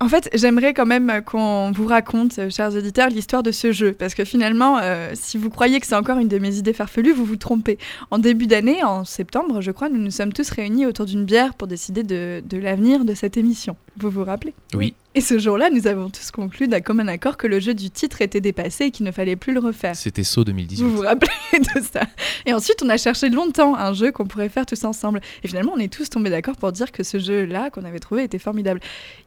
En 0.00 0.08
fait, 0.08 0.30
j'aimerais 0.32 0.74
quand 0.74 0.86
même 0.86 1.22
qu'on 1.26 1.72
vous 1.72 1.86
raconte, 1.86 2.38
euh, 2.38 2.50
chers 2.50 2.74
auditeurs, 2.74 3.08
l'histoire 3.08 3.42
de 3.42 3.50
ce 3.50 3.72
jeu. 3.72 3.92
Parce 3.92 4.14
que 4.14 4.24
finalement, 4.24 4.78
euh, 4.80 5.10
si 5.14 5.38
vous 5.38 5.50
croyez 5.50 5.80
que 5.80 5.86
c'est 5.86 5.96
encore 5.96 6.18
une 6.18 6.28
de 6.28 6.38
mes 6.38 6.56
idées 6.56 6.72
farfelues, 6.72 7.12
vous 7.12 7.24
vous 7.24 7.36
trompez. 7.36 7.78
En 8.12 8.18
début 8.18 8.46
d'année, 8.46 8.84
en 8.84 9.04
septembre, 9.04 9.60
je 9.60 9.72
crois, 9.72 9.88
nous 9.88 9.98
nous 9.98 10.12
sommes 10.12 10.32
tous 10.32 10.50
réunis 10.50 10.86
autour 10.86 11.06
d'une 11.06 11.24
bière 11.24 11.54
pour 11.54 11.66
décider 11.66 12.04
de, 12.04 12.42
de 12.48 12.58
l'avenir 12.58 13.04
de 13.04 13.14
cette 13.14 13.36
émission. 13.36 13.76
Vous 13.96 14.10
vous 14.10 14.24
rappelez? 14.24 14.54
Oui. 14.74 14.94
Et 15.18 15.20
ce 15.20 15.36
jour-là, 15.40 15.68
nous 15.70 15.88
avons 15.88 16.10
tous 16.10 16.30
conclu 16.30 16.68
d'un 16.68 16.80
commun 16.80 17.08
accord 17.08 17.36
que 17.36 17.48
le 17.48 17.58
jeu 17.58 17.74
du 17.74 17.90
titre 17.90 18.22
était 18.22 18.40
dépassé 18.40 18.84
et 18.84 18.90
qu'il 18.92 19.04
ne 19.04 19.10
fallait 19.10 19.34
plus 19.34 19.52
le 19.52 19.58
refaire. 19.58 19.96
C'était 19.96 20.22
saut 20.22 20.44
2018. 20.44 20.84
Vous 20.84 20.94
vous 20.98 21.02
rappelez 21.02 21.28
de 21.58 21.82
ça? 21.82 22.02
Et 22.46 22.52
ensuite, 22.54 22.84
on 22.84 22.88
a 22.88 22.96
cherché 22.96 23.28
longtemps 23.28 23.74
un 23.76 23.92
jeu 23.94 24.12
qu'on 24.12 24.26
pourrait 24.26 24.48
faire 24.48 24.64
tous 24.64 24.84
ensemble. 24.84 25.20
Et 25.42 25.48
finalement, 25.48 25.72
on 25.74 25.80
est 25.80 25.92
tous 25.92 26.08
tombés 26.08 26.30
d'accord 26.30 26.54
pour 26.54 26.70
dire 26.70 26.92
que 26.92 27.02
ce 27.02 27.18
jeu-là 27.18 27.70
qu'on 27.70 27.84
avait 27.84 27.98
trouvé 27.98 28.22
était 28.22 28.38
formidable. 28.38 28.78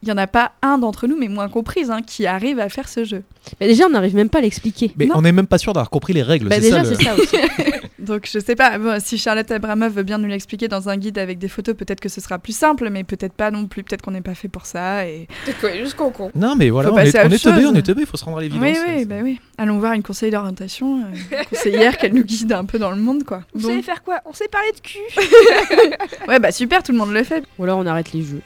Il 0.02 0.06
n'y 0.06 0.14
en 0.14 0.18
a 0.18 0.28
pas 0.28 0.54
un 0.62 0.78
d'entre 0.78 1.08
nous, 1.08 1.18
mais 1.18 1.28
moins 1.28 1.50
comprise, 1.50 1.92
hein, 1.92 2.02
qui 2.08 2.26
arrive 2.26 2.60
à 2.62 2.70
faire 2.70 2.88
ce 2.88 3.04
jeu. 3.04 3.24
Mais 3.60 3.68
déjà, 3.68 3.86
on 3.88 3.90
n'arrive 3.90 4.16
même 4.16 4.30
pas 4.30 4.38
à 4.38 4.42
l'expliquer. 4.44 4.94
Mais 4.96 5.08
Non. 5.08 5.16
on 5.18 5.22
n'est 5.24 5.34
même 5.34 5.48
pas 5.48 5.58
sûr 5.58 5.74
d'avoir 5.74 5.90
compris 5.90 6.14
les 6.14 6.24
règles. 6.24 6.48
Bah, 6.48 6.56
c'est 6.56 6.62
déjà, 6.62 6.86
ça, 6.86 6.90
le- 6.90 6.96
c'est 6.96 7.04
ça 7.04 7.16
aussi. 7.16 7.36
Donc, 8.00 8.28
je 8.32 8.40
sais 8.40 8.56
pas, 8.56 8.80
bon, 8.80 9.00
si 9.00 9.18
Charlotte 9.20 9.52
Abramov 9.52 9.94
veut 9.94 10.02
bien 10.04 10.18
nous 10.18 10.28
l'expliquer 10.28 10.68
dans 10.68 10.90
un 10.90 10.98
guide 10.98 11.20
avec 11.20 11.38
des 11.38 11.48
photos, 11.48 11.76
peut-être 11.76 12.00
que 12.00 12.10
ce 12.10 12.20
sera 12.20 12.40
plus 12.40 12.56
simple, 12.56 12.90
mais 12.90 13.04
peut-être 13.04 13.34
pas 13.34 13.52
non 13.52 13.68
plus. 13.68 13.84
Peut-être 13.84 14.02
qu'on 14.02 14.10
n'est 14.12 14.22
pas 14.22 14.34
fait 14.34 14.48
pour 14.48 14.66
ça. 14.66 15.06
Et... 15.06 15.28
Peut-être 15.46 15.60
juste 15.82 15.96
con-con. 15.96 16.32
Non, 16.36 16.56
mais 16.56 16.70
voilà, 16.70 16.92
on 16.94 16.98
est, 16.98 17.16
on 17.18 17.30
est 17.30 17.44
teubé, 17.44 17.66
on 17.66 17.74
est 17.76 17.82
teubé, 17.82 18.02
il 18.02 18.08
faut 18.08 18.18
se 18.18 18.26
rendre 18.26 18.38
à 18.38 18.42
l'évidence. 18.42 18.62
Oui, 18.64 18.76
oui, 18.88 19.06
bah 19.06 19.16
oui. 19.22 19.40
Allons 19.58 19.80
voir 19.80 19.94
une 19.94 20.04
conseillère 20.04 20.40
d'orientation, 20.42 21.02
euh, 21.02 21.38
une 21.40 21.46
conseillère 21.46 21.98
qu'elle 21.98 22.14
nous 22.14 22.24
guide 22.24 22.52
un 22.54 22.66
peu 22.66 22.80
dans 22.80 22.92
le 22.92 22.98
monde, 23.02 23.24
quoi. 23.24 23.42
Vous 23.54 23.62
Bon. 23.64 23.68
savez 23.70 23.82
faire 23.82 24.04
quoi? 24.04 24.20
On 24.26 24.34
sait 24.34 24.48
parler 24.48 24.72
de 24.72 24.80
cul. 24.80 25.00
Ouais, 26.28 26.40
bah 26.40 26.52
super, 26.52 26.84
tout 26.84 26.92
le 26.92 26.98
monde 26.98 27.12
le 27.14 27.24
fait. 27.24 27.44
Ou 27.60 27.64
alors 27.64 27.80
on 27.80 27.86
arrête 27.86 28.14
les 28.14 28.24
jeux. 28.24 28.42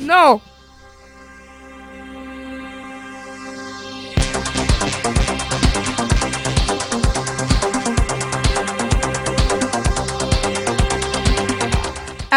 non. 0.00 0.40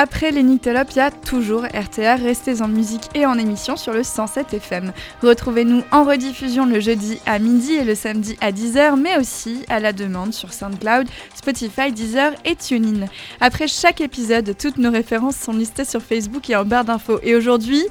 Après 0.03 0.31
les 0.31 0.41
Nictelope, 0.41 0.87
il 0.93 0.97
y 0.97 0.99
a 0.99 1.11
toujours 1.11 1.61
RTR. 1.65 2.23
Restez 2.23 2.63
en 2.63 2.67
musique 2.67 3.03
et 3.13 3.27
en 3.27 3.37
émission 3.37 3.77
sur 3.77 3.93
le 3.93 4.01
107 4.01 4.51
FM. 4.55 4.93
Retrouvez-nous 5.21 5.83
en 5.91 6.05
rediffusion 6.05 6.65
le 6.65 6.79
jeudi 6.79 7.19
à 7.27 7.37
midi 7.37 7.73
et 7.73 7.83
le 7.83 7.93
samedi 7.93 8.35
à 8.41 8.51
10h, 8.51 8.99
mais 8.99 9.19
aussi 9.19 9.63
à 9.69 9.79
la 9.79 9.93
demande 9.93 10.33
sur 10.33 10.53
SoundCloud, 10.53 11.07
Spotify, 11.35 11.91
Deezer 11.91 12.31
et 12.45 12.55
TuneIn. 12.55 13.05
Après 13.41 13.67
chaque 13.67 14.01
épisode, 14.01 14.55
toutes 14.57 14.79
nos 14.79 14.89
références 14.89 15.35
sont 15.35 15.53
listées 15.53 15.85
sur 15.85 16.01
Facebook 16.01 16.49
et 16.49 16.55
en 16.55 16.65
barre 16.65 16.83
d'infos. 16.85 17.19
Et 17.21 17.35
aujourd'hui, 17.35 17.83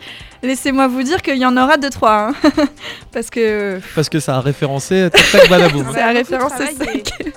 laissez-moi 0.42 0.88
vous 0.88 1.04
dire 1.04 1.22
qu'il 1.22 1.36
y 1.38 1.46
en 1.46 1.56
aura 1.56 1.76
deux, 1.76 1.90
trois. 1.90 2.32
hein. 2.32 2.34
Parce 3.12 3.30
que 3.30 3.78
Parce 3.94 4.08
que 4.08 4.18
ça 4.18 4.34
a 4.34 4.40
référencé 4.40 5.08
tac 5.12 5.30
tac 5.30 5.48
badaboum. 5.48 5.86
c'est 5.94 6.00
la 6.00 6.22
beaucoup 6.24 7.29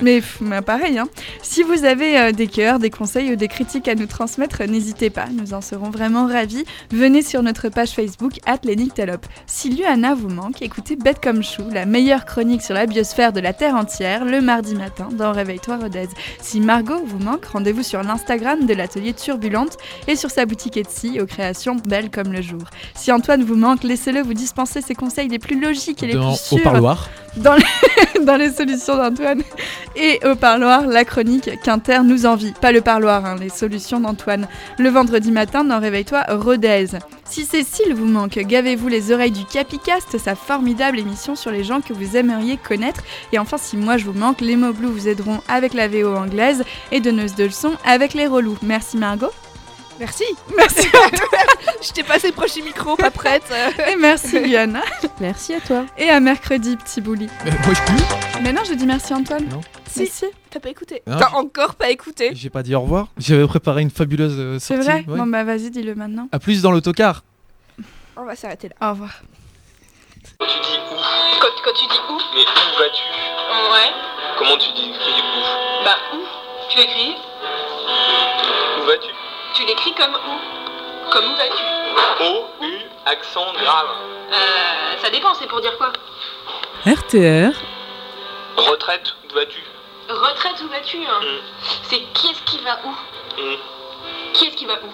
Mais, 0.00 0.22
mais 0.40 0.62
pareil, 0.62 0.98
hein. 0.98 1.08
si 1.42 1.62
vous 1.62 1.84
avez 1.84 2.18
euh, 2.18 2.32
des 2.32 2.46
cœurs, 2.46 2.78
des 2.78 2.90
conseils 2.90 3.32
ou 3.32 3.36
des 3.36 3.48
critiques 3.48 3.88
à 3.88 3.94
nous 3.94 4.06
transmettre, 4.06 4.62
n'hésitez 4.62 5.10
pas, 5.10 5.26
nous 5.32 5.54
en 5.54 5.60
serons 5.60 5.90
vraiment 5.90 6.26
ravis. 6.26 6.64
Venez 6.90 7.22
sur 7.22 7.42
notre 7.42 7.68
page 7.68 7.90
Facebook, 7.90 8.34
Atlénictelope. 8.46 9.26
Si 9.46 9.70
Luana 9.70 10.14
vous 10.14 10.28
manque, 10.28 10.62
écoutez 10.62 10.94
Bête 10.96 11.18
comme 11.22 11.42
Chou, 11.42 11.62
la 11.72 11.84
meilleure 11.84 12.24
chronique 12.26 12.62
sur 12.62 12.74
la 12.74 12.86
biosphère 12.86 13.32
de 13.32 13.40
la 13.40 13.52
Terre 13.52 13.74
entière, 13.74 14.24
le 14.24 14.40
mardi 14.40 14.74
matin 14.76 15.08
dans 15.12 15.32
Réveille-toi 15.32 15.78
Rodez. 15.78 16.08
Si 16.40 16.60
Margot 16.60 17.02
vous 17.04 17.18
manque, 17.18 17.46
rendez-vous 17.46 17.82
sur 17.82 18.02
l'Instagram 18.02 18.66
de 18.66 18.74
l'atelier 18.74 19.14
Turbulente 19.14 19.76
et 20.06 20.14
sur 20.16 20.30
sa 20.30 20.46
boutique 20.46 20.76
Etsy 20.76 21.20
aux 21.20 21.26
créations 21.26 21.74
belles 21.74 22.10
comme 22.10 22.32
le 22.32 22.42
jour. 22.42 22.62
Si 22.94 23.10
Antoine 23.10 23.42
vous 23.42 23.56
manque, 23.56 23.82
laissez-le 23.82 24.22
vous 24.22 24.34
dispenser 24.34 24.80
ses 24.80 24.94
conseils 24.94 25.28
les 25.28 25.38
plus 25.40 25.60
logiques 25.60 26.02
et 26.02 26.06
les 26.06 26.14
Dans- 26.14 26.28
plus 26.34 26.40
sûrs 26.40 26.58
au 26.58 26.60
parloir. 26.60 27.08
dans 27.36 27.54
les, 27.56 28.24
dans 28.24 28.36
les 28.36 28.50
solutions 28.52 28.96
d'Antoine. 28.96 29.42
Et 30.00 30.20
au 30.24 30.36
parloir, 30.36 30.86
la 30.86 31.04
chronique 31.04 31.50
qu'Inter 31.64 32.02
nous 32.04 32.24
envie. 32.24 32.52
Pas 32.52 32.70
le 32.70 32.80
parloir, 32.80 33.26
hein, 33.26 33.34
les 33.40 33.48
solutions 33.48 33.98
d'Antoine. 33.98 34.46
Le 34.78 34.88
vendredi 34.90 35.32
matin, 35.32 35.64
dans 35.64 35.80
Réveille-toi, 35.80 36.22
Rodez. 36.28 36.86
Si 37.24 37.44
Cécile 37.44 37.94
vous 37.94 38.06
manque, 38.06 38.38
gavez-vous 38.38 38.86
les 38.86 39.10
oreilles 39.10 39.32
du 39.32 39.44
Capicast, 39.44 40.16
sa 40.18 40.36
formidable 40.36 41.00
émission 41.00 41.34
sur 41.34 41.50
les 41.50 41.64
gens 41.64 41.80
que 41.80 41.92
vous 41.92 42.16
aimeriez 42.16 42.56
connaître. 42.58 43.02
Et 43.32 43.40
enfin, 43.40 43.58
si 43.58 43.76
moi 43.76 43.96
je 43.96 44.04
vous 44.04 44.12
manque, 44.12 44.40
les 44.40 44.54
mots 44.54 44.72
bleus 44.72 44.88
vous 44.88 45.08
aideront 45.08 45.40
avec 45.48 45.74
la 45.74 45.88
VO 45.88 46.14
anglaise 46.14 46.62
et 46.92 47.00
donneuse 47.00 47.34
de 47.34 47.44
leçons 47.44 47.74
avec 47.84 48.14
les 48.14 48.28
relous. 48.28 48.56
Merci 48.62 48.98
Margot. 48.98 49.32
Merci. 49.98 50.24
Merci. 50.56 50.88
Je 51.82 51.92
t'ai 51.92 52.04
passé 52.04 52.30
proche 52.30 52.54
du 52.54 52.62
micro, 52.62 52.94
pas 52.94 53.10
prête. 53.10 53.42
Et 53.90 53.96
merci 53.96 54.38
Liana. 54.38 54.82
Merci 55.20 55.54
à 55.54 55.60
toi. 55.60 55.86
Et 55.96 56.08
à 56.08 56.20
mercredi, 56.20 56.76
petit 56.76 57.00
bouli. 57.00 57.26
Euh, 57.46 57.50
moi, 57.64 57.74
je 57.74 57.92
peux 57.92 58.42
Mais 58.42 58.52
non, 58.52 58.62
j'ai 58.64 58.76
dit 58.76 58.86
merci 58.86 59.12
Antoine. 59.12 59.48
Non. 59.48 59.60
Si. 59.88 60.06
Si. 60.06 60.26
T'as 60.50 60.60
pas 60.60 60.68
écouté. 60.70 61.02
Non, 61.06 61.16
T'as 61.18 61.30
encore 61.32 61.74
pas 61.74 61.90
écouté. 61.90 62.30
J'ai 62.34 62.50
pas 62.50 62.62
dit 62.62 62.74
au 62.74 62.80
revoir. 62.80 63.08
J'avais 63.18 63.46
préparé 63.46 63.82
une 63.82 63.90
fabuleuse 63.90 64.34
euh, 64.38 64.58
C'est 64.58 64.74
sortie. 64.76 64.88
vrai 64.90 65.04
ouais. 65.08 65.18
Bon 65.18 65.26
bah 65.26 65.44
vas-y, 65.44 65.70
dis-le 65.70 65.94
maintenant. 65.94 66.28
À 66.32 66.38
plus 66.38 66.62
dans 66.62 66.70
l'autocar. 66.70 67.22
On 68.16 68.24
va 68.24 68.34
s'arrêter 68.36 68.68
là. 68.68 68.74
Au 68.88 68.90
revoir. 68.92 69.10
Quand 70.38 70.46
tu 70.46 70.58
dis 70.60 70.78
où 70.90 70.96
Quand, 71.40 71.48
quand 71.64 71.72
tu 71.74 71.86
dis 71.86 72.00
où 72.10 72.18
Mais 72.34 72.42
où 72.42 72.78
vas-tu 72.78 73.02
Ouais. 73.72 73.92
Comment 74.38 74.56
tu 74.56 74.72
dis 74.72 74.90
écris 74.90 75.20
où 75.20 75.84
Bah 75.84 75.96
où 76.14 76.18
Tu 76.70 76.78
l'écris 76.78 77.14
Où 78.80 78.86
vas-tu 78.86 79.08
Tu 79.54 79.66
l'écris 79.66 79.94
comme 79.94 80.14
où 80.14 81.10
Comme 81.12 81.24
où 81.24 81.36
vas-tu 81.36 82.24
O, 82.24 82.64
U, 82.64 82.78
accent 83.06 83.52
grave. 83.54 83.86
Euh, 84.32 85.02
ça 85.02 85.10
dépend, 85.10 85.32
c'est 85.34 85.46
pour 85.48 85.60
dire 85.60 85.76
quoi 85.78 85.92
RTR, 86.84 87.52
Retraite, 88.56 89.14
où 89.30 89.34
vas-tu 89.34 89.58
Retraite, 90.08 90.62
où 90.64 90.68
vas-tu 90.68 90.98
hein 90.98 91.20
Mm. 91.20 91.40
C'est 91.82 92.00
qui 92.14 92.28
est-ce 92.28 92.42
qui 92.44 92.58
va 92.64 92.78
où 92.84 92.90
Hmm, 93.40 93.56
Qui 94.32 94.46
est-ce 94.46 94.56
qui 94.56 94.64
va 94.66 94.74
où 94.74 94.90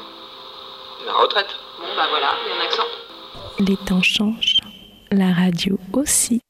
La 1.07 1.13
retraite. 1.13 1.55
Bon 1.79 1.87
bah 1.97 2.07
voilà, 2.11 2.33
il 2.45 2.51
y 2.51 2.53
a 2.53 2.61
un 2.63 2.65
accent. 2.67 2.83
Les 3.61 3.77
temps 3.77 4.03
changent, 4.03 4.57
la 5.13 5.33
radio 5.33 5.79
aussi. 5.93 6.41